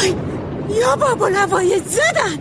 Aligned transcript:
وای! 0.00 0.14
یا 0.80 0.96
بابا 0.96 1.28
لوایت 1.28 1.88
زدن! 1.88 2.38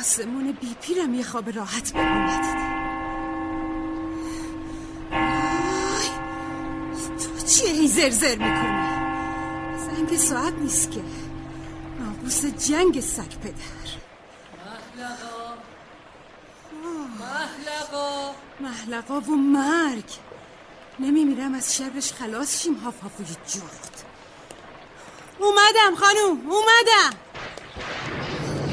آسمون 0.00 0.52
بی 0.52 0.76
پیرم 0.82 1.14
یه 1.14 1.22
خواب 1.22 1.56
راحت 1.56 1.96
ندیده 1.96 2.64
تو 7.18 7.46
چیه 7.46 7.70
هی 7.70 7.88
زرزر 7.88 8.36
می‌کنی؟ 8.36 8.84
زنگ 9.78 10.16
ساعت 10.16 10.54
نیست 10.54 10.90
که. 10.90 11.00
ناقوس 12.00 12.44
جنگ 12.44 13.00
سگ 13.00 13.30
پدر. 13.42 13.54
محلقا 14.60 15.54
محلقا 17.20 18.34
محلقا 18.60 19.20
و 19.20 19.36
مرگ. 19.36 20.10
نمیمیرم 20.98 21.54
از 21.54 21.76
شرش 21.76 22.12
خلاص 22.12 22.62
شیم. 22.62 22.74
هاف 22.74 23.00
هافوی 23.00 23.26
جغد 23.26 24.04
اومدم 25.38 25.94
خانوم 25.96 26.50
اومدم. 26.50 27.18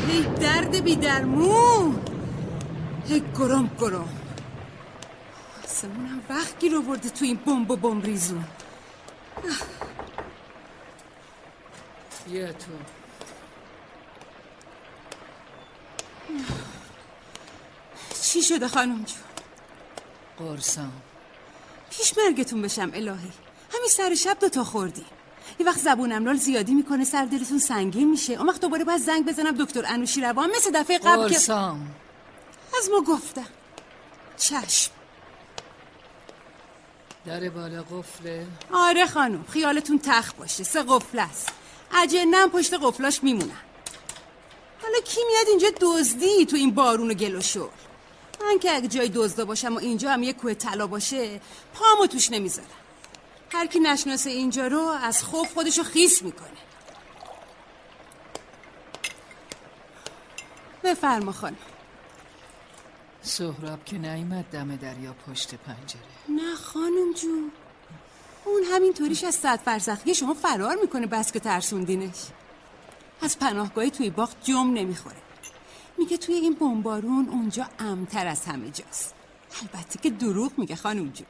هی 0.07 0.23
درد 0.23 0.83
بی 0.83 0.95
درمون. 0.95 2.05
هی 3.07 3.23
گرم 3.39 3.71
گرم. 3.79 4.17
آسمونم 5.63 6.21
وقت 6.29 6.59
گیر 6.59 6.75
آورده 6.75 7.09
تو 7.09 7.25
این 7.25 7.37
بمب 7.37 7.71
و 7.71 7.75
بمب 7.75 8.05
ریزون. 8.05 8.45
بیا 12.25 12.53
تو. 12.53 12.71
چی 18.21 18.41
شده 18.41 18.67
خانم 18.67 19.03
جون؟ 19.03 19.19
قرصم. 20.37 20.91
پیش 21.91 22.17
مرگتون 22.17 22.61
بشم 22.61 22.91
الهی. 22.93 23.31
همین 23.73 23.89
سر 23.89 24.15
شب 24.15 24.37
دوتا 24.39 24.63
خوردی. 24.63 25.05
یه 25.59 25.65
وقت 25.65 25.79
زبونم 25.79 26.25
رال 26.25 26.37
زیادی 26.37 26.73
می‌کنه 26.73 27.03
سر 27.03 27.25
دلتون 27.25 27.59
سنگین 27.59 28.09
میشه. 28.09 28.33
اون 28.33 28.49
وقت 28.49 28.61
دوباره 28.61 28.83
باید 28.83 29.01
زنگ 29.01 29.25
بزنم 29.25 29.65
دکتر 29.65 29.83
انوشی 29.87 30.21
روان 30.21 30.49
مثل 30.55 30.71
دفعه 30.71 30.97
قبل 30.97 31.29
که 31.29 31.53
از 32.77 32.89
ما 32.91 33.01
گفتم. 33.07 33.47
چشم. 34.37 34.91
در 37.25 37.49
بالا 37.49 37.83
قفله 37.83 38.47
آره 38.73 39.05
خانم 39.05 39.45
خیالتون 39.53 39.99
تخت 39.99 40.37
باشه. 40.37 40.63
سه 40.63 40.83
قفل 40.83 41.19
است. 41.19 41.49
اجنم 42.03 42.49
پشت 42.49 42.73
قفلاش 42.73 43.23
میمونن. 43.23 43.61
حالا 44.81 44.99
کی 45.05 45.19
میاد 45.27 45.47
اینجا 45.47 45.67
دزدی 45.81 46.45
تو 46.45 46.55
این 46.55 46.71
بارون 46.71 47.11
و 47.11 47.13
گل 47.13 47.35
و 47.35 47.41
شل 47.41 47.67
من 48.41 48.59
که 48.59 48.75
اگه 48.75 48.87
جای 48.87 49.09
دزدا 49.09 49.45
باشم 49.45 49.75
و 49.75 49.79
اینجا 49.79 50.11
هم 50.11 50.23
یه 50.23 50.33
کوه 50.33 50.53
طلا 50.53 50.87
باشه 50.87 51.41
پامو 51.73 52.07
توش 52.07 52.31
نمی‌ذارم. 52.31 52.67
هر 53.53 53.65
کی 53.67 53.79
نشناسه 53.79 54.29
اینجا 54.29 54.67
رو 54.67 54.79
از 54.79 55.23
خوف 55.23 55.53
خودشو 55.53 55.83
خیس 55.83 56.21
می‌کنه. 56.21 56.47
بفرما 60.83 61.31
خانم. 61.31 61.57
سهراب 63.21 63.85
که 63.85 63.97
نیمد 63.97 64.45
دم 64.45 64.75
دریا 64.75 65.13
پشت 65.13 65.55
پنجره. 65.55 66.01
نه 66.29 66.55
خانم 66.55 67.13
جون 67.13 67.51
اون 68.45 68.63
همین 68.63 68.93
طوریش 68.93 69.23
از 69.23 69.35
صد 69.35 69.59
فرسخی 69.65 70.15
شما 70.15 70.33
فرار 70.33 70.75
می‌کنه 70.75 71.07
بس 71.07 71.31
که 71.31 71.39
ترسوندینش. 71.39 72.27
از 73.21 73.39
پناهگاهی 73.39 73.91
توی 73.91 74.09
باغ 74.09 74.29
جم 74.43 74.73
نمی‌خوره. 74.73 75.20
میگه 75.97 76.17
توی 76.17 76.35
این 76.35 76.53
بمبارون 76.53 77.29
اونجا 77.29 77.69
امتر 77.79 78.27
از 78.27 78.45
همه 78.45 78.69
جاست. 78.69 79.13
البته 79.61 79.99
که 79.99 80.09
دروغ 80.09 80.51
میگه 80.57 80.75
خانم 80.75 81.09
جون. 81.09 81.27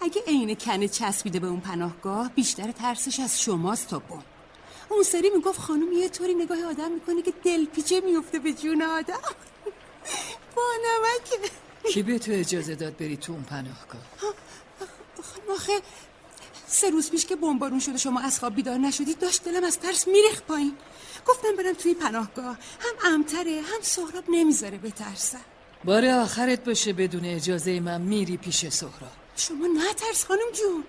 اگه 0.00 0.22
عین 0.26 0.54
کنه 0.54 0.88
چسبیده 0.88 1.40
به 1.40 1.46
اون 1.46 1.60
پناهگاه 1.60 2.28
بیشتر 2.28 2.72
ترسش 2.72 3.20
از 3.20 3.42
شماست 3.42 3.88
تا 3.88 3.98
بم 3.98 4.22
اون 4.88 5.02
سری 5.02 5.30
می‌گفت 5.30 5.60
خانم 5.60 5.92
یه 5.92 6.08
طوری 6.08 6.34
نگاه 6.34 6.64
آدم 6.64 6.92
می‌کنه 6.92 7.22
که 7.22 7.32
دلپیچه 7.44 8.00
میفته 8.00 8.38
به 8.38 8.52
جون 8.52 8.82
آدم. 8.82 9.20
با 10.56 10.62
نمکه 10.84 11.50
کی 11.92 12.02
به 12.02 12.18
تو 12.18 12.32
اجازه 12.32 12.74
داد 12.74 12.96
بری 12.96 13.16
تو 13.16 13.32
اون 13.32 13.42
پناهگاه؟ 13.42 14.02
خانم 15.22 15.50
آخه 15.54 15.72
سه 16.66 16.90
روز 16.90 17.10
پیش 17.10 17.26
که 17.26 17.36
بمبارون 17.36 17.80
شده 17.80 17.98
شما 17.98 18.20
از 18.20 18.38
خواب 18.38 18.54
بیدار 18.54 18.78
نشدید 18.78 19.18
داشت 19.18 19.44
دلم 19.44 19.64
از 19.64 19.78
ترس 19.78 20.08
میریخ 20.08 20.42
پایین. 20.42 20.76
گفتم 21.26 21.56
برم 21.56 21.72
توی 21.72 21.94
پناهگاه. 21.94 22.58
هم 22.80 23.12
امتره 23.14 23.60
هم 23.60 23.80
سهراب 23.82 24.24
نمی‌ذاره 24.28 24.78
بترسم 24.78 25.40
بار 25.84 26.06
آخرت 26.06 26.64
باشه 26.64 26.92
بدون 26.92 27.24
اجازه 27.24 27.80
من 27.80 28.00
میری 28.00 28.36
پیش 28.36 28.68
سهراب. 28.68 29.12
شما 29.36 29.66
نترس 29.66 30.24
خانم 30.24 30.50
جون. 30.52 30.84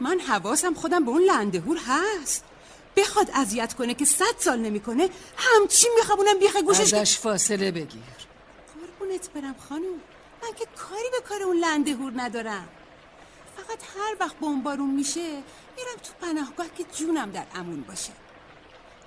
من 0.00 0.20
حواسم 0.20 0.74
خودم 0.74 1.04
به 1.04 1.10
اون 1.10 1.22
لندهور 1.22 1.78
هست. 1.86 2.44
بخواد 2.96 3.30
اذیت 3.34 3.74
کنه 3.74 3.94
که 3.94 4.04
صد 4.04 4.34
سال 4.38 4.58
نمی‌کنه 4.58 5.08
همچین 5.36 5.90
میخوابونم 5.96 6.38
بیخ 6.38 6.56
گوشش 6.56 6.90
که- 6.90 6.96
ازش 6.96 7.18
فاصله 7.18 7.70
بگیر. 7.70 8.02
قربونت 8.74 9.30
برم 9.30 9.54
خانم. 9.68 9.82
من 10.42 10.52
که 10.58 10.66
کاری 10.76 11.10
به 11.12 11.20
کار 11.28 11.42
اون 11.42 11.56
لنده 11.56 11.94
هور 11.94 12.12
ندارم. 12.16 12.68
فقط 13.56 13.78
هر 13.96 14.16
وقت 14.20 14.36
بمبارون 14.36 14.90
میشه 14.90 15.30
میرم 15.76 15.98
تو 16.02 16.12
پناهگاه 16.26 16.66
که 16.78 16.84
جونم 16.98 17.30
در 17.30 17.46
امون 17.54 17.80
باشه. 17.80 18.12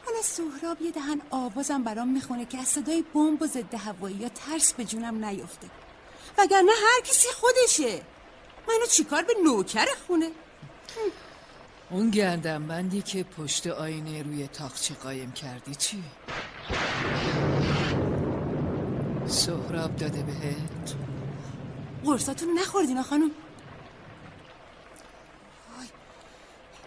حالا 0.06 0.22
سهراب 0.22 0.82
یه 0.82 0.92
دهن 0.92 1.22
آوازم 1.30 1.84
برام 1.84 2.08
می‌خونه 2.08 2.46
که 2.46 2.58
از 2.58 2.68
صدای 2.68 3.04
بمب 3.14 3.42
و 3.42 3.48
ضد 3.48 3.74
هوایی 3.74 4.16
یا 4.16 4.30
ترس 4.30 4.74
به 4.74 4.86
جونم 4.86 5.26
نیفته. 5.26 5.70
وگرنه 6.38 6.72
هر 6.72 7.02
کسی 7.04 7.28
خودشه. 7.28 8.02
منو 8.68 8.86
چیکار 8.92 9.24
به 9.24 9.34
نوکر 9.44 9.86
خونه؟ 10.08 10.32
اون 11.90 12.10
گندم 12.10 12.68
بندی 12.68 13.02
که 13.02 13.24
پشت 13.24 13.68
آینه 13.68 14.24
روی 14.24 14.48
تاقچه 14.48 14.94
قایم 14.94 15.32
کردی 15.32 15.76
چی؟ 15.76 16.04
سهراب 19.28 19.96
داده 19.96 20.24
بهت؟ 20.24 20.96
قرصاتونو 22.06 22.54
نخوردین 22.54 23.02
خانم. 23.02 23.32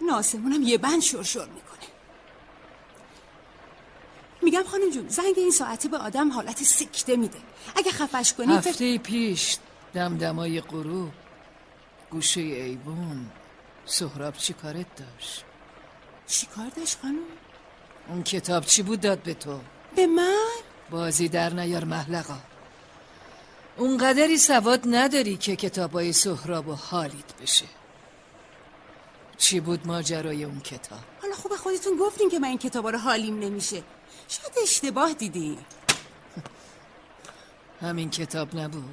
ناسمونم 0.07 0.63
یه 0.63 0.77
بند 0.77 1.01
شرشر 1.01 1.45
می‌کنه. 1.45 1.68
میگم 4.41 4.63
خانم 4.63 4.89
جون 4.89 5.07
زنگ 5.07 5.33
این 5.37 5.51
ساعته 5.51 5.89
به 5.89 5.97
آدم 5.97 6.31
حالت 6.31 6.63
سکته 6.63 7.15
میده 7.15 7.37
اگه 7.75 7.91
خفش 7.91 8.33
کنی 8.33 8.59
فکر 8.59 8.69
هفته 8.69 8.97
پیش 8.97 9.57
دمدمای 9.93 10.61
غروب 10.61 11.11
گوشه 12.11 12.41
ایوون 12.41 13.25
سهراب 13.85 14.37
چی 14.37 14.53
کارت 14.53 14.95
داشت؟ 14.95 15.43
چی 16.27 16.45
کار 16.45 16.69
داشت 16.77 16.97
خانم؟ 17.01 17.19
اون 18.07 18.23
کتاب 18.23 18.65
چی 18.65 18.81
بود 18.83 19.01
داد 19.01 19.23
به 19.23 19.33
تو؟ 19.33 19.59
به 19.95 20.07
من؟ 20.07 20.47
بازی 20.89 21.29
در 21.29 21.53
نیار 21.53 21.83
محلقا 21.83 22.37
اونقدری 23.77 24.37
سواد 24.37 24.81
نداری 24.85 25.37
که 25.37 25.55
کتابای 25.55 26.13
سهراب 26.13 26.67
و 26.67 26.73
حالیت 26.73 27.41
بشه 27.41 27.65
چی 29.39 29.59
بود 29.59 29.87
ماجرای 29.87 30.43
اون 30.43 30.59
کتاب؟ 30.59 30.99
حالا 31.21 31.35
خوب 31.35 31.55
خودتون 31.55 31.97
گفتین 31.97 32.29
که 32.29 32.39
من 32.39 32.47
این 32.47 32.57
کتابا 32.57 32.89
رو 32.89 32.97
حالیم 32.97 33.39
نمیشه. 33.39 33.83
شاید 34.27 34.53
اشتباه 34.63 35.13
دیدین. 35.13 35.57
همین 37.81 38.09
کتاب 38.09 38.55
نبود. 38.55 38.83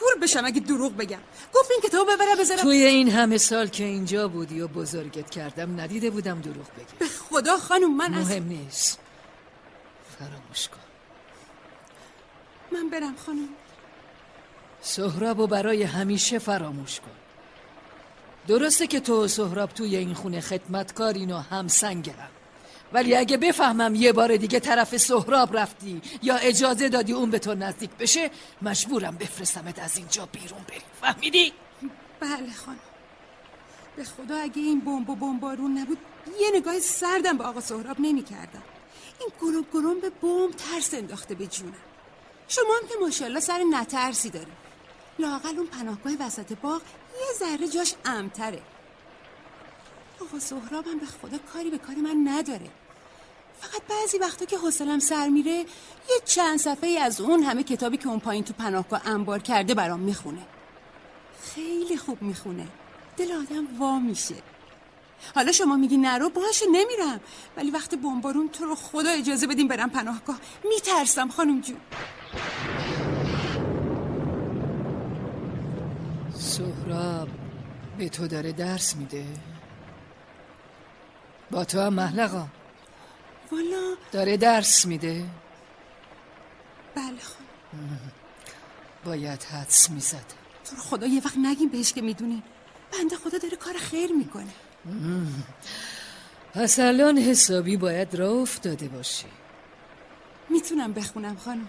کور 0.00 0.14
بشم 0.22 0.44
اگه 0.44 0.60
دروغ 0.60 0.96
بگم. 0.96 1.18
گفت 1.54 1.70
این 1.70 1.80
کتاب 1.80 2.06
ببرم 2.06 2.38
بذارم 2.40 2.62
توی 2.62 2.84
این 2.84 3.10
همه 3.10 3.38
سال 3.38 3.66
که 3.66 3.84
اینجا 3.84 4.28
بودی 4.28 4.60
و 4.60 4.68
بزرگت 4.68 5.30
کردم 5.30 5.80
ندیده 5.80 6.10
بودم 6.10 6.40
دروغ 6.40 6.66
بگی. 6.76 6.96
به 6.98 7.06
خدا 7.06 7.58
خانم 7.58 7.96
من 7.96 8.14
از 8.14 8.26
مهم 8.26 8.44
نیست. 8.44 8.98
فراموش 10.18 10.68
کن. 10.68 10.78
من 12.72 12.88
برم 12.88 13.16
خانم. 13.26 13.48
سهراب 14.82 15.38
و 15.38 15.46
برای 15.46 15.82
همیشه 15.82 16.38
فراموش 16.38 17.00
کن. 17.00 17.23
درسته 18.48 18.86
که 18.86 19.00
تو 19.00 19.24
و 19.24 19.28
سهراب 19.28 19.70
توی 19.70 19.96
این 19.96 20.14
خونه 20.14 20.40
خدمتکارین 20.40 21.32
و 21.32 21.38
همسنگرم 21.38 22.30
ولی 22.92 23.16
اگه 23.16 23.36
بفهمم 23.36 23.94
یه 23.94 24.12
بار 24.12 24.36
دیگه 24.36 24.60
طرف 24.60 24.96
سهراب 24.96 25.56
رفتی 25.56 26.02
یا 26.22 26.36
اجازه 26.36 26.88
دادی 26.88 27.12
اون 27.12 27.30
به 27.30 27.38
تو 27.38 27.54
نزدیک 27.54 27.90
بشه 27.90 28.30
مجبورم 28.62 29.16
بفرستمت 29.16 29.78
از 29.78 29.96
اینجا 29.96 30.26
بیرون 30.26 30.60
بری 30.68 30.82
فهمیدی؟ 31.00 31.52
بله 32.20 32.52
خانم. 32.64 32.78
به 33.96 34.04
خدا 34.04 34.36
اگه 34.36 34.62
این 34.62 34.80
بمب 34.80 35.10
و 35.10 35.16
بمبارون 35.16 35.78
نبود 35.78 35.98
یه 36.40 36.50
نگاه 36.54 36.80
سردم 36.80 37.38
به 37.38 37.44
آقا 37.44 37.60
سهراب 37.60 37.96
نمی 37.98 38.22
کردم 38.22 38.62
این 39.20 39.28
گرم 39.40 39.66
گرم 39.72 40.00
به 40.00 40.10
بمب 40.10 40.50
ترس 40.50 40.94
انداخته 40.94 41.34
به 41.34 41.46
جونم. 41.46 41.74
شما 42.48 42.74
هم 42.82 42.88
که 42.88 42.94
ماشاءالله 43.00 43.40
سر 43.40 43.60
نترسی 43.70 44.30
داری 44.30 44.52
لاقل 45.18 45.58
اون 45.58 45.66
پناهگاه 45.66 46.12
وسط 46.26 46.52
باغ 46.52 46.82
یه 47.20 47.32
ذره 47.38 47.68
جاش 47.68 47.94
امتره. 48.04 48.62
آقا 50.20 50.38
سهراب 50.38 50.86
هم 50.86 50.98
به 50.98 51.06
خدا 51.06 51.38
کاری 51.52 51.70
به 51.70 51.78
کار 51.78 51.96
من 51.96 52.28
نداره. 52.28 52.70
فقط 53.60 53.82
بعضی 53.88 54.18
وقتا 54.18 54.44
که 54.44 54.58
حوصلم 54.58 54.98
سر 54.98 55.28
میره 55.28 55.58
یه 56.10 56.20
چند 56.24 56.58
صفحه 56.58 56.98
از 57.00 57.20
اون 57.20 57.42
همه 57.42 57.62
کتابی 57.62 57.96
که 57.96 58.08
اون 58.08 58.20
پایین 58.20 58.44
تو 58.44 58.52
پناهگاه 58.52 59.08
انبار 59.08 59.38
کرده 59.38 59.74
برام 59.74 60.00
می‌خونه. 60.00 60.42
خیلی 61.54 61.96
خوب 61.96 62.22
می‌خونه. 62.22 62.66
دل 63.16 63.32
آدم 63.32 63.78
وا 63.78 63.98
میشه. 63.98 64.34
حالا 65.34 65.52
شما 65.52 65.76
میگی 65.76 65.96
نرو 65.96 66.28
باشه 66.28 66.66
نمیرم. 66.66 67.20
ولی 67.56 67.70
وقتی 67.70 67.96
بمبارون 67.96 68.48
تو 68.48 68.64
رو 68.64 68.74
خدا 68.74 69.10
اجازه 69.10 69.46
بدیم 69.46 69.68
برم 69.68 69.90
پناهگاه 69.90 70.38
میترسم 70.64 71.28
خانم 71.28 71.60
جون. 71.60 71.80
سهراب 76.54 77.28
به 77.98 78.08
تو 78.08 78.26
داره 78.26 78.52
درس 78.52 78.96
میده. 78.96 79.26
با 81.50 81.64
تو 81.64 81.80
هم 81.80 81.94
محلقا. 81.94 82.46
والا 83.52 83.94
داره 84.12 84.36
درس 84.36 84.86
میده. 84.86 85.24
بله 86.94 87.20
خانم 87.22 88.00
باید 89.04 89.42
حدس 89.42 89.90
می‌زد. 89.90 90.24
تو 90.64 90.76
رو 90.76 90.82
خدا 90.82 91.06
یه 91.06 91.22
وقت 91.24 91.38
نگیم 91.38 91.68
بهش 91.68 91.92
که 91.92 92.02
می‌دونی. 92.02 92.42
بنده 92.92 93.16
خدا 93.16 93.38
داره 93.38 93.56
کار 93.56 93.74
خیر 93.74 94.12
می‌کنه. 94.12 94.54
پس 96.52 96.78
الان 96.78 97.18
حسابی 97.18 97.76
باید 97.76 98.14
راه 98.14 98.32
افتاده 98.32 98.88
باشی. 98.88 99.26
می‌تونم 100.48 100.92
بخونم 100.92 101.36
خانم. 101.36 101.68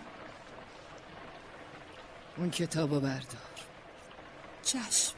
اون 2.37 2.49
کتابو 2.49 2.99
بردار. 2.99 3.44
چشم. 4.65 5.13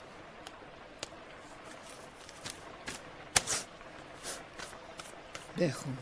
بخون. 5.59 5.97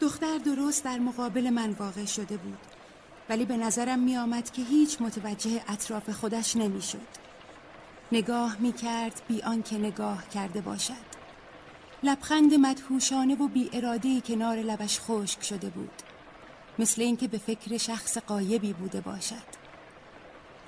دختر 0.00 0.38
درست 0.38 0.84
در 0.84 0.98
مقابل 0.98 1.50
من 1.50 1.70
واقع 1.70 2.04
شده 2.04 2.36
بود 2.36 2.58
ولی 3.28 3.44
به 3.44 3.56
نظرم 3.56 3.98
می 3.98 4.16
آمد 4.16 4.50
که 4.50 4.62
هیچ 4.62 5.02
متوجه 5.02 5.64
اطراف 5.68 6.10
خودش 6.10 6.56
نمی 6.56 6.82
شد 6.82 7.24
نگاه 8.12 8.56
می 8.60 8.72
کرد 8.72 9.22
بی 9.28 9.42
آنکه 9.42 9.78
نگاه 9.78 10.28
کرده 10.28 10.60
باشد. 10.60 11.14
لبخند 12.02 12.54
مدهوشانه 12.54 13.34
و 13.34 13.48
بی 13.48 13.70
ارادهی 13.72 14.20
کنار 14.20 14.56
لبش 14.56 15.00
خشک 15.00 15.44
شده 15.44 15.68
بود. 15.68 16.13
مثل 16.78 17.02
اینکه 17.02 17.28
به 17.28 17.38
فکر 17.38 17.76
شخص 17.76 18.18
قایبی 18.18 18.72
بوده 18.72 19.00
باشد. 19.00 19.64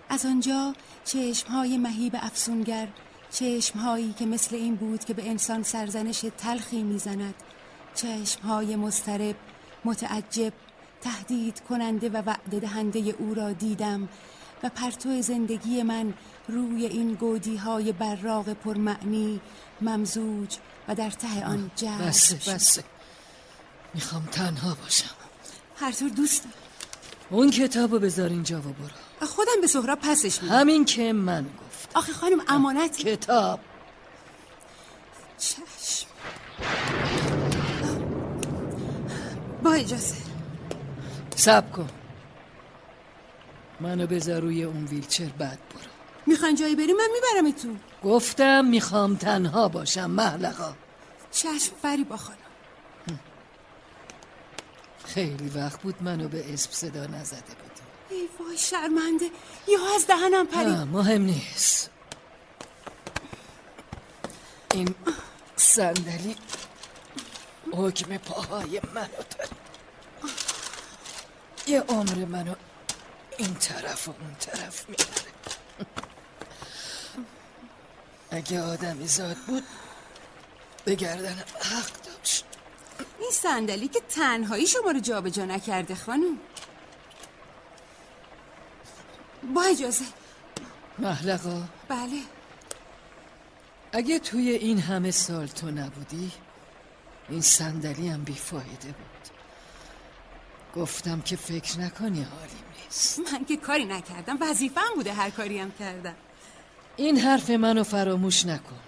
از 0.08 0.26
آنجا 0.26 0.74
چشمهای 1.04 1.78
مهیب 1.78 2.16
افسونگر 2.16 2.88
چشمهایی 3.30 4.12
که 4.18 4.26
مثل 4.26 4.56
این 4.56 4.76
بود 4.76 5.04
که 5.04 5.14
به 5.14 5.28
انسان 5.30 5.62
سرزنش 5.62 6.24
تلخی 6.38 6.82
می‌زند 6.82 7.34
چشمهای 7.94 8.76
مسترب 8.76 9.36
متعجب 9.84 10.52
تهدید 11.00 11.60
کننده 11.60 12.08
و 12.08 12.16
وعده 12.16 12.60
دهنده 12.60 12.98
او 12.98 13.34
را 13.34 13.52
دیدم 13.52 14.08
و 14.62 14.68
پرتو 14.68 15.22
زندگی 15.22 15.82
من 15.82 16.14
روی 16.48 16.86
این 16.86 17.14
گودی 17.14 17.56
های 17.56 17.92
براغ 17.92 18.52
پرمعنی 18.52 19.40
ممزوج 19.80 20.56
و 20.88 20.94
در 20.94 21.10
ته 21.10 21.44
آن 21.44 21.70
بسه 22.00 22.40
شد. 22.40 22.50
بسه 22.50 22.84
می‌خوام 23.94 24.26
تنها 24.32 24.74
باشم. 24.74 25.15
هر 25.76 25.93
طور 25.93 26.08
دوست 26.08 26.44
دارم. 26.44 26.56
اون 27.31 27.50
کتابو 27.50 27.99
بذار 27.99 28.28
اینجا 28.28 28.58
و 28.58 28.61
برو. 28.61 29.26
خودم 29.26 29.61
به 29.61 29.67
سهراب 29.67 29.99
پسش 29.99 30.43
میدم. 30.43 30.55
همین 30.55 30.84
که 30.84 31.12
من 31.12 31.43
گفت 31.44 31.88
آخه 31.94 32.12
خانم 32.12 32.38
امانت 32.49 32.96
کتاب. 32.96 33.61
چشم. 35.38 36.06
با 39.62 39.73
اجازه. 39.73 40.17
سب 41.37 41.73
کن. 41.73 41.88
منو 43.81 44.06
بذار 44.06 44.43
روی 44.43 44.64
اون 44.64 44.84
ویلچر 44.84 45.28
بعد 45.38 45.58
برو. 45.70 45.90
می‌خوان 46.26 46.55
جایی 46.55 46.76
بریم 46.76 46.96
من 46.96 47.08
می‌برم 47.12 47.50
تو 47.52 47.69
گفتم 48.08 48.64
می‌خوام 48.64 49.17
تنها 49.17 49.69
باشم 49.69 50.11
محلقا 50.11 50.75
چشم 51.32 51.73
فریبا 51.82 52.17
خانم. 52.17 52.38
خیلی 55.16 55.48
وقت 55.48 55.82
بود 55.82 56.02
منو 56.02 56.28
به 56.28 56.52
اسم 56.52 56.70
صدا 56.72 57.06
نزده 57.06 57.40
بودی 57.40 57.82
ای 58.10 58.28
وای 58.38 58.58
شرمنده. 58.58 59.30
یا 59.68 59.78
از 59.96 60.06
دهنم 60.06 60.46
پرید. 60.46 60.68
نه 60.68 60.84
مهم 60.84 61.22
نیست. 61.22 61.90
این 64.72 64.94
صندلی 65.56 66.36
حکم 67.72 68.16
پاهای 68.16 68.80
منو 68.94 69.06
داره. 69.06 69.48
یه 71.66 71.80
عمر 71.80 72.24
منو 72.24 72.54
این 73.38 73.54
طرف 73.54 74.08
و 74.08 74.14
اون 74.20 74.34
طرف 74.40 74.88
می‌بره. 74.88 75.32
اگه 78.30 78.62
آدمی 78.62 79.08
زاد 79.08 79.36
بود 79.36 79.64
به 80.84 80.94
گردنم 80.94 81.44
حق 81.60 82.02
داشت. 82.02 82.44
این 83.20 83.31
صندلی 83.31 83.88
که 83.88 84.00
تنهایی 84.00 84.66
شما 84.66 84.90
رو 84.90 85.00
جابجا 85.00 85.44
نکرده 85.44 85.94
خانم. 85.94 86.38
با 89.54 89.62
اجازه. 89.62 90.04
محلقا 90.98 91.62
بله. 91.88 92.20
اگه 93.93 94.19
توی 94.19 94.50
این 94.50 94.78
همه 94.78 95.10
سال 95.10 95.46
تو 95.46 95.70
نبودی 95.70 96.32
این 97.28 97.40
صندلی 97.40 98.08
هم 98.08 98.25
بیفایده 98.25 98.87
بود. 98.87 99.28
گفتم 100.76 101.20
که 101.20 101.37
فکر 101.37 101.78
نکنی 101.78 102.22
حالیم 102.22 102.64
نیست. 102.84 103.19
من 103.19 103.44
که 103.44 103.56
کاری 103.56 103.84
نکردم 103.84 104.38
وظیفم 104.40 104.94
بوده 104.94 105.12
هر 105.12 105.31
کاری 105.31 105.58
هم 105.58 105.72
کردم. 105.78 106.14
این 106.96 107.19
حرف 107.19 107.50
منو 107.50 107.84
فراموش 107.84 108.46
نکن. 108.46 108.78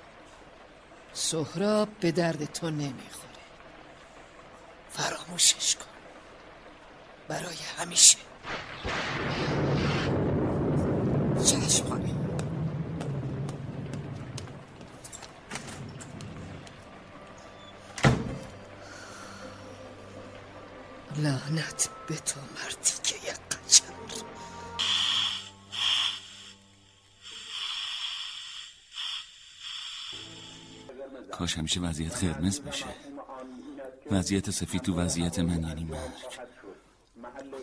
سهراب 1.12 1.88
به 2.00 2.12
درد 2.12 2.52
تو 2.52 2.70
نمی‌خوره. 2.70 3.27
فراموشش 4.98 5.76
کن. 5.76 5.84
برای 7.28 7.56
همیشه. 7.78 8.18
چشم 11.44 11.88
خانم 11.88 12.18
لعنت 21.16 21.88
به 22.08 22.16
تو 22.16 22.40
مردی 22.40 22.92
که 23.02 23.14
یک 23.14 23.38
کاش 31.30 31.58
همیشه 31.58 31.80
وضعیت 31.80 32.24
قرمز 32.24 32.60
بشه 32.60 32.86
وضعیت 34.10 34.50
سفید 34.50 34.82
تو 34.82 34.94
وضعیت 34.94 35.38
من 35.38 35.62
یعنی 35.62 35.84
مرگ. 35.84 36.10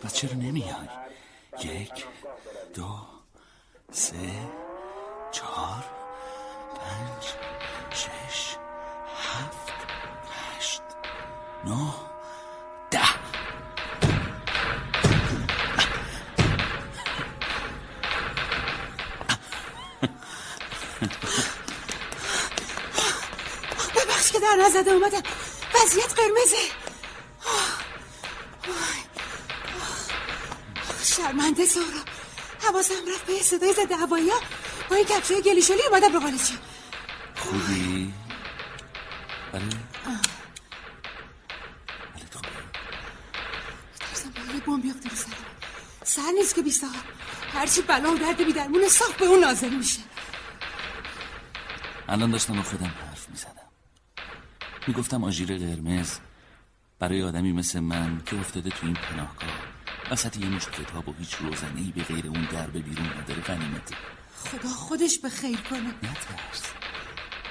پس 0.02 0.14
چرا 0.14 0.32
نمیای؟ 0.32 0.88
یک 1.64 2.06
دو 2.74 2.98
سه 3.92 4.14
چهار 5.32 5.84
پنج 6.80 7.24
شش 7.90 8.56
هفت 9.16 9.72
هشت 10.30 10.82
نه 11.64 11.92
ده. 12.90 12.98
ببخش 23.96 24.32
که 24.32 24.38
در 24.40 24.56
نزده 24.66 24.90
اومدم. 24.90 25.22
وضعیت 25.82 26.14
قرمزه. 26.14 26.70
شرمنده 31.04 31.66
سارا 31.66 32.04
حواسم 32.62 32.94
رفت 32.94 33.26
به 33.26 33.42
صدای 33.42 33.72
ضد 33.72 33.92
هوایی 33.92 34.30
ها 34.30 34.40
با 34.90 34.96
این 34.96 35.06
کفشای 35.06 35.42
گلیشالی 35.42 35.82
اومدم 35.90 36.12
به 36.12 36.18
قالچه 36.18 36.54
خوبی؟ 37.36 38.12
آره؟ 39.54 39.64
حالت 42.14 42.34
خوبه؟ 42.34 42.48
ترسم 44.00 44.30
با 44.30 44.54
یه 44.54 44.60
بمب 44.60 44.82
بیفته 44.82 45.08
رو 45.08 45.16
سرم 45.16 45.32
سر 46.04 46.32
نیست 46.38 46.54
که 46.54 46.62
بیسته 46.62 46.86
ها 46.86 46.92
هرچی 47.52 47.82
بلا 47.82 48.12
و 48.12 48.18
درد 48.18 48.44
بی 48.44 48.52
درمون 48.52 48.88
صاف 48.88 49.16
به 49.16 49.26
اون 49.26 49.40
نازل 49.40 49.70
میشه 49.70 50.00
الان 52.08 52.30
داشتم 52.30 52.62
خودم 52.62 52.92
می‌گفتم 54.86 55.24
آژیر 55.24 55.58
قرمز 55.58 56.10
برای 56.98 57.22
آدمی 57.22 57.52
مثل 57.52 57.80
من 57.80 58.22
که 58.26 58.40
افتاده 58.40 58.70
تو 58.70 58.86
این 58.86 58.94
پناهگاه. 58.94 59.58
وسط 60.10 60.36
یه 60.36 60.48
مشت 60.48 60.70
کتاب 60.70 61.08
و 61.08 61.12
هیچ 61.12 61.34
روزنه 61.34 61.92
به 61.94 62.02
غیر 62.02 62.26
اون 62.26 62.44
درب 62.52 62.72
بیرون 62.72 63.06
نداره 63.06 63.42
غنیمته. 63.42 63.94
خدا 64.36 64.68
خودش 64.68 65.18
به 65.18 65.28
خیر 65.28 65.56
کنه. 65.56 65.88
نترس. 65.88 66.62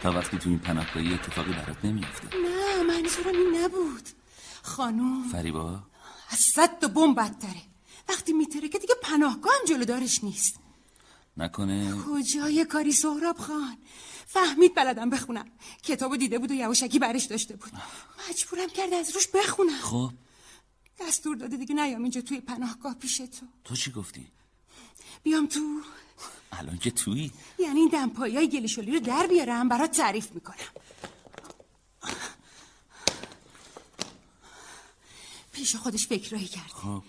تا 0.02 0.12
وقتی 0.12 0.38
تو 0.38 0.50
این 0.50 0.60
پناهگاهی 0.60 1.14
اتفاقی 1.14 1.52
برات 1.54 1.86
نمیافته. 1.86 2.28
نه 2.28 2.84
منظورم 2.84 3.36
این 3.36 3.62
نبود. 3.64 4.10
خانوم 4.64 5.30
فریبا؟ 5.32 5.80
از 6.30 6.40
صد 6.40 6.80
تا 6.80 6.88
بمب 6.88 7.20
بدتره. 7.20 7.62
وقتی 8.10 8.34
میتره 8.34 8.70
که 8.70 8.80
دیگه 8.80 8.96
پناهگاه 9.04 9.54
هم 9.60 9.66
جلو 9.68 9.86
دارش 9.86 10.24
نیست. 10.24 10.60
نکنه. 11.38 11.94
کجای 12.06 12.66
کاری 12.66 12.92
سهراب 12.92 13.38
خان؟ 13.38 13.78
فهمید 14.36 14.76
بلدم 14.76 15.10
بخونم. 15.10 15.46
کتابو 15.84 16.18
دیده 16.18 16.40
بود 16.40 16.52
و 16.52 16.54
یواشکی 16.54 17.00
برش 17.00 17.24
داشته 17.24 17.56
بود. 17.56 17.72
مجبورم 18.30 18.70
کرده 18.70 18.96
از 18.96 19.16
روش 19.16 19.28
بخونم. 19.28 19.82
خب. 19.82 20.12
دستور 21.00 21.36
داده 21.36 21.58
دیگه 21.58 21.76
نیام 21.76 22.02
اینجا 22.02 22.22
توی 22.22 22.40
پناهگاه 22.40 22.94
پیش 22.94 23.18
تو. 23.18 23.46
تو 23.64 23.76
چی 23.76 23.92
گفتی؟ 23.92 24.28
بیام 25.24 25.48
تو. 25.48 25.82
الان 26.52 26.78
که 26.78 26.92
تویی 26.92 27.32
یعنی 27.60 27.80
این 27.80 27.90
دمپایی 27.90 28.36
های 28.36 28.50
گلیشولی 28.50 28.92
رو 28.92 29.00
در 29.00 29.28
بیارم 29.28 29.70
برات 29.70 29.92
تعریف 29.92 30.32
می‌کنم. 30.32 30.56
پیش 35.52 35.76
خودش 35.76 36.08
فکرایی 36.08 36.48
کرده 36.48 36.70
خب. 36.70 37.04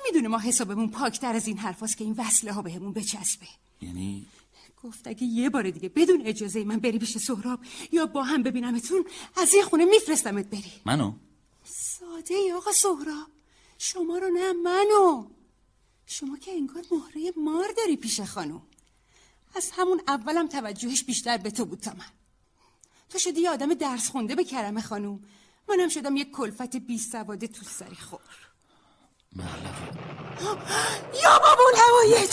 نمی‌دونه 0.00 0.28
ما 0.28 0.38
حسابمون 0.38 0.90
پاکتر 0.90 1.34
از 1.34 1.46
این 1.46 1.58
حرفاست 1.58 1.96
که 1.96 2.04
این 2.04 2.14
وصله 2.18 2.52
ها 2.52 2.62
بهمون 2.62 2.92
بچسبه. 2.92 3.46
یعنی 3.82 4.26
گفت 4.84 5.06
اگه 5.06 5.24
یه 5.24 5.50
بار 5.50 5.70
دیگه 5.70 5.88
بدون 5.88 6.22
اجازه 6.26 6.64
من 6.64 6.78
بری 6.78 6.98
پیش 6.98 7.18
سهراب 7.18 7.60
یا 7.92 8.06
با 8.06 8.22
هم 8.22 8.42
ببینمتون 8.42 9.04
از 9.36 9.54
یه 9.54 9.62
خونه 9.62 9.84
میفرستمت 9.84 10.46
بری. 10.46 10.72
منو؟ 10.84 11.12
ساده 11.64 12.34
ای 12.34 12.52
آقا 12.52 12.72
سهراب. 12.72 13.28
شما 13.78 14.18
رو 14.18 14.28
نه 14.28 14.52
منو. 14.52 15.28
شما 16.06 16.36
که 16.36 16.52
انگار 16.52 16.84
مهره 16.90 17.32
مار 17.36 17.72
داری 17.76 17.96
پیش 17.96 18.20
خانم. 18.20 18.62
از 19.56 19.70
همون 19.72 20.02
اولم 20.08 20.46
توجهش 20.46 21.04
بیشتر 21.04 21.36
به 21.36 21.50
تو 21.50 21.64
بود 21.64 21.80
تا 21.80 21.92
من. 21.92 22.12
تو 23.10 23.18
شدی 23.18 23.40
یه 23.40 23.50
آدم 23.50 23.74
درس 23.74 24.08
خونده 24.08 24.34
به 24.34 24.44
کرم 24.44 24.80
خانم. 24.80 25.20
منم 25.68 25.88
شدم 25.88 26.16
یک 26.16 26.30
کلفت 26.30 26.76
بی 26.76 26.98
سواده 26.98 27.46
تو 27.46 27.64
سری 27.64 27.96
خور 27.96 28.20
یا 31.22 31.38
بابول 31.38 31.74
هوایج 31.76 32.30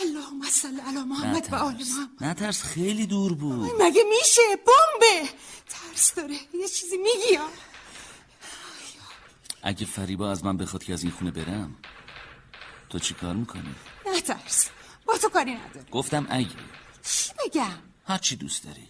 اللهم 0.00 0.42
صل 0.50 0.80
علی 0.80 1.02
محمد 1.04 1.52
و 1.52 1.54
آل 1.54 1.74
محمد. 1.74 2.24
نترس 2.24 2.62
خیلی 2.62 3.06
دور 3.06 3.34
بود. 3.34 3.70
مگه 3.82 4.02
میشه؟ 4.18 4.42
بمبه. 4.56 5.28
ترس 5.68 6.14
داره. 6.14 6.34
یه 6.54 6.68
چیزی 6.68 6.96
میگی 6.96 7.38
اگه 9.62 9.86
فریبا 9.86 10.30
از 10.30 10.44
من 10.44 10.56
بخواد 10.56 10.84
که 10.84 10.92
از 10.92 11.02
این 11.02 11.12
خونه 11.12 11.30
برم 11.30 11.76
تو 12.90 12.98
چی 12.98 13.14
کار 13.14 13.34
می‌کنی؟ 13.34 13.74
نه 14.06 14.20
ترس 14.20 14.68
با 15.06 15.18
تو 15.18 15.28
کاری 15.28 15.54
نداره 15.54 15.86
گفتم 15.90 16.26
اگه. 16.30 16.48
چی 17.04 17.32
بگم؟ 17.44 17.78
هر 18.04 18.18
چی 18.18 18.36
دوست 18.36 18.64
داری. 18.64 18.88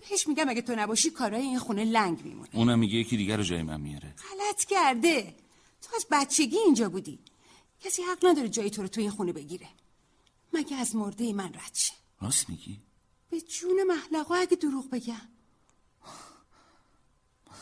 بهش 0.00 0.28
میگم 0.28 0.48
اگه 0.48 0.62
تو 0.62 0.74
نباشی 0.76 1.10
کارای 1.10 1.42
این 1.42 1.58
خونه 1.58 1.84
لنگ 1.84 2.24
میمونه. 2.24 2.48
اونم 2.52 2.78
میگه 2.78 2.94
یکی 2.94 3.16
دیگر 3.16 3.36
رو 3.36 3.42
جای 3.42 3.62
من 3.62 3.80
میاره. 3.80 4.14
غلط 4.30 4.64
کرده. 4.64 5.34
تو 5.82 5.96
از 5.96 6.06
بچگی 6.10 6.58
اینجا 6.58 6.88
بودی. 6.88 7.18
کسی 7.84 8.02
حق 8.02 8.26
نداره 8.26 8.48
جای 8.48 8.70
تو 8.70 8.82
رو 8.82 8.88
تو 8.88 9.00
این 9.00 9.10
خونه 9.10 9.32
بگیره. 9.32 9.68
مگه 10.54 10.76
از 10.76 10.96
مرده 10.96 11.32
من 11.32 11.54
رد 11.54 11.74
شه؟ 11.74 11.92
راست 12.20 12.48
میگی؟ 12.48 12.80
به 13.30 13.40
جون 13.40 13.82
محلقا 13.82 14.34
اگه 14.34 14.56
دروغ 14.56 14.90
بگم. 14.90 15.28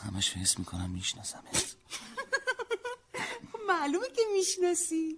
همش 0.03 0.33
حس 0.33 0.59
می‌کنم 0.59 0.89
می‌شناسم 0.89 1.43
معلومه 3.67 4.07
که 4.15 4.21
می‌شناسی. 4.33 5.17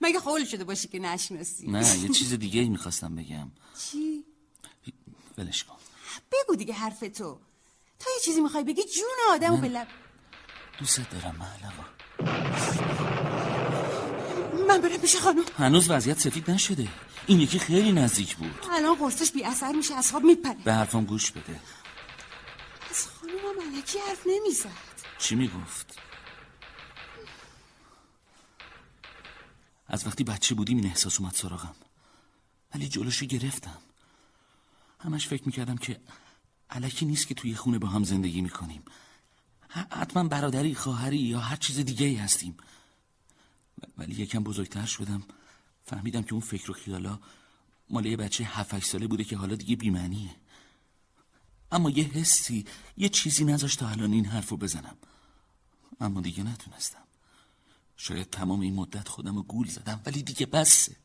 مگه 0.00 0.20
خول 0.20 0.44
شده 0.44 0.64
باشی 0.64 0.88
که 0.88 0.98
نشناسی؟ 0.98 1.66
نه 1.66 1.98
یه 1.98 2.08
چیز 2.08 2.32
دیگه 2.32 2.60
ای 2.60 2.68
می‌خواستم 2.68 3.16
بگم. 3.16 3.50
چی؟ 3.78 4.24
ولش 5.38 5.64
کن. 5.64 5.76
بگو 6.32 6.56
دیگه 6.56 6.74
حرف 6.74 7.00
تو. 7.00 7.38
تا 7.98 8.10
یه 8.16 8.20
چیزی 8.24 8.40
می‌خوای 8.40 8.64
بگی 8.64 8.82
جون 8.82 9.18
آدمو 9.30 9.56
به 9.56 9.68
لب. 9.68 9.88
دوست 10.78 11.10
دارم 11.10 11.36
معلقا 11.36 11.84
من 14.74 14.80
برم 14.80 14.96
پیش 14.96 15.16
خانم. 15.16 15.44
هنوز 15.58 15.90
وضعیت 15.90 16.18
سفید 16.18 16.50
نشده. 16.50 16.88
این 17.26 17.40
یکی 17.40 17.58
خیلی 17.58 17.92
نزدیک 17.92 18.36
بود. 18.36 18.66
الان 18.70 18.94
قرصش 18.94 19.32
بی 19.32 19.44
اثر 19.44 19.72
میشه 19.72 19.94
از 19.94 20.10
خواب 20.10 20.24
میپره. 20.24 20.56
به 20.64 20.74
حرفم 20.74 21.04
گوش 21.04 21.30
بده. 21.30 21.60
از 22.90 23.06
خانومم 23.06 23.74
علکی 23.74 23.98
حرف 23.98 24.26
نمی‌زد. 24.26 24.94
چی 25.18 25.34
می‌گفت؟ 25.34 25.98
از 29.86 30.06
وقتی 30.06 30.24
بچه 30.24 30.54
بودیم 30.54 30.76
این 30.76 30.86
احساس 30.86 31.20
اومد 31.20 31.34
سراغم. 31.34 31.74
ولی 32.74 32.88
جلوشو 32.88 33.26
گرفتم. 33.26 33.78
همش 35.00 35.28
فکر 35.28 35.42
می‌کردم 35.46 35.76
که 35.76 36.00
علکی 36.70 37.06
نیست 37.06 37.26
که 37.26 37.34
توی 37.34 37.54
خونه 37.54 37.78
با 37.78 37.88
هم 37.88 38.04
زندگی 38.04 38.40
می‌کنیم. 38.40 38.82
حتما 39.68 40.24
برادری 40.24 40.74
خواهری 40.74 41.18
یا 41.18 41.40
هر 41.40 41.56
چیز 41.56 41.78
دیگه 41.78 42.06
ای 42.06 42.16
هستیم. 42.16 42.56
ولی 43.98 44.22
یکم 44.22 44.42
بزرگتر 44.42 44.86
شدم. 44.86 45.22
فهمیدم 45.84 46.22
که 46.22 46.32
اون 46.32 46.40
فکر 46.40 46.70
و 46.70 46.74
خیالا 46.74 47.18
مال 47.90 48.06
یه 48.06 48.16
بچه 48.16 48.44
هفت 48.44 48.84
ساله 48.84 49.06
بوده 49.06 49.24
که 49.24 49.36
حالا 49.36 49.54
دیگه 49.54 49.76
بیمعنیه. 49.76 50.30
اما 51.72 51.90
یه 51.90 52.04
حسی 52.04 52.64
یه 52.96 53.08
چیزی 53.08 53.44
نذاشت 53.44 53.78
تا 53.78 53.88
الان 53.88 54.12
این 54.12 54.24
حرف 54.24 54.48
رو 54.48 54.56
بزنم. 54.56 54.96
اما 56.00 56.20
دیگه 56.20 56.42
نتونستم. 56.42 57.04
شاید 57.96 58.30
تمام 58.30 58.60
این 58.60 58.74
مدت 58.74 59.08
خودم 59.08 59.36
رو 59.36 59.42
گول 59.42 59.68
زدم 59.68 60.00
ولی 60.06 60.22
دیگه 60.22 60.46
بسه. 60.46 60.96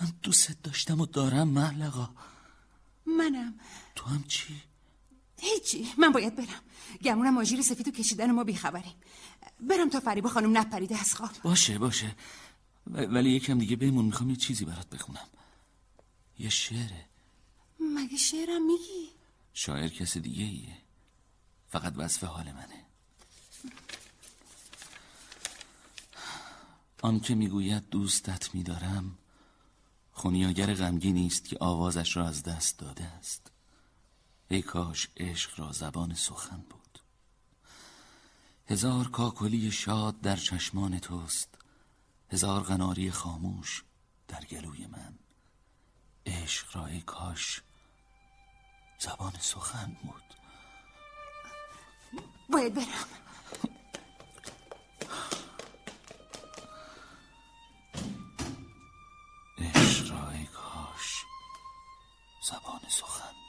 من 0.00 0.12
دوست 0.22 0.62
داشتم 0.62 1.00
و 1.00 1.06
دارم 1.06 1.48
محلقا 1.48 2.10
منم. 3.06 3.54
تو 3.94 4.06
هم 4.06 4.24
چی؟ 4.28 4.62
هیچی. 5.38 5.92
من 5.98 6.12
باید 6.12 6.36
برم. 6.36 6.62
گمونم 7.02 7.38
آژیر 7.38 7.62
سفید 7.62 7.88
و 7.88 7.90
کشیدن 7.90 8.30
ما 8.30 8.44
بیخبریم. 8.44 8.94
برم 9.60 9.90
تا 9.90 10.00
فریبا 10.00 10.28
خانم 10.28 10.58
نپریده 10.58 10.98
از 10.98 11.14
خواب. 11.14 11.30
باشه 11.42 11.78
باشه. 11.78 12.16
ولی 12.86 13.30
یکم 13.30 13.58
دیگه 13.58 13.76
بمون 13.76 14.04
می‌خوام 14.04 14.30
یه 14.30 14.36
چیزی 14.36 14.64
برات 14.64 14.90
بخونم. 14.90 15.28
یه 16.38 16.48
شعره 16.48 17.04
مگه 17.80 18.16
شعرم 18.16 18.66
میگی؟ 18.66 19.10
شاعر 19.54 19.88
کس 19.88 20.16
دیگه 20.18 20.44
ایه. 20.44 20.76
فقط 21.68 21.94
وصف 21.96 22.24
حال 22.24 22.52
منه. 22.52 22.84
آن 27.02 27.20
که 27.20 27.34
می‌گوید 27.34 27.88
دوستت 27.88 28.54
میدارم 28.54 29.18
خونیاگر 30.12 30.74
غمگینی 30.74 31.26
است 31.26 31.44
که 31.44 31.56
آوازش 31.60 32.16
را 32.16 32.28
از 32.28 32.42
دست 32.42 32.78
داده 32.78 33.04
است. 33.04 33.50
ای 34.48 34.62
کاش 34.62 35.08
عشق 35.16 35.60
را 35.60 35.72
زبان 35.72 36.14
سخن 36.14 36.64
بود. 36.70 36.79
هزار 38.70 39.08
کاکلی 39.08 39.70
شاد 39.70 40.20
در 40.20 40.36
چشمان 40.36 40.98
توست 40.98 41.48
هزار 42.32 42.62
قناری 42.62 43.10
خاموش 43.10 43.84
در 44.28 44.40
گلوی 44.44 44.86
من. 44.86 45.18
عشق 46.26 46.76
را 46.76 46.86
ای 46.86 47.00
کاش 47.00 47.62
زبان 48.98 49.32
سخن 49.40 49.96
بود. 50.02 50.22
باید 52.50 52.74
برم. 52.74 53.08
عشق 59.58 60.10
را 60.10 60.30
ای 60.30 60.44
کاش 60.44 61.24
زبان 62.50 62.80
سخن 62.88 63.39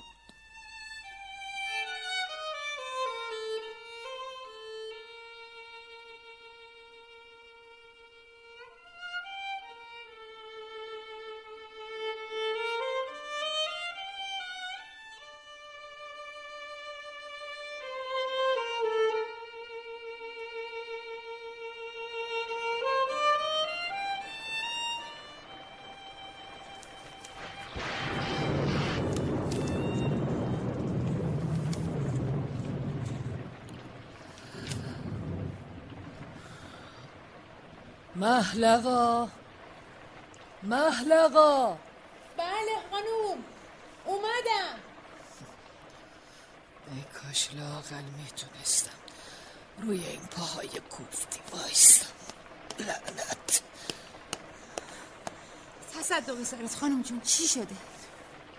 محلقا 38.21 39.29
محلقا 40.63 41.77
بله 42.37 42.75
خانوم 42.91 43.43
اومدم. 44.05 44.79
ای 46.91 47.03
کاش 47.13 47.49
لاقل 47.53 48.03
می‌تونستم 48.17 48.91
روی 49.81 50.05
این 50.05 50.25
پاهای 50.25 50.69
کوفتی 50.69 51.39
وایستم 51.51 52.07
لعنت. 52.79 53.61
تصدق 55.93 56.43
سرت 56.43 56.75
خانم 56.75 57.01
جون 57.01 57.21
چی 57.21 57.47
شده؟ 57.47 57.75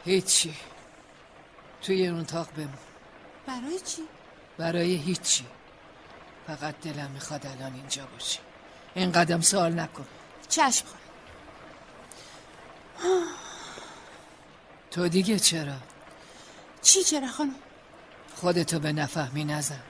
هیچی. 0.05 0.57
توی 1.83 2.07
اون 2.09 2.21
اتاق 2.21 2.51
بمون. 2.53 2.79
برای 3.47 3.81
چی؟ 3.81 4.03
برای 4.59 4.95
هیچی. 4.95 5.47
فقط 6.47 6.81
دلم 6.81 7.11
می‌خواد 7.11 7.47
الان 7.47 7.75
اینجا 7.75 8.07
باشی. 8.07 8.39
این 8.95 9.13
قدم 9.13 9.41
سوال 9.41 9.81
نکن. 9.81 10.07
چشم 10.49 10.87
خانم 10.87 11.03
تو 14.91 15.09
دیگه 15.09 15.39
چرا؟ 15.39 15.77
چی 16.83 17.03
چرا 17.03 17.29
خانم؟ 17.29 17.55
خودتو 18.37 18.79
به 18.79 18.93
نفهمی 18.93 19.45
نزن. 19.45 19.81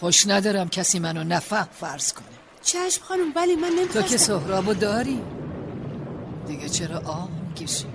خوش 0.00 0.26
ندارم 0.26 0.68
کسی 0.68 0.98
منو 0.98 1.24
نفهم 1.24 1.68
فرض 1.80 2.12
کنه. 2.12 2.26
چشم 2.62 3.02
خانم 3.02 3.32
ولی 3.36 3.56
من 3.56 3.68
تو 3.68 3.74
نمی‌خواستم. 3.74 4.08
که 4.08 4.16
سهرابو 4.16 4.74
داری؟ 4.74 5.22
دیگه 6.46 6.68
چرا 6.68 6.98
آه 6.98 7.28
می‌کشی؟ 7.48 7.86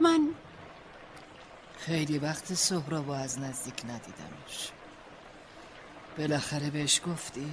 من 0.00 0.28
خیلی 1.78 2.18
وقت 2.18 2.54
سهرابو 2.54 3.12
از 3.12 3.38
نزدیک 3.38 3.84
ندیدمش. 3.84 4.70
بالاخره 6.18 6.70
بهش 6.70 7.00
گفتی؟ 7.06 7.52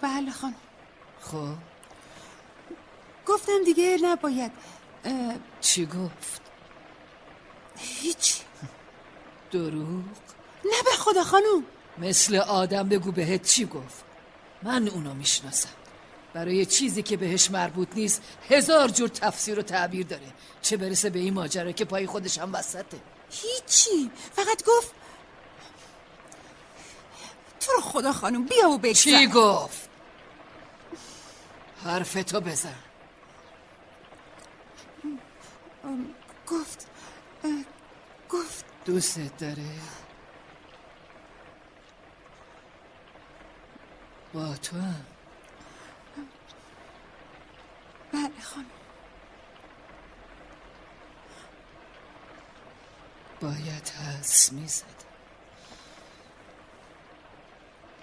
بله 0.00 0.30
خانم. 0.30 0.54
خب. 1.20 1.54
گفتم 3.26 3.64
دیگه 3.64 3.98
نباید. 4.02 4.52
اه، 5.04 5.34
چی 5.60 5.86
گفت؟ 5.86 6.40
هیچ. 7.76 8.40
دروغ؟ 9.50 10.04
نه 10.64 10.82
به 10.84 10.90
خدا 10.98 11.24
خانم. 11.24 11.64
مثل 11.98 12.36
آدم 12.36 12.88
بگو 12.88 13.12
بهت 13.12 13.42
چی 13.42 13.64
گفت. 13.66 14.04
من 14.62 14.88
اونو 14.88 15.14
می‌شناسم. 15.14 15.68
برای 16.32 16.66
چیزی 16.66 17.02
که 17.02 17.16
بهش 17.16 17.50
مربوط 17.50 17.88
نیست 17.94 18.22
هزار 18.50 18.88
جور 18.88 19.08
تفسیر 19.08 19.58
و 19.58 19.62
تعبیر 19.62 20.06
داره. 20.06 20.32
چه 20.62 20.76
برسه 20.76 21.10
به 21.10 21.18
این 21.18 21.34
ماجرا 21.34 21.72
که 21.72 21.84
پای 21.84 22.06
خودش 22.06 22.38
هم 22.38 22.54
وسطه. 22.54 23.00
هیچی. 23.30 24.10
فقط 24.32 24.64
گفت 24.64 24.92
تو 27.68 27.74
رو 27.74 27.80
خدا 27.80 28.12
خانم 28.12 28.44
بیا 28.44 28.68
و 28.70 28.92
چی 28.92 29.26
بگذر 29.26 29.34
گفت 29.34 29.88
حرفتو 31.84 32.40
بزن. 32.40 32.74
گفت 36.46 36.86
گفت. 38.30 38.64
دوستت 38.84 39.36
داره؟ 39.36 39.64
با 44.32 44.54
تو 44.54 44.76
هم؟ 44.76 45.06
بله 48.12 48.40
خانم. 48.42 48.66
باید 53.40 53.88
حس 53.88 54.52
می‌زد 54.52 54.97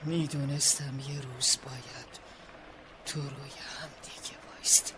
می‌دونستم 0.05 0.99
یه 0.99 1.21
روز 1.21 1.57
باید 1.65 2.19
تو 3.05 3.19
روی 3.21 3.51
هم 3.79 3.89
دیگه 4.03 4.37
بایستیم 4.51 4.95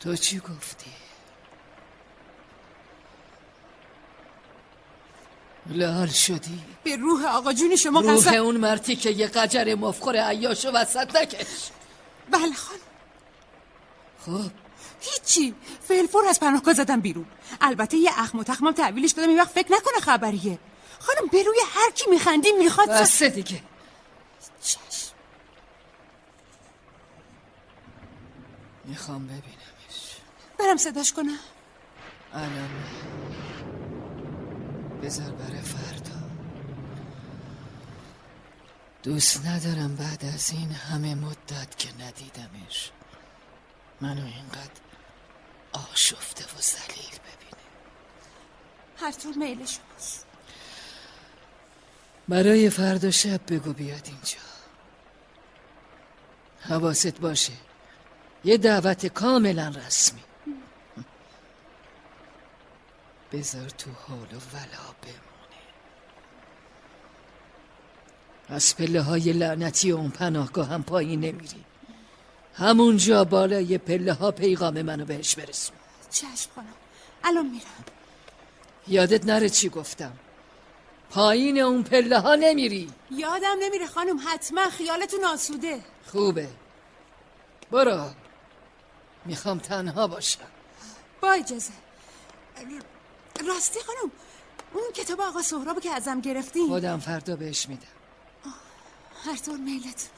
تو 0.00 0.16
چی 0.16 0.38
گفتی؟ 0.38 0.90
لال 5.66 6.06
شدی؟ 6.06 6.62
به 6.84 6.96
روح 6.96 7.24
آقا 7.26 7.52
جون 7.52 7.76
شما 7.76 8.00
روح 8.00 8.28
اون 8.28 8.56
مرتی 8.56 8.96
که 8.96 9.10
یه 9.10 9.26
قجر 9.26 9.74
مفخور 9.74 10.16
عیاشو 10.16 10.70
وسط 10.70 11.16
نکش. 11.16 11.70
بله 12.30 12.52
خانم. 12.54 12.80
خب 14.26 14.61
هیچی. 15.02 15.54
فلفور 15.88 16.26
از 16.26 16.40
پناهگاه 16.40 16.74
زدم 16.74 17.00
بیرون. 17.00 17.26
البته 17.60 17.96
یه 17.96 18.10
اخم 18.16 18.38
و 18.38 18.44
تخمم 18.44 18.72
تحویلش 18.72 19.10
دادم 19.10 19.28
این 19.28 19.40
وقت 19.40 19.50
فکر 19.50 19.72
نکنه 19.72 20.00
خبریه. 20.00 20.58
خانم 20.98 21.28
به 21.32 21.42
روی 21.42 21.58
هر 21.74 21.90
کی 21.90 22.10
میخندی 22.10 22.52
می‌خواد 22.52 22.90
بسه 22.90 23.28
دیگه. 23.28 23.62
چشم. 24.62 24.80
می‌خوام 28.84 29.26
ببینمش. 29.26 30.16
برم 30.58 30.76
صداش 30.76 31.12
کنم. 31.12 31.38
الان. 32.34 32.70
بذار 35.02 35.30
برای 35.30 35.62
فردا. 35.62 36.22
دوست 39.02 39.46
ندارم 39.46 39.96
بعد 39.96 40.24
از 40.34 40.50
این 40.50 40.70
همه 40.70 41.14
مدت 41.14 41.78
که 41.78 41.88
ندیدمش. 41.88 42.90
منو 44.00 44.24
اینقدر 44.24 44.80
آشفته 45.72 46.44
و 46.44 46.60
زلیل 46.60 47.18
ببینه. 47.18 47.62
هر 48.96 49.12
طور 49.12 49.34
میل 49.34 49.66
شماست 49.66 50.26
برای 52.28 52.70
فردا 52.70 53.10
شب 53.10 53.40
بگو 53.48 53.72
بیاد 53.72 54.06
اینجا. 54.06 54.38
حواست 56.60 57.20
باشه. 57.20 57.52
یه 58.44 58.56
دعوت 58.56 59.06
کاملا 59.06 59.68
رسمی. 59.86 60.24
بذار 63.32 63.68
تو 63.68 63.90
حال 63.90 64.18
و 64.18 64.56
ولا 64.56 64.94
بمونه. 65.02 65.62
از 68.48 68.76
پله 68.76 69.02
های 69.02 69.32
لعنتی 69.32 69.90
اون 69.90 70.10
پناهگاه 70.10 70.68
هم 70.68 70.82
پایین 70.82 71.20
نمیری. 71.20 71.64
همونجا 72.54 73.24
بالای 73.24 73.78
پله 73.78 74.12
ها 74.12 74.30
پیغام 74.30 74.82
منو 74.82 75.04
بهش 75.04 75.34
برسون. 75.34 75.76
چشم 76.10 76.50
خانم 76.54 76.74
الان 77.24 77.46
میرم. 77.46 77.84
یادت 78.88 79.26
نره 79.26 79.48
چی 79.50 79.68
گفتم؟ 79.68 80.12
پایین 81.10 81.58
اون 81.58 81.82
پله 81.82 82.18
ها 82.20 82.34
نمیری. 82.34 82.90
یادم 83.10 83.56
نمیره 83.60 83.86
خانم 83.86 84.20
حتما 84.26 84.70
خیالتون 84.70 85.24
آسوده. 85.24 85.80
خوبه. 86.06 86.48
برو. 87.70 88.10
می‌خوام 89.24 89.58
تنها 89.58 90.06
باشم. 90.06 90.40
با 91.20 91.32
اجازه. 91.32 91.72
راستی 93.48 93.80
خانم 93.80 94.12
اون 94.72 94.92
کتاب 94.94 95.20
آقا 95.20 95.42
سهرابو 95.42 95.80
که 95.80 95.90
ازم 95.90 96.20
گرفتین 96.20 96.68
خودم 96.68 96.98
فردا 96.98 97.36
بهش 97.36 97.68
میدم. 97.68 97.86
هر 99.24 99.36
طور 99.36 99.56
میلت. 99.56 100.10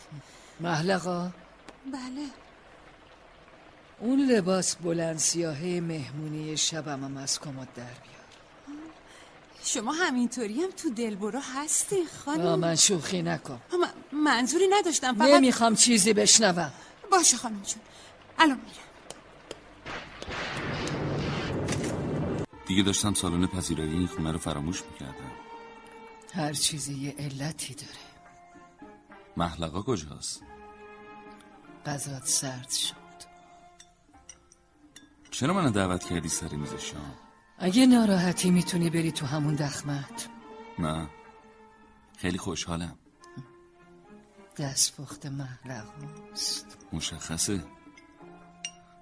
محلقا 0.60 1.30
بله. 1.92 2.26
اون 4.00 4.26
لباس 4.26 4.76
بلند 4.76 5.18
سیاهه 5.18 5.80
مهمونی 5.80 6.56
شبم 6.56 7.04
هم 7.04 7.16
از 7.16 7.40
کمد 7.40 7.68
در 7.74 7.82
بیار. 7.84 8.14
شما 9.62 9.92
همینطوری 9.92 10.62
هم 10.62 10.70
تو 10.70 10.90
دلبرو 10.90 11.40
هستی 11.54 11.96
با 11.96 12.08
خانم 12.24 12.58
من 12.58 12.76
شوخی 12.76 13.22
نکن. 13.22 13.60
من- 13.80 14.18
منظوری 14.24 14.68
نداشتم 14.68 15.14
فقط 15.14 15.28
نمی‌خوام 15.30 15.74
چیزی 15.74 16.12
بشنوم. 16.12 16.72
باشه 17.12 17.36
خانم 17.36 17.62
جون. 17.62 17.82
الان 18.38 18.56
میرم. 18.56 18.84
دیگه 22.66 22.82
داشتم 22.82 23.14
سالن 23.14 23.46
پذیرایی 23.46 23.92
این 23.92 24.06
خونه 24.06 24.32
رو 24.32 24.38
فراموش 24.38 24.82
می‌کردم. 24.92 25.32
هر 26.34 26.52
چیزی 26.52 26.94
یه 26.94 27.14
علتی 27.18 27.74
داره. 27.74 27.88
محلقا 29.36 29.82
کجاست؟ 29.82 30.42
غذات 31.86 32.26
سرد 32.26 32.70
شد. 32.70 32.94
چرا 35.30 35.54
منو 35.54 35.70
دعوت 35.70 36.04
کردی 36.04 36.28
سر 36.28 36.54
میز 36.54 36.74
شام؟ 36.74 37.14
اگه 37.58 37.86
ناراحتی 37.86 38.50
می‌تونی 38.50 38.90
بری 38.90 39.12
تو 39.12 39.26
همون 39.26 39.54
دخمت. 39.54 40.28
نه. 40.78 41.08
خیلی 42.16 42.38
خوشحالم. 42.38 42.98
دست 44.58 44.96
پخت 44.96 45.26
محلقاست 45.26 46.78
مشخصه. 46.92 47.64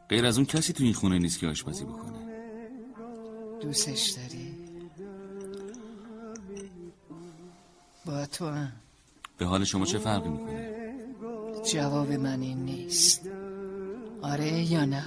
غیر 0.08 0.26
از 0.26 0.36
اون 0.36 0.46
کسی 0.46 0.72
تو 0.72 0.84
این 0.84 0.94
خونه 0.94 1.18
نیست 1.18 1.38
که 1.38 1.48
آشپزی 1.48 1.84
بکنه. 1.84 2.18
دوستش 3.60 4.10
داری؟ 4.10 4.54
با 8.04 8.26
تو 8.26 8.46
هم. 8.46 8.72
به 9.38 9.46
حال 9.46 9.64
شما 9.64 9.84
چه 9.84 9.98
فرقی 9.98 10.28
می‌کنه؟ 10.28 10.71
جواب 11.64 12.12
من 12.12 12.40
این 12.40 12.59
نیست. 12.59 13.31
آره 14.22 14.72
یا 14.72 14.85
نه؟ 14.85 15.05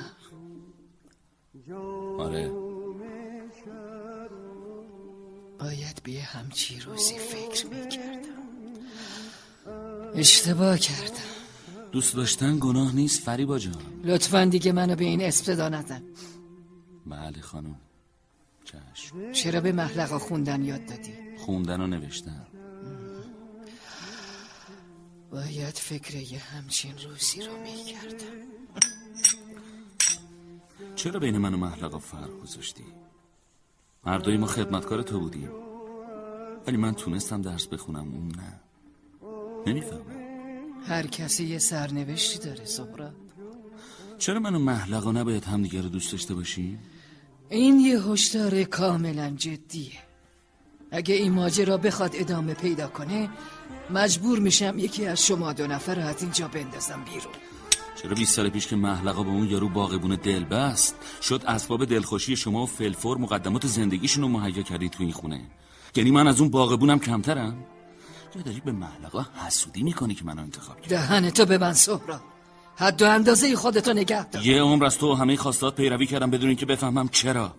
آره. 2.19 2.51
باید 5.59 6.01
به 6.03 6.11
یه 6.11 6.21
همچی 6.21 6.79
روزی 6.79 7.17
فکر 7.17 7.67
می‌کردم. 7.67 8.25
اشتباه 10.15 10.77
کردم. 10.77 11.35
دوست 11.91 12.15
داشتن 12.15 12.57
گناه 12.59 12.95
نیست 12.95 13.21
فریبا 13.21 13.59
جان. 13.59 13.73
لطفا 14.03 14.45
دیگه 14.45 14.71
منو 14.71 14.95
به 14.95 15.05
این 15.05 15.21
استدا 15.21 15.69
نزن. 15.69 16.01
بله 17.05 17.41
خانم. 17.41 17.75
چشم. 18.65 19.31
چرا 19.31 19.61
به 19.61 19.71
محلقا 19.71 20.19
خوندن 20.19 20.63
یاد 20.63 20.85
دادی؟ 20.85 21.13
خوندن 21.37 21.81
و 21.81 21.87
نوشتن. 21.87 22.47
باید 25.35 25.75
فکر 25.75 26.15
یه 26.15 26.39
همچین 26.39 26.93
روزی 27.09 27.41
رو 27.41 27.61
می‌کردم. 27.61 28.35
چرا 30.95 31.19
بین 31.19 31.37
من 31.37 31.53
و 31.53 31.57
محلقا 31.57 31.99
فرق 31.99 32.39
گذاشتی؟ 32.43 32.83
هر 34.05 34.17
دوی 34.17 34.37
ما 34.37 34.47
خدمتکار 34.47 35.01
تو 35.01 35.19
بودیم. 35.19 35.49
ولی 36.67 36.77
من 36.77 36.93
تونستم 36.93 37.41
درس 37.41 37.67
بخونم 37.67 38.13
اون 38.13 38.27
نه. 38.27 38.59
نمی‌فهمم. 39.67 40.03
هر 40.87 41.07
کسی 41.07 41.45
یه 41.45 41.59
سرنوشتی 41.59 42.39
داره 42.39 42.65
سهراب. 42.65 43.13
چرا 44.17 44.39
من 44.39 44.55
و 44.55 44.59
محلقا 44.59 45.11
نباید 45.11 45.43
همدیگه 45.43 45.81
رو 45.81 45.89
دوست 45.89 46.11
داشته 46.11 46.33
باشیم؟ 46.33 46.79
این 47.49 47.79
یه 47.79 48.01
هشدار 48.01 48.63
کاملا 48.63 49.29
جدیه. 49.29 50.04
اگه 50.95 51.15
این 51.15 51.31
ماجرا 51.31 51.77
بخواد 51.77 52.11
ادامه 52.13 52.53
پیدا 52.53 52.87
کنه 52.87 53.29
مجبور 53.89 54.39
میشم 54.39 54.79
یکی 54.79 55.05
از 55.05 55.25
شما 55.25 55.53
دو 55.53 55.67
نفر 55.67 55.95
رو 55.95 56.01
از 56.01 56.21
اینجا 56.21 56.47
بندازم 56.47 57.03
بیرون. 57.05 57.33
چرا 58.01 58.15
20 58.15 58.35
سال 58.35 58.49
پیش 58.49 58.67
که 58.67 58.75
محلقا 58.75 59.23
به 59.23 59.29
اون 59.29 59.49
یارو 59.49 59.69
باغبون 59.69 60.15
دل 60.23 60.43
بست؟ 60.43 60.95
شد 61.21 61.43
اسباب 61.47 61.85
دلخوشی 61.85 62.35
شما 62.35 62.63
و 62.63 62.65
فلفور 62.65 63.17
مقدمات 63.17 63.67
زندگیشون 63.67 64.23
رو 64.23 64.29
مهیا 64.29 64.63
کردید 64.63 64.91
تو 64.91 65.03
این 65.03 65.11
خونه. 65.11 65.41
یعنی 65.95 66.11
من 66.11 66.27
از 66.27 66.41
اون 66.41 66.49
باغبونم 66.49 66.99
کمترم؟ 66.99 67.65
یا 68.35 68.41
داری 68.41 68.61
به 68.65 68.71
محلقا 68.71 69.25
حسودی 69.47 69.83
می‌کنی 69.83 70.15
که 70.15 70.25
منو 70.25 70.41
انتخاب 70.41 70.81
کرد 70.81 70.89
دهنتو 70.89 71.45
به 71.45 71.57
من 71.57 71.73
سهراب 71.73 72.21
حد 72.75 73.01
و 73.01 73.05
اندازه 73.09 73.55
خودتو 73.55 73.93
نگه 73.93 74.29
دار. 74.29 74.45
یه 74.45 74.61
عمر 74.61 74.85
از 74.85 74.97
تو 74.97 75.13
همه 75.13 75.35
خواستات 75.35 75.75
پیروی 75.75 76.05
کردم 76.05 76.31
بدون 76.31 76.47
اینکه 76.47 76.65
بفهمم 76.65 77.09
چرا. 77.09 77.55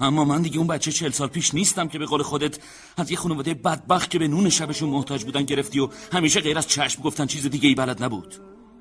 اما 0.00 0.24
من 0.24 0.42
دیگه 0.42 0.58
اون 0.58 0.66
بچه 0.66 0.92
چل 0.92 1.10
سال 1.10 1.28
پیش 1.28 1.54
نیستم 1.54 1.88
که 1.88 1.98
به 1.98 2.06
قول 2.06 2.22
خودت 2.22 2.58
از 2.96 3.10
یه 3.10 3.16
خانواده 3.16 3.54
بدبخت 3.54 4.10
که 4.10 4.18
به 4.18 4.28
نون 4.28 4.48
شبشون 4.48 4.88
محتاج 4.88 5.24
بودن 5.24 5.42
گرفتی 5.42 5.80
و 5.80 5.88
همیشه 6.12 6.40
غیر 6.40 6.58
از 6.58 6.68
چشم 6.68 7.02
گفتن 7.02 7.26
چیز 7.26 7.46
دیگه 7.46 7.68
ای 7.68 7.74
بلد 7.74 8.04
نبود. 8.04 8.34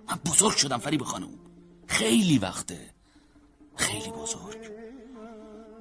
من 0.09 0.19
بزرگ 0.31 0.55
شدم 0.55 0.77
فریب 0.77 1.03
خانم. 1.03 1.29
خیلی 1.87 2.37
وقته. 2.37 2.79
خیلی 3.75 4.09
بزرگ. 4.09 4.57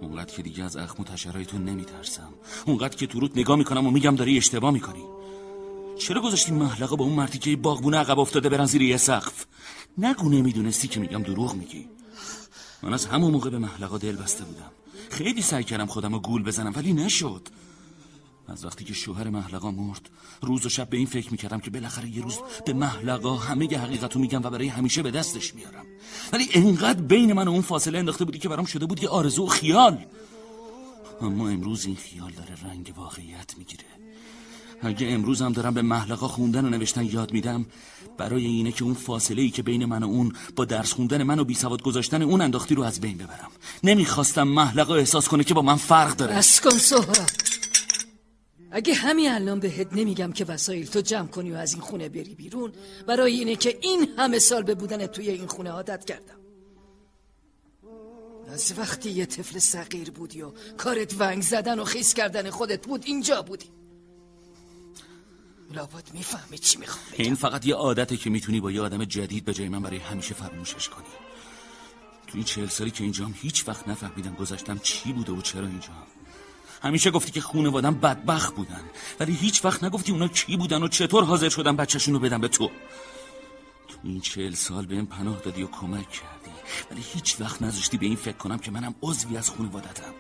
اونقدر 0.00 0.34
که 0.36 0.42
دیگه 0.42 0.64
از 0.64 0.76
اخم 0.76 1.02
و 1.02 1.44
تو 1.44 1.58
نمیترسم. 1.58 2.28
اونقدر 2.66 2.96
که 2.96 3.06
تو 3.06 3.20
روت 3.20 3.36
نگاه 3.36 3.56
می‌کنم 3.56 3.86
و 3.86 3.90
میگم 3.90 4.16
داری 4.16 4.36
اشتباه 4.36 4.70
می‌کنی. 4.70 5.04
چرا 5.98 6.20
گذاشتی 6.20 6.52
محلقه 6.52 6.96
با 6.96 7.04
اون 7.04 7.14
مرتی 7.14 7.38
که 7.38 7.56
باغبونه 7.56 7.96
عقب 7.96 8.18
افتاده 8.18 8.48
برن 8.48 8.66
زیر 8.66 8.82
یه 8.82 8.96
سقف؟ 8.96 9.44
نگو 9.98 10.28
نمی‌دونستی 10.28 10.88
که 10.88 11.00
میگم 11.00 11.22
دروغ 11.22 11.54
میگی. 11.54 11.88
من 12.82 12.94
از 12.94 13.06
همون 13.06 13.30
موقع 13.30 13.50
به 13.50 13.58
محلقا 13.58 13.98
دل 13.98 14.16
بسته 14.16 14.44
بودم. 14.44 14.70
خیلی 15.14 15.42
سعی 15.42 15.64
کردم 15.64 15.86
خودم 15.86 16.12
رو 16.12 16.18
گول 16.18 16.42
بزنم 16.42 16.72
ولی 16.76 16.92
نشد. 16.92 17.48
از 18.48 18.64
وقتی 18.64 18.84
که 18.84 18.94
شوهر 18.94 19.28
محلقا 19.28 19.70
مرد 19.70 20.08
روز 20.42 20.66
و 20.66 20.68
شب 20.68 20.90
به 20.90 20.96
این 20.96 21.06
فکر 21.06 21.30
می‌کردم 21.30 21.60
که 21.60 21.70
بالاخره 21.70 22.08
یه 22.08 22.22
روز 22.22 22.38
به 22.66 22.72
محلقا 22.72 23.36
همه 23.36 23.78
حقیقتو 23.78 24.18
میگم 24.18 24.42
و 24.42 24.50
برای 24.50 24.68
همیشه 24.68 25.02
به 25.02 25.10
دستش 25.10 25.54
میارم. 25.54 25.86
ولی 26.32 26.48
انقدر 26.54 27.00
بین 27.00 27.32
من 27.32 27.48
و 27.48 27.50
اون 27.50 27.62
فاصله 27.62 27.98
انداخته 27.98 28.24
بودی 28.24 28.38
که 28.38 28.48
برام 28.48 28.64
شده 28.64 28.86
بود 28.86 29.02
یه 29.02 29.08
آرزو 29.08 29.44
و 29.44 29.46
خیال. 29.46 30.04
اما 31.20 31.48
امروز 31.48 31.86
این 31.86 31.96
خیال 31.96 32.30
داره 32.30 32.54
رنگ 32.64 32.92
واقعیت 32.96 33.58
می‌گیره. 33.58 33.84
اگه 34.82 35.06
امروز 35.06 35.42
هم 35.42 35.52
دارم 35.52 35.74
به 35.74 35.82
محلقا 35.82 36.28
خوندن 36.28 36.64
و 36.64 36.68
نوشتن 36.68 37.04
یاد 37.04 37.32
میدم 37.32 37.66
برای 38.18 38.46
اینه 38.46 38.72
که 38.72 38.84
اون 38.84 38.94
فاصله 38.94 39.42
ای 39.42 39.50
که 39.50 39.62
بین 39.62 39.84
من 39.84 40.02
و 40.02 40.06
اون 40.06 40.32
با 40.56 40.64
درس 40.64 40.92
خوندن 40.92 41.22
من 41.22 41.38
و 41.38 41.44
بیسواد 41.44 41.82
گذاشتن 41.82 42.22
اون 42.22 42.40
انداختی 42.40 42.74
رو 42.74 42.82
از 42.82 43.00
بین 43.00 43.16
ببرم. 43.16 43.50
نمی‌خواستم 43.84 44.48
محلقا 44.48 44.94
احساس 44.94 45.28
کنه 45.28 45.44
که 45.44 45.54
با 45.54 45.62
من 45.62 45.76
فرق 45.76 46.16
داره. 46.16 46.36
بس 46.36 46.60
کن 46.60 46.78
سهراب. 46.78 47.28
اگه 48.70 48.94
همین 48.94 49.30
الان 49.30 49.60
بهت 49.60 49.92
نمیگم 49.92 50.32
که 50.32 50.44
وسایل 50.44 50.86
تو 50.86 51.00
جمع 51.00 51.26
کنی 51.26 51.52
و 51.52 51.56
از 51.56 51.72
این 51.72 51.82
خونه 51.82 52.08
بری 52.08 52.34
بیرون 52.34 52.72
برای 53.06 53.32
اینه 53.32 53.56
که 53.56 53.78
این 53.82 54.08
همه 54.18 54.38
سال 54.38 54.62
به 54.62 54.74
بودن 54.74 55.06
توی 55.06 55.30
این 55.30 55.46
خونه 55.46 55.70
عادت 55.70 56.04
کردم. 56.04 56.34
از 58.52 58.74
وقتی 58.78 59.10
یه 59.10 59.26
طفل 59.26 59.58
صغیر 59.58 60.10
بودی 60.10 60.42
و 60.42 60.52
کارت 60.76 61.14
ونگ 61.18 61.42
زدن 61.42 61.78
و 61.78 61.84
خیس 61.84 62.14
کردن 62.14 62.50
خودت 62.50 62.86
بود 62.86 63.02
اینجا 63.04 63.42
بودی. 63.42 63.66
لابد 65.72 66.10
می‌فهمی 66.14 66.58
چی 66.58 66.78
می‌خوام 66.78 67.04
این 67.12 67.34
فقط 67.34 67.66
یه 67.66 67.74
عادته 67.74 68.16
که 68.16 68.30
می‌تونی 68.30 68.60
با 68.60 68.70
یه 68.70 68.80
آدم 68.80 69.04
جدید 69.04 69.44
به 69.44 69.54
جای 69.54 69.68
من 69.68 69.82
برای 69.82 69.98
همیشه 69.98 70.34
فراموشش 70.34 70.88
کنی. 70.88 71.04
تو 72.26 72.32
این 72.34 72.44
چهل 72.44 72.66
سالی 72.66 72.90
که 72.90 73.02
اینجام 73.02 73.34
هیچ 73.42 73.68
وقت 73.68 73.88
نفهمیدم 73.88 74.34
گذاشتم 74.34 74.78
چی 74.78 75.12
بوده 75.12 75.32
و 75.32 75.40
چرا 75.40 75.66
اینجام 75.66 76.02
همیشه 76.82 77.10
گفتی 77.10 77.32
که 77.32 77.40
خونوادم 77.40 77.94
بدبخت 77.94 78.54
بودن 78.54 78.80
ولی 79.20 79.32
هیچ 79.32 79.64
وقت 79.64 79.84
نگفتی 79.84 80.12
اونا 80.12 80.28
کی 80.28 80.56
بودن 80.56 80.82
و 80.82 80.88
چطور 80.88 81.24
حاضر 81.24 81.48
شدن 81.48 81.76
بچهشون 81.76 82.14
رو 82.14 82.20
بدم 82.20 82.40
به 82.40 82.48
تو. 82.48 82.70
تو 83.88 83.98
این 84.04 84.20
چهل 84.20 84.54
سال 84.54 84.86
به 84.86 84.94
این 84.94 85.06
پناه 85.06 85.40
دادی 85.40 85.62
و 85.62 85.66
کمک 85.66 86.10
کردی 86.10 86.50
ولی 86.90 87.02
هیچ 87.14 87.40
وقت 87.40 87.62
نذاشتی 87.62 87.98
به 87.98 88.06
این 88.06 88.16
فکر 88.16 88.36
کنم 88.36 88.58
که 88.58 88.70
منم 88.70 88.94
عضوی 89.02 89.36
از 89.36 89.50
خونوادتم. 89.50 90.14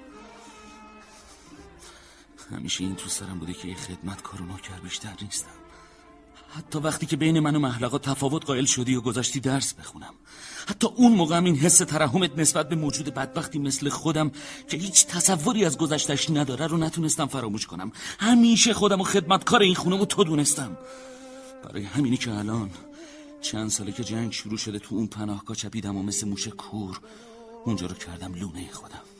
همیشه 2.50 2.84
این 2.84 2.94
تو 2.94 3.08
سرم 3.08 3.38
بوده 3.38 3.52
که 3.52 3.74
خدمت 3.74 4.22
کارو 4.22 4.44
نوکر 4.44 4.80
بیشتر 4.82 5.12
نیستم. 5.22 5.64
حتی 6.56 6.78
وقتی 6.78 7.06
که 7.06 7.16
بین 7.16 7.40
من 7.40 7.56
و 7.56 7.58
محلقا 7.58 7.98
تفاوت 7.98 8.44
قائل 8.44 8.64
شدی 8.64 8.94
و 8.94 9.00
گذاشتی 9.00 9.40
درس 9.40 9.74
بخونم. 9.74 10.14
حتی 10.66 10.86
اون 10.86 11.12
موقع 11.12 11.36
هم 11.36 11.44
این 11.44 11.56
حس 11.56 11.78
ترحمت 11.78 12.38
نسبت 12.38 12.68
به 12.68 12.76
موجود 12.76 13.14
بدبختی 13.14 13.58
مثل 13.58 13.88
خودم 13.88 14.32
که 14.68 14.76
هیچ 14.76 15.06
تصوری 15.06 15.64
از 15.64 15.78
گذشتش 15.78 16.30
نداره 16.30 16.66
رو 16.66 16.76
نتونستم 16.76 17.26
فراموش 17.26 17.66
کنم. 17.66 17.92
همیشه 18.18 18.74
خودم 18.74 19.00
و 19.00 19.04
خدمتکار 19.04 19.62
این 19.62 19.74
خونه 19.74 19.96
و 19.96 20.04
تو 20.04 20.24
دونستم. 20.24 20.76
برای 21.64 21.84
همینی 21.84 22.16
که 22.16 22.32
الان 22.32 22.70
چند 23.40 23.70
ساله 23.70 23.92
که 23.92 24.04
جنگ 24.04 24.32
شروع 24.32 24.58
شده 24.58 24.78
تو 24.78 24.94
اون 24.94 25.06
پناهگاه 25.06 25.56
چپیدم 25.56 25.96
و 25.96 26.02
مثل 26.02 26.28
موش 26.28 26.48
کور 26.48 27.00
اونجا 27.64 27.86
رو 27.86 27.94
کردم 27.94 28.34
لونه 28.34 28.68
خودم. 28.72 29.13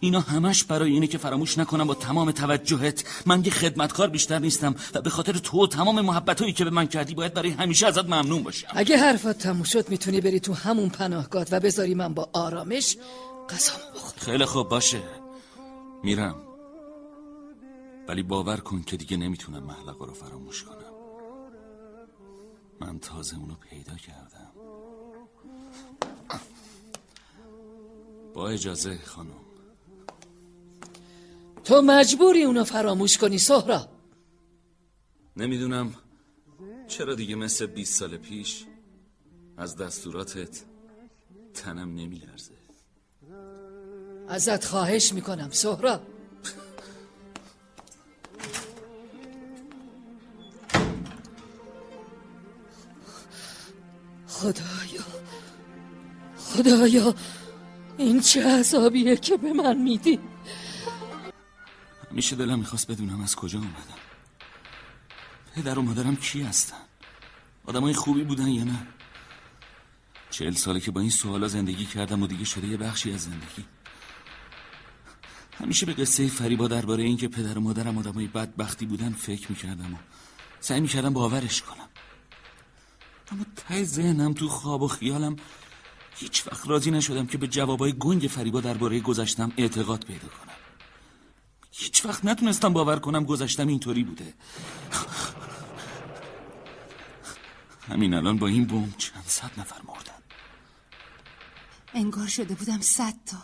اینا 0.00 0.20
همش 0.20 0.64
برای 0.64 0.92
اینه 0.92 1.06
که 1.06 1.18
فراموش 1.18 1.58
نکنم 1.58 1.86
با 1.86 1.94
تمام 1.94 2.30
توجهت. 2.30 3.04
من 3.26 3.44
یه 3.44 3.50
خدمتکار 3.50 4.08
بیشتر 4.08 4.38
نیستم 4.38 4.74
و 4.94 5.00
به 5.00 5.10
خاطر 5.10 5.32
تو 5.32 5.64
و 5.64 5.66
تمام 5.66 6.00
محبتایی 6.00 6.52
که 6.52 6.64
به 6.64 6.70
من 6.70 6.86
کردی 6.86 7.14
باید 7.14 7.34
برای 7.34 7.50
همیشه 7.50 7.86
ازت 7.86 8.04
ممنون 8.04 8.42
باشم. 8.42 8.68
اگه 8.70 8.96
حرفات 8.96 9.38
تموم 9.38 9.62
شد 9.62 9.88
می‌تونی 9.88 10.20
بری 10.20 10.40
تو 10.40 10.54
همون 10.54 10.88
پناهگاه 10.88 11.46
و 11.50 11.60
بذاری 11.60 11.94
من 11.94 12.14
با 12.14 12.30
آرامش 12.32 12.96
قسم 13.48 13.72
بخورم. 13.94 14.14
خیلی 14.16 14.44
خوب 14.44 14.68
باشه. 14.68 15.02
میرم. 16.02 16.36
ولی 18.08 18.22
باور 18.22 18.56
کن 18.56 18.82
که 18.82 18.96
دیگه 18.96 19.16
نمی‌تونم 19.16 19.62
محلقه 19.62 20.06
رو 20.06 20.14
فراموش 20.14 20.62
کنم. 20.62 20.76
من 22.80 22.98
تازه 22.98 23.36
اونو 23.36 23.54
پیدا 23.70 23.94
کردم. 23.94 24.50
با 28.34 28.48
اجازه 28.48 28.98
خانم. 29.04 29.45
تو 31.66 31.82
مجبوری 31.82 32.42
اونو 32.42 32.64
فراموش 32.64 33.18
کنی 33.18 33.38
سهرا 33.38 33.88
نمی‌دونم 35.36 35.94
چرا 36.88 37.14
دیگه 37.14 37.34
مثل 37.34 37.66
20 37.66 37.98
سال 37.98 38.16
پیش 38.16 38.64
از 39.56 39.76
دستوراتت 39.76 40.62
تنم 41.54 41.94
نمیلرزه. 41.94 42.52
ازت 44.28 44.64
خواهش 44.64 45.12
می‌کنم 45.12 45.50
سهرا 45.50 46.00
خدایا 54.28 55.04
خدایا 56.38 57.14
این 57.98 58.20
چه 58.20 58.46
عذابیه 58.46 59.16
که 59.16 59.36
به 59.36 59.52
من 59.52 59.78
میدی؟ 59.78 60.20
همیشه 62.16 62.36
دلم 62.36 62.58
می‌خواست 62.58 62.90
بدونم 62.90 63.20
از 63.20 63.36
کجا 63.36 63.58
اومدم. 63.58 64.00
پدر 65.54 65.78
و 65.78 65.82
مادرم 65.82 66.16
کی 66.16 66.42
هستن؟ 66.42 66.76
آدمای 67.66 67.94
خوبی 67.94 68.24
بودن 68.24 68.48
یا 68.48 68.64
نه؟ 68.64 68.86
چهل 70.30 70.52
ساله 70.52 70.80
که 70.80 70.90
با 70.90 71.00
این 71.00 71.10
سوالا 71.10 71.48
زندگی 71.48 71.84
کردم 71.84 72.22
و 72.22 72.26
دیگه 72.26 72.44
شده 72.44 72.66
یه 72.66 72.76
بخشی 72.76 73.12
از 73.12 73.22
زندگی. 73.22 73.64
همیشه 75.58 75.86
به 75.86 75.92
قصه 75.92 76.28
فریبا 76.28 76.68
درباره 76.68 77.02
اینکه 77.02 77.28
پدر 77.28 77.58
و 77.58 77.60
مادرم 77.60 77.98
آدمای 77.98 78.26
بدبختی 78.26 78.86
بودن 78.86 79.12
فکر 79.12 79.50
می‌کردم 79.50 79.94
و 79.94 79.96
سعی 80.60 80.80
می‌کردم 80.80 81.12
باورش 81.12 81.62
کنم. 81.62 81.88
اما 83.32 83.44
ته 83.56 83.84
ذهنم 83.84 84.32
تو 84.32 84.48
خواب 84.48 84.82
و 84.82 84.88
خیالم 84.88 85.36
هیچ 86.16 86.46
وقت 86.46 86.68
راضی 86.68 86.90
نشدم 86.90 87.26
که 87.26 87.38
به 87.38 87.48
جوابای 87.48 87.92
گنگ 87.92 88.22
فریبا 88.22 88.60
درباره 88.60 89.00
گذشتم 89.00 89.52
اعتقاد 89.56 90.04
پیدا 90.04 90.28
کنم. 90.28 90.55
هیچ 91.78 92.06
وقت 92.06 92.24
نتونستم 92.24 92.72
باور 92.72 92.98
کنم 92.98 93.24
گذشتم 93.24 93.68
اینطوری 93.68 94.04
بوده. 94.04 94.34
همین 97.88 98.14
الان 98.14 98.38
با 98.38 98.46
این 98.46 98.64
بوم 98.64 98.94
چند 98.98 99.24
صد 99.26 99.50
نفر 99.58 99.76
مردن. 99.88 100.22
انگار 101.94 102.26
شده 102.26 102.54
بودم 102.54 102.80
صد 102.80 103.14
تا. 103.26 103.36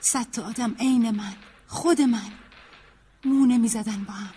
صد 0.00 0.30
تا 0.30 0.42
آدم 0.42 0.74
عین 0.78 1.10
من 1.10 1.36
خود 1.66 2.00
من. 2.00 2.32
مونه 3.24 3.58
می‌زدن 3.58 4.04
با 4.04 4.12
هم. 4.12 4.34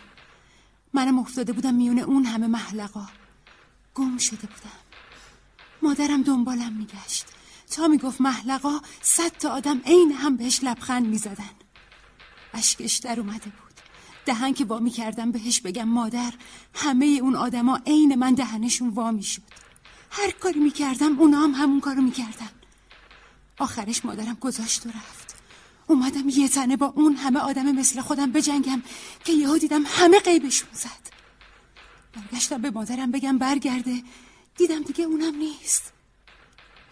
منم 0.93 1.19
افتاده 1.19 1.54
بودم 1.54 1.73
میونه 1.73 2.02
اون 2.02 2.26
همه 2.26 2.47
محلقا. 2.47 3.08
گم 3.93 4.17
شده 4.17 4.47
بودم. 4.47 4.80
مادرم 5.82 6.23
دنبالم 6.23 6.73
میگشت. 6.73 7.26
تا 7.71 7.88
می‌گفت 7.88 8.21
محلقا 8.21 8.80
صد 9.02 9.32
تا 9.32 9.49
آدم 9.49 9.82
عین 9.86 10.12
هم 10.12 10.38
بهش 10.38 10.60
لبخند 10.63 11.06
می‌زدن. 11.06 11.62
اشکش 12.54 12.98
در 12.98 13.20
اومده 13.20 13.46
بود. 13.46 13.74
دهن 14.26 14.54
که 14.54 14.66
وامی 14.66 14.89
کردم 14.89 15.32
بهش 15.32 15.62
بگم 15.62 15.84
مادر 15.84 16.34
همه 16.74 17.06
اون 17.06 17.36
آدما 17.36 17.80
عین 17.88 18.16
من 18.16 18.34
دهنشون 18.34 18.89
وامی 18.89 19.24
شد. 19.24 19.42
هر 20.12 20.32
کاری 20.32 20.60
می‌کردم 20.60 21.20
اونا 21.20 21.42
هم 21.42 21.52
همون 21.52 21.80
کارو 21.80 22.02
می‌کردن 22.02 22.50
آخرش 23.60 24.06
مادرم 24.06 24.38
گذاشت 24.42 24.86
و 24.86 24.89
رفت. 24.89 25.36
اومدم 25.88 26.30
یه 26.30 26.50
تنه 26.50 26.78
با 26.78 26.86
اون 26.86 27.16
همه 27.16 27.39
آدم 27.39 27.72
مثل 27.72 28.02
خودم 28.02 28.32
بجنگم 28.32 28.82
که 29.26 29.34
یهو 29.34 29.58
دیدم 29.58 29.84
همه 29.86 30.20
قیبشون 30.20 30.70
زد. 30.74 31.13
برگشتم 32.13 32.62
به 32.62 32.72
مادرم 32.72 33.12
بگم 33.12 33.38
برگرده. 33.38 34.04
دیدم 34.58 34.84
دیگه 34.84 35.06
اونم 35.06 35.36
نیست. 35.36 35.94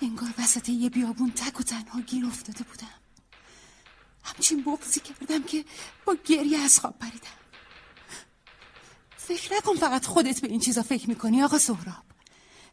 انگار 0.02 0.30
وسط 0.38 0.70
یه 0.70 0.90
بیابون 0.90 1.32
تک 1.32 1.60
و 1.60 1.64
تنها 1.64 2.02
گیر 2.02 2.26
افتاده 2.26 2.64
بودم. 2.64 3.01
همچین 4.24 4.64
بغزی 4.64 5.00
کردم 5.00 5.44
که 5.44 5.66
با 6.06 6.18
گریه 6.26 6.60
از 6.60 6.80
خواب 6.80 7.00
پریدم. 7.00 7.38
فکر 9.18 9.58
نکن 9.58 9.76
فقط 9.76 10.06
خودت 10.06 10.42
به 10.42 10.48
این 10.48 10.60
چیزا 10.60 10.84
فکر 10.84 11.10
می‌کنی 11.10 11.44
آقا 11.44 11.58
سهراب. 11.58 12.04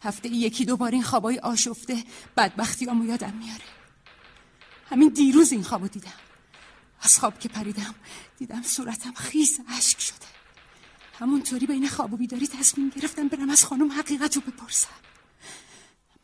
هفته 0.02 0.28
یکی 0.28 0.64
دوبار 0.64 0.92
این 0.92 1.02
خوابای 1.02 1.38
آشفته 1.38 2.04
بدبختی 2.36 2.84
هم 2.84 3.08
یادم 3.08 3.32
میاره. 3.32 3.64
همین 4.90 5.08
دیروز 5.08 5.52
این 5.52 5.62
خوابو 5.62 5.88
دیدم. 5.88 6.12
از 7.00 7.18
خواب 7.18 7.38
که 7.38 7.48
پریدم 7.48 7.94
دیدم 8.38 8.62
صورتم 8.62 9.14
خیس 9.14 9.60
اشک 9.68 10.00
شده. 10.00 10.26
همونطوری 11.18 11.66
بین 11.66 11.88
خواب 11.88 12.12
و 12.12 12.16
بیداری 12.16 12.48
تصمیم 12.48 12.88
گرفتم 12.88 13.28
برم 13.28 13.50
از 13.50 13.64
خانم 13.64 13.92
حقیقت 13.92 14.36
رو 14.36 14.42
بپرسم. 14.42 14.88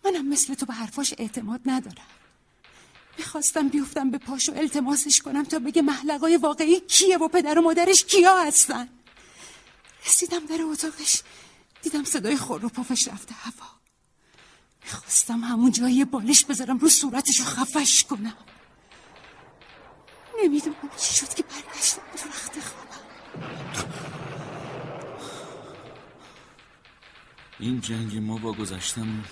منم 0.05 0.29
مثل 0.29 0.55
تو 0.55 0.67
به 0.67 0.75
حرفاش 0.75 1.15
اعتماد 1.19 1.61
ندارم. 1.67 2.07
می‌خواستم 3.19 3.69
بیفتم 3.69 4.11
به 4.11 4.19
پاش 4.19 4.49
و 4.49 4.53
التماسش 4.57 5.23
کنم 5.23 5.45
تا 5.45 5.59
بگه 5.59 5.83
محلقای 5.83 6.37
واقعی 6.37 6.81
کیه 6.81 7.19
و 7.19 7.29
پدر 7.29 7.59
و 7.59 7.63
مادرش 7.63 8.05
کیا 8.05 8.43
هستن. 8.43 8.89
رسیدم 10.07 10.47
در 10.47 10.63
اتاقش 10.63 11.23
دیدم 11.83 12.05
صدای 12.05 12.37
خور 12.37 12.65
و 12.65 12.69
پافش 12.69 13.09
رفته 13.09 13.35
هوا. 13.35 13.67
می‌خواستم 14.85 15.41
همون 15.41 15.73
جایی 15.73 16.05
بالش 16.05 16.45
بذارم 16.45 16.79
رو 16.79 16.89
صورتش 16.89 17.39
رو 17.39 17.45
خفش 17.45 18.05
کنم. 18.05 18.37
نمی‌دونم 20.43 20.91
چی 20.97 21.15
شد 21.15 21.35
که 21.35 21.43
برگشتم 21.43 22.03
تو 22.17 22.29
رخت 22.29 22.53
خوابم. 22.61 23.05
این 27.61 27.81
جنگ 27.81 28.19
ما 28.19 28.37
با 28.37 28.53
گذشتم 28.53 29.25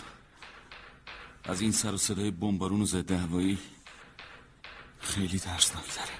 از 1.44 1.60
این 1.60 1.72
سر 1.72 1.94
و 1.94 1.96
صدای 1.96 2.30
بمبارون 2.30 2.80
و 2.80 2.86
ضد 2.86 3.10
هوایی 3.10 3.58
خیلی 5.00 5.38
ترسناک 5.38 5.94
داره 5.96 6.10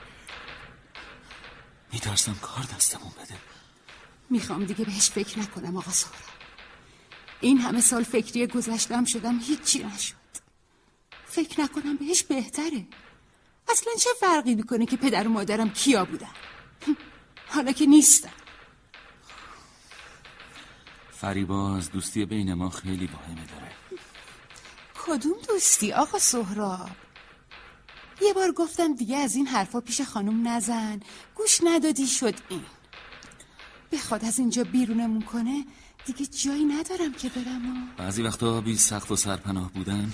میترسم 1.93 2.35
کار 2.35 2.65
دستمون 2.65 3.11
بده. 3.11 3.35
می‌خوام 4.31 4.65
دیگه 4.65 4.85
بهش 4.85 5.11
فکر 5.11 5.39
نکنم 5.39 5.77
آقا 5.77 5.91
سارا. 5.91 6.17
این 7.41 7.59
همه 7.59 7.81
سال 7.81 8.03
فکری 8.03 8.47
گذشتم 8.47 9.05
شدم 9.05 9.39
هیچی 9.39 9.85
نشد. 9.85 10.15
فکر 11.27 11.61
نکنم 11.61 11.97
بهش 11.97 12.23
بهتره. 12.23 12.87
اصلا 13.69 13.93
چه 14.01 14.11
فرقی 14.21 14.55
می‌کنه 14.55 14.87
که 14.87 14.97
پدر 14.97 15.29
و 15.29 15.31
مادرم 15.31 15.71
کیا 15.71 16.05
بودن؟ 16.05 16.31
حالا 17.49 17.73
که 17.73 17.87
نیستم 17.87 18.33
فریبا 21.11 21.77
از 21.77 21.91
دوستی 21.91 22.25
بین 22.25 22.55
ما 22.55 22.71
خیلی 22.71 23.07
باهمه 23.07 23.47
داره. 23.47 23.82
کدوم 25.07 25.35
دوستی 25.49 25.93
آقا 25.93 26.19
سهراب؟ 26.19 26.91
یه 28.23 28.33
بار 28.33 28.53
گفتم 28.53 28.95
دیگه 28.95 29.17
از 29.17 29.35
این 29.35 29.47
حرفا 29.47 29.81
پیش 29.81 30.01
خانم 30.01 30.49
نزن. 30.49 31.01
گوش 31.35 31.61
ندادی 31.65 32.07
شد 32.07 32.35
این. 32.49 32.65
بخواد 33.93 34.25
از 34.25 34.39
اینجا 34.39 34.65
بیرونمون 34.65 35.23
کنه 35.23 35.65
دیگه 36.07 36.27
جایی 36.27 36.65
ندارم 36.65 37.13
که 37.13 37.29
برم 37.29 37.71
و... 37.71 37.87
بعضی 37.97 38.23
وقتا 38.23 38.61
بی 38.61 38.77
سخت 38.77 39.11
و 39.11 39.17
سرپناه 39.17 39.73
بودن 39.73 40.13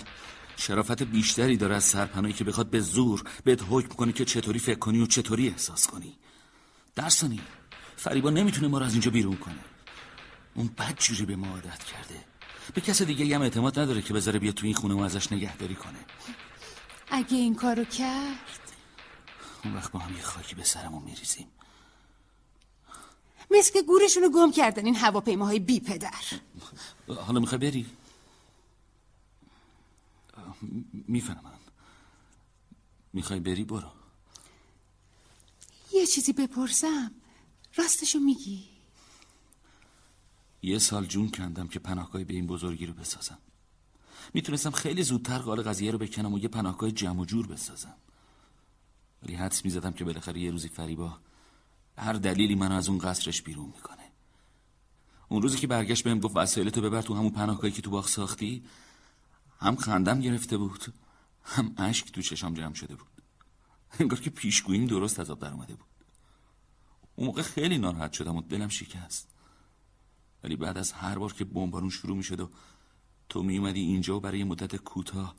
شرافت 0.56 1.02
بیشتری 1.02 1.56
داره 1.56 1.76
از 1.76 1.84
سرپناهی 1.84 2.32
که 2.32 2.44
بخواد 2.44 2.70
به 2.70 2.80
زور 2.80 3.24
بهت 3.44 3.60
حکم 3.70 3.88
کنه 3.88 4.12
که 4.12 4.24
چطوری 4.24 4.58
فکر 4.58 4.78
کنی 4.78 5.02
و 5.02 5.06
چطوری 5.06 5.48
احساس 5.48 5.86
کنی. 5.86 6.18
درستانی 6.94 7.40
فریبا 7.96 8.30
نمی‌تونه 8.30 8.68
ما 8.68 8.78
رو 8.78 8.84
از 8.86 8.92
اینجا 8.92 9.10
بیرون 9.10 9.36
کنه. 9.36 9.64
اون 10.54 10.66
بد 10.78 10.98
جوری 10.98 11.24
به 11.24 11.36
ما 11.36 11.48
عادت 11.48 11.84
کرده. 11.84 12.27
به 12.74 12.80
کس 12.80 13.02
دیگه 13.02 13.34
هم 13.34 13.42
اعتماد 13.42 13.78
نداره 13.78 14.02
که 14.02 14.14
بذاره 14.14 14.38
بیا 14.38 14.52
تو 14.52 14.66
این 14.66 14.74
خونه 14.74 14.94
و 14.94 14.98
ازش 14.98 15.32
نگهداری 15.32 15.74
کنه. 15.74 15.98
اگه 17.10 17.36
این 17.36 17.54
کارو 17.54 17.84
کرد؟ 17.84 18.72
اون 19.64 19.74
وقت 19.74 19.92
با 19.92 19.98
هم 19.98 20.16
یه 20.16 20.22
خاکی 20.22 20.54
به 20.54 20.64
سرمون 20.64 21.02
میریزیم. 21.02 21.48
مثل 23.50 23.72
که 23.72 23.82
گورشونو 23.82 24.28
گم 24.28 24.52
کردن 24.52 24.84
این 24.84 24.96
هواپیماهای 24.96 25.58
بی 25.58 25.80
پدر. 25.80 26.24
حالا 27.08 27.40
می‌خوای 27.40 27.58
بری؟ 27.58 27.86
می‌فهمم. 30.92 31.58
می‌خوای 33.12 33.40
بری؟ 33.40 33.64
برو. 33.64 33.92
یه 35.92 36.06
چیزی 36.06 36.32
بپرسم. 36.32 37.10
راستشو 37.76 38.18
میگی. 38.18 38.77
یه 40.62 40.78
سال 40.78 41.06
جون 41.06 41.30
کندم 41.30 41.68
که 41.68 41.78
پناهگاه 41.78 42.24
به 42.24 42.34
این 42.34 42.46
بزرگی 42.46 42.86
رو 42.86 42.94
بسازم. 42.94 43.38
می‌تونستم 44.34 44.70
خیلی 44.70 45.02
زودتر 45.02 45.38
قال 45.38 45.62
قضیه 45.62 45.90
رو 45.90 45.98
بکنم 45.98 46.34
و 46.34 46.38
یه 46.38 46.48
پناهگاه 46.48 46.90
جمع 46.90 47.20
و 47.20 47.24
جور 47.24 47.46
بسازم. 47.46 47.94
ولی 49.22 49.34
حدس 49.34 49.64
می‌زدم 49.64 49.92
که 49.92 50.04
بالاخره 50.04 50.40
یه 50.40 50.50
روزی 50.50 50.68
فریبا 50.68 51.18
هر 51.98 52.12
دلیلی 52.12 52.54
منو 52.54 52.74
از 52.74 52.88
اون 52.88 52.98
قصرش 52.98 53.42
بیرون 53.42 53.66
می‌کنه. 53.66 54.12
اون 55.28 55.42
روزی 55.42 55.58
که 55.58 55.66
برگشت 55.66 56.04
بهم 56.04 56.20
گفت 56.20 56.36
وسایلتو 56.36 56.80
ببر 56.80 57.02
تو 57.02 57.14
همون 57.14 57.30
پناهگاهی 57.30 57.72
که 57.72 57.82
تو 57.82 57.90
باغ 57.90 58.08
ساختی 58.08 58.64
هم 59.60 59.76
خندم 59.76 60.20
گرفته 60.20 60.56
بود 60.56 60.94
هم 61.44 61.74
اشک 61.76 62.12
تو 62.12 62.22
چشام 62.22 62.54
جمع 62.54 62.74
شده 62.74 62.94
بود. 62.94 63.08
انگار 64.00 64.20
که 64.20 64.30
پیشگوییم 64.30 64.86
درست 64.86 65.20
از 65.20 65.30
آب 65.30 65.40
در 65.40 65.52
اومده 65.52 65.74
بود. 65.74 65.88
اون 67.14 67.26
موقع 67.26 67.42
خیلی 67.42 67.78
ناراحت 67.78 68.12
شدم 68.12 68.36
و 68.36 68.42
دلم 68.42 68.68
شکست. 68.68 69.28
ولی 70.44 70.56
بعد 70.56 70.78
از 70.78 70.92
هر 70.92 71.18
بار 71.18 71.32
که 71.32 71.44
بمبارون 71.44 71.90
شروع 71.90 72.16
می‌شد 72.16 72.40
و 72.40 72.50
تو 73.28 73.42
میومدی 73.42 73.80
اینجا 73.80 74.16
و 74.16 74.20
برای 74.20 74.44
مدت 74.44 74.76
کوتاه 74.76 75.34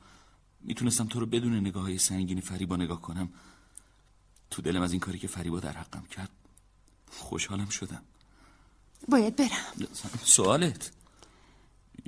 می‌تونستم 0.60 1.06
تو 1.06 1.20
رو 1.20 1.26
بدون 1.26 1.54
نگاه 1.54 1.82
های 1.82 1.98
سنگینی 1.98 2.40
فریبا 2.40 2.76
نگاه 2.76 3.00
کنم. 3.00 3.32
تو 4.50 4.62
دلم 4.62 4.82
از 4.82 4.92
این 4.92 5.00
کاری 5.00 5.18
که 5.18 5.28
فریبا 5.28 5.60
در 5.60 5.72
حقم 5.72 6.02
کرد 6.02 6.30
خوشحالم 7.10 7.68
شدم. 7.68 8.02
باید 9.08 9.36
برم. 9.36 9.88
سوالت؟ 10.24 10.92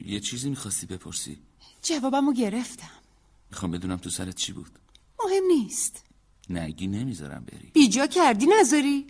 یه 0.04 0.20
چیزی 0.20 0.50
می‌خواستی 0.50 0.86
بپرسی؟ 0.86 1.38
جوابمو 1.82 2.32
گرفتم. 2.32 2.90
می‌خوام 3.50 3.70
بدونم 3.70 3.96
تو 3.96 4.10
سرت 4.10 4.34
چی 4.36 4.52
بود. 4.52 4.78
مهم 5.24 5.44
نیست. 5.44 6.04
نگی 6.50 6.86
نمی‌ذارم 6.86 7.44
بری. 7.44 7.70
بیجا 7.74 8.06
کردی 8.06 8.46
نذاری. 8.60 9.06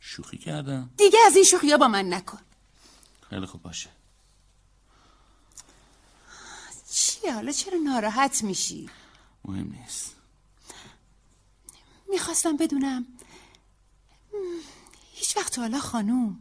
شوخی 0.00 0.38
کردم. 0.38 0.90
دیگه 0.96 1.18
از 1.26 1.36
این 1.36 1.44
شوخیا 1.44 1.76
با 1.76 1.88
من 1.88 2.14
نکن. 2.14 2.38
خیلی 3.30 3.46
خوب 3.46 3.62
باشه. 3.62 3.90
چیه 6.90 7.34
حالا 7.34 7.52
چرا 7.52 7.78
ناراحت 7.78 8.44
میشی؟ 8.44 8.90
مهم 9.44 9.72
نیست. 9.72 10.16
می‌خواستم 12.10 12.56
بدونم. 12.56 13.06
هیچ 15.12 15.36
وقت 15.36 15.58
حالا 15.58 15.80
خانوم. 15.80 16.40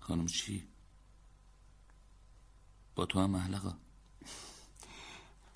خانم 0.00 0.26
چی؟ 0.26 0.68
با 2.94 3.06
تو 3.06 3.20
هم 3.20 3.30
محلقا 3.30 3.76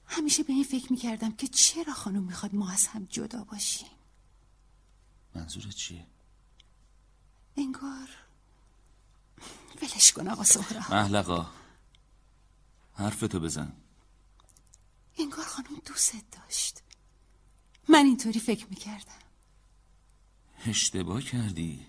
همیشه 0.06 0.42
به 0.42 0.52
این 0.52 0.64
فکر 0.64 0.92
می‌کردم 0.92 1.32
که 1.32 1.48
چرا 1.48 1.92
خانوم 1.92 2.22
می‌خواد 2.22 2.54
ما 2.54 2.70
از 2.70 2.86
هم 2.86 3.04
جدا 3.04 3.44
باشیم. 3.44 3.88
منظورت 5.34 5.74
چیه؟ 5.74 6.06
انگار 7.56 8.08
ولش 9.82 10.12
کن 10.12 10.28
آقا 10.28 10.44
سهرا 10.44 10.80
محلقا 10.90 11.46
حرفتو 12.94 13.40
بزن. 13.40 13.72
انگار 15.18 15.44
خانم 15.44 15.80
دوست 15.86 16.24
داشت. 16.32 16.82
من 17.88 18.04
اینطوری 18.04 18.40
فکر 18.40 18.66
می‌کردم. 18.70 19.20
اشتباه 20.66 21.22
کردی. 21.22 21.86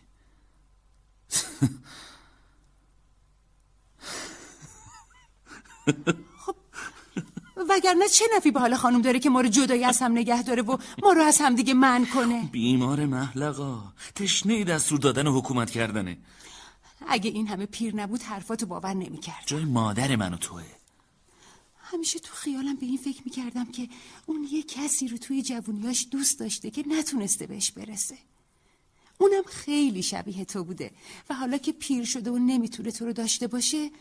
وگرنه 7.70 8.10
چه 8.10 8.26
نفی 8.36 8.52
به 8.52 8.60
حال 8.60 8.76
خانم 8.76 9.02
داره 9.02 9.20
که 9.20 9.30
ما 9.30 9.42
رو 9.42 9.48
جدایی 9.48 9.84
از 9.84 10.02
هم 10.02 10.12
نگه 10.12 10.44
داره 10.44 10.62
و 10.62 10.78
ما 11.04 11.12
رو 11.14 11.22
از 11.22 11.38
هم 11.42 11.56
دیگه 11.56 11.74
من 11.74 12.06
کنه؟ 12.06 12.50
بیمار 12.52 13.06
محلقا 13.06 13.94
تشنه 14.16 14.64
دستور 14.64 15.00
دادن 15.00 15.28
و 15.28 15.40
حکومت 15.40 15.72
کردنه. 15.72 16.18
اگه 17.08 17.30
این 17.30 17.48
همه 17.48 17.66
پیر 17.66 17.96
نبود 17.96 18.22
حرفاتو 18.22 18.66
باور 18.66 18.94
نمی‌کرد 18.94 19.44
جای 19.46 19.66
مادر 19.66 20.16
من 20.16 20.34
و 20.34 20.38
توه. 20.38 20.64
همیشه 21.78 22.20
تو 22.20 22.34
خیالم 22.34 22.76
به 22.76 22.86
این 22.86 22.98
فکر 22.98 23.22
می‌کردم 23.26 23.72
که 23.72 23.90
اون 24.26 24.48
یه 24.52 24.64
کسی 24.64 25.08
رو 25.08 25.18
توی 25.18 25.42
جوونیاش 25.42 26.08
دوست 26.12 26.40
داشته 26.40 26.72
که 26.72 26.84
نتونسته 26.88 27.48
بهش 27.48 27.72
برسه. 27.72 28.18
اونم 29.18 29.44
خیلی 29.44 30.04
شبیه 30.04 30.46
تو 30.46 30.64
بوده 30.64 30.92
و 31.30 31.34
حالا 31.34 31.58
که 31.58 31.72
پیر 31.72 32.06
شده 32.06 32.32
و 32.32 32.38
نمی‌تونه 32.38 32.92
تو 32.92 33.06
رو 33.06 33.14
داشته 33.14 33.48
باشه 33.48 33.92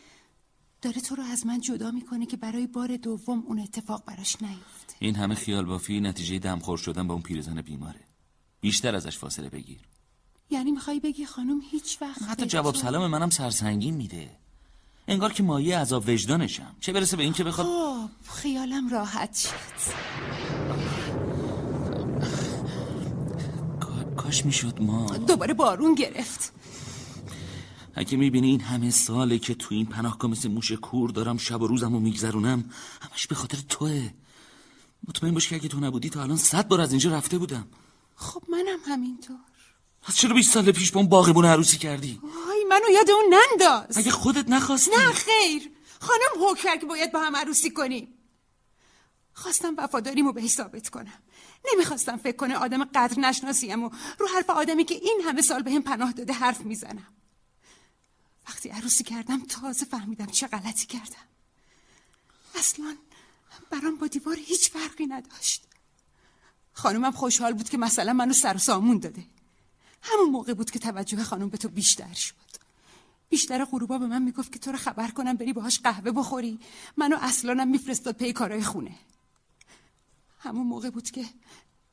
داره 0.81 1.01
تو 1.01 1.15
رو 1.15 1.23
از 1.23 1.45
من 1.45 1.61
جدا 1.61 1.91
می‌کنه 1.91 2.25
که 2.25 2.37
برای 2.37 2.67
بار 2.67 2.97
دوم 2.97 3.43
اون 3.47 3.59
اتفاق 3.59 4.05
براش 4.05 4.41
نیفته. 4.41 4.95
این 4.99 5.15
همه 5.15 5.35
خیال 5.35 5.65
بافی 5.65 5.99
نتیجه 5.99 6.39
دمخور 6.39 6.77
شدن 6.77 7.07
با 7.07 7.13
اون 7.13 7.23
پیرزن 7.23 7.61
بیماره. 7.61 7.99
بیشتر 8.61 8.95
ازش 8.95 9.17
فاصله 9.17 9.49
بگیر. 9.49 9.79
یعنی 10.51 10.71
می‌خوای 10.71 10.99
بگی 10.99 11.25
خانم 11.25 11.61
هیچ 11.71 11.97
وقت 12.01 12.23
حتی 12.23 12.45
جواب 12.45 12.75
سلام 12.75 13.07
منم 13.07 13.29
سرسنگین 13.29 13.93
میده. 13.93 14.29
انگار 15.07 15.33
که 15.33 15.43
مایه 15.43 15.77
عذاب 15.77 16.09
وجدانشم. 16.09 16.75
چه 16.79 16.93
برسه 16.93 17.17
به 17.17 17.23
این 17.23 17.33
که 17.33 17.43
بخواد 17.43 17.67
خب 17.67 18.09
خیالم 18.33 18.89
راحت 18.89 19.35
شد. 19.35 19.51
کاش 24.17 24.45
می‌شد 24.45 24.81
ما 24.81 25.17
دوباره 25.17 25.53
بارون 25.53 25.95
گرفت. 25.95 26.53
اگه 27.95 28.17
می‌بینی 28.17 28.47
این 28.47 28.61
همه 28.61 28.89
ساله 28.89 29.39
که 29.39 29.55
تو 29.55 29.75
این 29.75 29.85
پناهگاه 29.85 30.31
مثل 30.31 30.49
موش 30.49 30.71
کور 30.71 31.09
دارم 31.09 31.37
شب 31.37 31.61
و 31.61 31.67
روزم 31.67 31.93
رو 31.93 31.99
میگذرونم 31.99 32.65
همش 33.01 33.27
به 33.27 33.35
خاطر 33.35 33.57
توه. 33.69 34.09
مطمئن 35.07 35.33
باش 35.33 35.49
که 35.49 35.55
اگه 35.55 35.67
تو 35.67 35.79
نبودی 35.79 36.09
تا 36.09 36.23
الان 36.23 36.37
صد 36.37 36.67
بار 36.67 36.81
از 36.81 36.91
اینجا 36.91 37.11
رفته 37.11 37.37
بودم. 37.37 37.67
خب 38.15 38.43
منم 38.49 38.79
همینطور. 38.87 39.37
از 40.05 40.15
چرا 40.15 40.33
20 40.33 40.53
سال 40.53 40.71
پیش 40.71 40.91
با 40.91 40.99
اون 40.99 41.09
باغبون 41.09 41.45
عروسی 41.45 41.77
کردی؟ 41.77 42.19
وای 42.23 42.63
منو 42.69 42.89
یاد 42.93 43.09
اون 43.09 43.33
ننداز. 43.33 43.97
اگه 43.97 44.11
خودت 44.11 44.49
نخواستی 44.49 44.91
نه 44.91 45.11
خیر. 45.11 45.71
خانم 45.99 46.49
حکر 46.49 46.77
که 46.77 46.85
باید 46.85 47.11
با 47.11 47.19
هم 47.19 47.35
عروسی 47.35 47.71
کنیم 47.71 48.13
خواستم 49.33 49.75
وفاداریمو 49.77 50.31
بهش 50.31 50.51
ثابت 50.51 50.89
کنم. 50.89 51.23
نمی‌خواستم 51.73 52.17
فکر 52.17 52.35
کنه 52.35 52.55
آدم 52.55 52.83
قدر 52.83 53.19
نشناسیم 53.19 53.83
و 53.83 53.89
رو 54.19 54.27
حرف 54.27 54.49
آدمی 54.49 54.85
که 54.85 54.95
این 54.95 55.21
همه 55.25 55.41
سال 55.41 55.61
به 55.63 55.71
هم 55.71 55.81
پناه 55.81 56.11
داده 56.11 56.33
حرف 56.33 56.61
می‌زنم. 56.61 57.07
وقتی 58.47 58.69
عروسی 58.69 59.03
کردم 59.03 59.45
تازه 59.45 59.85
فهمیدم 59.85 60.25
چه 60.25 60.47
غلطی 60.47 60.85
کردم. 60.85 61.27
اصلا 62.55 62.97
برام 63.69 63.95
با 63.95 64.07
دیوار 64.07 64.35
هیچ 64.35 64.69
فرقی 64.71 65.05
نداشت. 65.05 65.63
خانومم 66.73 67.11
خوشحال 67.11 67.53
بود 67.53 67.69
که 67.69 67.77
مثلا 67.77 68.13
منو 68.13 68.33
سر 68.33 68.57
سامون 68.57 68.99
داده. 68.99 69.25
همون 70.01 70.29
موقع 70.29 70.53
بود 70.53 70.71
که 70.71 70.79
توجه 70.79 71.23
خانم 71.23 71.49
به 71.49 71.57
تو 71.57 71.69
بیشتر 71.69 72.13
شد. 72.13 72.35
بیشتر 73.29 73.65
غروبا 73.65 73.97
به 73.97 74.07
من 74.07 74.21
می‌گفت 74.21 74.51
که 74.51 74.59
تو 74.59 74.71
رو 74.71 74.77
خبر 74.77 75.11
کنم 75.11 75.33
بری 75.33 75.53
باهاش 75.53 75.79
قهوه 75.79 76.11
بخوری. 76.11 76.59
منو 76.97 77.17
اصلانم 77.21 77.67
میفرستاد 77.67 78.15
پی 78.15 78.33
کارای 78.33 78.63
خونه. 78.63 78.95
همون 80.39 80.67
موقع 80.67 80.89
بود 80.89 81.11
که 81.11 81.25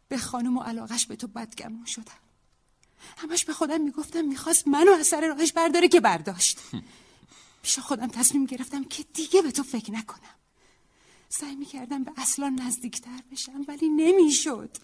به 0.09 0.19
خانم 0.19 0.57
و 0.57 0.61
علاقش 0.61 1.07
به 1.07 1.17
تو 1.17 1.27
بدگمون 1.27 1.85
شدم. 1.85 2.13
همش 3.17 3.45
به 3.45 3.53
خودم 3.53 3.81
می‌گفتم 3.81 4.25
می‌خواست 4.25 4.69
منو 4.69 4.93
از 4.93 5.07
سر 5.07 5.27
راهش 5.27 5.53
برداره 5.53 5.89
که 5.89 6.01
برداشت. 6.01 6.59
پیش 7.63 7.79
خودم 7.79 8.07
تصمیم 8.07 8.47
گرفتم 8.47 8.85
که 8.85 9.03
دیگه 9.03 9.43
به 9.43 9.51
تو 9.51 9.63
فکر 9.63 9.93
نکنم. 9.93 10.35
سعی 11.29 11.57
می‌کردم 11.57 12.05
به 12.05 12.13
اصلا 12.17 12.49
نزدیکتر 12.49 13.23
بشم 13.33 13.65
ولی 13.69 13.89
نمی‌شد. 13.89 14.77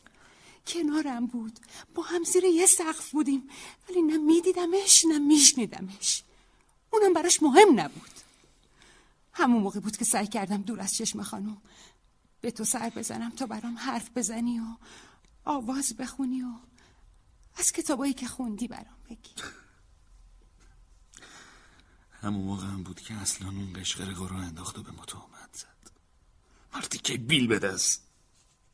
کنارم 0.66 1.27
بود. 1.27 1.61
با 1.94 2.03
هم 2.03 2.24
زیر 2.24 2.44
یه 2.44 2.66
سقف 2.66 3.11
بودیم. 3.11 3.48
ولی 3.88 4.03
نه 4.03 4.16
میدیدمش 4.16 5.05
نه 5.05 5.18
میشنیدمش. 5.18 6.22
اونم 6.90 7.12
براش 7.12 7.42
مهم 7.42 7.81
نبود. 7.81 8.11
همون 9.33 9.62
موقع 9.62 9.81
بود 9.81 9.96
که 9.96 10.05
سعی 10.05 10.27
کردم 10.27 10.62
دور 10.62 10.81
از 10.81 10.94
چشم 10.94 11.22
خانم 11.22 11.57
به 12.40 12.50
تو 12.50 12.64
سر 12.64 12.90
بزنم 12.90 13.31
تا 13.31 13.46
برام 13.46 13.79
حرف 13.79 14.11
بزنی 14.16 14.61
و 14.61 14.64
آواز 15.44 15.96
بخونی 15.96 16.42
و 16.42 16.53
از 17.57 17.72
کتابایی 17.72 18.12
که 18.12 18.27
خوندی 18.27 18.68
برام 18.68 18.96
بگی. 19.11 19.35
همون 22.20 22.44
موقع 22.44 22.66
هم 22.66 22.83
بود 22.83 23.00
که 23.00 23.14
اصلا 23.14 23.48
اون 23.48 23.72
قشقر 23.72 24.29
رو 24.29 24.37
انداخت 24.37 24.79
و 24.79 24.83
به 24.83 24.90
ما 24.90 25.05
تهمت 25.05 25.55
زد. 25.55 25.90
مردی 26.74 26.98
که 26.98 27.18
بیل 27.18 27.46
به 27.46 27.59
دست. 27.59 28.03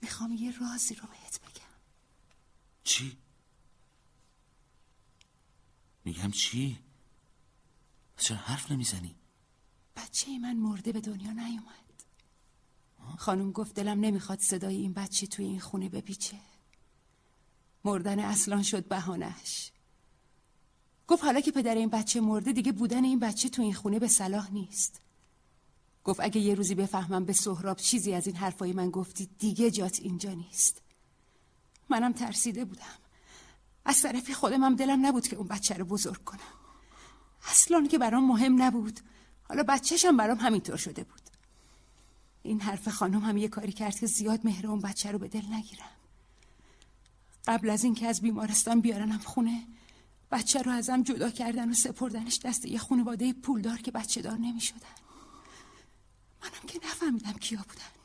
می‌خوام 0.02 0.32
یه 0.32 0.58
رازی 0.58 0.94
رو 0.94 1.08
بهت 1.08 1.40
بگم 1.40 1.49
چی؟ 2.84 3.18
میگم 6.04 6.30
چی؟ 6.30 6.78
چرا 8.16 8.36
حرف 8.36 8.72
نمی‌زنی؟ 8.72 9.14
بچه 9.96 10.38
من 10.38 10.56
مرده 10.56 10.92
به 10.92 11.00
دنیا 11.00 11.32
نیومد 11.32 11.80
خانم 13.18 13.52
گفت 13.52 13.74
دلم 13.74 14.00
نمی‌خواد 14.00 14.40
صدای 14.40 14.76
این 14.76 14.92
بچه 14.92 15.26
توی 15.26 15.44
این 15.44 15.60
خونه 15.60 15.88
بپیچه 15.88 16.36
مردن 17.84 18.18
اصلان 18.18 18.62
شد 18.62 18.88
بهانش 18.88 19.72
گفت 21.06 21.24
حالا 21.24 21.40
که 21.40 21.50
پدر 21.50 21.74
این 21.74 21.88
بچه 21.88 22.20
مرده 22.20 22.52
دیگه 22.52 22.72
بودن 22.72 23.04
این 23.04 23.18
بچه 23.18 23.48
تو 23.48 23.62
این 23.62 23.74
خونه 23.74 23.98
به 23.98 24.08
صلاح 24.08 24.52
نیست 24.52 25.00
گفت 26.04 26.20
اگه 26.20 26.40
یه 26.40 26.54
روزی 26.54 26.74
بفهمم 26.74 27.24
به 27.24 27.32
سهراب 27.32 27.76
چیزی 27.76 28.12
از 28.14 28.26
این 28.26 28.36
حرفای 28.36 28.72
من 28.72 28.90
گفتی 28.90 29.26
دیگه 29.38 29.70
جات 29.70 30.00
اینجا 30.00 30.32
نیست 30.32 30.82
منم 31.90 32.12
ترسیده 32.12 32.64
بودم. 32.64 32.98
از 33.84 34.02
طرفی 34.02 34.34
خودم 34.34 34.64
هم 34.64 34.76
دلم 34.76 35.06
نبود 35.06 35.28
که 35.28 35.36
اون 35.36 35.48
بچه 35.48 35.74
رو 35.74 35.84
بزرگ 35.84 36.24
کنم. 36.24 36.40
اصلا 37.46 37.86
که 37.86 37.98
برام 37.98 38.26
مهم 38.26 38.62
نبود. 38.62 39.00
حالا 39.48 39.62
بچهشم 39.62 40.16
برام 40.16 40.38
همینطور 40.38 40.76
شده 40.76 41.04
بود. 41.04 41.20
این 42.42 42.60
حرف 42.60 42.88
خانم 42.88 43.20
هم 43.20 43.36
یه 43.36 43.48
کاری 43.48 43.72
کرد 43.72 44.00
که 44.00 44.06
زیاد 44.06 44.40
مهر 44.44 44.66
اون 44.66 44.80
بچه 44.80 45.12
رو 45.12 45.18
به 45.18 45.28
دل 45.28 45.46
نگیرم. 45.52 45.90
قبل 47.46 47.70
از 47.70 47.84
اینکه 47.84 48.06
از 48.06 48.20
بیمارستان 48.20 48.80
بیارنم 48.80 49.18
خونه 49.18 49.66
بچه 50.30 50.62
رو 50.62 50.72
ازم 50.72 51.02
جدا 51.02 51.30
کردن 51.30 51.70
و 51.70 51.74
سپردنش 51.74 52.38
دست 52.38 52.64
یه 52.64 52.78
خانواده 52.78 53.32
پولدار 53.32 53.78
که 53.78 53.90
بچه 53.90 54.22
دار 54.22 54.38
نمی 54.38 54.60
شدن. 54.60 54.96
منم 56.42 56.66
که 56.66 56.80
نفهمیدم 56.84 57.32
کیا 57.32 57.58
بودن. 57.68 57.99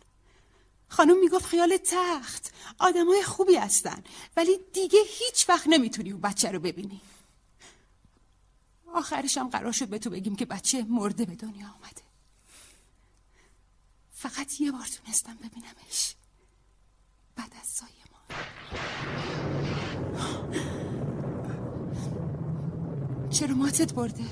خانم 0.90 1.20
می‌گفت 1.20 1.46
خیال 1.46 1.78
تخت. 1.78 2.54
آدمای 2.80 3.24
خوبی 3.24 3.56
هستن. 3.56 4.04
ولی 4.38 4.60
دیگه 4.74 5.00
هیچ 5.08 5.50
وقت 5.50 5.68
نمی‌تونی 5.68 6.12
اون 6.12 6.22
بچه 6.22 6.52
رو 6.52 6.60
ببینی. 6.60 7.02
آخرش 8.94 9.38
هم 9.38 9.50
قرار 9.50 9.72
شد 9.72 9.88
به 9.88 10.00
تو 10.00 10.10
بگیم 10.10 10.36
که 10.36 10.46
بچه 10.46 10.84
مرده 10.90 11.26
به 11.26 11.36
دنیا 11.36 11.68
آمده. 11.68 12.02
فقط 14.14 14.62
یه 14.62 14.72
بار 14.72 14.86
تونستم 14.86 15.36
ببینمش. 15.36 16.16
بعد 17.36 17.54
از 17.62 17.68
سایه 17.68 17.92
ما. 18.12 18.20
چرا 23.30 23.56
ماتت 23.56 23.94
برده؟ 23.94 24.24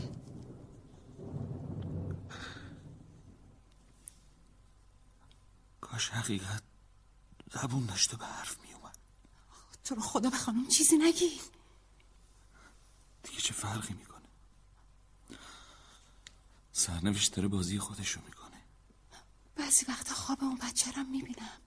کاش 5.94 6.10
حقیقت 6.10 6.64
زبون 7.52 7.86
داشته 7.86 8.18
به 8.18 8.26
حرف 8.26 8.60
می 8.60 8.74
اومد. 8.74 8.98
تو 9.84 9.96
رو 9.96 10.02
خدا 10.02 10.30
به 10.30 10.38
خانم 10.38 10.68
چیزی 10.68 10.98
نگی. 10.98 11.42
دیگه 13.24 13.38
چه 13.38 13.54
فرقی 13.54 13.94
می‌کنه؟ 13.94 14.28
سرنوشت 16.72 17.36
داره 17.36 17.48
بازی 17.48 17.80
خودشو 17.80 18.22
می‌کنه. 18.26 18.62
بعضی 19.56 19.86
وقتا 19.86 20.14
خواب 20.14 20.44
اون 20.44 20.58
بچه 20.58 20.92
رم 20.92 21.12
می‌بینم. 21.12 21.62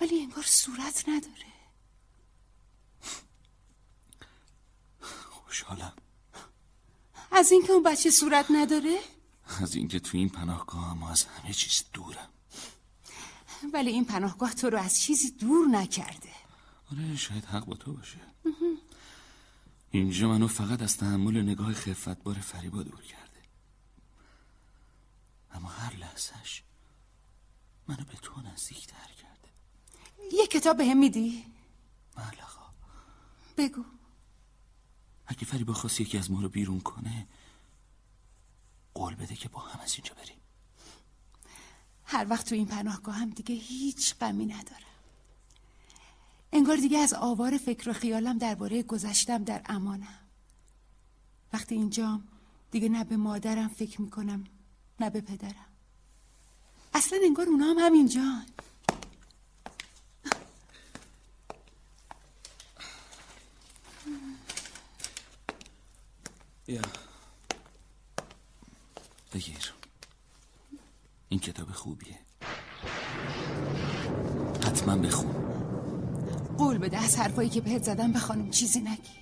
ولی 0.00 0.20
انگار 0.22 0.44
صورت 0.44 1.04
نداره. 1.08 1.52
خوشحالم. 5.30 5.96
از 7.32 7.52
اینکه 7.52 7.72
اون 7.72 7.82
بچه 7.82 8.10
صورت 8.10 8.46
نداره؟ 8.50 9.00
از 9.60 9.74
اینکه 9.74 10.00
تو 10.00 10.18
این 10.18 10.28
پناهگاه 10.28 10.90
اما 10.90 11.10
از 11.10 11.24
همه 11.24 11.52
چیز 11.52 11.84
دورم. 11.92 12.28
ولی 13.72 13.90
این 13.90 14.04
پناهگاه 14.04 14.54
تو 14.54 14.70
رو 14.70 14.78
از 14.78 15.00
چیزی 15.00 15.30
دور 15.30 15.68
نکرده. 15.68 16.32
آره 16.92 17.16
شاید 17.16 17.44
حق 17.44 17.64
با 17.64 17.74
تو 17.74 17.92
باشه. 17.92 18.20
اینجا 19.90 20.28
منو 20.28 20.48
فقط 20.48 20.82
از 20.82 20.96
تحمل 20.96 21.42
نگاه 21.42 21.72
خفتبار 21.72 22.34
فریبا 22.34 22.82
دور 22.82 23.02
کرده. 23.02 23.40
اما 25.52 25.68
هر 25.68 25.96
لحظش 25.96 26.62
منو 27.88 28.04
به 28.04 28.16
تو 28.22 28.40
نزدیکتر 28.40 29.10
کرده. 29.22 29.48
یه 30.32 30.46
کتاب 30.46 30.76
به 30.76 30.86
هم 30.86 30.98
میدی؟ 30.98 31.44
ملقا 32.16 32.70
بگو. 33.56 33.84
اگه 35.26 35.44
فریبا 35.44 35.72
خواست 35.72 36.00
یکی 36.00 36.18
از 36.18 36.30
ما 36.30 36.40
رو 36.40 36.48
بیرون 36.48 36.80
کنه 36.80 37.26
قول 38.94 39.14
بده 39.14 39.36
که 39.36 39.48
با 39.48 39.60
هم 39.60 39.80
از 39.80 39.94
اینجا 39.94 40.14
بریم. 40.14 40.39
هر 42.12 42.26
وقت 42.30 42.48
تو 42.48 42.54
این 42.54 42.66
پناهگاه 42.66 43.14
هم 43.14 43.30
دیگه 43.30 43.54
هیچ 43.54 44.14
غمی 44.14 44.46
ندارم. 44.46 44.90
انگار 46.52 46.76
دیگه 46.76 46.98
از 46.98 47.14
آوار 47.14 47.58
فکر 47.58 47.90
و 47.90 47.92
خیالم 47.92 48.38
درباره 48.38 48.82
گذشتم 48.82 49.44
در 49.44 49.62
امانم. 49.66 50.18
وقتی 51.52 51.74
اینجام 51.74 52.28
دیگه 52.70 52.88
نه 52.88 53.04
به 53.04 53.16
مادرم 53.16 53.68
فکر 53.68 54.00
می‌کنم 54.00 54.44
نه 55.00 55.10
به 55.10 55.20
پدرم. 55.20 55.66
اصلا 56.94 57.18
انگار 57.24 57.46
اونا 57.46 57.66
هم 57.66 57.78
همینجان. 57.78 58.46
یا 66.68 66.82
بگیر. 69.34 69.79
این 71.32 71.40
کتاب 71.40 71.70
خوبیه. 71.72 72.18
حتما 74.66 74.96
بخون. 74.96 75.30
قول 76.58 76.78
بده 76.78 77.04
از 77.04 77.18
حرفایی 77.18 77.48
که 77.48 77.60
بهت 77.60 77.84
زدم 77.84 78.12
به 78.12 78.18
خانم 78.18 78.50
چیزی 78.50 78.80
نگی. 78.80 79.20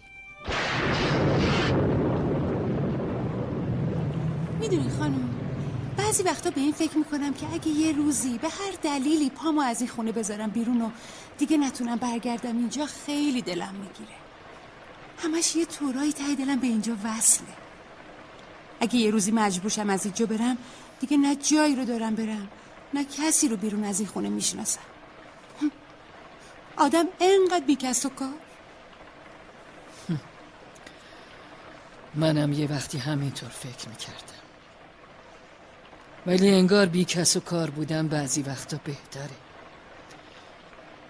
می‌دونی 4.61 4.91
خانم 4.91 5.31
بعضی 5.97 6.23
وقتا 6.23 6.51
به 6.51 6.61
این 6.61 6.73
فکر 6.73 6.99
می‌کنم 6.99 7.35
که 7.35 7.47
اگه 7.53 7.69
یه 7.69 7.93
روزی 7.93 8.39
به 8.39 8.49
هر 8.49 8.73
دلیلی 8.83 9.31
پامو 9.31 9.61
از 9.61 9.81
این 9.81 9.91
خونه 9.91 10.13
بذارم 10.13 10.51
بیرون 10.51 10.83
و 10.83 10.91
دیگه 11.39 11.57
نتونم 11.57 11.97
برگردم 11.97 12.59
اینجا 12.59 12.87
خیلی 12.87 13.43
دلم 13.43 13.75
می‌گیره. 13.75 14.19
همش 15.19 15.57
یه 15.57 15.65
طورایی 15.65 16.13
ته 16.13 16.35
دلم 16.35 16.61
به 16.61 16.67
اینجا 16.67 16.97
وصله. 17.05 17.49
اگه 18.81 18.97
یه 18.97 19.11
روزی 19.11 19.31
مجبورشم 19.31 19.91
از 19.91 20.05
اینجا 20.05 20.27
برم 20.27 20.57
دیگه 21.01 21.17
نه 21.17 21.37
جایی 21.37 21.77
رو 21.77 21.85
دارم 21.85 22.15
برم. 22.15 22.49
نه 22.95 23.05
کسی 23.05 23.49
رو 23.49 23.57
بیرون 23.57 23.85
از 23.85 24.01
این 24.01 24.09
خونه 24.09 24.29
می‌شناسم. 24.29 24.81
آدم 26.77 27.05
انقدر 27.21 27.65
بیکس 27.65 28.07
و 28.07 28.09
کار. 28.09 28.35
منم 32.15 32.53
یه 32.53 32.71
وقتی 32.71 32.99
همینطور 32.99 33.49
فکر 33.49 33.89
می‌کردم. 33.89 34.39
ولی 36.27 36.55
انگار 36.55 36.87
بی 36.87 37.05
کس 37.05 37.37
و 37.37 37.41
کار 37.41 37.71
بودن 37.71 38.09
بعضی 38.09 38.43
وقتا 38.43 38.81
بهتره. 38.85 39.37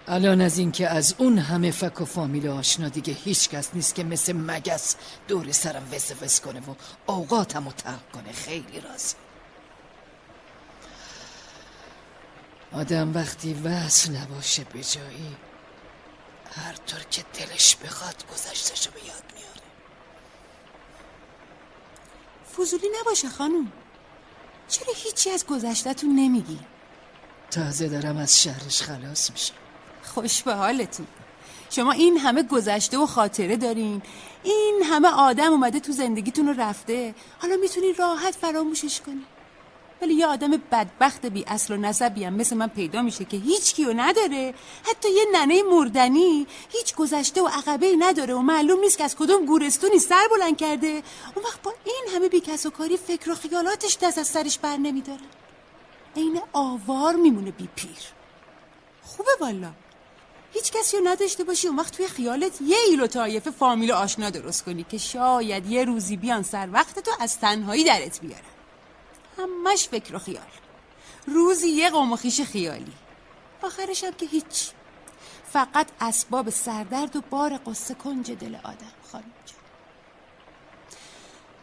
الان 0.07 0.41
از 0.41 0.57
اینکه 0.57 0.89
از 0.89 1.15
اون 1.17 1.37
همه 1.37 1.71
فک 1.71 2.01
و 2.01 2.05
فامیل 2.05 2.47
آشنا 2.47 2.89
دیگه 2.89 3.13
هیچ 3.13 3.49
کس 3.49 3.69
نیست 3.73 3.95
که 3.95 4.03
مثل 4.03 4.33
مگس 4.33 4.95
دور 5.27 5.51
سرم 5.51 5.87
وز 6.21 6.39
کنه 6.39 6.59
و 6.59 6.75
اوقاتم 7.05 7.65
رو 7.65 7.71
کنه. 8.13 8.31
خیلی 8.31 8.81
راضی. 8.81 9.15
آدم 12.73 13.13
وقتی 13.13 13.53
وصل 13.53 14.15
نباشه 14.15 14.63
به 14.63 14.83
جایی 14.83 15.35
هر 16.55 16.73
طور 16.73 16.99
که 16.99 17.23
دلش 17.33 17.75
بخواد 17.75 18.23
گذشتشو 18.33 18.91
به 18.91 18.99
یاد 18.99 19.23
میاره. 19.35 19.61
فضولی 22.57 22.87
نباشه 23.01 23.29
خانوم 23.29 23.71
چرا 24.67 24.93
هیچی 24.95 25.29
از 25.29 25.45
گذشتتون 25.45 26.15
نمیگی؟ 26.15 26.59
تازه 27.51 27.87
دارم 27.87 28.17
از 28.17 28.43
شهرش 28.43 28.81
خلاص 28.81 29.31
میشم. 29.31 29.53
خوش 30.03 30.43
به 30.43 30.53
حالتون. 30.53 31.07
شما 31.69 31.91
این 31.91 32.17
همه 32.17 32.43
گذشته 32.43 32.97
و 32.97 33.05
خاطره 33.05 33.57
دارین. 33.57 34.01
این 34.43 34.81
همه 34.85 35.07
آدم 35.07 35.51
اومده 35.51 35.79
تو 35.79 35.91
زندگیتون 35.91 36.47
رو 36.47 36.61
رفته. 36.61 37.15
حالا 37.39 37.55
می‌تونین 37.55 37.95
راحت 37.95 38.35
فراموشش 38.35 39.01
کنی 39.01 39.25
ولی 40.01 40.13
یه 40.13 40.27
آدم 40.27 40.51
بدبخت 40.51 41.25
بی 41.25 41.45
اصل 41.47 41.73
و 41.73 41.77
نسبی 41.77 42.23
هم 42.23 42.33
مثل 42.33 42.57
من 42.57 42.67
پیدا 42.67 43.01
میشه 43.01 43.25
که 43.25 43.37
هیچ 43.37 43.73
کیو 43.73 43.93
نداره. 43.93 44.53
حتی 44.83 45.09
یه 45.11 45.25
ننه 45.33 45.63
مردنی 45.63 46.47
هیچ 46.69 46.95
گذشته 46.95 47.41
و 47.41 47.47
عقبه 47.47 47.95
نداره 47.99 48.33
و 48.33 48.39
معلوم 48.39 48.79
نیست 48.79 48.97
که 48.97 49.03
از 49.03 49.15
کدوم 49.15 49.45
گورستونی 49.45 49.99
سر 49.99 50.27
بلند 50.31 50.57
کرده. 50.57 51.03
اون 51.35 51.45
وقت 51.45 51.61
با 51.61 51.73
این 51.83 52.15
همه 52.15 52.29
بی 52.29 52.39
کس 52.39 52.65
و 52.65 52.69
کاری 52.69 52.97
فکر 52.97 53.31
و 53.31 53.35
خیالاتش 53.35 53.97
دست 54.01 54.17
از 54.17 54.27
سرش 54.27 54.59
بر 54.59 54.77
نمیداره. 54.77 55.21
عین 56.15 56.41
آوار 56.53 57.15
میمونه 57.15 57.51
بی 57.51 57.69
پیر. 57.75 57.99
خوبه 59.03 59.31
والا. 59.41 59.71
هیچ 60.53 60.71
کسی 60.71 60.97
رو 60.97 61.07
نداشته 61.07 61.43
باشی 61.43 61.67
اون 61.67 61.77
وقت 61.77 61.97
توی 61.97 62.07
خیالت 62.07 62.61
یه 62.61 62.77
ایلو 62.87 63.07
طایفه 63.07 63.51
فامیل 63.51 63.91
آشنا 63.91 64.29
درست 64.29 64.65
کنی 64.65 64.83
که 64.83 64.97
شاید 64.97 65.71
یه 65.71 65.83
روزی 65.83 66.17
بیان 66.17 66.43
سر 66.43 66.69
وقت 66.71 66.99
تو 66.99 67.11
از 67.19 67.39
تنهایی 67.39 67.83
درت 67.83 68.19
بیارن. 68.19 68.48
همش 69.39 69.87
فکر 69.87 70.15
و 70.15 70.19
خیال. 70.19 70.47
روزی 71.27 71.67
یه 71.67 71.89
قوم 71.89 72.11
و 72.11 72.15
خیش 72.15 72.41
خیالی. 72.41 72.93
آخرش 73.63 74.03
هم 74.03 74.13
که 74.13 74.25
هیچ. 74.25 74.71
فقط 75.53 75.87
اسباب 76.01 76.49
سردرد 76.49 77.15
و 77.15 77.21
بار 77.21 77.59
قصه 77.65 77.93
کنج 77.93 78.31
دل 78.31 78.55
آدم 78.55 78.93
خانم 79.11 79.33
جان. 79.45 79.55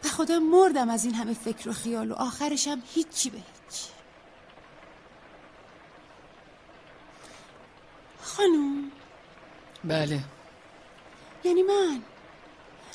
به 0.01 0.09
خدا 0.09 0.39
مردم 0.39 0.89
از 0.89 1.05
این 1.05 1.13
همه 1.13 1.33
فکر 1.33 1.69
و 1.69 1.73
خیال 1.73 2.11
و 2.11 2.15
آخرش 2.15 2.67
هم 2.67 2.83
هیچی 2.93 3.29
به 3.29 3.37
هیچ. 3.37 3.83
خانم. 8.21 8.91
بله. 9.83 10.19
یعنی 11.43 11.63
من. 11.63 12.01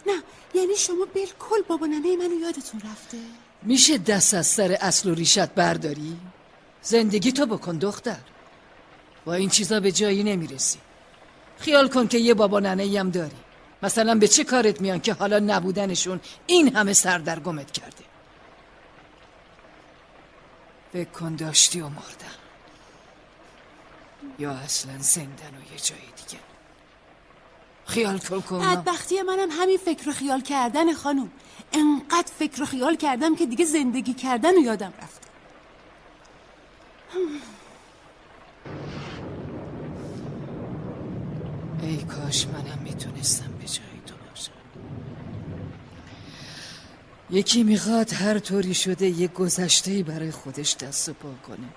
نه 0.06 0.22
یعنی 0.54 0.76
شما 0.76 1.04
بالکل 1.04 1.62
بابا 1.68 1.86
ننه 1.86 2.16
منو 2.16 2.40
یادتون 2.40 2.80
رفته. 2.80 3.18
میشه 3.62 3.98
دست 3.98 4.34
از 4.34 4.46
سر 4.46 4.78
اصل 4.80 5.10
و 5.10 5.14
ریشت 5.14 5.50
برداری؟ 5.50 6.16
زندگی 6.82 7.32
تو 7.32 7.46
بکن 7.46 7.78
دختر. 7.78 8.18
با 9.24 9.34
این 9.34 9.48
چیزا 9.48 9.80
به 9.80 9.92
جایی 9.92 10.22
نمی‌رسی. 10.22 10.78
خیال 11.58 11.88
کن 11.88 12.08
که 12.08 12.18
یه 12.18 12.34
بابا 12.34 12.60
ننه 12.60 13.00
هم 13.00 13.10
داری. 13.10 13.36
مثلا 13.82 14.14
به 14.14 14.28
چه 14.28 14.44
کارت 14.44 14.80
میان 14.80 15.00
که 15.00 15.12
حالا 15.12 15.38
نبودنشون 15.38 16.20
این 16.46 16.76
همه 16.76 16.92
سردرگمت 16.92 17.70
کرده؟ 17.70 18.04
فکر 20.92 21.10
کن 21.10 21.36
داشتی 21.36 21.80
و 21.80 21.88
مردن. 21.88 22.38
یا 24.38 24.50
اصلا 24.50 24.92
زندن 24.98 25.26
و 25.28 25.72
یه 25.72 25.78
جای 25.82 25.98
دیگه. 25.98 26.42
خیال 27.86 28.18
کن 28.18 28.60
بدبختی 28.60 29.22
منم 29.22 29.48
همین 29.50 29.78
فکر 29.78 30.08
و 30.08 30.12
خیال 30.12 30.40
کردن 30.40 30.94
خانم 30.94 31.30
انقدر 31.72 32.32
فکر 32.38 32.62
و 32.62 32.66
خیال 32.66 32.96
کردم 32.96 33.36
که 33.36 33.46
دیگه 33.46 33.64
زندگی 33.64 34.14
کردن 34.14 34.58
و 34.58 34.60
یادم 34.60 34.92
رفت. 35.02 35.22
ای 41.82 41.96
کاش 41.96 42.46
منم 42.46 42.78
می‌تونستم 42.82 43.52
به 43.52 43.64
جای 43.64 44.00
تو 44.06 44.14
باشم. 44.28 44.52
یکی 47.30 47.62
می‌خواد 47.62 48.12
هر 48.12 48.38
طوری 48.38 48.74
شده 48.74 49.06
یه 49.06 49.28
گذشته 49.28 50.02
برای 50.02 50.30
خودش 50.30 50.76
دست 50.76 51.08
و 51.08 51.12
پا 51.12 51.34
کنه. 51.46 51.68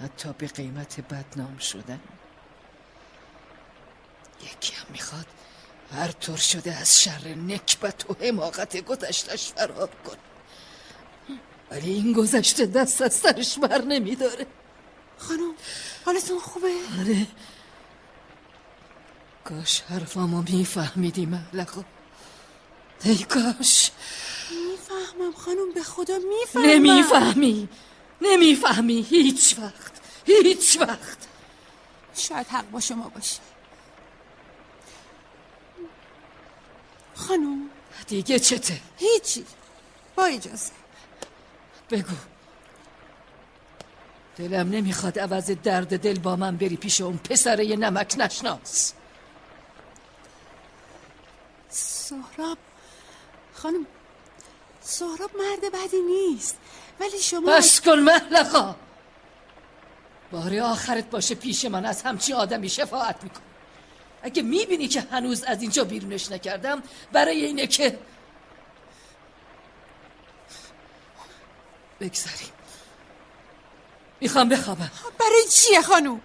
حتی 0.00 0.28
به 0.38 0.46
قیمت 0.46 1.00
بدنام 1.00 1.58
شدن. 1.58 2.00
یکی 4.42 4.74
هم 4.74 4.86
می‌خواد 4.92 5.26
هر 5.92 6.12
طور 6.12 6.36
شده 6.36 6.74
از 6.74 7.02
شر 7.02 7.28
نکبت 7.28 8.10
و 8.10 8.14
حماقت 8.20 8.76
گذشتش 8.76 9.46
فرار 9.52 9.90
کن. 10.06 10.16
ولی 11.70 11.90
این 11.90 12.12
گذشته 12.12 12.66
دست 12.66 13.02
از 13.02 13.14
سرش 13.14 13.58
بر 13.58 13.82
نمیداره. 13.82 14.46
خانم 15.18 15.54
حالتون 16.04 16.38
خوبه؟ 16.38 16.72
آره. 17.00 17.26
کاش 19.44 19.80
حرفامو 19.80 20.42
میفهمیدی 20.42 21.26
محلقا 21.26 21.84
ای 23.04 23.16
کاش. 23.16 23.90
می‌فهمم 24.50 25.32
خانم 25.32 25.72
به 25.74 25.82
خدا 25.82 26.18
می‌فهمم. 26.18 26.66
نمی‌فهمی. 26.66 27.68
نمی‌فهمی. 28.20 29.06
هیچ 29.10 29.56
وقت. 29.58 29.92
هیچ 30.26 30.78
وقت. 30.80 31.18
شاید 32.14 32.46
حق 32.46 32.70
با 32.70 32.80
شما 32.80 33.08
باشه. 33.08 33.40
خانم. 37.16 37.70
دیگه 38.06 38.38
چته؟ 38.38 38.80
هیچی. 38.98 39.46
با 40.16 40.24
اجازه. 40.24 40.72
بگو. 41.90 42.16
دلم 44.36 44.70
نمی‌خواد 44.70 45.18
عوض 45.18 45.50
درد 45.50 45.98
دل 46.00 46.18
با 46.18 46.36
من 46.36 46.56
بری 46.56 46.76
پیش 46.76 47.00
اون 47.00 47.16
پسره 47.16 47.76
نمک 47.76 48.14
نشناس. 48.18 48.92
سهراب. 51.68 52.58
خانم 53.54 53.86
سهراب 54.80 55.30
مرد 55.36 55.72
بدی 55.72 56.00
نیست. 56.00 56.56
ولی 57.00 57.18
شما 57.18 57.56
بس 57.56 57.80
کن 57.80 57.98
محلقا 57.98 58.76
باره 60.30 60.62
آخرت 60.62 61.10
باشه 61.10 61.34
پیش 61.34 61.64
من 61.64 61.86
از 61.86 62.02
همچی 62.02 62.32
آدمی 62.32 62.68
شفاعت 62.68 63.24
میکن 63.24 63.40
اگه 64.26 64.42
می‌بینی 64.42 64.88
که 64.88 65.00
هنوز 65.00 65.42
از 65.44 65.62
اینجا 65.62 65.84
بیرونش 65.84 66.30
نکردم 66.30 66.82
برای 67.12 67.44
اینه 67.44 67.66
که 67.66 67.98
بگذاریم 72.00 72.52
می‌خوام 74.20 74.48
بخوابم. 74.48 74.90
برای 75.18 75.44
چیه 75.50 75.82
خانوم؟ 75.82 76.20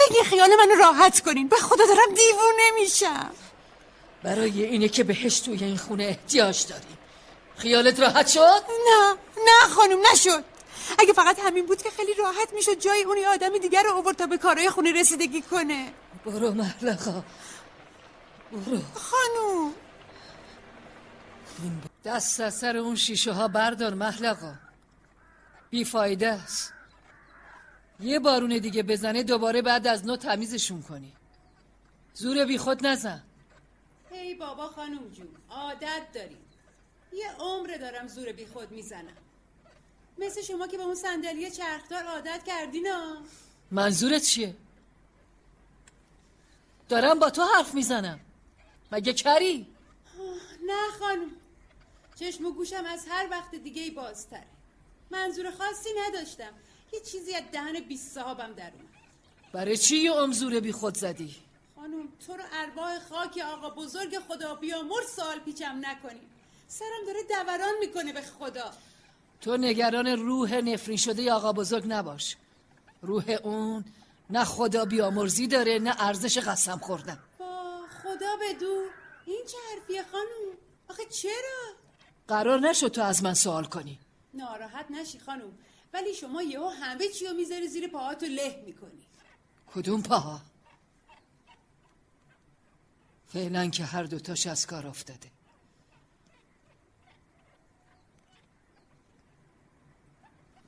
بگی 0.00 0.22
خیال 0.24 0.50
منو 0.56 0.74
راحت 0.74 1.20
کنین. 1.20 1.48
به 1.48 1.56
خدا 1.56 1.84
دارم 1.86 2.14
دیوونه 2.14 2.70
میشم. 2.80 3.30
برای 4.22 4.64
اینه 4.64 4.88
که 4.88 5.04
بهش 5.04 5.40
توی 5.40 5.64
این 5.64 5.76
خونه 5.76 6.04
احتیاج 6.04 6.66
داریم 6.66 6.98
خیالت 7.56 8.00
راحت 8.00 8.28
شد؟ 8.28 8.62
نه 8.88 9.16
نه 9.44 9.68
خانوم 9.74 10.00
نشد. 10.12 10.44
اگه 10.98 11.12
فقط 11.12 11.38
همین 11.38 11.66
بود 11.66 11.82
که 11.82 11.90
خیلی 11.90 12.14
راحت 12.14 12.52
می‌شد 12.52 12.78
جای 12.80 13.02
اون 13.02 13.24
آدمی 13.24 13.58
دیگر 13.58 13.82
رو 13.82 13.90
اوورد 13.90 14.16
تا 14.16 14.26
به 14.26 14.38
کارهای 14.38 14.70
خونه 14.70 14.92
رسیدگی 14.92 15.42
کنه. 15.42 15.92
برو 16.24 16.54
محلقا 16.54 17.24
برو. 18.52 18.80
خانوم. 18.94 19.74
دست 22.04 22.40
از 22.40 22.54
سر 22.54 22.76
اون 22.76 22.96
شیشه 22.96 23.32
ها 23.32 23.48
بردار 23.48 23.94
محلقا 23.94 24.54
بیفایده 25.70 26.28
است. 26.28 26.72
یه 28.00 28.18
بارون 28.18 28.58
دیگه 28.58 28.82
بزنه 28.82 29.22
دوباره 29.22 29.62
بعد 29.62 29.86
از 29.86 30.06
نو 30.06 30.16
تمیزشون 30.16 30.82
کنی. 30.82 31.12
زور 32.14 32.44
بی 32.44 32.58
خود 32.58 32.86
نزن. 32.86 33.22
هی 34.10 34.34
بابا 34.34 34.68
خانم 34.68 35.08
جون 35.08 35.28
عادت 35.50 36.02
داریم 36.14 36.38
یه 37.12 37.30
عمر 37.38 37.76
دارم 37.80 38.08
زور 38.08 38.32
بی 38.32 38.46
خود 38.46 38.70
می‌زنم. 38.70 39.16
مثل 40.18 40.42
شما 40.42 40.66
که 40.66 40.76
به 40.76 40.82
اون 40.82 40.94
صندلی 40.94 41.50
چرخدار 41.50 42.04
عادت 42.04 42.44
کردین 42.46 42.86
ها 42.86 43.16
منظورت 43.70 44.22
چیه؟ 44.22 44.54
دارم 46.88 47.18
با 47.18 47.30
تو 47.30 47.42
حرف 47.42 47.74
می‌زنم. 47.74 48.20
مگه 48.92 49.12
کری؟ 49.12 49.66
نه 50.66 50.90
خانم. 50.98 51.30
چشم 52.20 52.46
و 52.46 52.52
گوشم 52.52 52.84
از 52.84 53.06
هر 53.08 53.28
وقت 53.30 53.54
دیگه 53.54 53.82
ای 53.82 53.90
بازتره. 53.90 54.46
منظور 55.10 55.50
خاصی 55.50 55.88
نداشتم. 56.06 56.52
یه 56.92 57.00
چیزی 57.00 57.34
از 57.34 57.42
دهن 57.52 57.80
بیست 57.80 58.14
صاحبم 58.14 58.52
در 58.52 58.72
اومد. 58.72 58.88
برای 59.52 59.76
چی 59.76 59.96
یه 59.96 60.12
امزوره 60.12 60.60
بی 60.60 60.72
خود 60.72 60.96
زدی؟ 60.96 61.36
خانم 61.76 62.08
تو 62.26 62.36
رو 62.36 62.44
ارواح 62.52 62.98
خاک 62.98 63.38
آقا 63.38 63.70
بزرگ 63.70 64.18
خدا 64.18 64.54
بیامور 64.54 65.02
سوال 65.16 65.38
پیچم 65.38 65.78
نکنیم. 65.82 66.30
سرم 66.68 67.06
داره 67.06 67.22
دوران 67.22 67.74
می‌کنه 67.80 68.12
به 68.12 68.22
خدا. 68.22 68.70
تو 69.40 69.56
نگران 69.56 70.06
روح 70.06 70.54
نفرین 70.54 70.96
شده 70.96 71.32
آقا 71.32 71.52
بزرگ 71.52 71.84
نباش. 71.86 72.36
روح 73.02 73.38
اون 73.42 73.84
نه 74.30 74.44
خدا 74.44 74.84
بیامرزی 74.84 75.46
داره 75.46 75.78
نه 75.78 75.94
ارزش 75.98 76.38
قسم 76.38 76.78
خوردن. 76.78 77.18
با 77.38 77.86
خدا 78.02 78.36
بدو. 78.42 78.84
این 79.26 79.44
چه 79.46 79.56
حرفیه 79.72 80.02
خانم؟ 80.02 80.58
آخه 80.90 81.04
چرا؟ 81.04 81.74
قرار 82.28 82.60
نشد 82.60 82.88
تو 82.88 83.02
از 83.02 83.22
من 83.22 83.34
سوال 83.34 83.64
کنی. 83.64 83.98
ناراحت 84.34 84.90
نشی 84.90 85.18
خانم. 85.18 85.58
ولی 85.92 86.14
شما 86.14 86.42
یهو 86.42 86.68
همه 86.68 87.08
چی 87.08 87.26
رو 87.26 87.34
می‌ذاری 87.34 87.68
زیر 87.68 87.88
پاهاتو 87.88 88.26
له 88.26 88.62
می‌کنی. 88.66 89.06
کدوم 89.74 90.02
پاها؟ 90.02 90.40
فعلا 93.28 93.68
که 93.68 93.84
هر 93.84 94.02
دوتاش 94.02 94.46
از 94.46 94.66
کار 94.66 94.86
افتاده. 94.86 95.30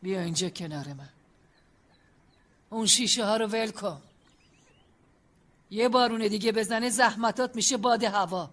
بیا 0.03 0.21
اینجا 0.21 0.51
کنار 0.51 0.89
من. 0.93 1.16
اون 2.71 2.87
شیشه 2.87 3.25
ها 3.25 3.37
رو 3.37 3.47
ول 3.47 3.71
کن. 3.71 4.03
یه 5.71 5.89
بارون 5.89 6.29
دیگه 6.29 6.53
بزنه 6.53 6.91
زحمتات 6.91 7.57
میشه 7.57 7.77
باد 7.77 8.05
هوا. 8.05 8.51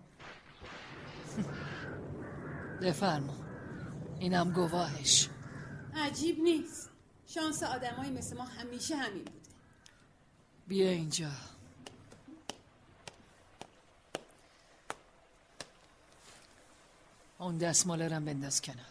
بفرما. 2.82 3.34
اینم 4.20 4.52
گواهش. 4.52 5.30
عجیب 5.96 6.40
نیست. 6.40 6.90
شانس 7.28 7.64
آدمایی 7.64 8.12
مثل 8.12 8.38
ما 8.38 8.44
همیشه 8.44 8.96
همین 8.96 9.24
بوده. 9.24 9.50
بیا 10.68 10.90
اینجا. 10.90 11.32
اون 17.40 17.58
دستماله 17.58 18.08
رم 18.08 18.26
بنداز 18.26 18.62
کنار. 18.62 18.86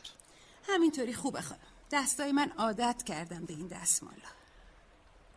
همینطوری 0.68 1.14
خوبه 1.14 1.40
خانم. 1.40 1.60
دستای 1.90 2.32
من 2.32 2.50
عادت 2.58 3.02
کردم 3.02 3.44
به 3.44 3.52
این 3.52 3.66
دستمالا. 3.66 4.41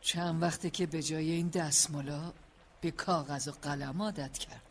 چند 0.05 0.41
وقته 0.41 0.69
که 0.69 0.85
به 0.85 1.03
جای 1.03 1.31
این 1.31 1.47
دستمالا 1.47 2.33
به 2.81 2.91
کاغذ 2.91 3.47
و 3.47 3.51
قلم 3.51 4.01
عادت 4.01 4.37
کردم. 4.37 4.61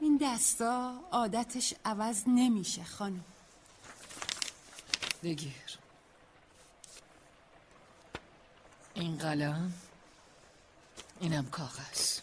این 0.00 0.20
دستا 0.22 1.00
عادتش 1.12 1.74
عوض 1.84 2.22
نمیشه 2.26 2.84
خانم. 2.84 3.24
بگیر. 5.22 5.78
این 8.94 9.18
قلم 9.18 9.72
اینم 11.20 11.50
کاغذ. 11.50 12.18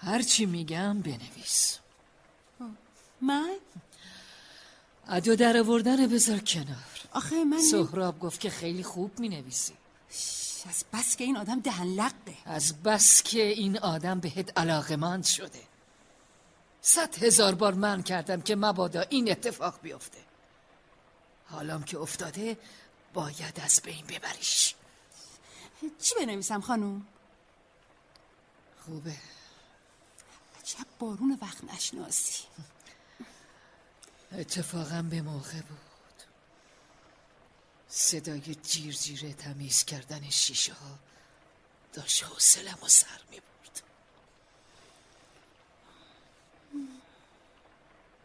هرچی 0.00 0.46
میگم 0.46 1.00
بنویس. 1.00 1.78
من؟ 3.20 3.56
ادو 5.08 5.36
در 5.36 5.56
آوردن 5.56 6.06
بذار 6.06 6.38
کنار. 6.38 6.97
آخه 7.12 7.44
من 7.44 7.62
سهراب 7.62 8.18
گفت 8.18 8.40
که 8.40 8.50
خیلی 8.50 8.82
خوب 8.82 9.18
می‌نویسی. 9.18 9.74
شش، 10.10 10.66
از 10.68 10.84
بس 10.92 11.16
که 11.16 11.24
این 11.24 11.36
آدم 11.36 11.60
دهن 11.60 11.86
لقه 11.86 12.36
از 12.44 12.82
بس 12.82 13.22
که 13.22 13.42
این 13.42 13.78
آدم 13.78 14.20
بهت 14.20 14.58
علاقمند 14.58 15.24
شده. 15.24 15.62
صد 16.82 17.22
هزار 17.22 17.54
بار 17.54 17.74
من 17.74 18.02
کردم 18.02 18.40
که 18.40 18.56
مبادا 18.56 19.00
این 19.00 19.30
اتفاق 19.30 19.80
بیفته. 19.82 20.18
حالام 21.46 21.82
که 21.82 21.98
افتاده 21.98 22.58
باید 23.14 23.60
از 23.60 23.80
بین 23.84 24.06
ببریش. 24.06 24.74
چی 26.00 26.14
بنویسم 26.14 26.60
خانم؟ 26.60 27.06
خوبه. 28.86 29.16
عجب 30.60 30.86
بارون 30.98 31.38
وقت 31.42 31.64
نشناسی. 31.64 32.44
اتفاقا 34.32 35.02
به 35.02 35.22
موقع 35.22 35.60
بود. 35.60 35.87
صدای 37.88 38.54
جیر 38.54 38.94
جیره 38.94 39.32
تمیز 39.32 39.84
کردن 39.84 40.30
شیشه 40.30 40.72
ها 40.72 40.98
داشت 41.92 42.24
حوصلم 42.24 42.78
و 42.82 42.88
سر 42.88 43.20
می 43.30 43.40
برد. 43.40 43.82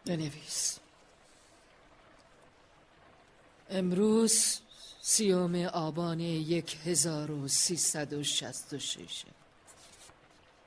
بنویس. 0.06 0.80
امروز 3.70 4.60
سیوم 5.02 5.56
آبان 5.56 6.20
یک 6.20 6.78
هزار 6.86 7.32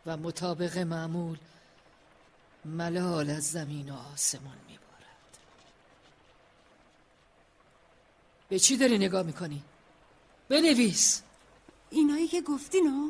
و 0.06 0.16
مطابق 0.16 0.78
معمول 0.78 1.38
ملال 2.64 3.30
از 3.30 3.50
زمین 3.50 3.90
و 3.90 3.96
آسمان 3.96 4.58
می 4.68 4.78
بارد 4.78 4.85
به 8.48 8.58
چی 8.58 8.76
داری 8.76 8.98
نگاه 8.98 9.22
می‌کنی؟ 9.22 9.62
بنویس. 10.48 11.22
اینایی 11.90 12.28
که 12.28 12.40
گفتین 12.40 12.86
ها 12.86 13.08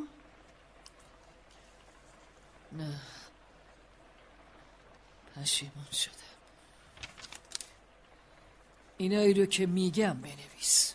نه. 2.72 3.00
پشیمون 5.36 5.90
شدم. 5.92 6.12
اینایی 8.96 9.34
رو 9.34 9.46
که 9.46 9.66
میگم 9.66 10.20
بنویس. 10.20 10.94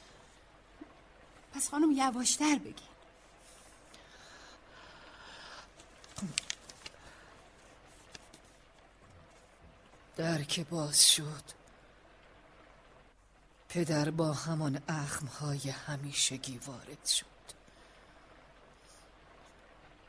پس 1.54 1.70
خانم 1.70 1.92
یواشتر 1.92 2.56
بگین 2.56 2.92
در 10.18 10.44
که 10.44 10.64
باز 10.64 11.12
شد. 11.12 11.61
پدر 13.74 14.10
با 14.10 14.34
همان 14.34 14.82
اخمهای 14.88 15.70
همیشگی 15.70 16.60
وارد 16.68 17.06
شد. 17.06 17.26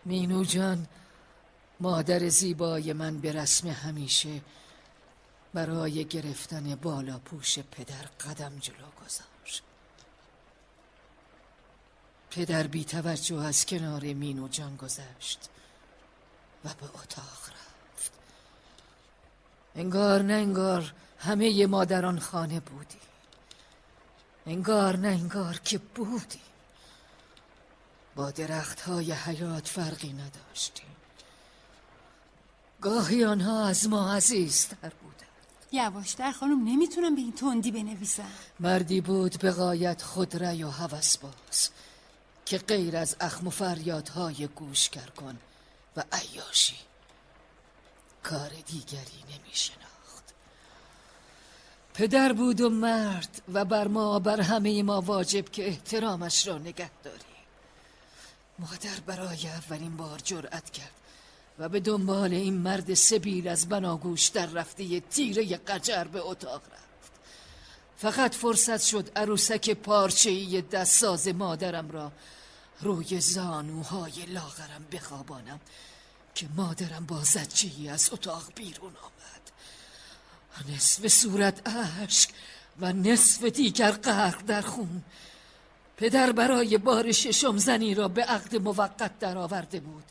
مینو 0.05 0.45
جان 0.45 0.87
مادر 1.81 2.29
زیبای 2.29 2.93
من 2.93 3.19
به 3.19 3.33
رسم 3.33 3.69
همیشه 3.69 4.41
برای 5.55 6.05
گرفتن 6.05 6.75
بالا 6.75 7.19
پوش 7.19 7.59
پدر 7.59 8.03
قدم 8.21 8.59
جلو 8.59 8.91
گذاشت. 9.05 9.63
پدر 12.31 12.67
بی 12.67 12.85
توجه 12.85 13.45
از 13.45 13.67
کنار 13.67 14.05
مینو 14.05 14.49
جان 14.49 14.77
گذشت 14.77 15.49
و 16.65 16.69
به 16.69 16.85
اتاق 16.85 17.49
رفت. 17.49 18.13
انگار 19.77 20.23
نه 20.23 20.33
انگار 20.33 20.93
همه 21.19 21.67
مادران 21.67 22.19
خانه 22.19 22.61
بودی 22.61 23.12
انگار 24.47 24.97
نه 24.97 25.09
انگار 25.09 25.61
که 25.65 25.79
بودی. 25.79 26.41
با 28.17 28.31
درخت 28.31 28.81
های 28.81 29.13
حیات 29.13 29.69
فرقی 29.69 30.13
نداشتیم 30.13 30.87
گاهی 32.81 33.25
آنها 33.25 33.67
از 33.67 33.89
ما 33.89 34.15
عزیزتر 34.15 34.93
بودند. 35.03 35.23
یواشتر 35.73 36.33
خانم 36.33 36.69
نمی‌تونم 36.69 37.15
به 37.15 37.21
این 37.21 37.33
تندی 37.33 37.71
بنویسم. 37.71 38.33
مردی 38.61 39.01
بود 39.01 39.39
به 39.39 39.51
غایت 39.51 40.03
خودرأی 40.03 40.65
و 40.65 40.71
هوس 40.71 41.17
باز 41.17 41.71
که 42.47 42.59
غیر 42.59 42.97
از 42.97 43.17
اخم 43.21 43.47
و 43.47 43.51
فریادهای 43.51 44.47
گوشگر 44.47 45.07
کن 45.07 45.39
و 45.97 46.05
عیاشی 46.13 46.77
کار 48.23 48.49
دیگری 48.49 49.25
نمی 49.29 49.55
شناخت 49.55 49.92
پدر 51.95 52.33
بود 52.33 52.61
و 52.61 52.71
مرد 52.71 53.43
و 53.53 53.65
بر 53.65 53.89
ما 53.89 54.19
بر 54.19 54.41
همه 54.41 54.83
ما 54.83 55.01
واجب 55.01 55.49
که 55.49 55.69
احترامش 55.69 56.47
را 56.47 56.59
نگه 56.59 56.91
داریم 57.05 57.23
مادر 58.59 59.01
برای 59.07 59.47
اولین 59.47 59.97
بار 59.97 60.19
جرأت 60.19 60.71
کرد 60.71 60.93
و 61.59 61.69
به 61.69 61.81
دنبال 61.81 62.33
این 62.35 62.55
مرد 62.55 62.95
سبیل 62.95 63.49
از 63.49 63.69
بناگوش 63.69 64.29
در 64.29 64.47
رفته 64.47 65.01
تیره 65.01 65.57
قجر 65.57 66.05
به 66.05 66.21
اتاق 66.21 66.63
رفت. 66.65 67.13
فقط 67.97 68.35
فرصت 68.35 68.83
شد 68.83 69.11
عروسک 69.17 69.71
پارچه‌ای 69.71 70.63
دستساز 70.63 71.29
مادرم 71.29 71.91
را 71.91 72.13
روی 72.81 73.21
زانوهای 73.21 74.27
لاغرم 74.27 74.87
بخوابانم 74.93 75.61
که 76.35 76.49
مادرم 76.57 77.07
با 77.07 77.25
زجی 77.25 77.89
از 77.89 78.11
اتاق 78.13 78.53
بیرون 78.55 78.93
آمد 79.03 79.22
نصف 80.69 81.09
صورت 81.09 81.69
اشک 81.69 82.31
و 82.81 82.93
نصف 82.93 83.45
دیگر 83.45 83.91
غرق 83.91 84.43
در 84.43 84.63
خون 84.63 85.03
پدر 85.97 86.33
برای 86.33 86.79
بار 86.79 87.13
ششم 87.13 87.57
زنی 87.57 87.95
را 87.95 88.09
به 88.09 88.25
عقد 88.25 88.57
موقت 88.57 89.19
درآورده 89.19 89.81
بود 89.81 90.05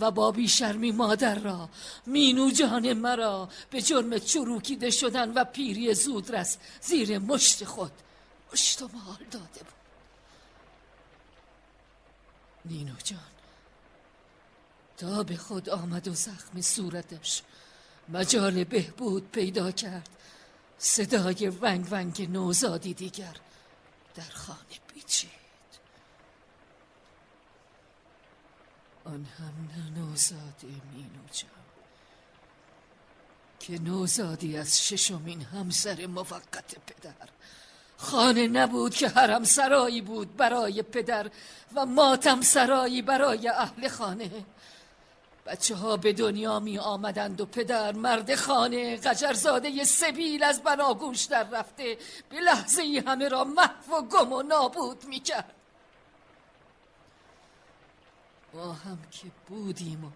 و 0.00 0.10
با 0.10 0.30
بیشرمی 0.30 0.92
مادر 0.92 1.38
را 1.38 1.68
مینو 2.06 2.50
جان 2.50 2.92
مرا 2.92 3.48
به 3.70 3.82
جرم 3.82 4.18
چروکیده 4.18 4.90
شدن 4.90 5.32
و 5.32 5.44
پیری 5.44 5.94
زودرس 5.94 6.56
زیر 6.80 7.18
مشت 7.18 7.64
خود 7.64 7.92
مشتمال 8.52 9.18
داده 9.30 9.60
بود 9.60 9.76
نینو 12.64 12.94
جان 13.04 13.18
تا 14.96 15.22
به 15.22 15.36
خود 15.36 15.70
آمد 15.70 16.08
و 16.08 16.14
زخم 16.14 16.60
صورتش 16.60 17.42
مجال 18.08 18.64
بهبود 18.64 19.30
پیدا 19.30 19.70
کرد. 19.70 20.08
صدای 20.78 21.48
ونگ 21.48 21.86
ونگ 21.90 22.30
نوزادی 22.30 22.94
دیگر 22.94 23.36
در 24.14 24.30
خانه 24.34 24.58
پیچید. 24.94 25.30
آن 29.04 29.26
هم 29.38 29.68
نه 29.76 29.98
نوزاد 29.98 30.64
مینو 30.64 31.26
جان. 31.32 31.50
که 33.60 33.78
نوزادی 33.78 34.56
از 34.56 34.86
ششمین 34.88 35.42
همسر 35.42 36.06
موقت 36.06 36.76
پدر. 36.86 37.28
خانه 37.96 38.48
نبود 38.48 38.94
که 38.94 39.08
حرم 39.08 39.44
سرایی 39.44 40.00
بود 40.00 40.36
برای 40.36 40.82
پدر 40.82 41.30
و 41.74 41.86
ماتم 41.86 42.40
سرایی 42.40 43.02
برای 43.02 43.48
اهل 43.48 43.88
خانه. 43.88 44.30
بچه 45.46 45.74
ها 45.74 45.96
به 45.96 46.12
دنیا 46.12 46.60
می 46.60 46.78
آمدند 46.78 47.40
و 47.40 47.46
پدر 47.46 47.92
مرد 47.92 48.34
خانه 48.34 48.96
قجرزاده 48.96 49.84
سبیل 49.84 50.42
از 50.42 50.62
بناگوش 50.62 51.24
در 51.24 51.44
رفته 51.50 51.98
به 52.30 52.40
لحظه 52.40 52.82
ای 52.82 52.98
همه 52.98 53.28
را 53.28 53.44
محو 53.44 53.94
و 53.94 54.02
گم 54.02 54.32
و 54.32 54.42
نابود 54.42 55.04
می 55.04 55.20
کرد 55.20 55.54
ما 58.54 58.72
هم 58.72 58.98
که 59.10 59.26
بودیم 59.48 60.04
و 60.04 60.10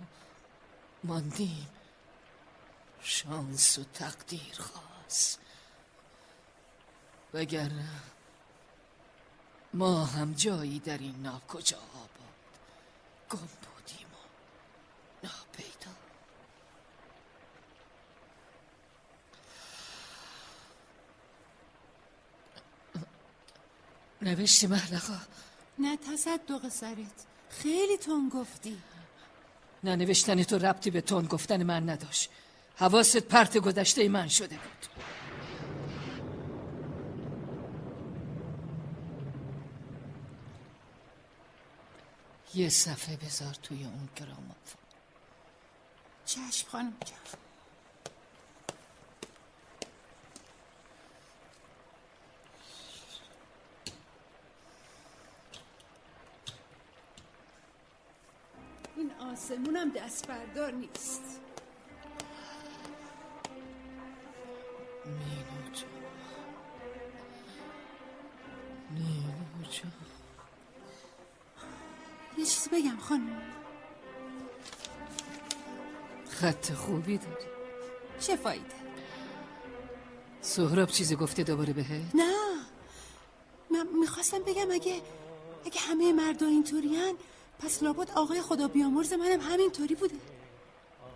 ماندیم 1.05 1.69
شانس 3.03 3.79
و 3.79 3.85
تقدیر 3.95 4.55
خواست. 4.59 5.41
وگرنه 7.35 7.89
ما 9.75 10.05
هم 10.05 10.33
جایی 10.33 10.79
در 10.79 10.99
این 10.99 11.23
ناکجا 11.23 11.77
آباد 11.77 12.11
گم 13.31 13.39
بودیم 13.39 14.07
و 14.07 14.27
ناپیدا 15.27 15.91
نوشتی 24.23 24.67
محلقا 24.67 25.21
نه 25.79 25.97
تصدق 25.97 26.69
سرت. 26.69 27.27
خیلی 27.51 27.97
تون 27.97 28.29
گفتی. 28.29 28.79
نه 29.85 29.97
نوشتن 29.97 30.43
تو 30.43 30.59
ربطی 30.59 30.91
به 30.91 31.01
تون 31.01 31.27
گفتن 31.27 31.63
من 31.63 31.91
نداشت. 31.91 32.31
حواست 32.77 33.17
پرت 33.17 33.59
گذشته 33.59 34.09
من 34.09 34.29
شده 34.29 34.57
بود. 34.57 34.87
یه 42.55 42.69
صفحه 42.69 43.17
بذار 43.17 43.55
توی 43.55 43.85
اون 43.85 44.09
گرامافون. 44.17 44.81
چشم 46.27 46.69
خانم 46.69 46.97
جان. 47.07 47.50
آسمونم 59.41 59.91
دست 59.91 60.29
بردار 60.29 60.73
نیست. 60.73 61.41
مینو 65.07 65.73
جان 65.73 65.91
جان 69.71 69.93
یه 72.39 72.45
بگم 72.73 72.97
خانم. 72.99 73.43
خط 76.31 76.73
خوبی 76.73 77.19
داری. 77.19 77.47
چه 78.21 78.37
فایده؟ 78.37 78.65
سهراب 80.41 80.89
چیزی 80.89 81.17
گفته 81.17 81.43
دوباره 81.43 81.73
بهت؟ 81.73 82.15
نه. 82.15 82.35
من 83.71 83.87
می‌خواستم 84.01 84.39
بگم 84.39 84.71
اگه 84.71 85.03
اگه 85.65 85.81
همه 85.81 86.13
مردا 86.13 86.47
اینطورین 86.47 87.17
پس 87.61 87.83
لابد 87.83 88.11
آقای 88.11 88.43
خدا 88.43 88.69
بیامرز 88.69 89.13
منم 89.13 89.41
همینطوری 89.41 89.95
بوده. 89.95 90.15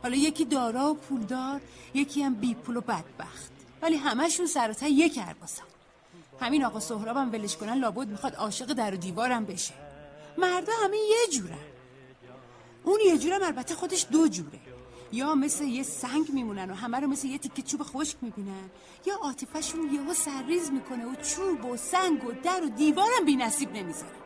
حالا 0.03 0.17
یکی 0.17 0.45
دارا 0.45 0.91
و 0.91 0.95
پولدار 0.95 1.61
یکی 1.95 2.23
هم 2.23 2.35
بی 2.35 2.55
پول 2.55 2.77
و 2.77 2.81
بدبخت. 2.81 3.53
ولی 3.83 3.97
همشون 3.97 4.47
سر 4.47 4.75
یک 4.83 5.19
عرباسن 5.19 5.63
همین 6.41 6.65
آقا 6.65 6.81
سهرابم 6.81 7.33
ولش 7.33 7.57
کنن 7.57 7.79
لابد 7.79 8.09
می‌خواد 8.09 8.35
عاشق 8.35 8.73
در 8.73 8.95
و 8.95 8.97
دیوارم 8.97 9.45
بشه. 9.45 9.75
مردا 10.39 10.73
همه 10.85 10.97
یه 10.97 11.33
جورن 11.33 11.59
اون 12.85 13.01
یه 13.07 13.19
جورم 13.19 13.43
البته 13.43 13.75
خودش 13.75 14.07
دو 14.13 14.29
جوره. 14.29 14.61
یا 15.13 15.35
مثل 15.35 15.65
یه 15.65 15.83
سنگ 15.83 16.31
میمونن 16.33 16.71
و 16.71 16.75
همه 16.75 17.01
رو 17.01 17.07
مثل 17.07 17.29
یه 17.29 17.39
تیکه 17.39 17.63
چوب 17.63 17.83
خشک 17.83 18.17
می‌بینن 18.23 18.71
یا 19.07 19.15
عاطفهشون 19.17 19.95
یهو 19.95 20.15
سرریز 20.15 20.71
می‌کنه 20.71 21.07
و 21.07 21.15
چوب 21.15 21.65
و 21.65 21.77
سنگ 21.77 22.25
و 22.25 22.33
در 22.33 22.65
و 22.65 22.69
دیوارم 22.69 23.25
بی 23.25 23.37
نصیب 23.37 23.73
نمی‌ذاره. 23.73 24.24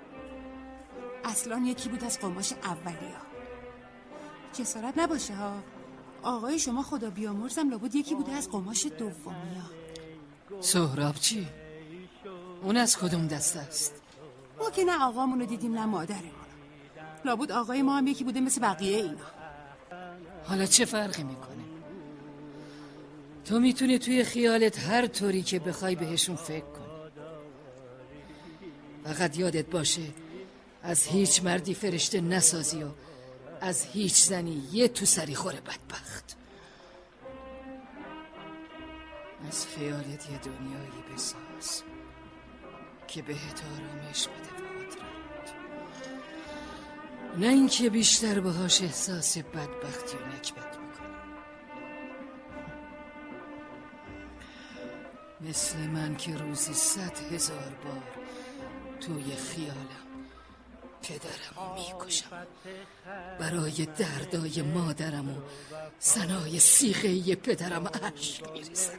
اصلا 1.29 1.62
یکی 1.66 1.89
بود 1.89 2.05
از 2.05 2.18
قماش 2.18 2.53
اولیا 2.53 3.20
جسارت 4.53 4.99
نباشه 4.99 5.35
ها 5.35 5.62
آقای 6.22 6.59
شما 6.59 6.83
خدا 6.83 7.11
بیامرزم 7.11 7.70
لابد 7.70 7.95
یکی 7.95 8.14
بوده 8.14 8.33
از 8.33 8.51
قماش 8.51 8.87
دومیا 8.99 9.70
سهراب 10.61 11.14
چی؟ 11.14 11.47
اون 12.62 12.76
از 12.76 12.97
کدوم 12.97 13.26
دست 13.26 13.57
است؟ 13.57 13.95
ما 14.59 14.70
که 14.70 14.85
نه 14.85 15.05
آقامونو 15.05 15.47
دیدیم 15.47 15.74
نه 15.74 15.87
مادرمون 15.87 16.49
لابد 17.24 17.53
آقای 17.53 17.83
ما 17.83 17.99
هم 17.99 18.07
یکی 18.07 18.24
بوده 18.24 18.41
مثل 18.41 18.61
بقیه 18.61 18.97
اینا 18.97 19.16
حالا 20.45 20.66
چه 20.66 20.85
فرقی 20.85 21.22
می‌کنه؟ 21.22 21.64
تو 23.45 23.61
می‌تونی 23.61 23.99
توی 23.99 24.24
خیالت 24.24 24.79
هر 24.79 25.07
طوری 25.07 25.43
که 25.43 25.59
بخوای 25.59 25.95
بهشون 25.95 26.37
فکر 26.37 26.64
کنی 26.64 26.89
فقط 29.05 29.39
یادت 29.39 29.66
باشه 29.66 30.03
از 30.89 31.07
هیچ 31.07 31.43
مردی 31.45 31.74
فرشته 31.74 32.20
نسازی 32.20 32.82
و 32.82 32.89
از 33.61 33.84
هیچ 33.84 34.14
زنی 34.14 34.62
یه 34.72 34.89
تو 34.89 35.07
سری 35.07 35.34
خوره 35.34 35.61
بدبخت. 35.61 36.36
از 39.49 39.66
خیالت 39.66 40.30
یه 40.30 40.39
دنیایی 40.39 41.03
بساز 41.14 41.82
که 43.09 43.22
بهت 43.22 43.62
آرامش 43.74 44.28
بده 44.28 44.64
و 44.64 44.78
قدرت. 44.78 45.55
نه 47.39 47.47
اینکه 47.47 47.91
بیشتر 47.91 48.41
باهاش 48.41 48.82
احساس 48.82 49.39
بدبختی 49.39 50.16
و 50.16 50.26
نکبت 50.26 50.72
بکنی 50.72 51.18
مثل 55.41 55.78
من 55.78 56.16
که 56.16 56.36
روزی 56.36 56.74
صد 56.74 57.32
هزار 57.32 57.76
بار 57.84 58.03
توی 59.01 59.36
خیالم 59.36 60.07
پدرم 61.03 61.74
می‌کشم. 61.74 62.26
برای 63.38 63.86
دردای 63.86 64.62
مادرم 64.62 65.28
و 65.30 65.34
سنای 65.99 66.59
سیخه 66.59 67.34
پدرم 67.34 67.86
عشق 67.86 68.53
میریزم. 68.53 68.99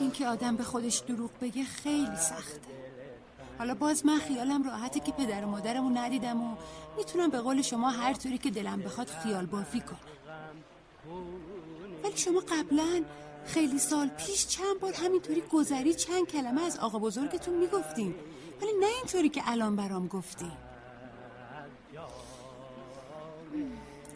اینکه 0.00 0.26
آدم 0.26 0.56
به 0.56 0.64
خودش 0.64 0.98
دروغ 0.98 1.30
بگه 1.40 1.64
خیلی 1.64 2.16
سخته. 2.16 2.60
حالا 3.58 3.74
باز 3.74 4.06
من 4.06 4.18
خیالم 4.18 4.62
راحته 4.62 5.00
که 5.00 5.12
پدر 5.12 5.44
و 5.44 5.48
مادرمو 5.48 5.90
ندیدم 5.98 6.42
و 6.42 6.56
می‌تونم 6.96 7.30
به 7.30 7.40
قول 7.40 7.62
شما 7.62 7.90
هر 7.90 8.12
طوری 8.12 8.38
که 8.38 8.50
دلم 8.50 8.82
بخواد 8.82 9.08
خیال 9.22 9.46
بافی 9.46 9.80
کنم. 9.80 9.98
ولی 12.04 12.16
شما 12.16 12.40
قبلا 12.40 13.04
خیلی 13.46 13.78
سال 13.78 14.08
پیش 14.08 14.46
چند 14.46 14.80
بار 14.80 14.92
همینطوری 14.92 15.42
گذری 15.52 15.94
چند 15.94 16.26
کلمه 16.26 16.62
از 16.62 16.78
آقا 16.78 16.98
بزرگتون 16.98 17.54
می‌گفتین. 17.54 18.14
ولی 18.62 18.70
نه 18.80 18.86
اینطوری 18.86 19.28
که 19.28 19.42
الان 19.44 19.76
برام 19.76 20.06
گفتی. 20.06 20.52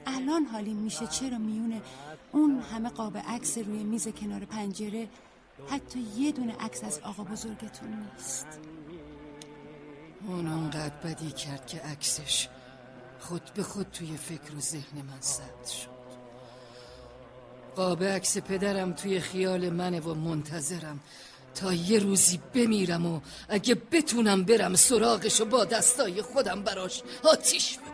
الان 0.07 0.45
حالیم 0.45 0.77
میشه 0.77 1.07
چرا 1.07 1.39
میونه 1.39 1.83
اون 2.33 2.61
همه 2.61 2.89
قاب 2.89 3.17
عکس 3.17 3.59
روی 3.59 3.85
میز 3.85 4.09
کنار 4.09 4.45
پنجره 4.45 5.09
حتی 5.69 6.01
یه 6.17 6.33
دونه 6.33 6.57
عکس 6.61 6.85
از 6.85 6.99
آقا 6.99 7.25
بزرگتون 7.25 8.07
نیست. 8.15 8.47
اون 10.27 10.47
اونقدر 10.47 10.97
بدی 11.05 11.31
کرد 11.31 11.67
که 11.67 11.81
عکسش 11.81 12.49
خود 13.21 13.43
به 13.55 13.63
خود 13.63 13.91
توی 13.91 14.17
فکر 14.17 14.55
و 14.57 14.61
ذهن 14.61 15.03
من 15.03 15.21
ثبت 15.21 15.67
شد. 15.67 16.01
قاب 17.77 18.05
عکس 18.05 18.39
پدرم 18.39 18.93
توی 18.93 19.21
خیال 19.21 19.71
منه 19.71 20.01
و 20.01 20.15
منتظرم 20.15 21.01
تا 21.55 21.73
یه 21.73 21.99
روزی 21.99 22.41
بمیرم 22.55 23.07
و 23.07 23.21
اگه 23.49 23.75
بتونم 23.75 24.45
برم 24.45 24.77
سراغش 24.77 25.41
و 25.41 25.45
با 25.45 25.65
دستای 25.65 26.23
خودم 26.23 26.63
براش 26.63 27.03
آتیش 27.25 27.79
ببرم. 27.79 27.91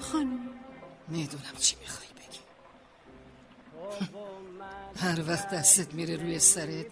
خانم. 0.00 0.38
می‌دونم 1.08 1.56
چی 1.60 1.76
می‌خوای 1.80 2.08
بگی. 2.08 2.38
هر 4.96 5.30
وقت 5.30 5.50
دستت 5.50 5.94
میره 5.94 6.16
روی 6.16 6.38
سرت 6.38 6.86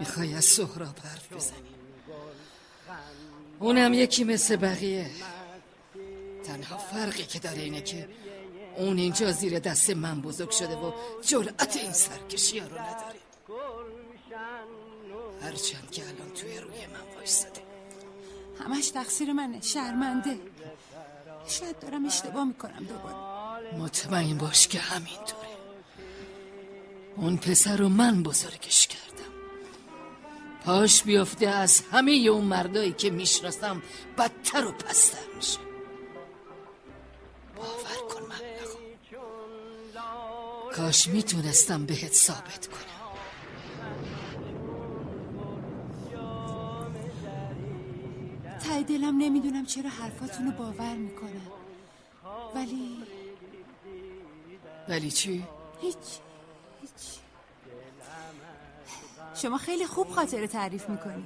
می‌خوای 0.00 0.34
از 0.34 0.44
سهراب 0.44 0.98
حرف 0.98 1.32
بزنی. 1.32 1.70
اونم 3.58 3.94
یکی 3.94 4.24
مثل 4.24 4.56
بقیه. 4.56 5.10
تنها 6.44 6.78
فرقی 6.78 7.22
که 7.22 7.38
داره 7.38 7.62
اینه 7.62 7.80
که 7.80 8.08
اون 8.80 8.98
اینجا 8.98 9.32
زیر 9.32 9.58
دست 9.58 9.90
من 9.90 10.20
بزرگ 10.20 10.50
شده 10.50 10.76
و 10.76 10.92
جرأت 11.22 11.76
این 11.76 11.92
سرکشی 11.92 12.58
ها 12.58 12.66
رو 12.66 12.78
نداره. 12.78 13.20
هرچند 15.42 15.90
که 15.90 16.02
الان 16.02 16.30
توی 16.34 16.58
روی 16.58 16.86
من 16.86 17.14
وایستده 17.16 17.62
همش 18.64 18.90
تقصیر 18.90 19.32
منه 19.32 19.60
شرمنده. 19.60 20.38
شاید 21.46 21.78
دارم 21.78 22.06
اشتباه 22.06 22.44
می‌کنم 22.44 22.86
دوباره. 22.88 23.76
مطمئن 23.78 24.38
باش 24.38 24.68
که 24.68 24.78
همینطوره. 24.78 25.50
اون 27.16 27.36
پسر 27.36 27.76
رو 27.76 27.88
من 27.88 28.22
بزرگش 28.22 28.86
کردم. 28.86 29.32
پاش 30.64 31.02
بیفته 31.02 31.48
از 31.48 31.80
همه 31.92 32.12
اون 32.12 32.44
مردایی 32.44 32.92
که 32.92 33.10
می‌شناسم 33.10 33.82
بدتر 34.18 34.66
و 34.66 34.72
پستر 34.72 35.34
میشه. 35.36 35.58
باور 37.56 38.14
کن. 38.14 38.19
کاش 40.76 41.08
می‌تونستم 41.08 41.86
بهت 41.86 42.12
ثابت 42.12 42.66
کنم. 42.66 42.80
ته 48.60 48.82
دلم 48.82 49.18
نمی‌دونم 49.18 49.66
چرا 49.66 49.90
حرفاتون 49.90 50.46
رو 50.46 50.52
باور 50.52 50.94
می‌کنم. 50.94 51.46
ولی 52.54 52.96
ولی 54.88 55.10
چی؟ 55.10 55.44
هیچ 55.80 55.96
هیچ. 56.80 57.18
شما 59.34 59.58
خیلی 59.58 59.86
خوب 59.86 60.10
خاطره 60.10 60.46
تعریف 60.46 60.88
می‌کنی. 60.88 61.24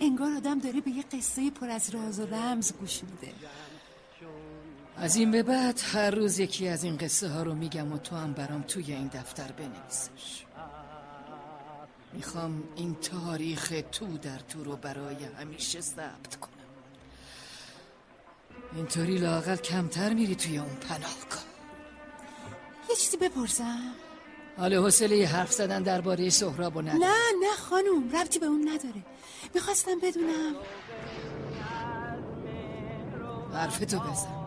انگار 0.00 0.32
آدم 0.32 0.58
داره 0.58 0.80
به 0.80 0.90
یه 0.90 1.04
قصه 1.12 1.50
پر 1.50 1.70
از 1.70 1.90
راز 1.90 2.20
و 2.20 2.26
رمز 2.26 2.72
گوش 2.72 3.02
میده. 3.02 3.32
از 5.00 5.16
این 5.16 5.30
به 5.30 5.42
بعد 5.42 5.80
هر 5.92 6.10
روز 6.10 6.38
یکی 6.38 6.68
از 6.68 6.84
این 6.84 6.96
قصه 6.96 7.28
ها 7.28 7.42
رو 7.42 7.54
میگم 7.54 7.92
و 7.92 7.98
تو 7.98 8.16
هم 8.16 8.32
برام 8.32 8.62
توی 8.62 8.92
این 8.92 9.06
دفتر 9.06 9.52
بنویسش. 9.52 10.44
می‌خوام 12.12 12.62
این 12.76 12.94
تاریخ 12.94 13.72
تو 13.92 14.18
در 14.18 14.38
تو 14.38 14.64
رو 14.64 14.76
برای 14.76 15.24
همیشه 15.40 15.80
ثبت 15.80 16.36
کنم. 16.40 16.52
اینطوری 18.76 19.18
لاقل 19.18 19.56
کمتر 19.56 20.12
میری 20.12 20.34
توی 20.34 20.58
اون 20.58 20.76
پناهگاه 20.88 21.44
یه 22.90 22.96
چیزی 22.96 23.16
بپرسم. 23.16 23.92
حالا 24.56 24.82
حوصله 24.82 25.26
حرف 25.26 25.52
زدن 25.52 25.82
درباره 25.82 26.30
سهراب 26.30 26.76
و 26.76 26.80
نداره 26.80 26.98
نه 26.98 27.14
نه 27.40 27.56
خانوم 27.58 28.16
ربطی 28.16 28.38
به 28.38 28.46
اون 28.46 28.68
نداره. 28.68 29.04
می‌خواستم 29.54 29.98
بدونم. 30.02 30.54
حرفتو 33.52 33.98
بزن. 33.98 34.37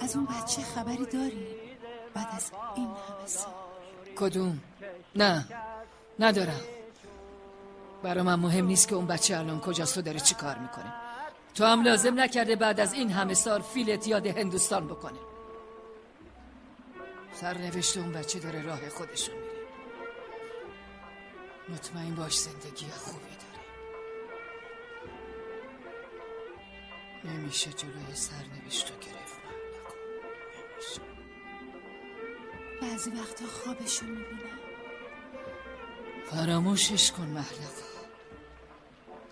از 0.00 0.16
اون 0.16 0.26
بچه 0.26 0.62
خبری 0.62 1.06
داری؟ 1.06 1.46
بعد 2.14 2.28
از 2.32 2.52
این 2.76 2.86
همه 2.86 3.26
سال. 3.26 3.52
کدوم؟ 4.16 4.60
نه 5.16 5.46
ندارم. 6.18 6.60
برا 8.02 8.22
من 8.22 8.34
مهم 8.34 8.66
نیست 8.66 8.88
که 8.88 8.94
اون 8.94 9.06
بچه 9.06 9.36
الان 9.36 9.60
کجاست 9.60 9.98
و 9.98 10.02
داره 10.02 10.20
چی 10.20 10.34
کار 10.34 10.58
می‌کنه. 10.58 10.92
تو 11.54 11.64
هم 11.64 11.82
لازم 11.82 12.20
نکرده 12.20 12.56
بعد 12.56 12.80
از 12.80 12.92
این 12.92 13.10
همه 13.10 13.34
سال 13.34 13.62
فیلت 13.62 14.08
یاد 14.08 14.26
هندوستان 14.26 14.86
بکنه. 14.86 15.18
سرنوشت 17.32 17.96
اون 17.96 18.12
بچه 18.12 18.38
داره 18.38 18.62
راه 18.62 18.88
خودشون 18.88 19.34
میره 19.34 19.66
مطمئن 21.68 22.14
باش 22.14 22.38
زندگی 22.38 22.86
خوبی 22.90 23.20
داره. 23.24 23.64
نمیشه 27.24 27.72
جلوی 27.72 28.14
سرنوشت 28.14 28.90
رو 28.90 28.96
گرفت. 28.96 29.27
بعضی 32.82 33.10
وقتا 33.10 33.46
خوابشو 33.46 34.06
می‌بینم. 34.06 34.58
فراموشش 36.30 37.12
کن 37.12 37.26
محلقا 37.26 37.88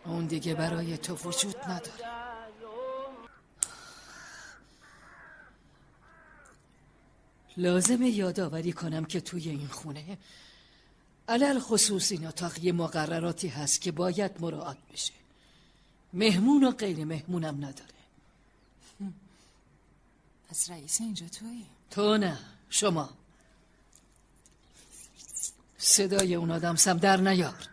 اون 0.05 0.27
دیگه 0.27 0.55
برای 0.55 0.99
تو 0.99 1.15
وجود 1.15 1.57
نداره. 1.69 2.07
لازمه 7.57 8.09
یادآوری 8.09 8.73
کنم 8.73 9.05
که 9.05 9.21
توی 9.21 9.49
این 9.49 9.69
خونه 9.69 10.19
علل 11.29 11.59
خصوص 11.59 12.13
این 12.13 12.27
اتاق 12.27 12.59
یه 12.59 12.73
مقرراتی 12.73 13.49
هست 13.49 13.81
که 13.81 13.93
باید 13.93 14.41
مراعات 14.41 14.77
بشه. 14.93 15.13
مهمون 16.13 16.65
و 16.65 16.71
غیر 16.71 17.05
مهمونم 17.05 17.65
نداره. 17.65 17.97
پس 20.49 20.71
رئیس 20.71 21.01
اینجا 21.01 21.29
توی 21.29 21.65
تو 21.91 22.17
نه 22.17 22.39
شما. 22.71 23.26
صدای 25.87 26.35
اون 26.35 26.51
آدم 26.51 26.77
سم 26.77 26.99
در 26.99 27.17
نیار. 27.17 27.69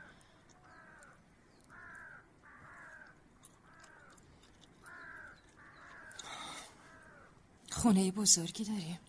خونه 7.72 8.12
بزرگی 8.12 8.64
داریم. 8.64 9.00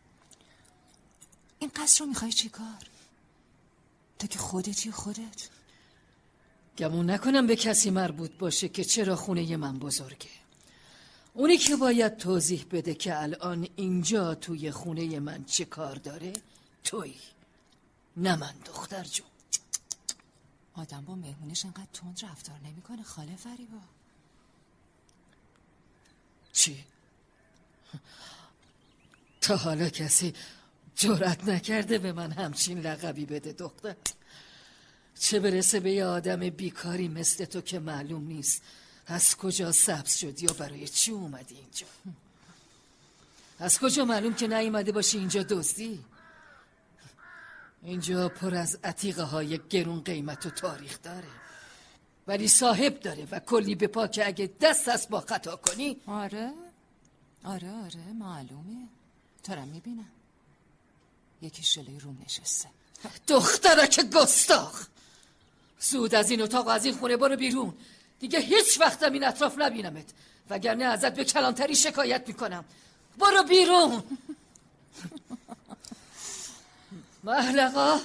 این 1.58 1.70
قصر 1.76 2.04
رو 2.04 2.06
می‌خوای 2.06 2.32
چی 2.32 2.48
کار؟ 2.48 2.88
تو 4.18 4.26
که 4.26 4.38
خودتی 4.38 4.90
خودت؟ 4.90 5.48
گمون 6.78 7.10
نکنم 7.10 7.46
به 7.46 7.56
کسی 7.56 7.90
مربوط 7.90 8.30
باشه 8.38 8.68
که 8.68 8.84
چرا 8.84 9.16
خونه 9.16 9.56
من 9.56 9.78
بزرگه. 9.78 10.30
اونی 11.34 11.56
که 11.56 11.76
باید 11.76 12.16
توضیح 12.16 12.66
بده 12.70 12.94
که 12.94 13.22
الان 13.22 13.68
اینجا 13.76 14.34
توی 14.34 14.70
خونه 14.70 15.20
من 15.20 15.44
چه 15.44 15.64
کار 15.64 15.94
داره 15.96 16.32
توی 16.84 17.14
نه 18.16 18.36
من 18.36 18.54
دختر 18.64 19.04
جون. 19.04 19.26
آدم 20.74 21.04
با 21.04 21.14
مهمونش 21.14 21.64
انقدر 21.64 21.86
تند 21.92 22.24
رفتار 22.24 22.58
نمی‌کنه. 22.64 23.02
خاله 23.02 23.36
فریبا. 23.36 23.80
چی؟ 26.52 26.84
تا 29.40 29.56
حالا 29.56 29.88
کسی 29.88 30.34
جرأت 30.96 31.44
نکرده 31.44 31.98
به 31.98 32.12
من 32.12 32.32
همچین 32.32 32.80
لقبی 32.80 33.26
بده 33.26 33.52
دختر. 33.52 33.96
چه 35.18 35.40
برسه 35.40 35.80
به 35.80 35.92
یه 35.92 36.04
آدم 36.04 36.50
بیکاری 36.50 37.08
مثل 37.08 37.44
تو 37.44 37.60
که 37.60 37.78
معلوم 37.78 38.26
نیست 38.26 38.62
از 39.06 39.36
کجا 39.36 39.72
سبز 39.72 40.14
شد 40.14 40.42
یا 40.42 40.52
برای 40.52 40.88
چی 40.88 41.10
اومدی 41.10 41.54
اینجا؟ 41.54 41.86
از 43.58 43.78
کجا 43.78 44.04
معلوم 44.04 44.34
که 44.34 44.46
نیومده 44.46 44.92
باشی 44.92 45.18
اینجا 45.18 45.42
دزدی؟ 45.42 46.04
اینجا 47.84 48.28
پر 48.28 48.54
از 48.54 48.78
عتیقه 48.84 49.22
های 49.22 49.60
گرون 49.70 50.00
قیمت 50.00 50.46
و 50.46 50.50
تاریخ 50.50 50.98
داره. 51.02 51.28
ولی 52.26 52.48
صاحب 52.48 53.00
داره 53.00 53.28
و 53.30 53.38
کلی 53.38 53.74
به 53.74 53.86
پا 53.86 54.06
که 54.06 54.26
اگه 54.26 54.50
دست 54.60 54.88
از 54.88 55.08
با 55.10 55.20
خطا 55.20 55.56
کنی. 55.56 55.96
آره. 56.06 56.52
آره 57.44 57.70
آره 57.70 58.12
معلومه. 58.18 58.88
ترم 59.42 59.68
می‌بینم. 59.68 60.08
یکی 61.42 61.62
شلوی 61.62 61.98
روم 61.98 62.18
نشسته. 62.26 62.68
دخترک 63.28 64.00
گستاخ. 64.00 64.86
زود 65.80 66.14
از 66.14 66.30
این 66.30 66.42
اتاق 66.42 66.66
و 66.66 66.70
از 66.70 66.84
این 66.84 66.94
خونه 66.94 67.16
برو 67.16 67.36
بیرون. 67.36 67.74
دیگه 68.20 68.40
هیچ 68.40 68.80
وقتم 68.80 69.12
این 69.12 69.24
اطراف 69.24 69.58
نبینمت. 69.58 70.06
وگرنه 70.50 70.84
ازت 70.84 71.14
به 71.14 71.24
کلانتری 71.24 71.76
شکایت 71.76 72.28
می‌کنم. 72.28 72.64
برو 73.18 73.42
بیرون. 73.42 74.02
محلقا 77.24 78.00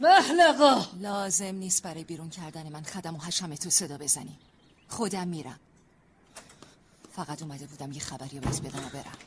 محلقا 0.00 0.86
لازم 1.00 1.54
نیست 1.54 1.82
برای 1.82 2.04
بیرون 2.04 2.30
کردن 2.30 2.68
من 2.68 2.82
خدم 2.82 3.16
و 3.16 3.18
حشم 3.18 3.54
تو 3.54 3.70
صدا 3.70 3.98
بزنی. 3.98 4.38
خودم 4.88 5.28
میرم. 5.28 5.60
فقط 7.12 7.42
اومده 7.42 7.66
بودم 7.66 7.92
یه 7.92 8.00
خبری 8.00 8.40
بهت 8.40 8.62
بدم 8.62 8.86
و 8.86 8.88
برم. 8.88 9.18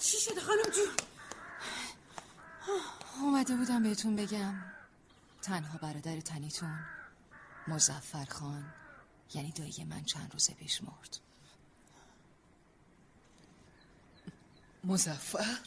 چی 0.00 0.18
شده 0.18 0.40
خانم 0.40 0.62
جون؟ 0.62 0.94
اومده 3.20 3.56
بودم 3.56 3.82
بهتون 3.82 4.16
بگم. 4.16 4.54
تنها 5.42 5.78
برادر 5.78 6.20
تنیتون 6.20 6.78
مزفر 7.68 8.24
خان 8.24 8.64
یعنی 9.34 9.52
دایی 9.52 9.84
من 9.84 10.04
چند 10.04 10.30
روز 10.32 10.50
پیش 10.50 10.82
مرد. 10.82 11.18
مزفر 14.84 15.58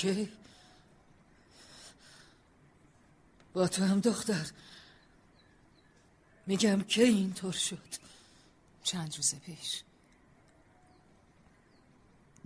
که 0.00 0.28
با 3.52 3.68
تو 3.68 3.84
هم 3.84 4.00
دختر. 4.00 4.50
میگم 6.46 6.82
که 6.82 7.02
اینطور 7.02 7.52
شد. 7.52 7.88
چند 8.82 9.16
روز 9.16 9.34
پیش. 9.34 9.82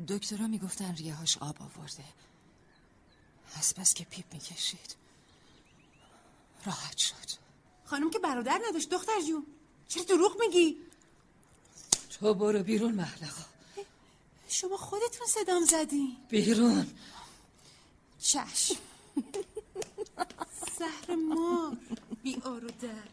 دکترها 0.08 0.46
می‌گفتن 0.46 0.94
ریهاش 0.94 1.38
آب 1.38 1.62
آورده. 1.62 2.04
از 3.54 3.74
بس 3.74 3.94
که 3.94 4.04
پیپ 4.04 4.34
می‌کشید. 4.34 4.96
راحت 6.66 6.98
شد. 6.98 7.38
خانم 7.84 8.10
که 8.10 8.18
برادر 8.18 8.60
نداشت 8.68 8.90
دختر 8.90 9.20
جون. 9.28 9.46
چرا 9.88 10.04
دروغ 10.04 10.36
میگی؟ 10.40 10.76
تو 12.10 12.34
برو 12.34 12.62
بیرون 12.62 12.94
محلقا 12.94 13.44
شما 14.48 14.76
خودتون 14.76 15.26
صدام 15.26 15.64
زدی 15.64 16.16
بیرون. 16.28 16.86
چشم 18.24 18.76
زهر 20.78 21.16
ما 21.28 21.76
بی 22.22 22.36
آر 22.44 22.64
و 22.64 22.68
درد. 22.68 23.08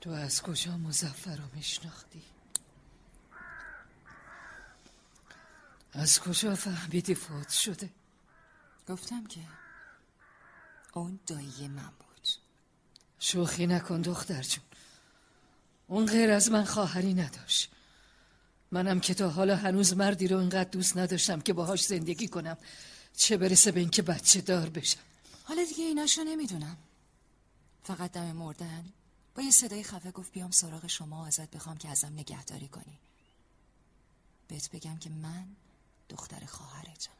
تو 0.00 0.10
از 0.10 0.42
کجا 0.42 0.76
مزفر 0.76 1.36
رو 1.36 1.44
میشناختی؟ 1.54 2.22
از 5.92 6.20
کجا 6.20 6.54
فهمیدی 6.54 7.14
فوت 7.14 7.50
شده؟ 7.50 7.90
گفتم 8.88 9.26
که 9.26 9.40
اون 10.92 11.20
دایی 11.26 11.68
من 11.68 11.92
بود. 11.98 12.28
شوخی 13.18 13.66
نکن 13.66 14.00
دختر 14.00 14.42
جون. 14.42 14.64
اون 15.86 16.06
غیر 16.06 16.30
از 16.30 16.50
من 16.50 16.64
خواهری 16.64 17.14
نداشت. 17.14 17.70
منم 18.74 19.00
که 19.00 19.14
تا 19.14 19.28
حالا 19.30 19.56
هنوز 19.56 19.96
مردی 19.96 20.28
رو 20.28 20.38
اینقدر 20.38 20.70
دوست 20.70 20.96
نداشتم 20.96 21.40
که 21.40 21.52
باهاش 21.52 21.84
زندگی 21.84 22.28
کنم. 22.28 22.56
چه 23.16 23.36
برسه 23.36 23.72
به 23.72 23.80
اینکه 23.80 24.02
بچه 24.02 24.40
دار 24.40 24.68
بشم. 24.68 25.00
حالا 25.44 25.64
دیگه 25.64 25.84
ایناشو 25.84 26.24
نمی‌دونم. 26.24 26.76
فقط 27.82 28.12
دم 28.12 28.32
مردن. 28.32 28.84
با 29.34 29.42
یه 29.42 29.50
صدای 29.50 29.82
خفه 29.82 30.10
گفت 30.10 30.32
بیام 30.32 30.50
سراغ 30.50 30.86
شما 30.86 31.26
ازت 31.26 31.50
بخوام 31.50 31.76
که 31.76 31.88
ازم 31.88 32.12
نگهداری 32.12 32.68
کنی. 32.68 32.98
بهت 34.48 34.70
بگم 34.70 34.96
که 34.96 35.10
من 35.10 35.46
دختر 36.08 36.46
خواهرتم. 36.46 37.12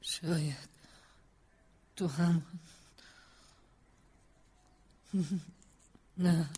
شاید 0.00 0.68
تو 1.96 2.08
هم 2.08 2.42
نه. 6.18 6.50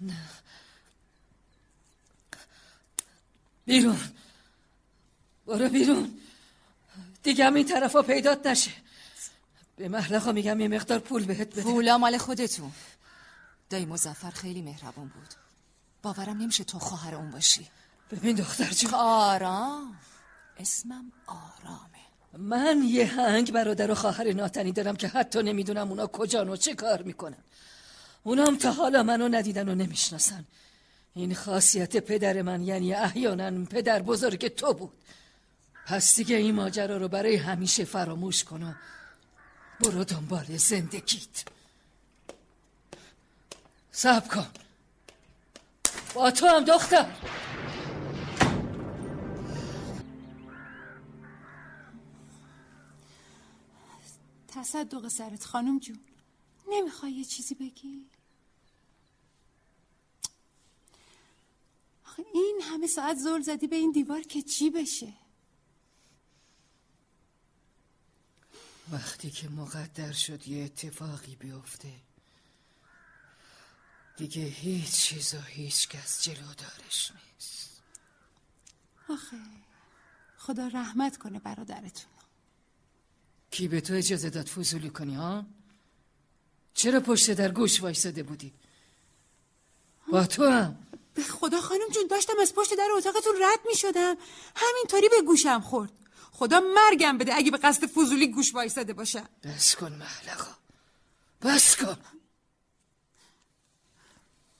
نه 0.00 0.16
بیرون. 3.66 4.00
برو 5.46 5.68
بیرون. 5.68 6.20
دیگه 7.22 7.46
هم 7.46 7.54
این 7.54 7.66
طرفا 7.66 8.02
پیدات 8.02 8.46
نشه. 8.46 8.70
به 9.76 9.88
محلقا 9.88 10.32
میگم 10.32 10.60
یه 10.60 10.68
مقدار 10.68 10.98
پول 10.98 11.24
بهت 11.24 11.48
بده. 11.48 11.62
پولا 11.62 11.98
مال 11.98 12.18
خودتون. 12.18 12.72
دایی 13.70 13.86
مزفر 13.86 14.30
خیلی 14.30 14.62
مهربون 14.62 15.08
بود. 15.08 15.34
باورم 16.02 16.36
نمیشه 16.36 16.64
تو 16.64 16.78
خواهر 16.78 17.14
اون 17.14 17.30
باشی. 17.30 17.70
ببین 18.10 18.36
دختر 18.36 18.70
جون. 18.70 18.94
آرام 18.94 19.98
اسمم 20.58 21.12
آرامه. 21.26 21.96
من 22.38 22.82
یه 22.82 23.06
هنگ 23.06 23.52
برادر 23.52 23.90
و 23.90 23.94
خواهر 23.94 24.32
ناتنی 24.32 24.72
دارم 24.72 24.96
که 24.96 25.08
حتی 25.08 25.42
نمی‌دونم 25.42 25.88
اونا 25.88 26.06
کجان 26.06 26.48
و 26.48 26.56
چه 26.56 26.74
کار 26.74 27.02
می‌کنن. 27.02 27.38
اونام 28.26 28.56
تا 28.56 28.72
حالا 28.72 29.02
منو 29.02 29.28
ندیدن 29.28 29.68
و 29.68 29.74
نمی‌شناسن. 29.74 30.44
این 31.14 31.34
خاصیت 31.34 31.96
پدر 31.96 32.42
من 32.42 32.62
یعنی 32.62 32.94
احیانا 32.94 33.64
پدر 33.64 34.02
بزرگ 34.02 34.48
تو 34.48 34.74
بود. 34.74 34.92
پس 35.86 36.16
دیگه 36.16 36.36
این 36.36 36.54
ماجرا 36.54 36.96
رو 36.96 37.08
برای 37.08 37.36
همیشه 37.36 37.84
فراموش 37.84 38.44
کن 38.44 38.62
و 38.62 38.72
برو 39.80 40.04
دنبال 40.04 40.56
زندگیت. 40.56 41.44
صبر 43.92 44.28
کن. 44.28 44.46
با 46.14 46.30
تو 46.30 46.46
هم 46.46 46.64
دختر. 46.64 47.06
تصدق 54.48 55.08
سرت 55.08 55.44
خانم 55.44 55.78
جون. 55.78 56.00
نمی‌خوای 56.68 57.12
یه 57.12 57.24
چیزی 57.24 57.54
بگی؟ 57.54 58.06
آخه 62.16 62.28
این 62.34 62.60
همه 62.62 62.86
ساعت 62.86 63.16
زل 63.16 63.40
زدی 63.40 63.66
به 63.66 63.76
این 63.76 63.92
دیوار 63.92 64.20
که 64.20 64.42
چی 64.42 64.70
بشه 64.70 65.12
وقتی 68.92 69.30
که 69.30 69.48
مقدر 69.48 70.12
شد 70.12 70.48
یه 70.48 70.64
اتفاقی 70.64 71.36
بیفته 71.36 71.92
دیگه 74.16 74.42
هیچ 74.42 74.90
چیز 74.90 75.34
و 75.34 75.40
هیچ 75.40 75.88
کس 75.88 76.22
جلودارش 76.22 77.12
نیست 77.12 77.82
آخه 79.08 79.36
خدا 80.38 80.66
رحمت 80.66 81.16
کنه 81.16 81.38
برادرتون 81.38 82.10
کی 83.50 83.68
به 83.68 83.80
تو 83.80 83.94
اجازه 83.94 84.30
داد 84.30 84.46
فضولی 84.46 84.90
کنی 84.90 85.14
ها؟ 85.14 85.46
چرا 86.74 87.00
پشت 87.00 87.30
در 87.30 87.52
گوش 87.52 87.82
وایساده 87.82 88.22
بودی؟ 88.22 88.52
با 90.12 90.26
تو 90.26 90.44
هم 90.44 90.86
به 91.16 91.22
خدا 91.22 91.60
خانم 91.60 91.88
جون 91.94 92.06
داشتم 92.10 92.32
از 92.42 92.54
پشت 92.54 92.74
در 92.74 92.88
اتاقتون 92.96 93.32
رد 93.42 93.60
می 93.66 93.76
شدم 93.76 94.16
همینطوری 94.56 95.08
به 95.08 95.22
گوشم 95.22 95.60
خورد. 95.60 95.92
خدا 96.32 96.60
مرگم 96.60 97.18
بده 97.18 97.34
اگه 97.34 97.50
به 97.50 97.58
قصد 97.58 97.86
فضولی 97.86 98.26
گوش 98.28 98.54
وایساده 98.54 98.92
باشم 98.92 99.28
بس 99.42 99.76
کن 99.76 99.92
محلقا 99.92 100.54
بس 101.42 101.76
کن. 101.76 101.96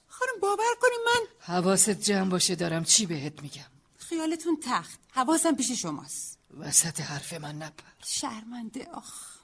خانم 0.08 0.40
باور 0.40 0.74
کنی 0.80 0.96
من 1.06 1.54
حواست 1.54 1.90
جمع 1.90 2.30
باشه 2.30 2.54
دارم 2.54 2.84
چی 2.84 3.06
بهت 3.06 3.42
میگم. 3.42 3.70
خیالتون 3.98 4.60
تخت. 4.62 5.00
حواسم 5.10 5.56
پیش 5.56 5.72
شماست. 5.72 6.38
وسط 6.58 7.00
حرف 7.00 7.32
من 7.32 7.58
نپر. 7.58 7.84
شرمنده 8.04 8.88
آخ. 8.92 9.36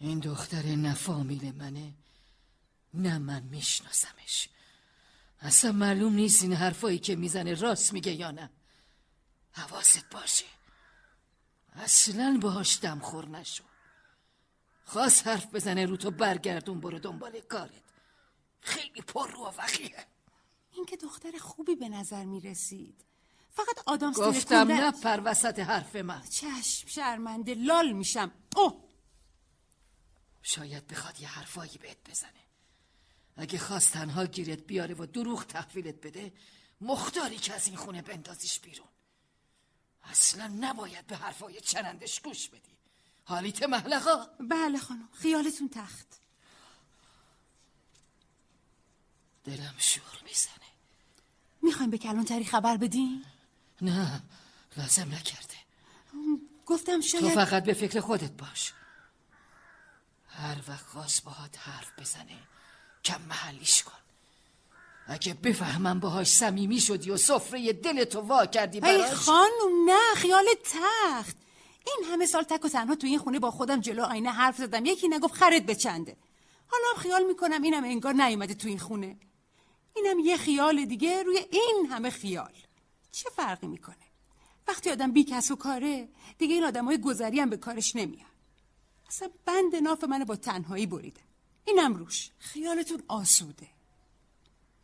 این 0.00 0.18
دختر 0.18 0.62
نه 0.62 0.94
فامیل 0.94 1.52
منه. 1.54 1.92
نه 2.94 3.18
من 3.18 3.42
میشناسمش. 3.42 4.48
اصلا 5.40 5.72
معلوم 5.72 6.12
نیست 6.12 6.42
این 6.42 6.52
حرفایی 6.52 6.98
که 6.98 7.16
می‌زنه 7.16 7.54
راست 7.54 7.92
میگه 7.92 8.12
یا 8.12 8.30
نه. 8.30 8.50
حواست 9.52 10.04
باشه. 10.10 10.46
اصلا 11.74 12.38
باهاش 12.42 12.78
دمخور 12.82 13.28
نشو. 13.28 13.64
خواست 14.84 15.26
حرف 15.26 15.54
بزنه 15.54 15.86
رو 15.86 15.96
تو 15.96 16.10
برگردون 16.10 16.80
برو 16.80 16.98
دنبال 16.98 17.40
کارت. 17.40 17.82
خیلی 18.60 19.00
پر 19.00 19.30
رو 19.30 19.42
وقیه. 19.58 20.06
این 20.72 20.86
که 20.86 20.96
دختر 20.96 21.38
خوبی 21.38 21.74
به 21.76 21.88
نظر 21.88 22.24
می 22.24 22.40
رسید 22.40 23.04
فقط 23.50 23.82
آدم 23.86 24.12
گفتم 24.12 24.72
نه 24.72 24.90
پر 24.90 25.20
وسط 25.24 25.58
حرف 25.58 25.96
من. 25.96 26.22
چشم 26.22 26.88
شرمنده 26.88 27.54
لال 27.54 27.92
میشم. 27.92 28.32
اوه! 28.56 28.84
شاید 30.42 30.86
بخواد 30.86 31.20
یه 31.20 31.28
حرفایی 31.28 31.78
بهت 31.78 32.10
بزنه. 32.10 32.47
اگه 33.38 33.58
خواست 33.58 33.92
تنها 33.92 34.26
گیرت 34.26 34.58
بیاره 34.58 34.94
و 34.94 35.06
دروغ 35.06 35.46
تحویلت 35.46 35.94
بده 35.94 36.32
مختاری 36.80 37.36
که 37.36 37.54
از 37.54 37.66
این 37.66 37.76
خونه 37.76 38.02
بندازیش 38.02 38.60
بیرون. 38.60 38.88
اصلا 40.02 40.46
نباید 40.46 41.06
به 41.06 41.16
حرفای 41.16 41.60
چرندش 41.60 42.20
گوش 42.20 42.48
بدی. 42.48 42.78
حالیت 43.24 43.62
محلقا. 43.62 44.26
بله 44.40 44.78
خانم 44.78 45.08
خیالتون 45.12 45.68
تخت. 45.68 46.06
دلم 49.44 49.74
شور 49.78 50.22
می‌زنه. 50.24 50.68
می‌خوایم 51.62 51.90
به 51.90 51.98
کلانتری 51.98 52.44
خبر 52.44 52.76
بدین؟ 52.76 53.24
نه 53.82 54.22
لازم 54.76 55.14
نکرده. 55.14 55.56
گفتم 56.66 57.00
تو 57.00 57.02
شاید 57.02 57.34
فقط 57.34 57.64
به 57.64 57.74
فکر 57.74 58.00
خودت 58.00 58.32
باش. 58.32 58.72
هر 60.28 60.56
وقت 60.68 60.86
خواست 60.86 61.24
باهات 61.24 61.58
حرف 61.58 61.98
بزنه 61.98 62.38
کم 63.04 63.20
محلیش 63.28 63.82
کن. 63.82 63.92
اگه 65.06 65.34
بفهمم 65.34 66.00
باهاش 66.00 66.28
صمیمی 66.28 66.80
شدی 66.80 67.10
و 67.10 67.16
سفره 67.16 67.72
دلتو 67.72 68.20
وا 68.20 68.46
کردی 68.46 68.76
ای 68.76 68.98
براش. 68.98 69.12
خانم 69.12 69.84
نه 69.86 70.14
خیال 70.16 70.46
تخت. 70.64 71.36
این 71.86 72.12
همه 72.12 72.26
سال 72.26 72.42
تک 72.42 72.64
و 72.64 72.68
تنها 72.68 72.94
تو 72.94 73.06
این 73.06 73.18
خونه 73.18 73.38
با 73.38 73.50
خودم 73.50 73.80
جلو 73.80 74.04
آینه 74.04 74.30
حرف 74.30 74.56
زدم. 74.56 74.86
یکی 74.86 75.08
نگفت 75.08 75.34
خرد 75.34 75.66
به 75.66 75.74
چنده. 75.74 76.16
حالا 76.66 77.02
خیال 77.02 77.24
می‌کنم 77.26 77.62
اینم 77.62 77.84
انگار 77.84 78.12
نیومده 78.12 78.54
تو 78.54 78.68
این 78.68 78.78
خونه. 78.78 79.16
اینم 79.96 80.18
یه 80.18 80.36
خیال 80.36 80.84
دیگه 80.84 81.22
روی 81.22 81.38
این 81.50 81.88
همه 81.90 82.10
خیال. 82.10 82.52
چه 83.12 83.30
فرقی 83.30 83.66
می‌کنه؟ 83.66 83.96
وقتی 84.68 84.90
آدم 84.90 85.12
بی 85.12 85.24
کس 85.24 85.50
و 85.50 85.56
کاره 85.56 86.08
دیگه 86.38 86.54
این 86.54 86.64
آدمای 86.64 87.00
گذری 87.00 87.40
هم 87.40 87.50
به 87.50 87.56
کارش 87.56 87.96
نمیاد 87.96 88.28
اصلا 89.08 89.30
بند 89.44 89.76
ناف 89.76 90.04
منو 90.04 90.24
با 90.24 90.36
تنهایی 90.36 90.86
بریده 90.86 91.20
اینم 91.64 91.94
روش. 91.94 92.30
خیالتون 92.38 93.02
آسوده. 93.08 93.68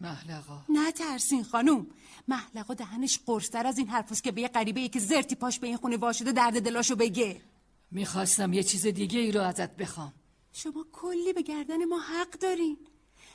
محلقا 0.00 0.64
نه 0.68 0.92
ترسین 0.92 1.44
خانوم. 1.44 1.86
محلقا 2.28 2.74
دهنش 2.74 3.18
قرصتر 3.26 3.66
از 3.66 3.78
این 3.78 3.88
حرفاست 3.88 4.22
که 4.22 4.32
به 4.32 4.40
یه 4.40 4.48
غریبه 4.48 4.80
ای 4.80 4.88
که 4.88 5.00
زرتی 5.00 5.34
پاش 5.34 5.58
به 5.58 5.66
این 5.66 5.76
خونه 5.76 5.96
وا 5.96 6.12
شده 6.12 6.32
درد 6.32 6.62
دلاشو 6.62 6.96
بگه. 6.96 7.42
می‌خواستم 7.90 8.52
یه 8.52 8.62
چیز 8.62 8.86
دیگه 8.86 9.18
ای 9.18 9.32
رو 9.32 9.40
ازت 9.40 9.76
بخوام. 9.76 10.12
شما 10.52 10.86
کلی 10.92 11.32
به 11.32 11.42
گردن 11.42 11.84
ما 11.84 12.00
حق 12.00 12.30
دارین. 12.30 12.78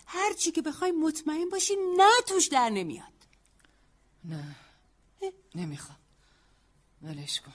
هر 0.05 0.33
چی 0.33 0.51
که 0.51 0.61
بخوای 0.61 0.91
مطمئن 0.91 1.49
باشین 1.49 1.95
نه 1.97 2.11
توش 2.27 2.47
در 2.47 2.69
نمیاد. 2.69 3.13
نه. 4.25 4.55
نمی‌خوام. 5.55 5.97
ولش 7.01 7.41
کن. 7.41 7.53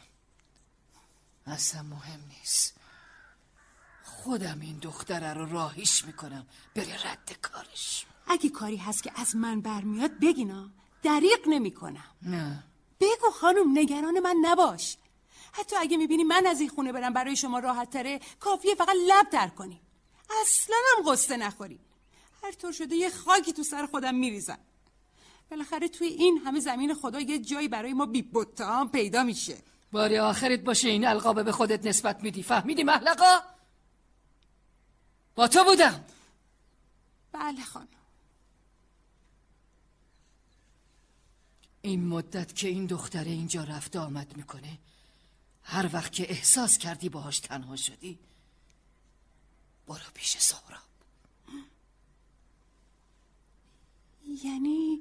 اصلا 1.46 1.82
مهم 1.82 2.20
نیست. 2.28 2.74
خودم 4.24 4.58
این 4.60 4.78
دختره 4.78 5.34
رو 5.34 5.52
راهیش 5.52 6.04
می‌کنم. 6.04 6.46
بره 6.74 7.10
رد 7.10 7.38
کارش. 7.42 8.06
اگه 8.26 8.48
کاری 8.48 8.76
هست 8.76 9.02
که 9.02 9.12
از 9.16 9.36
من 9.36 9.60
برمیاد 9.60 10.10
بگینا 10.22 10.70
دریق 11.02 11.48
نمی‌کنم. 11.48 12.04
نه. 12.22 12.64
بگو 13.00 13.30
خانم 13.40 13.78
نگران 13.78 14.20
من 14.20 14.36
نباش. 14.42 14.96
حتی 15.52 15.76
اگه 15.76 15.96
می‌بینی 15.96 16.24
من 16.24 16.46
از 16.46 16.60
این 16.60 16.68
خونه 16.68 16.92
برم 16.92 17.12
برای 17.12 17.36
شما 17.36 17.58
راحت 17.58 17.90
تره 17.90 18.20
کافیه 18.40 18.74
فقط 18.74 18.96
لب 19.08 19.30
در 19.30 19.48
کنی. 19.48 19.80
اصلا 20.42 20.76
هم 20.96 21.12
قصه 21.12 21.36
نخوری. 21.36 21.78
هر 22.42 22.52
طور 22.52 22.72
شده 22.72 22.96
یه 22.96 23.10
خاکی 23.10 23.52
تو 23.52 23.62
سر 23.62 23.86
خودم 23.86 24.14
میریزم. 24.14 24.58
بالاخره 25.50 25.88
توی 25.88 26.06
این 26.06 26.38
همه 26.38 26.60
زمین 26.60 26.94
خدا 26.94 27.20
یه 27.20 27.38
جایی 27.38 27.68
برای 27.68 27.92
ما 27.92 28.06
بی 28.06 28.30
هم 28.60 28.90
پیدا 28.90 29.22
میشه. 29.22 29.56
باری 29.92 30.18
آخرت 30.18 30.60
باشه 30.60 30.88
این 30.88 31.06
القابه 31.06 31.42
به 31.42 31.52
خودت 31.52 31.86
نسبت 31.86 32.22
میدی. 32.22 32.42
فهمیدی 32.42 32.84
محلقا؟ 32.84 33.53
با 35.34 35.48
تو 35.48 35.64
بودم. 35.64 36.04
بله 37.32 37.64
خانم. 37.64 37.88
این 41.82 42.06
مدت 42.06 42.56
که 42.56 42.68
این 42.68 42.86
دختره 42.86 43.30
اینجا 43.30 43.64
رفته 43.64 43.98
آمد 43.98 44.36
می‌کنه 44.36 44.78
هر 45.62 45.90
وقت 45.92 46.12
که 46.12 46.30
احساس 46.30 46.78
کردی 46.78 47.08
باهاش 47.08 47.38
تنها 47.38 47.76
شدی 47.76 48.18
برو 49.86 50.10
پیش 50.14 50.38
سهراب. 50.38 50.80
یعنی 54.44 55.00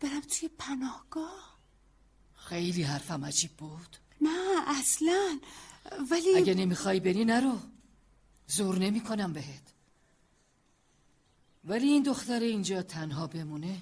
برم 0.00 0.20
توی 0.20 0.48
پناهگاه؟ 0.48 1.58
خیلی 2.34 2.82
حرفم 2.82 3.24
عجیب 3.24 3.50
بود. 3.50 3.96
نه 4.20 4.62
اصلا. 4.66 5.40
ولی 6.10 6.36
اگه 6.36 6.54
نمی‌خوای 6.54 7.00
بری 7.00 7.24
نرو. 7.24 7.58
زور 8.50 8.78
نمی‌کنم 8.78 9.32
بهت. 9.32 9.62
ولی 11.64 11.88
این 11.88 12.02
دختر 12.02 12.40
اینجا 12.40 12.82
تنها 12.82 13.26
بمونه 13.26 13.80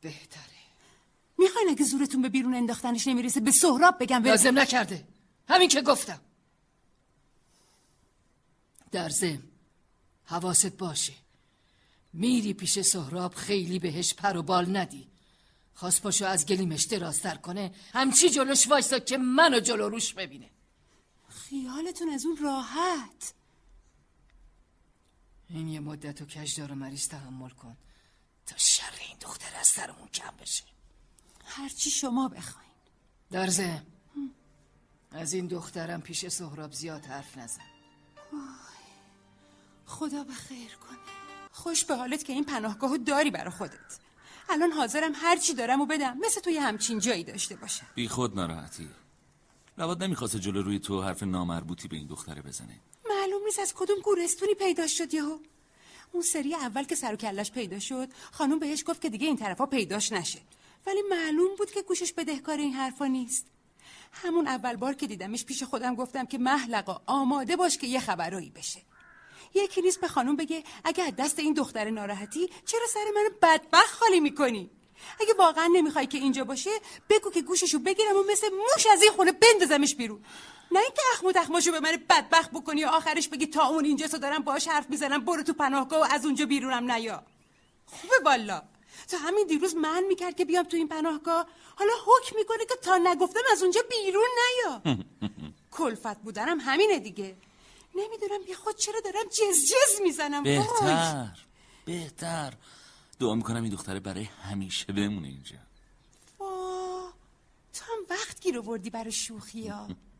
بهتره. 0.00 0.42
می‌خواین 1.38 1.68
اگه 1.68 1.84
زورتون 1.84 2.22
به 2.22 2.28
بیرون 2.28 2.54
انداختنش 2.54 3.06
نمی‌رسه 3.06 3.40
به 3.40 3.50
سهراب 3.50 3.96
بگم 4.00 4.24
لازم 4.24 4.58
نکرده. 4.58 5.04
همین 5.48 5.68
که 5.68 5.80
گفتم. 5.82 6.20
در 8.90 9.08
زم 9.08 9.42
حواست 10.24 10.66
باشه. 10.66 11.12
میری 12.12 12.54
پیش 12.54 12.80
سهراب 12.80 13.34
خیلی 13.34 13.78
بهش 13.78 14.14
پر 14.14 14.36
و 14.36 14.42
بال 14.42 14.76
ندی. 14.76 15.08
خواست 15.74 16.02
پاشو 16.02 16.26
از 16.26 16.46
گلیمش 16.46 16.82
درازتر 16.82 17.34
کنه. 17.34 17.74
همچی 17.92 18.30
جلوش 18.30 18.68
وایسا 18.68 18.98
که 18.98 19.18
منو 19.18 19.60
جلو 19.60 19.88
روش 19.88 20.14
ببینه. 20.14 20.50
خیالتون 21.28 22.08
از 22.08 22.26
اون 22.26 22.36
راحت. 22.36 23.34
این 25.52 25.68
یه 25.68 25.80
مدت 25.80 26.22
و 26.22 26.24
کشدار 26.24 26.72
و 26.72 26.74
مریض 26.74 27.08
تحمل 27.08 27.50
کن. 27.50 27.76
تا 28.46 28.56
شر 28.56 28.92
این 29.08 29.16
دختر 29.20 29.56
از 29.60 29.66
سرمون 29.66 30.08
کم 30.08 30.34
بشه. 30.40 30.64
هرچی 31.44 31.90
شما 31.90 32.28
بخواین. 32.28 32.70
در 33.30 33.46
زم. 33.46 33.86
از 35.10 35.32
این 35.32 35.46
دخترم 35.46 36.00
پیش 36.00 36.28
سهراب 36.28 36.72
زیاد 36.72 37.04
حرف 37.04 37.38
نزن. 37.38 37.62
خدا 39.86 40.24
به 40.24 40.34
خیر 40.34 40.74
کنه. 40.74 40.98
خوش 41.50 41.84
به 41.84 41.96
حالت 41.96 42.24
که 42.24 42.32
این 42.32 42.44
پناهگاهو 42.44 42.96
داری 42.96 43.30
برا 43.30 43.50
خودت. 43.50 43.98
الان 44.48 44.72
حاضرم 44.72 45.12
هرچی 45.14 45.54
دارم 45.54 45.80
و 45.80 45.86
بدم. 45.86 46.18
مثل 46.18 46.40
تو 46.40 46.50
یه 46.50 46.62
همچین 46.62 46.98
جایی 46.98 47.24
داشته 47.24 47.56
باشه 47.56 47.82
بی 47.94 48.08
خود 48.08 48.34
ناراحتی. 48.34 48.88
لابد 49.78 50.02
نمی‌خواسته 50.02 50.38
جلو 50.38 50.62
روی 50.62 50.78
تو 50.78 51.02
حرف 51.02 51.22
نامربوطی 51.22 51.88
به 51.88 51.96
این 51.96 52.06
دختره 52.06 52.42
بزنه. 52.42 52.80
نیست 53.52 53.60
از 53.60 53.74
کدوم 53.74 54.00
گورستونی 54.00 54.54
پیدا 54.54 54.86
شد 54.86 55.14
یهو؟ 55.14 55.38
اون 56.12 56.22
سری 56.22 56.54
اول 56.54 56.84
که 56.84 56.94
سر 56.94 57.12
و 57.12 57.16
کلش 57.16 57.52
پیدا 57.52 57.78
شد 57.78 58.08
خانم 58.32 58.58
بهش 58.58 58.84
گفت 58.86 59.00
که 59.00 59.10
دیگه 59.10 59.26
این 59.26 59.36
طرفا 59.36 59.66
پیداش 59.66 60.12
نشه. 60.12 60.38
ولی 60.86 61.02
معلوم 61.02 61.56
بود 61.58 61.70
که 61.70 61.82
گوشش 61.82 62.12
بدهکار 62.12 62.58
این 62.58 62.72
حرفا 62.72 63.06
نیست. 63.06 63.46
همون 64.12 64.46
اول 64.46 64.76
بار 64.76 64.94
که 64.94 65.06
دیدمش 65.06 65.44
پیش 65.44 65.62
خودم 65.62 65.94
گفتم 65.94 66.26
که 66.26 66.38
محلقا 66.38 67.00
آماده 67.06 67.56
باش 67.56 67.78
که 67.78 67.86
یه 67.86 68.00
خبرایی 68.00 68.50
بشه. 68.50 68.82
یکی 69.54 69.82
نیست 69.82 70.00
به 70.00 70.08
خانم 70.08 70.36
بگه 70.36 70.64
اگه 70.84 71.04
از 71.04 71.16
دست 71.16 71.38
این 71.38 71.54
دختر 71.54 71.90
ناراحتی 71.90 72.50
چرا 72.66 72.86
سر 72.94 73.04
من 73.14 73.28
بدبخت 73.42 73.94
خالی 73.94 74.20
می‌کنی؟ 74.20 74.70
اگه 75.20 75.34
واقعا 75.38 75.66
نمی‌خوای 75.66 76.06
که 76.06 76.18
اینجا 76.18 76.44
باشه 76.44 76.70
بگو 77.10 77.30
که 77.30 77.42
گوششو 77.42 77.78
بگیرم 77.78 78.16
و 78.16 78.22
مثل 78.32 78.48
موش 78.48 78.86
از 78.92 79.02
این 79.02 79.12
خونه 79.12 79.32
بندازمش 79.32 79.94
بیرون. 79.94 80.24
نه 80.72 80.78
اینکه 80.78 81.02
اخم 81.14 81.32
تخماشو 81.32 81.72
به 81.72 81.80
من 81.80 81.96
بدبخت 82.08 82.50
بکنی 82.50 82.84
و 82.84 82.88
آخرش 82.88 83.28
بگی 83.28 83.46
تا 83.46 83.66
اون 83.66 83.84
اینجا 83.84 84.06
تو 84.08 84.18
دارم 84.18 84.42
باش 84.42 84.68
حرف 84.68 84.90
می‌زنم 84.90 85.24
برو 85.24 85.42
تو 85.42 85.52
پناهگاه 85.52 86.00
و 86.00 86.06
از 86.10 86.24
اونجا 86.24 86.46
بیرونم 86.46 86.90
نیا 86.92 87.22
خوبه 87.86 88.14
والا. 88.24 88.62
تا 89.08 89.18
همین 89.18 89.46
دیروز 89.46 89.76
من 89.76 90.04
می‌کرد 90.08 90.36
که 90.36 90.44
بیام 90.44 90.64
تو 90.64 90.76
این 90.76 90.88
پناهگاه. 90.88 91.46
حالا 91.76 91.92
حکم 92.06 92.36
می‌کنه 92.36 92.66
که 92.68 92.74
تا 92.82 92.96
نگفتم 92.96 93.40
از 93.52 93.62
اونجا 93.62 93.80
بیرون 93.90 94.24
نیا 94.38 94.82
کلفت 95.78 96.22
بودنم 96.22 96.60
همینه 96.60 96.98
دیگه. 96.98 97.36
نمی‌دونم 97.94 98.42
بی 98.46 98.54
خود 98.54 98.76
چرا 98.76 99.00
دارم 99.00 99.24
جز 99.28 99.64
جز 99.66 100.00
می‌زنم. 100.02 100.42
بهتر. 100.42 101.28
بهتر. 101.84 102.52
دعا 103.20 103.34
می‌کنم 103.34 103.62
این 103.62 103.72
دختره 103.72 104.00
برای 104.00 104.24
همیشه 104.24 104.92
بمونه 104.92 105.28
اینجا. 105.28 105.56
وا 106.38 107.12
تو 107.74 107.84
هم 107.84 107.98
وقت 108.10 108.40
گیر 108.40 108.58
آوردی 108.58 108.90
برای 108.90 109.12
شوخی 109.12 109.68
ها 109.68 109.88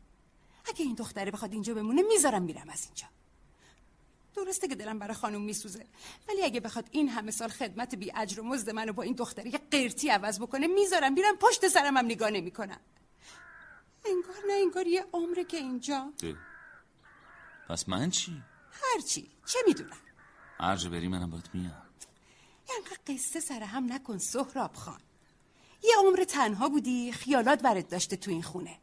اگه 0.65 0.85
این 0.85 0.95
دختره 0.95 1.31
بخواد 1.31 1.53
اینجا 1.53 1.73
بمونه 1.73 2.01
می‌ذارم 2.01 2.41
میرم 2.41 2.69
از 2.69 2.85
اینجا. 2.85 3.07
درسته 4.35 4.67
که 4.67 4.75
دلم 4.75 4.99
برای 4.99 5.13
خانم 5.13 5.41
میسوزه 5.41 5.85
ولی 6.29 6.43
اگه 6.43 6.59
بخواد 6.59 6.89
این 6.91 7.09
همه 7.09 7.31
سال 7.31 7.49
خدمت 7.49 7.95
بی 7.95 8.11
اجر 8.15 8.39
و 8.39 8.43
مزد 8.43 8.69
منو 8.69 8.93
با 8.93 9.03
این 9.03 9.13
دختره 9.13 9.47
یه 9.47 9.59
قرتی 9.71 10.09
عوض 10.09 10.39
بکنه 10.39 10.67
می‌ذارم 10.67 11.13
میرم 11.13 11.35
پشت 11.35 11.67
سرم 11.67 11.97
هم 11.97 12.05
نگاه 12.05 12.29
نمی‌کنم. 12.29 12.79
انگار 14.05 14.35
نه 14.47 14.53
انگار 14.53 14.87
یه 14.87 15.05
عمره 15.13 15.43
که 15.43 15.57
اینجا. 15.57 16.13
ده. 16.19 16.35
پس 17.69 17.89
من 17.89 18.09
چی؟ 18.09 18.43
هرچی 18.71 19.31
چه 19.45 19.59
می‌دونم؟ 19.67 19.97
هر 20.59 20.89
بری 20.89 21.07
منم 21.07 21.29
باید 21.29 21.49
میام. 21.53 21.83
انقدر 22.77 22.97
قصه 23.07 23.39
سر 23.39 23.63
هم 23.63 23.93
نکن 23.93 24.17
سهراب 24.17 24.73
خان. 24.75 25.01
یه 25.83 25.95
عمر 25.99 26.23
تنها 26.23 26.69
بودی 26.69 27.11
خیالات 27.11 27.61
برات 27.61 27.89
داشته 27.89 28.15
تو 28.15 28.31
این 28.31 28.43
خونه. 28.43 28.79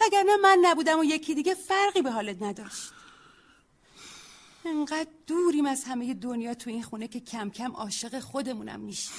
وگرنه 0.00 0.36
من 0.36 0.58
نبودم 0.62 0.98
و 0.98 1.04
یکی 1.04 1.34
دیگه 1.34 1.54
فرقی 1.54 2.02
به 2.02 2.10
حالت 2.10 2.42
نداشت. 2.42 2.92
انقدر 4.64 5.08
دوریم 5.26 5.66
از 5.66 5.84
همه 5.84 6.14
دنیا 6.14 6.54
تو 6.54 6.70
این 6.70 6.82
خونه 6.82 7.08
که 7.08 7.20
کم 7.20 7.50
کم 7.50 7.72
عاشق 7.72 8.20
خودمونم 8.20 8.80
میشه 8.80 9.10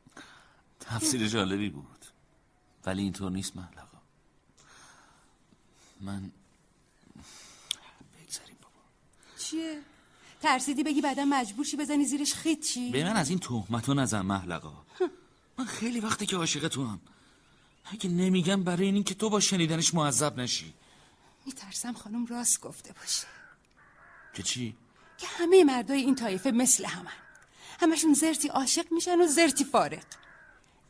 تفسیر 0.80 1.28
جالبی 1.28 1.70
بود. 1.70 2.06
ولی 2.86 3.02
اینطور 3.02 3.30
نیست 3.30 3.56
محلقا 3.56 3.98
من 6.00 6.30
بگذاریم 8.14 8.56
بابا. 8.62 8.80
چیه؟ 9.38 9.82
ترسیدی 10.42 10.82
بگی 10.82 11.00
بعدا 11.00 11.24
مجبور 11.24 11.64
شی 11.64 11.76
بزنی 11.76 12.04
زیرش 12.04 12.34
خیت 12.34 12.60
چی؟ 12.60 12.90
به 12.90 13.04
من 13.04 13.16
از 13.16 13.30
این 13.30 13.38
تهمتو 13.38 13.94
نزن 13.94 14.20
محلقا 14.20 14.72
من 15.58 15.64
خیلی 15.64 16.00
وقتی 16.00 16.26
که 16.26 16.36
عاشق 16.36 16.68
تو 16.68 16.86
هم 16.86 17.00
اگه 17.84 18.10
نمیگم 18.10 18.62
برای 18.62 18.86
این 18.86 19.04
که 19.04 19.14
تو 19.14 19.30
با 19.30 19.40
شنیدنش 19.40 19.94
معذب 19.94 20.40
نشی. 20.40 20.74
میترسم 21.46 21.92
خانم 21.92 22.26
راست 22.26 22.60
گفته 22.60 22.92
باشه. 22.92 23.26
که 24.34 24.42
چی؟ 24.42 24.76
که 25.18 25.26
همه 25.26 25.64
مردای 25.64 26.00
این 26.00 26.14
طایفه 26.14 26.50
مثل 26.50 26.84
همن. 26.84 27.12
همشون 27.80 28.14
زرتی 28.14 28.48
عاشق 28.48 28.92
میشن 28.92 29.20
و 29.20 29.26
زرتی 29.26 29.64
فارق 29.64 30.04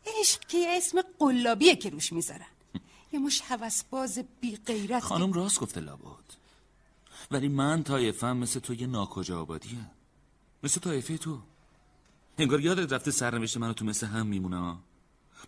عشق 0.06 0.40
که 0.40 0.58
یه 0.58 0.68
اسم 0.76 1.02
قلابیه 1.18 1.76
که 1.76 1.90
روش 1.90 2.12
می‌ذارن. 2.12 2.46
یه 3.12 3.18
مش 3.18 3.40
حوسباز 3.40 4.18
بی 4.40 4.56
غیرت 4.56 5.02
خانم 5.02 5.32
راست 5.32 5.60
گفته 5.60 5.80
لابد. 5.80 6.32
ولی 7.30 7.48
من 7.48 7.82
طایفم 7.82 8.36
مثل 8.36 8.60
تو 8.60 8.74
یه 8.74 8.86
ناکجا 8.86 9.40
آبادیم 9.40 9.90
مثل 10.62 10.80
طایفه 10.80 11.18
تو. 11.18 11.40
انگار 12.38 12.60
یادت 12.60 12.92
رفته 12.92 13.10
سرنوشت 13.10 13.56
منو 13.56 13.72
تو 13.72 13.84
مثل 13.84 14.06
هم 14.06 14.26
میمونه 14.26 14.76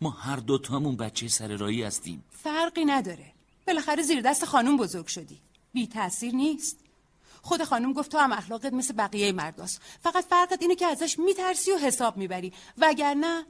ما 0.01 0.11
هر 0.11 0.37
دوتامون 0.37 0.97
بچه 0.97 1.29
سر 1.29 1.57
رایی 1.57 1.83
هستیم. 1.83 2.25
فرقی 2.31 2.85
نداره. 2.85 3.33
بالاخره 3.67 4.03
زیر 4.03 4.21
دست 4.21 4.45
خانم 4.45 4.77
بزرگ 4.77 5.07
شدی. 5.07 5.41
بی 5.73 5.87
تاثیر 5.87 6.35
نیست. 6.35 6.77
خود 7.43 7.65
خانم 7.65 7.93
گفت 7.93 8.11
تو 8.11 8.19
هم 8.19 8.33
اخلاقت 8.33 8.73
مثل 8.73 8.95
بقیه 8.95 9.33
مرداست. 9.33 9.81
فقط 10.03 10.25
فرقت 10.25 10.63
اینه 10.63 10.75
که 10.75 10.87
ازش 10.87 11.19
میترسی 11.19 11.73
و 11.73 11.79
حساب 11.79 12.17
می‌بری. 12.17 12.53
وگرنه 12.79 13.47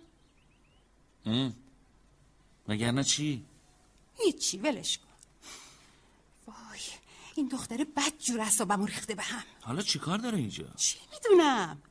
وگرنه 2.68 3.04
چی؟ 3.04 3.44
هیچی 4.18 4.58
ولش 4.58 4.98
کن. 4.98 5.04
وای 6.46 6.80
این 7.34 7.48
دختره 7.48 7.84
بد 7.84 8.18
جور 8.18 8.40
اصابمو 8.40 8.86
ریخته 8.86 9.14
به 9.14 9.22
هم. 9.22 9.42
حالا 9.60 9.82
چی 9.82 9.98
کار 9.98 10.18
داره 10.18 10.38
اینجا؟ 10.38 10.64
چی 10.76 10.98
می‌دونم؟ 11.12 11.82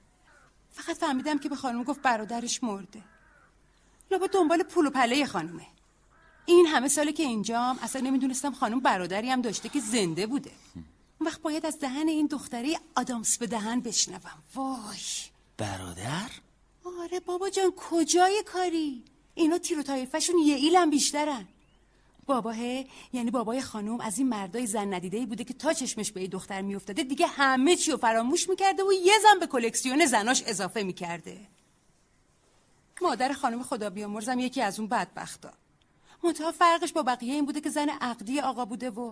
فقط 0.71 0.97
فهمیدم 0.97 1.39
که 1.39 1.49
به 1.49 1.55
خانم 1.55 1.83
گفت 1.83 2.01
برادرش 2.01 2.63
مرده. 2.63 3.03
لابا 4.13 4.27
دنبال 4.27 4.63
پول 4.63 4.85
و 4.87 4.89
پله 4.89 5.25
خانومه. 5.25 5.65
این 6.45 6.65
همه 6.65 6.87
ساله 6.87 7.11
که 7.13 7.23
اینجام 7.23 7.79
اصلا 7.81 8.01
نمی‌دونستم 8.01 8.53
خانم 8.53 8.79
برادری 8.79 9.29
هم 9.29 9.41
داشته 9.41 9.69
که 9.69 9.79
زنده 9.79 10.27
بوده. 10.27 10.51
اون 11.19 11.29
وقت 11.29 11.41
باید 11.41 11.65
از 11.65 11.79
دهن 11.79 12.07
این 12.07 12.27
دختره 12.27 12.79
آدامس 12.95 13.37
به 13.37 13.47
دهن 13.47 13.79
بشنوم. 13.79 14.43
وای. 14.55 14.97
برادر؟ 15.57 16.29
آره 17.01 17.19
بابا 17.19 17.49
جان 17.49 17.73
کجای 17.77 18.43
کاری؟ 18.45 19.03
اینا 19.35 19.57
تیر 19.57 19.79
و 19.79 19.83
تایفشون 19.83 20.35
یه 20.37 20.55
ایلم 20.55 20.89
بیشترن. 20.89 21.47
باباه 22.25 22.57
یعنی 23.13 23.31
بابای 23.31 23.61
خانم 23.61 23.99
از 23.99 24.17
این 24.17 24.29
مردای 24.29 24.67
زن 24.67 24.93
ندیده 24.93 25.25
بوده 25.25 25.43
که 25.43 25.53
تا 25.53 25.73
چشمش 25.73 26.11
به 26.11 26.21
یه 26.21 26.27
دختر 26.27 26.61
میافتاده 26.61 27.03
دیگه 27.03 27.27
همه 27.27 27.75
چی 27.75 27.91
رو 27.91 27.97
فراموش 27.97 28.49
می‌کرده 28.49 28.83
و 28.83 28.93
یه 28.93 29.13
زن 29.23 29.39
به 29.39 29.47
کلکسیون 29.47 30.05
زناش 30.05 30.43
اضافه 30.45 30.83
می‌کرده. 30.83 31.37
مادر 33.03 33.33
خانم 33.33 33.63
خدا 33.63 33.89
بیامرزم 33.89 34.39
یکی 34.39 34.61
از 34.61 34.79
اون 34.79 34.89
بدبختا. 34.89 35.53
منتها 36.23 36.51
فرقش 36.51 36.93
با 36.93 37.03
بقیه 37.03 37.33
این 37.33 37.45
بوده 37.45 37.61
که 37.61 37.69
زن 37.69 37.89
عقدی 37.89 38.39
آقا 38.39 38.65
بوده 38.65 38.89
و 38.89 39.11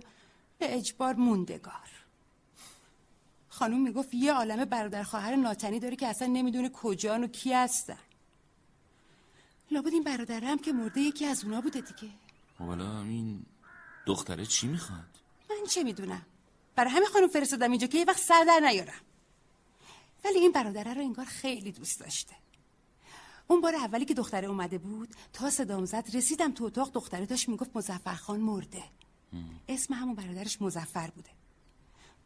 به 0.60 0.78
اجبار 0.78 1.14
موندگار. 1.14 1.90
خانم 3.50 3.82
می‌گفت 3.82 4.14
یه 4.14 4.34
عالم 4.34 4.66
برادر 4.66 5.04
خواهر 5.04 5.36
ناتنی 5.36 5.80
داره 5.80 5.96
که 5.96 6.08
اصلا 6.08 6.28
نمی‌دونه 6.28 6.70
کجان 6.70 7.24
و 7.24 7.28
کی 7.28 7.54
هستن. 7.54 7.98
لابد 9.72 9.94
این 9.94 10.04
برادره 10.04 10.48
هم 10.48 10.60
که 10.60 10.74
مرده 10.74 11.02
یکی 11.02 11.26
از 11.26 11.44
اونا 11.44 11.62
بوده 11.62 11.82
دیگه. 11.82 12.14
حالا 12.60 13.02
این 13.02 13.46
دختره 14.06 14.46
چی 14.46 14.68
می‌خواد؟ 14.68 15.12
من 15.50 15.68
چه 15.70 15.84
می‌دونم؟ 15.84 16.26
برای 16.76 16.92
همین 16.92 17.10
خانم 17.14 17.28
فرستادم 17.28 17.72
اینجا 17.72 17.88
که 17.88 17.98
یه 17.98 18.06
وقت 18.06 18.20
سر 18.20 18.44
در 18.48 18.60
نیارم. 18.60 19.02
ولی 20.26 20.40
این 20.40 20.52
برادره 20.52 20.94
رو 20.94 21.02
انگار 21.02 21.26
خیلی 21.26 21.72
دوست 21.72 22.00
داشته. 22.00 22.36
اون 23.52 23.62
بار 23.62 23.76
اولی 23.76 24.06
که 24.06 24.14
دختره 24.14 24.48
اومده 24.48 24.78
بود 24.78 25.10
تا 25.34 25.50
صدام 25.50 25.86
زد 25.86 26.10
رسیدم 26.14 26.52
تو 26.52 26.64
اتاق 26.64 26.92
دختره 26.92 27.26
داشت 27.26 27.50
می‌گفت 27.50 27.72
مزفرخان 27.76 28.40
مرده. 28.40 28.84
اسم 29.70 29.94
همون 29.94 30.16
برادرش 30.16 30.62
مزفر 30.62 31.10
بوده. 31.10 31.30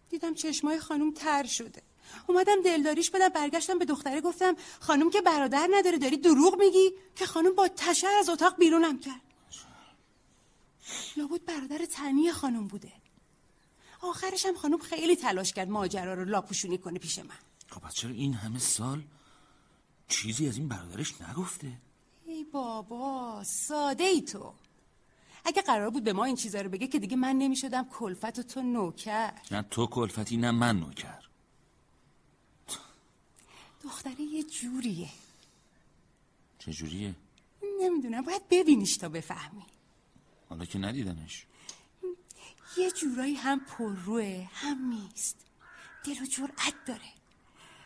دیدم 0.10 0.34
چشمای 0.34 0.80
خانم 0.80 1.14
تر 1.14 1.46
شده. 1.46 1.82
اومدم 2.28 2.62
دلداریش 2.66 3.10
بدم 3.12 3.30
برگشتم 3.30 3.80
به 3.80 3.86
دختره 3.86 4.22
گفتم 4.22 4.56
خانم 4.80 5.10
که 5.10 5.22
برادر 5.22 5.70
نداره 5.74 5.98
داری 5.98 6.18
دروغ 6.18 6.60
میگی؟ 6.60 6.92
که 7.16 7.26
خانم 7.26 7.56
با 7.56 7.68
تشر 7.68 8.16
از 8.20 8.30
اتاق 8.30 8.58
بیرونم 8.58 9.00
کرد. 9.00 9.22
لابد 11.18 11.46
برادر 11.46 11.86
تنی 11.86 12.32
خانم 12.32 12.68
بوده. 12.68 12.92
آخرش 14.02 14.46
هم 14.46 14.56
خانم 14.56 14.78
خیلی 14.78 15.16
تلاش 15.16 15.54
کرد 15.54 15.70
ماجرا 15.70 16.14
رو 16.14 16.26
لاپوشونی 16.26 16.78
کنه 16.78 17.00
پیش 17.00 17.20
من. 17.20 17.26
خب 17.70 17.90
چرا 17.90 18.12
این 18.12 18.34
همه 18.34 18.60
سال 18.60 19.04
چیزی 20.08 20.48
از 20.48 20.58
این 20.58 20.68
برادرش 20.68 21.22
نگفته؟ 21.22 21.72
ای 22.26 22.44
بابا 22.44 23.44
ساده 23.44 24.04
ای 24.04 24.22
تو. 24.22 24.54
اگه 25.46 25.62
قرار 25.62 25.90
بود 25.90 26.04
به 26.04 26.14
ما 26.14 26.26
این 26.26 26.36
چیزا 26.36 26.62
رو 26.62 26.70
بگه 26.70 26.88
که 26.88 27.00
دیگه 27.00 27.16
من 27.16 27.36
نمی‌شدم 27.36 27.90
کلفت 27.90 28.40
و 28.40 28.44
تو 28.44 28.62
نوکر. 28.62 29.34
نه 29.52 29.62
تو 29.62 29.88
کلفتی 29.88 30.38
نه 30.38 30.52
من 30.52 30.80
نوکر. 30.80 31.26
دختره 33.84 34.22
یه 34.22 34.44
جوریه. 34.44 35.10
چجوریه؟ 36.60 37.16
نمی‌دونم 37.82 38.22
باید 38.22 38.42
ببینیش 38.50 38.98
تا 38.98 39.10
بفهمی. 39.10 39.66
حالا 40.50 40.66
که 40.66 40.80
ندیدمش. 40.80 41.46
یه 42.78 42.92
جورایی 42.92 43.36
هم 43.36 43.60
پرروه 43.60 44.48
هم 44.54 44.86
نیست. 44.86 45.38
دل 46.06 46.22
و 46.22 46.26
جرأت 46.26 46.74
داره. 46.88 47.14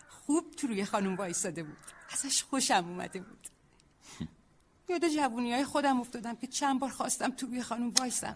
خوب 0.10 0.52
تو 0.52 0.68
روی 0.68 0.86
خانم 0.86 1.16
وایستاده 1.16 1.64
بود. 1.64 1.78
ازش 2.14 2.44
خوشم 2.44 2.86
اومده 2.88 3.20
بود. 3.20 3.48
یاد 4.90 5.08
جوونی 5.08 5.54
های 5.54 5.66
خودم 5.66 6.00
افتادم 6.00 6.36
که 6.36 6.48
چند 6.48 6.80
بار 6.80 6.90
خواستم 6.90 7.32
تو 7.32 7.48
روی 7.48 7.64
خانم 7.64 7.90
وایسم. 7.90 8.36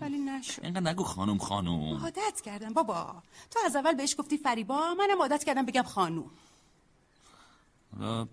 ولی 0.00 0.18
نشد. 0.18 0.64
اینقدر 0.64 0.90
نگو 0.90 1.04
خانم 1.04 1.38
خانم. 1.38 2.02
عادت 2.02 2.40
کردم. 2.44 2.72
بابا 2.72 3.22
تو 3.50 3.60
از 3.64 3.76
اول 3.76 3.92
بهش 3.92 4.14
گفتی 4.18 4.38
فریبا 4.38 4.94
منم 4.94 5.20
عادت 5.20 5.44
کردم 5.44 5.66
بگم 5.66 5.82
خانوم 5.82 6.30
حالا 7.98 8.28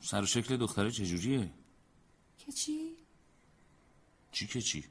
سر 0.00 0.22
و 0.22 0.26
شکل 0.26 0.56
دختره 0.56 0.90
چجوریه؟ 0.90 1.50
که 2.38 2.52
چی؟ 2.52 2.96
چی 4.32 4.46
که 4.46 4.60
چی؟ 4.60 4.84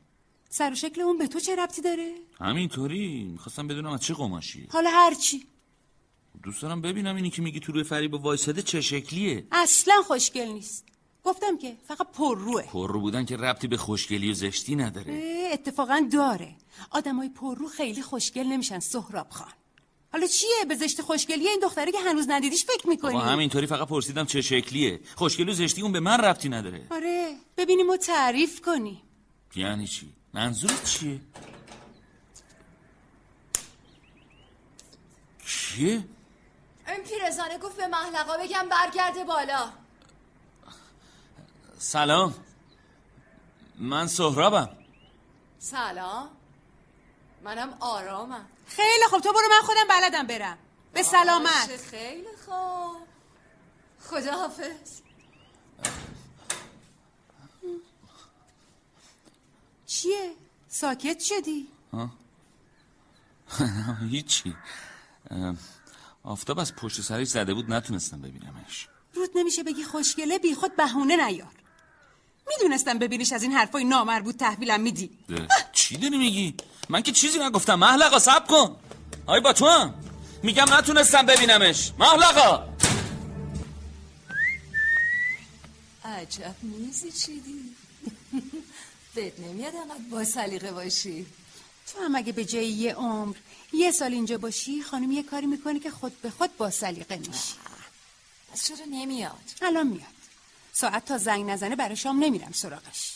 سر 0.49 0.71
و 0.71 0.75
شکل 0.75 1.01
اون 1.01 1.17
به 1.17 1.27
تو 1.27 1.39
چه 1.39 1.55
ربطی 1.55 1.81
داره؟ 1.81 2.15
همینطوری. 2.39 3.23
می‌خواستم 3.23 3.67
بدونم 3.67 3.91
از 3.91 4.01
چه 4.01 4.13
قماشیه. 4.13 4.67
حالا 4.71 4.89
هرچی 4.89 5.47
دوست 6.45 6.61
دارم 6.61 6.81
ببینم 6.81 7.15
اینی 7.15 7.29
که 7.29 7.41
میگی 7.41 7.59
تو 7.59 7.71
روی 7.71 7.83
فریب 7.83 8.13
وایساده 8.13 8.61
چه 8.61 8.81
شکلیه. 8.81 9.47
اصلا 9.51 9.93
خوشگل 10.07 10.45
نیست. 10.45 10.85
گفتم 11.23 11.57
که 11.57 11.75
فقط 11.87 12.07
پر 12.11 12.37
روه. 12.37 12.61
پر 12.61 12.91
رو 12.91 12.99
بودن 12.99 13.25
که 13.25 13.37
ربطی 13.37 13.67
به 13.67 13.77
خوشگلی 13.77 14.31
و 14.31 14.33
زشتی 14.33 14.75
نداره. 14.75 15.49
اتفاقا 15.53 16.07
داره. 16.11 16.55
آدمای 16.91 17.29
پر 17.29 17.57
رو 17.57 17.67
خیلی 17.67 18.01
خوشگل 18.01 18.43
نمیشن 18.43 18.79
سهراب 18.79 19.29
خان. 19.29 19.51
حالا 20.11 20.27
چیه 20.27 20.65
به 20.67 20.75
زشت 20.75 21.01
خوشگلی 21.01 21.47
این 21.47 21.59
دختره 21.63 21.91
که 21.91 21.99
هنوز 21.99 22.25
ندیدیش 22.29 22.65
فکر 22.65 22.87
می‌کنی؟ 22.87 23.13
با 23.13 23.21
همینطوری 23.21 23.67
فقط 23.67 23.87
پرسیدم 23.87 24.25
چه 24.25 24.41
شکلیه. 24.41 24.99
خوشگلی 25.15 25.51
و 25.51 25.53
زشتی 25.53 25.81
اون 25.81 25.91
به 25.91 25.99
من 25.99 26.17
ربطی 26.17 26.49
نداره. 26.49 26.87
آره 26.91 27.35
ببینیم 27.57 27.89
و 27.89 27.97
تعریف 27.97 28.61
کنی 28.61 29.01
یعنی 29.55 29.87
چی؟ 29.87 30.09
منظورت 30.33 30.83
چیه؟ 30.83 31.19
چیه 35.45 36.03
این 36.87 37.03
پیرزنه 37.03 37.57
گفت 37.57 37.77
به 37.77 37.87
محلقا 37.87 38.37
بگم 38.37 38.69
برگرده 38.69 39.23
بالا. 39.23 39.69
سلام. 41.77 42.35
من 43.75 44.07
سهرابم. 44.07 44.69
سلام. 45.59 46.29
منم 47.43 47.77
آرامم. 47.79 48.45
خیلی 48.67 49.03
خب 49.11 49.19
تو 49.19 49.33
برو 49.33 49.47
من 49.51 49.61
خودم 49.65 49.87
بلدم 49.89 50.27
برم. 50.27 50.57
به 50.93 51.03
سلامت. 51.03 51.77
خیلی 51.77 52.27
خوب. 52.45 53.07
خداحافظ. 54.09 55.01
چیه؟ 59.85 60.33
ساکت 60.67 61.19
شدی؟ 61.19 61.67
هیچی. 64.11 64.55
آفتاب 66.25 66.59
از 66.59 66.75
پشت 66.75 67.01
سرش 67.01 67.27
زده 67.27 67.53
بود 67.53 67.73
نتونستم 67.73 68.21
ببینمش. 68.21 68.87
رود 69.13 69.29
نمیشه 69.35 69.63
بگی 69.63 69.83
خوشگله 69.83 70.39
بی 70.39 70.55
خود 70.55 70.75
بهونه 70.75 71.25
نیار. 71.25 71.51
می‌دونستم 72.47 72.99
ببینیش 72.99 73.31
از 73.31 73.43
این 73.43 73.51
حرفای 73.51 73.83
نامربوط 73.83 74.35
تحویلم 74.37 74.81
میدی. 74.81 75.09
چی 75.71 75.97
داری 75.97 76.17
میگی؟ 76.17 76.55
من 76.89 77.01
که 77.01 77.11
چیزی 77.11 77.39
نگفتم. 77.39 77.75
محلقا 77.75 78.19
سب 78.19 78.47
کن. 78.47 78.75
آی 79.25 79.41
با 79.41 79.53
تو 79.53 79.67
هم. 79.67 79.93
میگم 80.43 80.73
نتونستم 80.73 81.25
ببینمش. 81.25 81.91
محلقا 81.99 82.63
عجب 86.05 86.55
میزی 86.61 87.11
چیدی. 87.11 87.75
بهت 89.15 89.39
نمیاد 89.39 89.73
انقدر 89.75 90.09
با 90.11 90.23
سلیقه 90.23 90.71
باشی. 90.71 91.25
تو 91.87 91.99
هم 92.01 92.15
اگه 92.15 92.31
به 92.31 92.45
جای 92.45 92.67
یه 92.67 92.93
عمر 92.93 93.35
یه 93.73 93.91
سال 93.91 94.13
اینجا 94.13 94.37
باشی 94.37 94.83
خانم 94.83 95.11
یه 95.11 95.23
کاری 95.23 95.45
می‌کنه 95.45 95.79
که 95.79 95.91
خود 95.91 96.21
به 96.21 96.29
خود 96.29 96.57
با 96.57 96.69
سلیقه 96.69 97.17
میشی. 97.17 97.55
پس 98.51 98.67
چرا 98.67 98.85
نمیاد؟ 98.85 99.43
الان 99.61 99.87
میاد. 99.87 100.15
ساعت 100.73 101.05
تا 101.05 101.17
زنگ 101.17 101.49
نزنه 101.49 101.75
برای 101.75 101.95
شام 101.95 102.23
نمیرم 102.23 102.51
سراغش. 102.51 103.13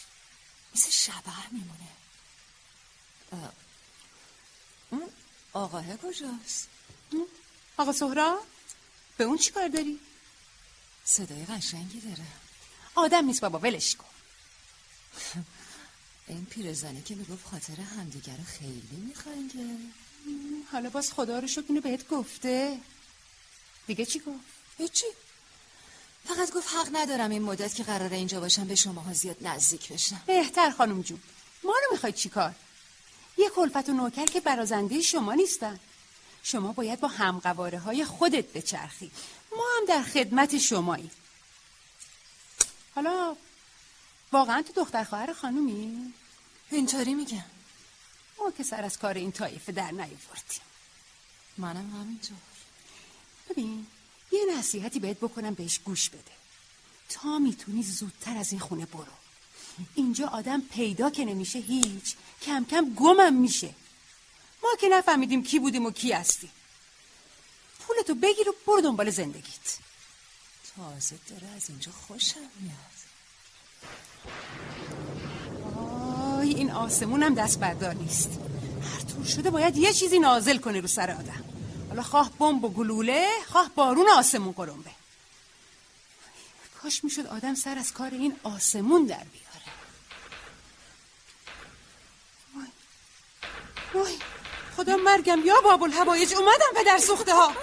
مثل 0.76 0.90
شبه 0.90 1.50
میمونه. 1.52 1.90
اون 4.90 5.10
آقاه 5.54 5.98
کجاست؟ 5.98 6.68
آقا 7.78 7.92
سهرا 7.92 8.42
به 9.18 9.24
اون 9.24 9.38
چی 9.38 9.52
کار 9.52 9.68
داری؟ 9.68 10.00
صدای 11.06 11.46
قشنگی 11.46 12.00
داره. 12.00 12.28
آدم 12.96 13.26
نیست 13.26 13.42
بابا 13.42 13.60
ولش 13.60 13.96
کن. 13.96 14.06
این 16.30 16.46
پیرزنی 16.46 17.02
که 17.02 17.16
می‌گفت 17.16 17.48
خاطر 17.48 17.82
همدیگه 17.82 18.38
رو 18.38 18.44
خیلی 18.44 19.04
میخنگه 19.08 19.78
حالا 20.72 20.90
باز 20.90 21.14
خدا 21.14 21.40
رو 21.40 21.48
شکر 21.48 21.64
اینو 21.70 21.82
بهت 21.82 22.08
گفته. 22.08 22.80
دیگه 23.88 24.06
چی 24.06 24.20
گفت؟ 24.20 24.40
هیچی. 24.78 25.06
فقط 26.26 26.52
گفت 26.52 26.68
حق 26.74 26.90
ندارم 26.92 27.30
این 27.30 27.42
مدت 27.42 27.76
که 27.76 27.84
قراره 27.84 28.18
اینجا 28.18 28.40
باشم 28.40 28.68
به 28.68 28.76
شماها 28.76 29.14
زیاد 29.14 29.38
نزدیک 29.42 29.92
بشم. 29.92 30.22
بهتر 30.26 30.70
خانم 30.70 31.02
جون. 31.02 31.20
ما 31.64 31.72
رو 31.72 31.92
می‌خواید 31.92 32.16
چی 32.16 32.30
کار؟ 32.30 32.56
یه 33.38 33.50
کلفت 33.50 33.90
و 33.90 33.94
نوکر 33.94 34.26
که 34.26 34.40
برازنده 34.40 35.02
شما 35.02 35.34
نیستن. 35.34 35.80
شما 36.44 36.74
باید 36.74 37.00
با 37.00 37.08
همقواره 37.08 37.80
های 37.80 38.06
خودت 38.06 38.54
بچرخی. 38.54 39.12
ما 39.52 39.66
هم 39.78 39.86
در 39.88 40.04
خدمت 40.04 40.58
شمایی 40.58 41.12
حالا 42.96 43.36
واقعا 44.32 44.62
تو 44.62 44.74
دختر 44.74 45.04
خواهر 45.04 45.34
خانومی؟ 45.34 46.14
اینطوری 46.72 47.14
میگم. 47.14 47.46
ما 48.40 48.52
که 48.52 48.64
سر 48.64 48.84
از 48.84 48.98
کار 48.98 49.14
این 49.14 49.32
طایفه 49.32 49.72
در 49.72 49.92
نیاوردیم. 49.92 50.62
منم 51.58 51.90
همینطور. 52.02 52.38
ببین 53.50 53.88
یه 54.32 54.40
نصیحتی 54.58 55.00
بهت 55.00 55.18
بکنم 55.18 55.54
بهش 55.54 55.80
گوش 55.80 56.10
بده. 56.10 56.32
تا 57.10 57.40
می‌تونی 57.40 57.84
زودتر 57.84 58.38
از 58.38 58.52
این 58.52 58.62
خونه 58.62 58.86
برو. 58.86 59.06
اینجا 59.96 60.28
آدم 60.28 60.62
پیدا 60.62 61.10
که 61.10 61.26
نمیشه 61.26 61.60
هیچ 61.60 62.16
کم 62.42 62.66
کم 62.66 62.94
گمم 62.96 63.34
میشه. 63.34 63.76
ما 64.64 64.70
که 64.80 64.90
نفهمیدیم 64.90 65.44
کی 65.44 65.60
بودیم 65.60 65.86
و 65.86 65.92
کی 65.92 66.12
هستیم. 66.12 66.52
پولتو 67.80 68.16
بگیر 68.16 68.50
و 68.50 68.56
برو 68.68 68.82
دنبال 68.82 69.10
زندگیت. 69.10 69.78
تازه 70.76 71.20
داره 71.30 71.48
از 71.48 71.70
اینجا 71.70 71.92
خوشم 71.92 72.50
میاد. 72.60 73.00
آی 76.50 76.56
این 76.56 76.72
آسمون 76.72 77.24
هم 77.24 77.34
دست 77.34 77.60
بردار 77.60 77.94
نیست. 77.94 78.30
هر 78.94 79.00
طور 79.00 79.26
شده 79.26 79.50
باید 79.50 79.78
یه 79.78 79.94
چیزی 79.94 80.20
نازل 80.20 80.58
کنه 80.58 80.82
رو 80.82 80.88
سر 80.88 81.12
آدم. 81.12 81.44
حالا 81.90 82.04
خواه 82.04 82.32
بمب 82.40 82.64
و 82.64 82.70
گلوله 82.70 83.28
خواه 83.52 83.72
بارون 83.76 84.10
آسمون 84.10 84.52
قرنبه 84.52 84.92
کاش 86.82 87.04
می‌شد 87.04 87.28
آدم 87.28 87.56
سر 87.56 87.78
از 87.78 87.94
کار 87.94 88.12
این 88.12 88.36
آسمون 88.44 89.06
در 89.06 89.24
بیاره. 89.24 89.66
وای 92.56 92.68
وای 93.94 94.18
خدا 94.78 94.98
مرگم 94.98 95.40
یا 95.46 95.62
باب 95.64 95.84
الهوایج 95.84 96.34
اومدم 96.34 96.82
پدر 96.84 96.98
سوخته 96.98 97.34
ها. 97.34 97.54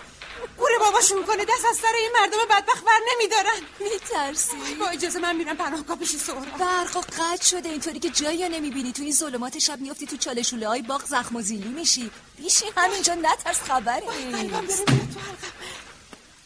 گوره 0.59 0.79
باباشون 0.79 1.27
کنه 1.27 1.45
دست 1.45 1.65
از 1.71 1.77
سر 1.77 1.93
این 1.99 2.11
مردم 2.21 2.37
بدبخت 2.51 2.85
بر 2.85 3.01
نمیدارن. 3.13 3.61
میترسی؟ 3.81 4.75
با 4.81 4.89
اجازه 4.89 5.19
من 5.19 5.37
میرم 5.37 5.57
پناهگاه 5.57 5.97
پیش 5.97 6.17
سهراب. 6.17 6.59
برقا 6.59 7.01
قطع 7.01 7.45
شده 7.45 7.69
اینطوری 7.69 7.99
که 7.99 8.11
جایی 8.11 8.43
رو 8.43 8.49
نمی‌بینی. 8.49 8.93
تو 8.93 9.03
این 9.03 9.13
ظلمات 9.13 9.59
شب 9.59 9.81
میافتی 9.81 10.07
تو 10.07 10.17
چالشوله 10.17 10.69
های 10.69 10.83
باغ 10.83 11.05
زخم 11.05 11.37
و 11.37 11.43
زیلی 11.43 11.69
میشی. 11.69 12.11
بیشی 12.37 12.65
همینجا 12.77 13.15
نترس 13.15 13.63
خبری 13.63 14.07
قلبم 14.07 14.67
داره 14.67 14.85
میاد 14.89 15.09
تو 15.15 15.21
حلقم 15.21 15.53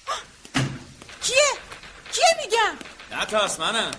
آه، 0.07 0.23
کیه؟ 1.23 1.37
کیه 2.13 2.37
میگم؟ 2.45 2.79
نه 3.19 3.27
ترس 3.27 3.61
منم 3.61 3.91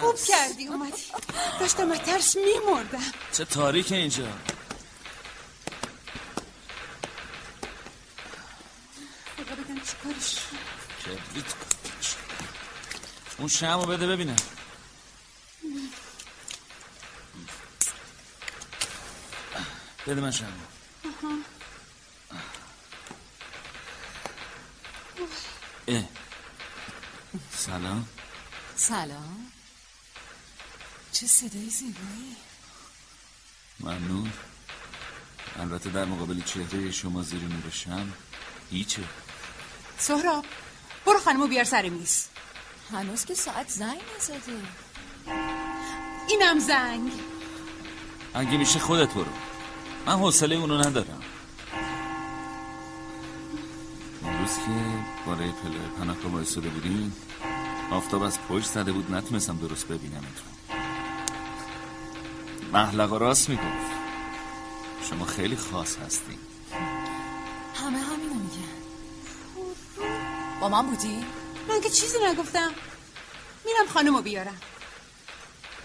خوب 0.00 0.16
کردی 0.28 0.66
اومدی. 0.66 1.02
داشتم 1.60 1.90
از 1.90 1.98
ترس 1.98 2.36
میمردم. 2.36 3.12
چه 3.32 3.44
تاریک 3.44 3.92
اینجا. 3.92 4.26
خدا 9.36 9.80
چیکارش 9.86 10.36
کبریت. 11.04 11.54
اون 13.38 13.48
شمو 13.48 13.86
بده 13.86 14.06
ببینم. 14.06 14.36
بده 20.06 20.20
من 20.20 20.30
شمو. 20.30 20.48
سلام. 27.50 28.08
سلام. 28.76 29.46
چه 31.12 31.26
صدای 31.26 31.70
زیبایی. 31.70 32.36
ممنون. 33.80 34.32
البته 35.58 35.90
در 35.90 36.04
مقابل 36.04 36.42
چهره 36.42 36.90
شما 36.90 37.22
زیر 37.22 37.40
نور 37.40 37.70
شم 37.70 38.12
هیچه. 38.70 39.02
سهراب 39.98 40.44
برو 41.06 41.18
خانمو 41.18 41.46
بیار 41.46 41.64
سر 41.64 41.88
میز. 41.88 42.26
هنوز 42.92 43.24
که 43.24 43.34
ساعت 43.34 43.68
زنگ 43.68 44.00
نزده. 44.16 44.38
اینم 46.28 46.58
زنگ. 46.58 47.12
اگه 48.34 48.56
میشه 48.56 48.78
خودت 48.78 49.14
برو. 49.14 49.32
من 50.06 50.12
حوصله 50.18 50.56
اونو 50.56 50.78
ندارم. 50.78 51.22
اون 54.22 54.38
روز 54.38 54.54
که 54.54 55.04
بالای 55.26 55.52
پله 55.52 55.88
پناهگاه 55.98 56.32
وایساده 56.32 56.68
بودیم 56.68 57.16
آفتاب 57.90 58.22
از 58.22 58.38
پشت 58.48 58.66
زده 58.66 58.92
بود 58.92 59.14
نتونستم 59.14 59.58
درست 59.58 59.86
ببینمتون. 59.86 60.56
محلقا 62.72 63.16
راست 63.16 63.48
می‌گفت. 63.48 63.96
شما 65.10 65.24
خیلی 65.24 65.56
خاص 65.56 65.96
هستی 65.96 66.38
همه 67.74 67.98
همینو 67.98 68.34
میگن. 68.34 68.76
با 70.60 70.68
من 70.68 70.86
بودی؟ 70.86 71.26
من 71.68 71.80
که 71.80 71.90
چیزی 71.90 72.18
نگفتم. 72.26 72.70
میرم 73.64 73.86
خانمو 73.94 74.22
بیارم. 74.22 74.56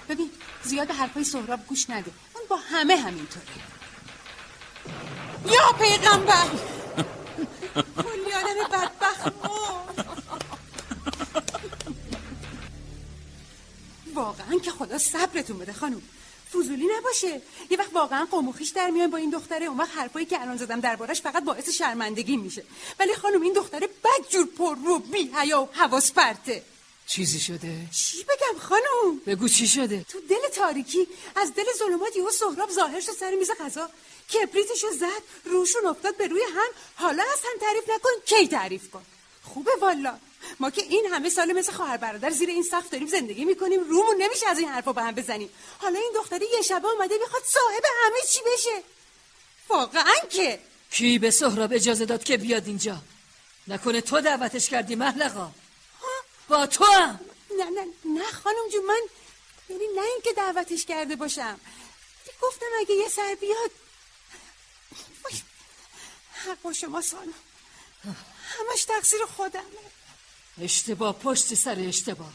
ببین 0.09 0.29
زیاد 0.63 0.87
به 0.87 0.93
حرفای 0.93 1.23
سهراب 1.23 1.65
گوش 1.67 1.89
نده. 1.89 2.11
اون 2.35 2.43
با 2.49 2.55
همه 2.55 2.95
همینطوره 2.95 3.45
یا 5.45 5.71
پیغمبر! 5.79 6.45
کلی 8.03 8.33
آدم 8.33 8.67
بدبخت. 8.71 9.33
واقعا 14.21 14.59
که 14.59 14.71
خدا 14.71 14.97
صبرتون 14.97 15.57
بده 15.59 15.73
خانم. 15.73 16.01
فضولی 16.53 16.87
نباشه. 16.97 17.41
یه 17.69 17.77
وقت 17.77 17.93
واقعا 17.93 18.25
قوم 18.31 18.47
و 18.47 18.53
در 18.75 18.89
میان 18.89 19.09
با 19.09 19.17
این 19.17 19.29
دختره 19.29 19.65
اون 19.65 19.77
وقت 19.77 19.97
حرفایی 19.97 20.25
که 20.25 20.41
الان 20.41 20.57
زدم 20.57 20.79
دربارش 20.79 21.21
فقط 21.21 21.43
باعث 21.43 21.69
شرمندگی 21.69 22.37
میشه. 22.37 22.63
ولی 22.99 23.15
خانم 23.15 23.41
این 23.41 23.53
دختره 23.53 23.87
بدجور 23.87 24.45
پر 24.57 24.75
رو 24.85 24.99
بی 24.99 25.31
حیا 25.35 25.61
و 25.61 25.69
حواس 25.73 26.11
پرته. 26.11 26.63
چیزی 27.07 27.39
شده؟ 27.39 27.77
چی 27.91 28.23
بگم 28.23 28.59
خانم؟ 28.59 29.19
بگو 29.27 29.47
چی 29.47 29.67
شده؟ 29.67 30.05
تو 30.09 30.19
دل 30.29 30.47
تاریکی 30.55 31.07
از 31.35 31.53
دل 31.53 31.63
ظلمات 31.79 32.15
یهو 32.15 32.31
سهراب 32.31 32.71
ظاهر 32.71 32.99
شد 32.99 33.11
سر 33.11 33.35
میز 33.35 33.51
غذا 33.59 33.89
کبریتشو 34.33 34.91
زد 34.91 35.23
روشون 35.45 35.85
افتاد 35.85 36.17
به 36.17 36.27
روی 36.27 36.41
هم 36.55 36.69
حالا 36.95 37.23
از 37.33 37.39
هم 37.43 37.59
تعریف 37.59 37.83
نکن 37.89 38.09
کی 38.25 38.47
تعریف 38.47 38.89
کن؟ 38.89 39.05
خوبه 39.43 39.71
والا. 39.81 40.13
ما 40.59 40.69
که 40.69 40.81
این 40.81 41.05
همه 41.13 41.29
سال 41.29 41.53
مثل 41.53 41.71
خواهر 41.71 41.97
برادر 41.97 42.29
زیر 42.29 42.49
این 42.49 42.63
سقف 42.63 42.89
داریم 42.89 43.07
زندگی 43.07 43.45
می‌کنیم. 43.45 43.83
رومون 43.83 44.21
نمیشه 44.21 44.47
از 44.47 44.59
این 44.59 44.69
حرفا 44.69 44.93
به 44.93 45.01
هم 45.01 45.15
بزنیم. 45.15 45.49
حالا 45.77 45.99
این 45.99 46.11
دختره 46.15 46.45
یه 46.53 46.61
شبه 46.61 46.87
اومده 46.87 47.17
می‌خواد 47.17 47.43
صاحب 47.45 47.83
همه 48.03 48.21
چی 48.29 48.39
بشه. 48.53 48.83
واقعا 49.69 50.15
که. 50.29 50.59
کی 50.91 51.19
به 51.19 51.31
سهراب 51.31 51.73
اجازه 51.73 52.05
داد 52.05 52.23
که 52.23 52.37
بیاد 52.37 52.67
اینجا؟ 52.67 52.97
نکنه 53.67 54.01
تو 54.01 54.21
دعوتش 54.21 54.69
کردی 54.69 54.95
محلقا 54.95 55.51
با 56.47 56.67
تو 56.67 56.83
هم. 56.83 57.19
نه 57.57 57.65
نه 57.65 57.85
نه 58.05 58.31
خانم 58.31 58.69
جون 58.71 58.85
من 58.85 59.01
یعنی 59.69 59.83
نه 59.95 60.01
اینکه 60.01 60.33
دعوتش 60.33 60.85
کرده 60.85 61.15
باشم. 61.15 61.59
گفتم 62.41 62.65
اگه 62.79 62.95
یه 62.95 63.09
سر 63.09 63.37
بیاد. 63.41 63.71
حق 66.33 66.61
با 66.61 66.73
شما 66.73 67.01
سانم 67.01 67.33
همش 68.43 68.83
تقصیر 68.83 69.25
خودمه. 69.25 69.63
اشتباه 70.57 71.19
پشت 71.19 71.53
سر 71.53 71.75
اشتباه. 71.79 72.33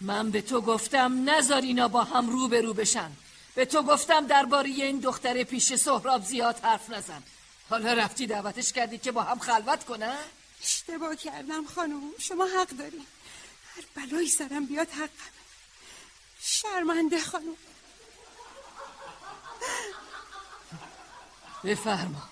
من 0.00 0.30
به 0.30 0.42
تو 0.42 0.60
گفتم 0.60 1.30
نذار 1.30 1.62
اینا 1.62 1.88
با 1.88 2.04
هم 2.04 2.30
رو 2.30 2.48
به 2.48 2.60
رو 2.60 2.74
بشن. 2.74 3.10
به 3.54 3.64
تو 3.64 3.82
گفتم 3.82 4.26
درباره 4.26 4.68
این 4.68 4.98
دختر 5.00 5.42
پیش 5.42 5.74
سهراب 5.74 6.24
زیاد 6.24 6.58
حرف 6.58 6.90
نزن. 6.90 7.22
حالا 7.70 7.92
رفتی 7.92 8.26
دعوتش 8.26 8.72
کردی 8.72 8.98
که 8.98 9.12
با 9.12 9.22
هم 9.22 9.38
خلوت 9.38 9.84
کنن؟ 9.84 10.18
اشتباه 10.62 11.16
کردم 11.16 11.64
خانم 11.66 12.00
شما 12.18 12.44
حق 12.44 12.68
داریم 12.68 13.06
هر 13.76 13.84
بلایی 13.94 14.28
سرم 14.28 14.66
بیاد 14.66 14.88
حقمه 14.90 15.08
شرمنده 16.40 17.20
خانم 17.20 17.56
بفرما. 21.64 22.22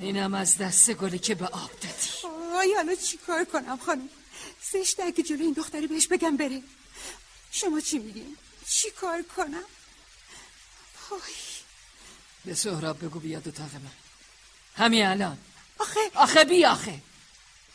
اینم 0.00 0.34
از 0.34 0.58
دست 0.58 0.90
گلی 0.90 1.18
که 1.18 1.34
به 1.34 1.46
آب 1.46 1.70
دادی. 1.70 2.37
وای 2.58 2.74
حالا 2.74 2.94
چی 2.94 3.16
کار 3.16 3.44
کنم 3.44 3.76
خانم؟ 3.76 4.08
زشته 4.72 5.02
اگه 5.04 5.22
جلو 5.22 5.42
این 5.42 5.52
دختری 5.52 5.86
بهش 5.86 6.06
بگم 6.06 6.36
بره. 6.36 6.62
شما 7.50 7.80
چی 7.80 7.98
میگین 7.98 8.36
چی 8.68 8.90
کار 8.90 9.22
کنم؟ 9.22 9.64
وای. 11.10 11.20
به 12.44 12.54
سهراب 12.54 13.04
بگو 13.04 13.20
بیاد 13.20 13.48
اتاق 13.48 13.74
من. 13.74 13.90
همین 14.76 15.06
الان. 15.06 15.38
آخه. 15.78 16.00
آخه 16.14 16.44
بی 16.44 16.64
آخه. 16.64 17.00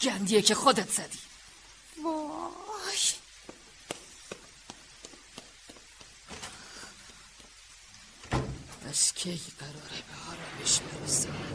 گندیه 0.01 0.41
که 0.41 0.55
خودت 0.55 0.91
زدی. 0.91 1.19
وای. 2.03 2.97
از 8.89 9.13
کی 9.13 9.41
قراره 9.59 10.03
به 10.07 10.15
آرامش 10.29 10.79
برسه؟ 10.79 11.52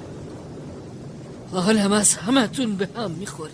حالم 1.53 1.93
از 1.93 2.15
همتون 2.15 2.77
به 2.77 2.89
هم 2.97 3.11
می‌خوره 3.11 3.53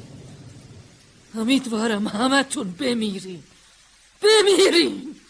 امیدوارم 1.34 2.08
همتون 2.08 2.70
بمیرین 2.72 3.42
بمیرین 4.22 5.20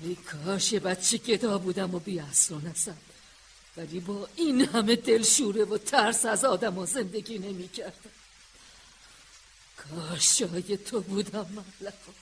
ای 0.00 0.14
کاش 0.14 0.74
بچه 0.74 1.18
گدا 1.18 1.58
بودم 1.58 1.94
و 1.94 1.98
بی 1.98 2.22
نسل 2.64 2.92
ولی 3.76 4.00
با 4.00 4.28
این 4.36 4.64
همه 4.64 4.96
دلشوره 4.96 5.64
و 5.64 5.78
ترس 5.78 6.24
از 6.24 6.44
آدم 6.44 6.78
و 6.78 6.86
زندگی 6.86 7.38
نمی 7.38 7.68
کردم 7.68 8.10
کاش 9.76 10.38
جای 10.38 10.76
تو 10.76 11.00
بودم 11.00 11.46
مملکا 11.50 12.12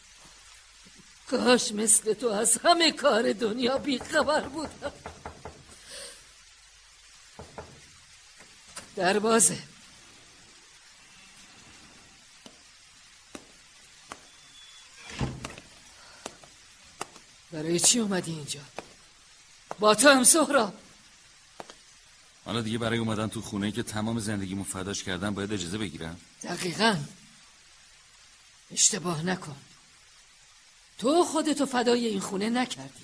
کاش 1.31 1.73
مثل 1.73 2.13
تو 2.13 2.29
از 2.29 2.59
همه 2.65 2.93
کار 2.93 3.33
دنیا 3.33 3.79
بیخبر 3.79 4.41
بودم. 4.41 4.93
دروازه. 8.97 9.59
برای 17.53 17.81
چی 17.81 17.99
اومدی 17.99 18.33
اینجا؟ 18.33 18.61
با 19.79 19.95
تو 19.95 20.09
هم 20.09 20.25
سهراب. 20.25 20.75
حالا 22.45 22.61
دیگه 22.61 22.79
برای 22.79 22.99
اومدن 22.99 23.29
تو 23.29 23.43
خونه 23.43 23.73
که 23.73 23.83
تمام 23.83 24.19
زندگیمو 24.19 24.65
فداش 24.65 25.03
کردم 25.03 25.35
باید 25.35 25.53
اجازه 25.53 25.79
بگیرم؟ 25.79 26.21
دقیقا. 26.43 26.97
اشتباه 28.71 29.23
نکن. 29.23 29.57
تو 30.99 31.25
خودتو 31.25 31.67
فدای 31.67 32.07
این 32.07 32.21
خونه 32.21 32.51
نکردی. 32.51 33.04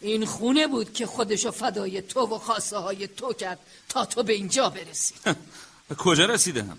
این 0.00 0.26
خونه 0.26 0.66
بود 0.66 0.92
که 0.92 1.06
خودشو 1.06 1.50
فدای 1.50 2.02
تو 2.02 2.20
و 2.20 2.38
خواسته 2.38 2.78
های 2.78 3.08
تو 3.08 3.32
کرد 3.32 3.58
تا 3.88 4.06
تو 4.06 4.22
به 4.22 4.32
اینجا 4.32 4.70
برسی. 4.70 5.14
کجا 5.98 6.26
رسیدم؟ 6.26 6.78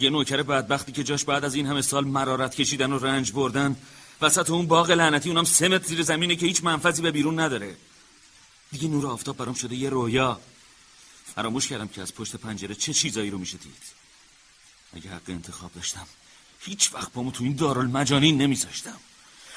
یه 0.00 0.10
نوکر 0.10 0.42
بدبختی 0.42 0.92
که 0.92 1.04
جاش 1.04 1.24
بعد 1.24 1.44
از 1.44 1.54
این 1.54 1.66
همه 1.66 1.82
سال 1.82 2.04
مرارت 2.04 2.54
کشیدن 2.54 2.92
و 2.92 2.98
رنج 2.98 3.32
بردن 3.32 3.76
وسط 4.20 4.50
اون 4.50 4.66
باغ 4.66 4.90
لعنتی 4.90 5.28
اونم 5.28 5.44
سه 5.44 5.68
متر 5.68 5.86
زیر 5.86 6.02
زمینه 6.02 6.36
که 6.36 6.46
هیچ 6.46 6.64
منفذی 6.64 7.02
به 7.02 7.10
بیرون 7.10 7.40
نداره. 7.40 7.76
دیگه 8.72 8.88
نور 8.88 9.06
آفتاب 9.06 9.36
برام 9.36 9.54
شده 9.54 9.76
یه 9.76 9.90
رویا. 9.90 10.40
فراموش 11.34 11.68
کردم 11.68 11.88
که 11.88 12.02
از 12.02 12.14
پشت 12.14 12.36
پنجره 12.36 12.74
چه 12.74 12.92
چیزایی 12.92 13.30
رو 13.30 13.38
میشه 13.38 13.58
دید. 13.58 13.82
اگه 14.96 15.10
حق 15.10 15.22
انتخاب 15.28 15.70
داشتم 15.74 16.06
هیچ 16.60 16.94
وقت 16.94 17.12
بامو 17.12 17.30
تو 17.30 17.44
این 17.44 17.56
دارالمجانین 17.56 18.42
نمیذاشتم. 18.42 18.96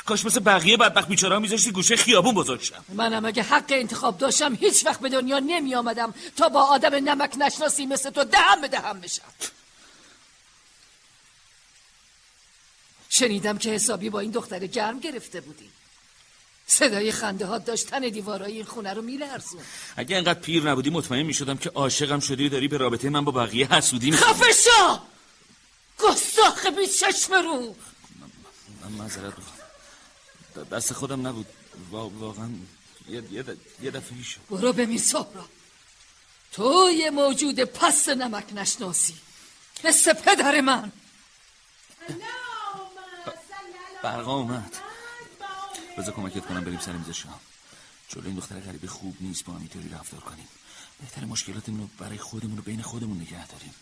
کاش 0.05 0.25
مثل 0.25 0.39
بقیه 0.39 0.77
بدبخت 0.77 1.07
بیچارا 1.07 1.39
میذاشتی 1.39 1.71
گوشه 1.71 1.95
خیابون 1.95 2.35
بزرگشم 2.35 2.85
منم 2.89 3.25
اگه 3.25 3.43
حق 3.43 3.65
انتخاب 3.69 4.17
داشتم 4.17 4.55
هیچ 4.55 4.85
وقت 4.85 4.99
به 4.99 5.09
دنیا 5.09 5.39
نمی 5.39 5.75
آمدم 5.75 6.13
تا 6.37 6.49
با 6.49 6.61
آدم 6.61 6.95
نمک 6.95 7.33
نشناسی 7.37 7.85
مثل 7.85 8.09
تو 8.09 8.23
دهم 8.23 8.61
به 8.61 8.67
دهم 8.67 9.01
بشم. 9.01 9.21
شنیدم 13.09 13.57
که 13.57 13.69
حسابی 13.69 14.09
با 14.09 14.19
این 14.19 14.31
دختر 14.31 14.67
گرم 14.67 14.99
گرفته 14.99 15.41
بودی. 15.41 15.69
صدای 16.67 17.11
خنده 17.11 17.45
ها 17.45 17.57
داشت 17.57 17.87
تن 17.87 17.99
دیوارای 17.99 18.51
این 18.51 18.65
خونه 18.65 18.93
رو 18.93 19.01
میلرزون. 19.01 19.61
اگه 19.95 20.17
انقدر 20.17 20.39
پیر 20.39 20.69
نبودی 20.69 20.89
مطمئن 20.89 21.23
می‌شدم 21.23 21.57
که 21.57 21.69
عاشقم 21.69 22.19
شدی 22.19 22.45
و 22.45 22.49
داری 22.49 22.67
به 22.67 22.77
رابطه 22.77 23.09
من 23.09 23.25
با 23.25 23.31
بقیه 23.31 23.73
حسودی 23.73 24.11
می‌کنی 24.11 24.33
خفه 24.33 24.51
شو! 24.51 24.99
گستاخ 25.99 26.65
بی 26.65 26.87
چشم 26.87 27.33
رو! 27.33 27.75
من 28.83 28.91
معذرت 28.91 29.33
دست 30.59 30.93
خودم 30.93 31.27
نبود. 31.27 31.47
وا- 31.91 32.09
واقعا 32.09 32.49
یه, 33.09 33.23
یه, 33.31 33.45
یه 33.81 33.91
دفعه 33.91 34.23
شد 34.23 34.39
برو 34.49 34.73
بمیر 34.73 35.01
سهرا 35.01 35.49
تو 36.51 36.89
یه 36.89 37.09
موجود 37.09 37.59
پس 37.59 38.09
نمک 38.09 38.53
نشناسی. 38.53 39.15
مثل 39.83 40.13
پدر 40.13 40.61
من. 40.61 40.91
برقا 44.03 44.35
اومد. 44.35 44.75
بذار 45.97 46.13
کمکت 46.13 46.45
کنم 46.45 46.63
بریم 46.63 46.79
سر 46.79 46.91
میز 46.91 47.09
شام. 47.15 47.39
جلو 48.09 48.25
این 48.25 48.35
دختر 48.35 48.59
غریبه 48.59 48.87
خوب 48.87 49.17
نیست. 49.19 49.45
با 49.45 49.53
هم 49.53 49.59
اینطوری 49.59 49.89
رفتار 49.89 50.19
کنیم. 50.19 50.47
بهتر 50.99 51.25
مشکلاتمون 51.25 51.79
رو 51.79 51.89
برای 51.99 52.17
خودمون 52.17 52.57
رو 52.57 52.63
بین 52.63 52.81
خودمون 52.81 53.21
نگه 53.21 53.47
داریم. 53.47 53.73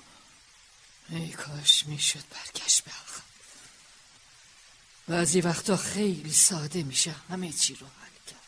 ای 1.10 1.30
کاش 1.30 1.85
می‌شد 1.85 2.23
برگشت 2.30 2.84
به 2.84 2.91
بعضی 5.12 5.42
وقتا 5.42 5.78
خیلی 5.78 6.34
ساده 6.34 6.84
میشه 6.84 7.16
همه 7.30 7.52
چی 7.52 7.76
رو 7.76 7.88
حل 7.88 8.32
کرد. 8.32 8.40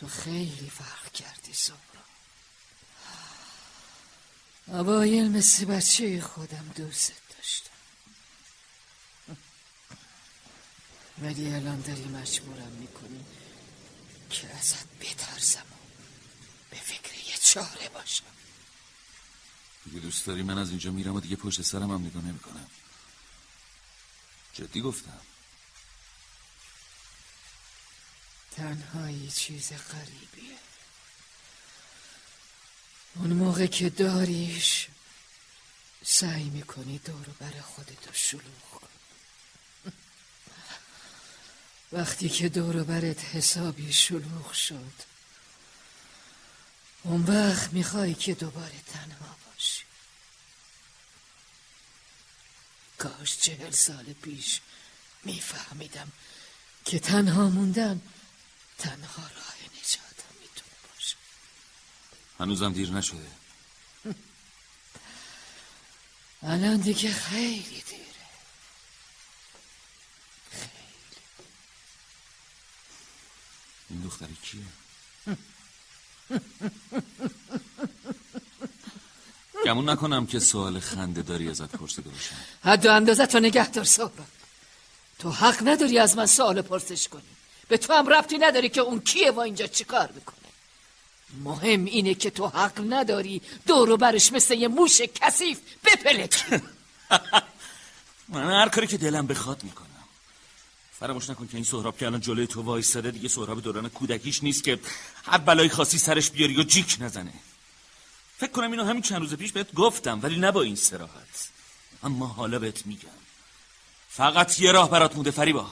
تو 0.00 0.08
خیلی 0.08 0.70
فرق 0.70 1.12
کردی 1.12 1.52
سهرا 1.52 2.04
اوایل 4.66 5.30
مثل 5.30 5.64
بچه 5.64 6.20
خودم 6.20 6.72
دوست 6.76 7.12
داشتم. 7.36 7.70
ولی 11.22 11.54
الان 11.54 11.80
داری 11.80 12.04
مجبورم 12.04 12.72
می‌کنی 12.72 13.24
که 14.30 14.48
ازت 14.48 14.86
بترسم 15.00 15.60
و 15.60 15.76
به 16.70 16.76
فکر 16.76 17.14
یه 17.28 17.36
چاره 17.42 17.88
باشم. 17.94 18.24
دیگه 19.84 20.00
دوست 20.00 20.26
داری 20.26 20.42
من 20.42 20.58
از 20.58 20.70
اینجا 20.70 20.90
میرم 20.90 21.14
و 21.14 21.20
دیگه 21.20 21.36
پشت 21.36 21.62
سرم 21.62 21.90
هم 21.90 22.06
نگاه 22.06 22.24
نمی‌کنم. 22.24 22.66
جدی 24.54 24.80
گفتم. 24.80 25.20
تنهایی 28.56 29.30
چیز 29.30 29.72
غریبیه. 29.72 30.58
اون 33.14 33.32
موقع 33.32 33.66
که 33.66 33.90
داریش 33.90 34.88
سعی 36.04 36.44
می‌کنی 36.50 36.98
دورو 36.98 37.32
بر 37.38 37.60
خودتو 37.60 38.12
شلوغ 38.12 38.70
کن 38.70 38.88
وقتی 41.98 42.28
که 42.28 42.48
دورو 42.48 42.84
برت 42.84 43.24
حسابی 43.24 43.92
شلوغ 43.92 44.52
شد 44.52 44.92
اون 47.02 47.22
وقت 47.22 47.72
می‌خوای 47.72 48.14
که 48.14 48.34
دوباره 48.34 48.80
تنها 48.92 49.36
باشی 49.46 49.84
کاش 53.00 53.36
چهل 53.38 53.70
سال 53.70 54.12
پیش 54.12 54.60
میفهمیدم 55.24 56.12
که 56.84 56.98
تنها 56.98 57.48
موندن 57.48 58.00
تنها 58.78 59.22
راه 59.22 59.56
نجاتم 59.64 60.34
می‌تونه 60.40 60.76
باشه. 60.94 61.16
هنوزم 62.40 62.72
دیر 62.72 62.90
نشده. 62.90 63.30
الان 66.42 66.76
دیگه 66.76 67.12
خیلی 67.12 67.82
دیره. 67.88 68.04
این 73.90 74.00
دختری 74.00 74.36
کیه؟ 74.42 74.62
گمون 79.64 79.88
نکنم 79.88 80.26
که 80.26 80.38
سوال 80.38 80.80
خنده 80.80 81.22
داری 81.22 81.48
ازت 81.48 81.76
پرسیده 81.76 82.10
باشم. 82.10 82.36
حد 82.64 82.86
و 82.86 82.92
اندازه 82.92 83.26
تو 83.26 83.40
نگه 83.40 83.70
دار 83.70 83.84
سهراب 83.84 84.12
تو 85.18 85.30
حق 85.30 85.68
نداری 85.68 85.98
از 85.98 86.16
من 86.16 86.26
سوال 86.26 86.62
پرسش 86.62 87.08
کنی. 87.08 87.22
به 87.68 87.76
تو 87.76 87.92
هم 87.92 88.08
ربطی 88.08 88.38
نداری 88.38 88.68
که 88.68 88.80
اون 88.80 89.00
کیه 89.00 89.30
و 89.30 89.40
اینجا 89.40 89.66
چیکار 89.66 90.10
می‌کنه. 90.14 90.36
مهم 91.44 91.84
اینه 91.84 92.14
که 92.14 92.30
تو 92.30 92.46
حق 92.46 92.84
نداری 92.88 93.42
دورو 93.66 93.96
برش 93.96 94.32
مثل 94.32 94.54
یه 94.54 94.68
موش 94.68 95.00
کثیف 95.00 95.58
بپلکی. 95.84 96.44
من 98.28 98.62
هر 98.62 98.68
کاری 98.68 98.86
که 98.86 98.96
دلم 98.96 99.26
بخواد 99.26 99.64
می‌کنم. 99.64 99.86
فراموش 101.00 101.30
نکن 101.30 101.46
که 101.46 101.54
این 101.54 101.64
سهراب 101.64 101.98
که 101.98 102.06
الان 102.06 102.20
جلوی 102.20 102.46
تو 102.46 102.62
وایستاده 102.62 103.10
دیگه 103.10 103.28
سهراب 103.28 103.62
دوران 103.62 103.88
کودکیش 103.88 104.42
نیست 104.42 104.64
که 104.64 104.78
هر 105.24 105.38
بلایی 105.38 105.68
خاصی 105.68 105.98
سرش 105.98 106.30
بیاری 106.30 106.60
و 106.60 106.62
جیک 106.62 106.96
نزنه. 107.00 107.32
فکر 108.40 108.50
کنم 108.50 108.70
اینو 108.70 108.84
همین 108.84 109.02
چند 109.02 109.20
روز 109.20 109.34
پیش 109.34 109.52
بهت 109.52 109.74
گفتم 109.74 110.20
ولی 110.22 110.36
نه 110.36 110.56
این 110.56 110.76
سراحت 110.76 111.48
اما 112.02 112.26
حالا 112.26 112.58
بهت 112.58 112.86
میگم. 112.86 113.08
فقط 114.08 114.60
یه 114.60 114.72
راه 114.72 114.90
برات 114.90 115.14
مونده 115.14 115.30
فریبا. 115.30 115.66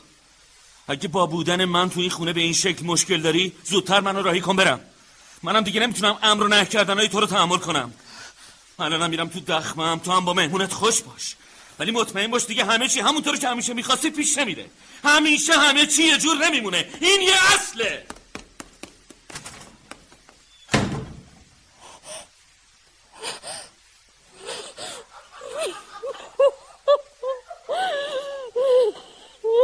اگه 0.88 1.08
با 1.08 1.26
بودن 1.26 1.64
من 1.64 1.90
تو 1.90 2.00
این 2.00 2.10
خونه 2.10 2.32
به 2.32 2.40
این 2.40 2.52
شکل 2.52 2.86
مشکل 2.86 3.20
داری 3.20 3.52
زودتر 3.64 4.00
منو 4.00 4.22
راهی 4.22 4.40
کن 4.40 4.56
برم. 4.56 4.80
منم 5.42 5.60
دیگه 5.60 5.80
نمی‌تونم 5.80 6.18
امر 6.22 6.42
و 6.42 6.48
نه 6.48 6.64
کردنهای 6.64 7.08
تو 7.08 7.20
رو 7.20 7.26
تحمل 7.26 7.58
کنم. 7.58 7.92
الانم 8.78 9.10
میرم 9.10 9.28
تو 9.28 9.40
دخمم 9.40 9.98
تو 9.98 10.12
هم 10.12 10.24
با 10.24 10.34
مهمونت 10.34 10.72
خوش 10.72 11.02
باش. 11.02 11.36
ولی 11.78 11.90
مطمئن 11.90 12.30
باش 12.30 12.46
دیگه 12.46 12.64
همه 12.64 12.88
چی 12.88 13.00
همونطور 13.00 13.36
که 13.36 13.48
همیشه 13.48 13.74
می‌خواستی 13.74 14.10
پیش 14.10 14.38
نمیره. 14.38 14.70
همیشه 15.04 15.52
همه 15.52 15.86
چی 15.86 16.02
یه 16.02 16.18
جور 16.18 16.36
نمیمونه. 16.36 16.88
این 17.00 17.20
یه 17.20 17.54
اصله. 17.54 18.06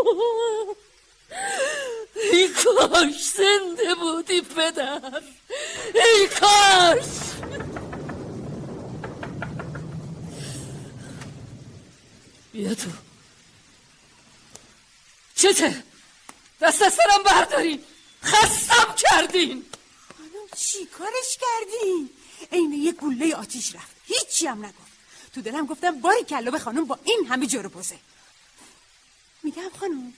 ای 2.32 2.48
کاش 2.48 3.30
زنده 3.30 3.94
بودی 3.94 4.40
پدر. 4.40 5.22
ای 5.94 6.28
کاش. 6.28 7.04
بیا 12.52 12.74
تو. 12.74 12.90
چته؟ 15.36 15.82
دست 16.60 16.82
از 16.82 16.92
سرم 16.92 17.22
بردارین 17.24 17.84
خستم 18.24 18.94
کردین. 18.96 19.64
خانم 20.16 20.48
چی 20.56 20.86
کارش 20.86 21.38
کردین 21.40 22.10
عین 22.52 22.72
یه 22.72 22.92
گله 22.92 23.34
آتیش 23.34 23.74
رفت. 23.74 23.96
هیچی 24.06 24.46
هم 24.46 24.64
نگفت. 24.64 24.94
تو 25.34 25.42
دلم 25.42 25.66
گفتم 25.66 26.00
باری 26.00 26.24
کلا 26.24 26.50
به 26.50 26.58
خانم 26.58 26.84
با 26.84 26.98
این 27.04 27.26
همه 27.28 27.46
جرو 27.46 27.68
بزه 27.68 27.98
میگم 29.44 29.70
خانم 29.80 30.12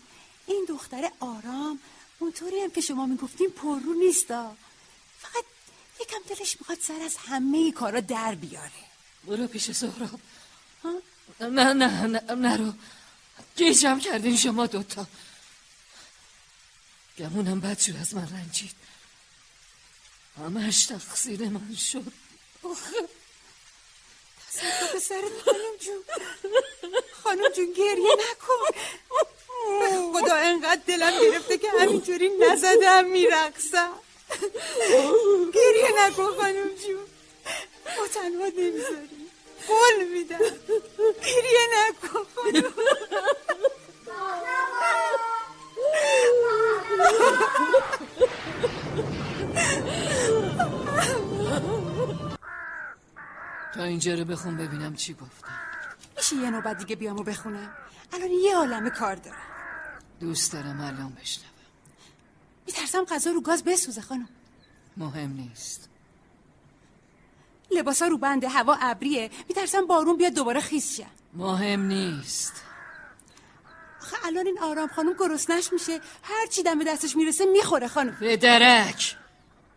این 0.47 0.67
دختر 0.69 1.11
آرام 1.21 1.81
اونطوری 2.19 2.61
هم 2.61 2.71
که 2.71 2.81
شما 2.81 3.07
می‌گفتین 3.07 3.51
پررو 3.51 3.95
نیستا 3.95 4.57
فقط 5.21 5.45
یکم 6.01 6.19
دلش 6.29 6.57
می‌خواد 6.61 6.81
سر 6.81 7.01
از 7.05 7.17
همه 7.17 7.73
کارا 7.73 8.01
در 8.01 8.35
بیاره. 8.35 8.87
برو 9.25 9.47
پیش 9.47 9.71
سهراب. 9.71 10.21
نه 11.41 11.73
نه 11.73 12.07
نه 12.07 12.35
نرو. 12.35 12.73
گیجم 13.57 13.99
کردین 13.99 14.37
شما 14.37 14.67
دوتا. 14.67 15.07
گمونم 17.19 17.61
بدجور 17.61 17.97
از 17.97 18.15
من 18.15 18.29
رنجید. 18.29 18.75
همش 20.39 20.87
تقصیر 20.87 21.49
من 21.49 21.75
شد. 21.75 22.13
تصدق 24.57 24.93
به 24.93 24.99
سرت 24.99 25.41
خانم 25.45 25.77
جون. 25.81 26.05
خانم 27.23 27.49
جون 27.49 27.73
گریه 27.73 28.15
نکن. 28.15 28.81
خدا 30.13 30.35
انقدر 30.35 30.81
دلم 30.87 31.21
گرفته 31.21 31.59
که 31.59 31.71
همینطوری 31.71 32.29
نزدم 32.29 33.05
میرقصم. 33.05 33.93
گریه 35.55 35.91
نکن 35.99 36.37
خانم 36.37 36.69
جون. 36.75 37.07
ما 37.99 38.07
تنها 38.15 38.47
نمی‌ذاریم 38.47 39.31
قول 39.69 40.05
میدم. 40.05 40.39
گریه 41.23 41.69
نکن 41.75 42.27
خانم 42.35 42.75
تا 53.77 53.83
اینجا 53.83 54.15
رو 54.15 54.25
بخون 54.25 54.57
ببینم 54.57 54.95
چی 54.95 55.15
گفتم 55.15 55.59
میشه 56.17 56.37
یه 56.37 56.51
نوبت 56.51 56.79
دیگه 56.79 56.97
بیامو 56.97 57.23
بخونم؟ 57.23 57.75
الان 58.13 58.31
یه 58.31 58.57
عالمه 58.57 58.91
کار 58.91 59.15
دارم. 59.15 59.37
دوست 60.21 60.53
دارم 60.53 60.81
الان 60.81 61.13
بشنوم. 61.21 61.51
میترسم 62.67 63.05
غذا 63.05 63.31
رو 63.31 63.41
گاز 63.41 63.65
بسوزه 63.65 64.01
خانم. 64.01 64.29
مهم 64.97 65.33
نیست. 65.33 65.89
لباسا 67.71 68.07
رو 68.07 68.19
بنده 68.19 68.49
هوا 68.49 68.77
ابریه. 68.81 69.31
میترسم 69.49 69.87
بارون 69.87 70.17
بیاد 70.17 70.33
دوباره 70.33 70.61
خیس 70.61 70.97
شه. 70.97 71.07
مهم 71.35 71.81
نیست. 71.81 72.63
آخه 74.03 74.17
الان 74.27 74.47
این 74.47 74.59
آرام 74.63 74.89
خانم 74.89 75.13
گرسنش 75.19 75.73
میشه. 75.73 76.01
هر 76.23 76.47
چی 76.47 76.63
دم 76.63 76.85
دستش 76.85 77.17
می‌رسه 77.17 77.45
می‌خوره 77.45 77.89
خانم. 77.89 78.17
پدرک! 78.17 79.17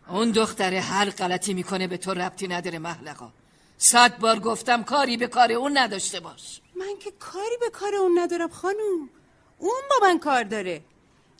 اون 0.08 0.30
دختره 0.30 0.80
هر 0.80 1.10
غلطی 1.10 1.54
می‌کنه 1.54 1.86
به 1.86 1.96
تو 1.96 2.14
ربطی 2.14 2.48
نداره 2.48 2.78
محلقا 2.78 3.32
صد 3.82 4.18
بار 4.18 4.38
گفتم 4.38 4.82
کاری 4.82 5.16
به 5.16 5.26
کار 5.26 5.52
اون 5.52 5.78
نداشته 5.78 6.20
باش. 6.20 6.60
من 6.74 6.98
که 7.00 7.10
کاری 7.10 7.56
به 7.60 7.70
کار 7.70 7.94
اون 7.94 8.18
ندارم 8.18 8.48
خانم 8.48 9.08
اون 9.58 9.80
با 9.90 10.06
من 10.06 10.18
کار 10.18 10.42
داره. 10.42 10.82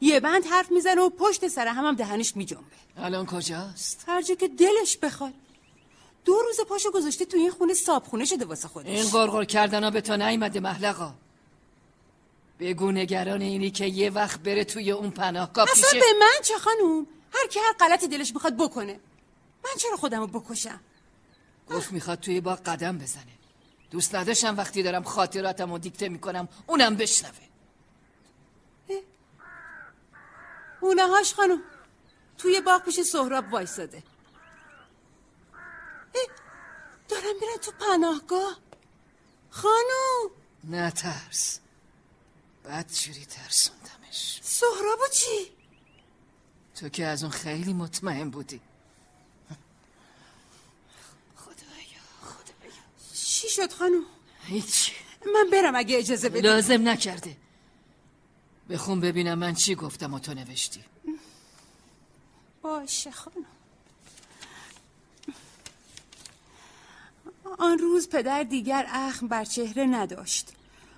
یه 0.01 0.21
بند 0.21 0.47
حرف 0.47 0.71
می‌زنه 0.71 1.01
و 1.01 1.11
پشت 1.11 1.49
سر 1.49 1.67
همم 1.67 1.87
هم 1.87 1.95
دهنش 1.95 2.37
میجنبه. 2.37 2.65
الان 2.97 3.27
کجاست؟ 3.27 4.05
هر 4.07 4.23
جا 4.23 4.35
که 4.35 4.49
دلش 4.49 4.97
بخواد. 4.97 5.33
دو 6.25 6.33
روز 6.33 6.61
پاشو 6.61 6.91
گذاشته 6.91 7.25
تو 7.25 7.37
این 7.37 7.51
خونه 7.51 7.75
صابخونه 7.75 8.25
شده 8.25 8.45
واسه 8.45 8.69
خودش. 8.69 8.89
این 8.89 9.11
قرقر 9.11 9.45
کردن 9.45 9.85
ها 9.85 9.91
به 9.91 10.01
تو 10.01 10.17
نیمده 10.17 10.61
محلقا. 10.61 11.15
بگو 12.61 12.93
نگران 12.93 13.43
اینی 13.43 13.71
که 13.71 13.87
یه 13.87 14.11
وقت 14.11 14.41
بره 14.41 14.65
توی 14.65 14.91
اون 14.91 15.11
پناهگاه 15.11 15.71
اصلا 15.71 15.83
پیشه 15.83 16.01
به 16.01 16.19
من 16.21 16.43
چه 16.43 16.59
خانوم؟ 16.59 17.07
هر 17.33 17.47
کی 17.47 17.59
هر 17.59 17.73
غلطی 17.81 18.09
دلش 18.09 18.35
می‌خواد 18.35 18.57
بکنه. 18.57 19.01
من 19.65 19.71
چرا 19.79 19.97
خودمو 19.97 20.27
بکشم؟ 20.27 20.81
گفت 21.71 21.93
می‌خواد 21.93 22.21
توی 22.21 22.41
باغ 22.41 22.59
قدم 22.59 22.99
بزنه. 22.99 23.33
دوست 23.91 24.15
نداشتم 24.15 24.57
وقتی 24.57 24.83
دارم 24.83 25.03
خاطراتم 25.03 25.73
رو 25.73 25.79
دیکته 25.79 26.09
می‌کنم 26.09 26.49
اونم 26.67 26.97
بشنوه. 26.97 27.35
اونهاش 30.81 31.35
خانم 31.35 31.63
توی 32.39 32.61
باغ 32.61 32.85
پیش 32.85 33.01
سهراب 33.01 33.53
وایساده. 33.53 34.03
دارم 37.09 37.35
میرن 37.41 37.57
تو 37.63 37.73
پناهگاه. 37.73 38.59
خانوم 39.51 40.31
نه 40.65 40.91
ترس 40.91 41.61
بدجوری 42.65 43.25
ترسوندمش. 43.25 44.41
سهرابو 44.43 45.09
چی؟ 45.13 45.53
تو 46.75 46.89
که 46.89 47.07
از 47.07 47.23
اون 47.23 47.33
خیلی 47.33 47.73
مطمئن 47.73 48.31
بودی 48.31 48.61
خدایا 51.37 52.03
خدایا 52.23 52.83
چی 53.41 53.49
شد 53.49 53.73
خانوم؟ 53.73 54.03
هیچ. 54.45 54.93
من 55.35 55.51
برم 55.53 55.77
اگه 55.77 55.99
اجازه 55.99 56.29
بدی. 56.29 56.41
لازم 56.41 56.89
نکرده 56.89 57.37
بخون 58.71 59.01
ببینم 59.01 59.39
من 59.39 59.55
چی 59.55 59.75
گفتم 59.75 60.15
و 60.15 60.19
تو 60.19 60.35
نوشتی. 60.35 60.85
باشه 62.63 63.11
خانم. 63.11 63.45
آن 67.59 67.79
روز 67.79 68.09
پدر 68.09 68.43
دیگر 68.43 68.87
اخم 68.89 69.29
بر 69.29 69.45
چهره 69.45 69.85
نداشت. 69.85 70.53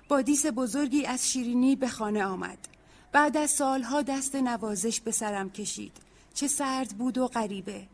با 0.07 0.21
دیس 0.21 0.45
بزرگی 0.45 1.05
از 1.05 1.31
شیرینی 1.31 1.75
به 1.75 1.87
خانه 1.87 2.25
آمد. 2.25 2.67
بعد 3.11 3.37
از 3.37 3.51
سالها 3.51 4.01
دست 4.01 4.35
نوازش 4.35 4.99
به 4.99 5.11
سرم 5.11 5.49
کشید. 5.49 5.97
چه 6.33 6.47
سرد 6.47 6.97
بود 6.97 7.17
و 7.17 7.27
غریبه. 7.27 7.87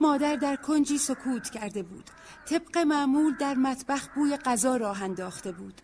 مادر 0.00 0.36
در 0.36 0.56
کنجی 0.56 0.98
سکوت 0.98 1.50
کرده 1.50 1.82
بود. 1.82 2.10
طبق 2.46 2.78
معمول 2.78 3.36
در 3.36 3.54
مطبخ 3.54 4.08
بوی 4.14 4.36
غذا 4.36 4.76
راه 4.76 5.02
انداخته 5.02 5.52
بود. 5.52 5.80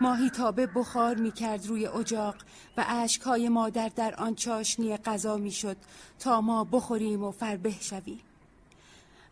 ماهی 0.00 0.30
تابه 0.30 0.66
بخار 0.66 1.14
می 1.14 1.32
کرد 1.32 1.66
روی 1.66 1.86
اجاق 1.86 2.36
و 2.76 2.84
اشکهای 2.88 3.48
مادر 3.48 3.88
در 3.88 4.14
آن 4.14 4.34
چاشنی 4.34 4.96
غذا 4.96 5.36
می 5.36 5.50
شد 5.50 5.76
تا 6.18 6.40
ما 6.40 6.64
بخوریم 6.64 7.24
و 7.24 7.30
فربه 7.30 7.74
شویم. 7.80 8.20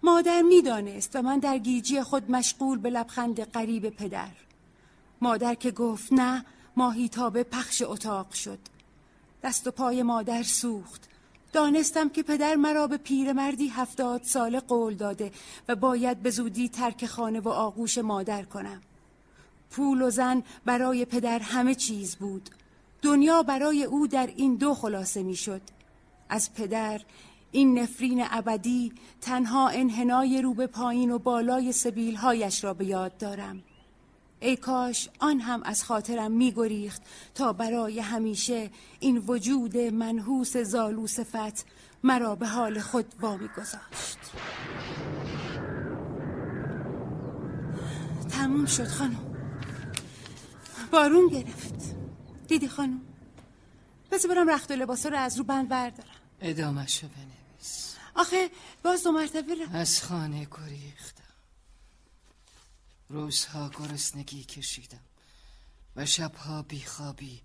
مادر 0.03 0.43
می‌دانست 0.43 1.17
و 1.17 1.23
من 1.23 1.39
در 1.39 1.59
گیجی 1.59 2.03
خود 2.03 2.31
مشغول 2.31 2.79
به 2.79 2.91
لبخند 2.91 3.41
قریب 3.41 3.89
پدر. 3.89 4.33
مادر 5.21 5.55
که 5.55 5.71
گفت 5.71 6.13
نه 6.13 6.45
ماهی 6.77 7.09
تابه 7.09 7.43
پخش 7.43 7.83
اتاق 7.87 8.33
شد. 8.33 8.59
دست 9.43 9.67
و 9.67 9.71
پای 9.71 10.03
مادر 10.03 10.43
سوخت. 10.43 11.09
دانستم 11.57 12.09
که 12.09 12.23
پدر 12.23 12.55
مرا 12.55 12.87
به 12.87 12.97
پیرمردی 12.97 13.69
هفتاد 13.69 14.23
ساله 14.23 14.61
قول 14.61 14.95
داده 14.95 15.33
و 15.69 15.77
باید 15.77 16.23
به 16.23 16.31
زودی 16.31 16.69
ترک 16.69 17.07
خانه 17.07 17.41
و 17.41 17.49
آغوش 17.49 17.99
مادر 17.99 18.43
کنم. 18.43 18.83
پول 19.71 20.03
و 20.03 20.11
زن 20.11 20.43
برای 20.65 21.05
پدر 21.05 21.39
همه 21.39 21.75
چیز 21.75 22.17
بود. 22.17 22.51
دنیا 23.03 23.43
برای 23.43 23.85
او 23.85 24.07
در 24.07 24.27
این 24.27 24.57
دو 24.57 24.75
خلاصه 24.75 25.23
می‌شد. 25.23 25.61
از 26.29 26.55
پدر 26.55 27.01
این 27.53 27.79
نفرین 27.79 28.25
ابدی 28.31 28.93
تنها 29.21 29.69
انحنای 29.69 30.43
رو 30.43 30.55
به 30.55 30.67
پایین 30.67 31.11
و 31.11 31.19
بالای 31.19 31.73
سبیلهایش 31.73 32.65
را 32.65 32.75
به 32.75 32.85
یاد 32.85 33.17
دارم. 33.17 33.63
ای 34.41 34.57
کاش 34.57 35.09
آن 35.19 35.41
هم 35.41 35.63
از 35.63 35.85
خاطرم 35.85 36.33
می 36.33 36.53
گریخت 36.53 37.03
تا 37.35 37.53
برای 37.53 38.01
همیشه 38.01 38.71
این 39.01 39.19
وجود 39.19 39.77
منحوس 39.77 40.57
زالو 40.57 41.07
صفت 41.07 41.67
مرا 42.03 42.35
به 42.35 42.47
حال 42.47 42.81
خود 42.81 43.15
وامی 43.21 43.49
گذاشت 43.49 44.19
تموم 48.31 48.67
شد 48.67 48.87
خانم. 48.89 49.37
بارون 50.91 51.29
گرفت. 51.29 51.97
دیدی 52.49 52.69
خانم؟ 52.69 53.01
بذار 54.11 54.35
برم 54.35 54.51
رخت 54.51 54.71
و 54.71 54.75
لباسا 54.75 55.09
رو 55.09 55.19
از 55.19 55.39
رو 55.39 55.45
بند 55.45 55.69
بردارم. 55.69 56.11
ادامشو 56.41 57.07
بنویس. 57.09 57.95
آخه 58.15 58.51
باز 58.85 59.05
دو 59.05 59.13
مرتبه 59.13 59.55
رفت. 59.55 59.75
از 59.75 60.03
خانه 60.03 60.47
گریختم 60.51 61.26
روزها 63.09 63.69
گرسنگی 63.69 64.45
کشیدم 64.45 65.05
و 65.97 66.07
شبها 66.07 66.63
بیخوابی 66.63 67.43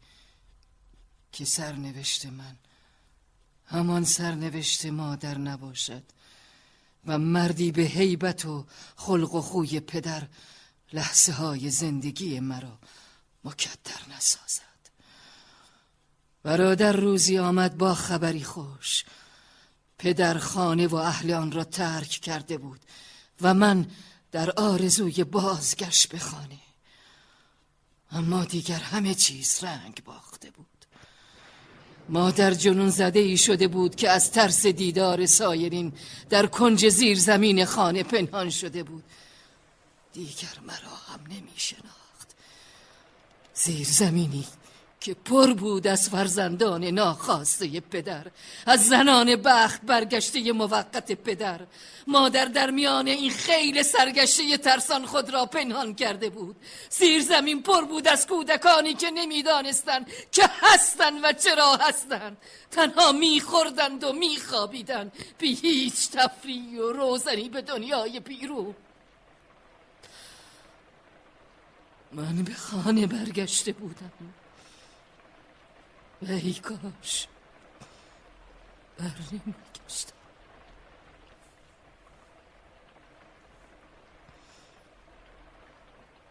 که 1.31 1.45
سرنوشت 1.45 2.25
من 2.25 2.57
همان 3.65 4.05
سرنوشت 4.05 4.85
مادر 4.85 5.37
نباشد 5.37 6.03
و 7.05 7.17
مردی 7.17 7.71
به 7.71 7.81
هیبت 7.81 8.45
و 8.45 8.65
خلق 8.95 9.35
و 9.35 9.41
خوی 9.41 9.79
پدر 9.79 10.27
لحظه 10.93 11.33
های 11.33 11.69
زندگی 11.69 12.39
مرا 12.39 12.79
مکدر 13.43 14.15
نسازد. 14.15 14.61
برادر 16.43 16.91
روزی 16.91 17.37
آمد 17.37 17.77
با 17.77 17.95
خبری 17.95 18.43
خوش. 18.43 19.05
پدر 19.97 20.37
خانه 20.37 20.87
و 20.87 20.95
اهل 20.95 21.31
آن 21.31 21.51
را 21.51 21.63
ترک 21.63 22.07
کرده 22.09 22.57
بود 22.57 22.79
و 23.41 23.53
من 23.53 23.87
در 24.31 24.51
آرزوی 24.51 25.23
بازگشت 25.23 26.09
به 26.09 26.19
خانه 26.19 26.59
اما 28.11 28.45
دیگر 28.45 28.79
همه 28.79 29.13
چیز 29.13 29.63
رنگ 29.63 30.03
باخته 30.05 30.51
بود. 30.51 30.67
مادر 32.09 32.53
جنون 32.53 32.89
زده 32.89 33.19
ای 33.19 33.37
شده 33.37 33.67
بود 33.67 33.95
که 33.95 34.09
از 34.09 34.31
ترس 34.31 34.65
دیدار 34.65 35.25
سایرین 35.25 35.93
در 36.29 36.45
کنج 36.45 36.89
زیر 36.89 37.19
زمین 37.19 37.65
خانه 37.65 38.03
پنهان 38.03 38.49
شده 38.49 38.83
بود. 38.83 39.03
دیگر 40.13 40.59
مرا 40.67 40.95
هم 41.07 41.19
نمی 41.29 41.53
شناخت 41.55 42.35
زیر 43.53 43.87
زمینی 43.87 44.45
که 45.01 45.13
پر 45.13 45.53
بود 45.53 45.87
از 45.87 46.09
فرزندان 46.09 46.83
ناخواسته 46.83 47.79
پدر 47.79 48.27
از 48.65 48.87
زنان 48.87 49.35
بخت 49.35 49.81
برگشته 49.81 50.51
موقت 50.51 51.11
پدر. 51.11 51.59
مادر 52.07 52.45
در 52.45 52.69
میان 52.69 53.07
این 53.07 53.31
خیل 53.31 53.83
سرگشته 53.83 54.57
ترسان 54.57 55.05
خود 55.05 55.29
را 55.29 55.45
پنهان 55.45 55.95
کرده 55.95 56.29
بود. 56.29 56.55
زیر 56.89 57.21
زمین 57.21 57.61
پر 57.63 57.85
بود 57.85 58.07
از 58.07 58.27
کودکانی 58.27 58.93
که 58.93 59.11
نمی‌دانستند 59.11 60.07
که 60.31 60.43
هستند 60.61 61.19
و 61.23 61.33
چرا 61.33 61.75
هستند. 61.75 62.37
تنها 62.71 63.11
میخوردند 63.11 64.03
و 64.03 64.13
میخوابیدند. 64.13 65.11
بی 65.37 65.53
هیچ 65.53 66.09
تفریح 66.11 66.79
و 66.79 66.91
روزنی 66.91 67.49
به 67.49 67.61
دنیای 67.61 68.19
بیرون 68.19 68.75
من 72.11 72.43
به 72.43 72.53
خانه 72.53 73.07
برگشته 73.07 73.71
بودم. 73.71 74.40
ای 76.21 76.53
کاش. 76.53 77.27
بر 78.97 79.11
نمیگشتم 79.31 80.13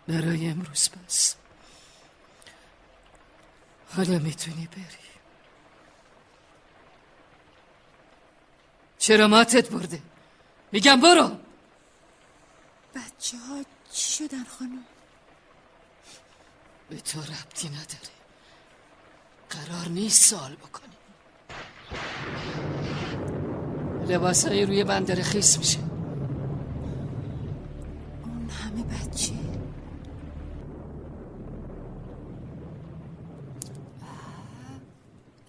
برای 0.09 0.49
امروز 0.49 0.89
بس. 0.91 1.35
حالا 3.97 4.19
می‌تونی 4.19 4.67
بری. 4.67 5.11
چرا 8.99 9.29
ماتت 9.29 9.71
برده؟ 9.71 10.03
میگم 10.73 11.01
برو. 11.01 11.39
بچه 12.95 13.39
ها 13.39 13.65
چی 13.93 14.13
شدن 14.13 14.45
خانم؟ 14.45 14.85
به 16.91 17.01
تو 17.01 17.21
ربطی 17.21 17.69
نداره. 17.69 18.20
قرار 19.51 19.89
نیست 19.89 20.25
سال 20.25 20.55
بکنی. 20.55 20.95
لباسای 24.09 24.67
روی 24.67 24.85
بندر 24.85 25.23
خیس 25.23 25.59
میشه. 25.59 25.79
اون 28.25 28.51
همه 28.51 28.83
بچه 28.83 29.33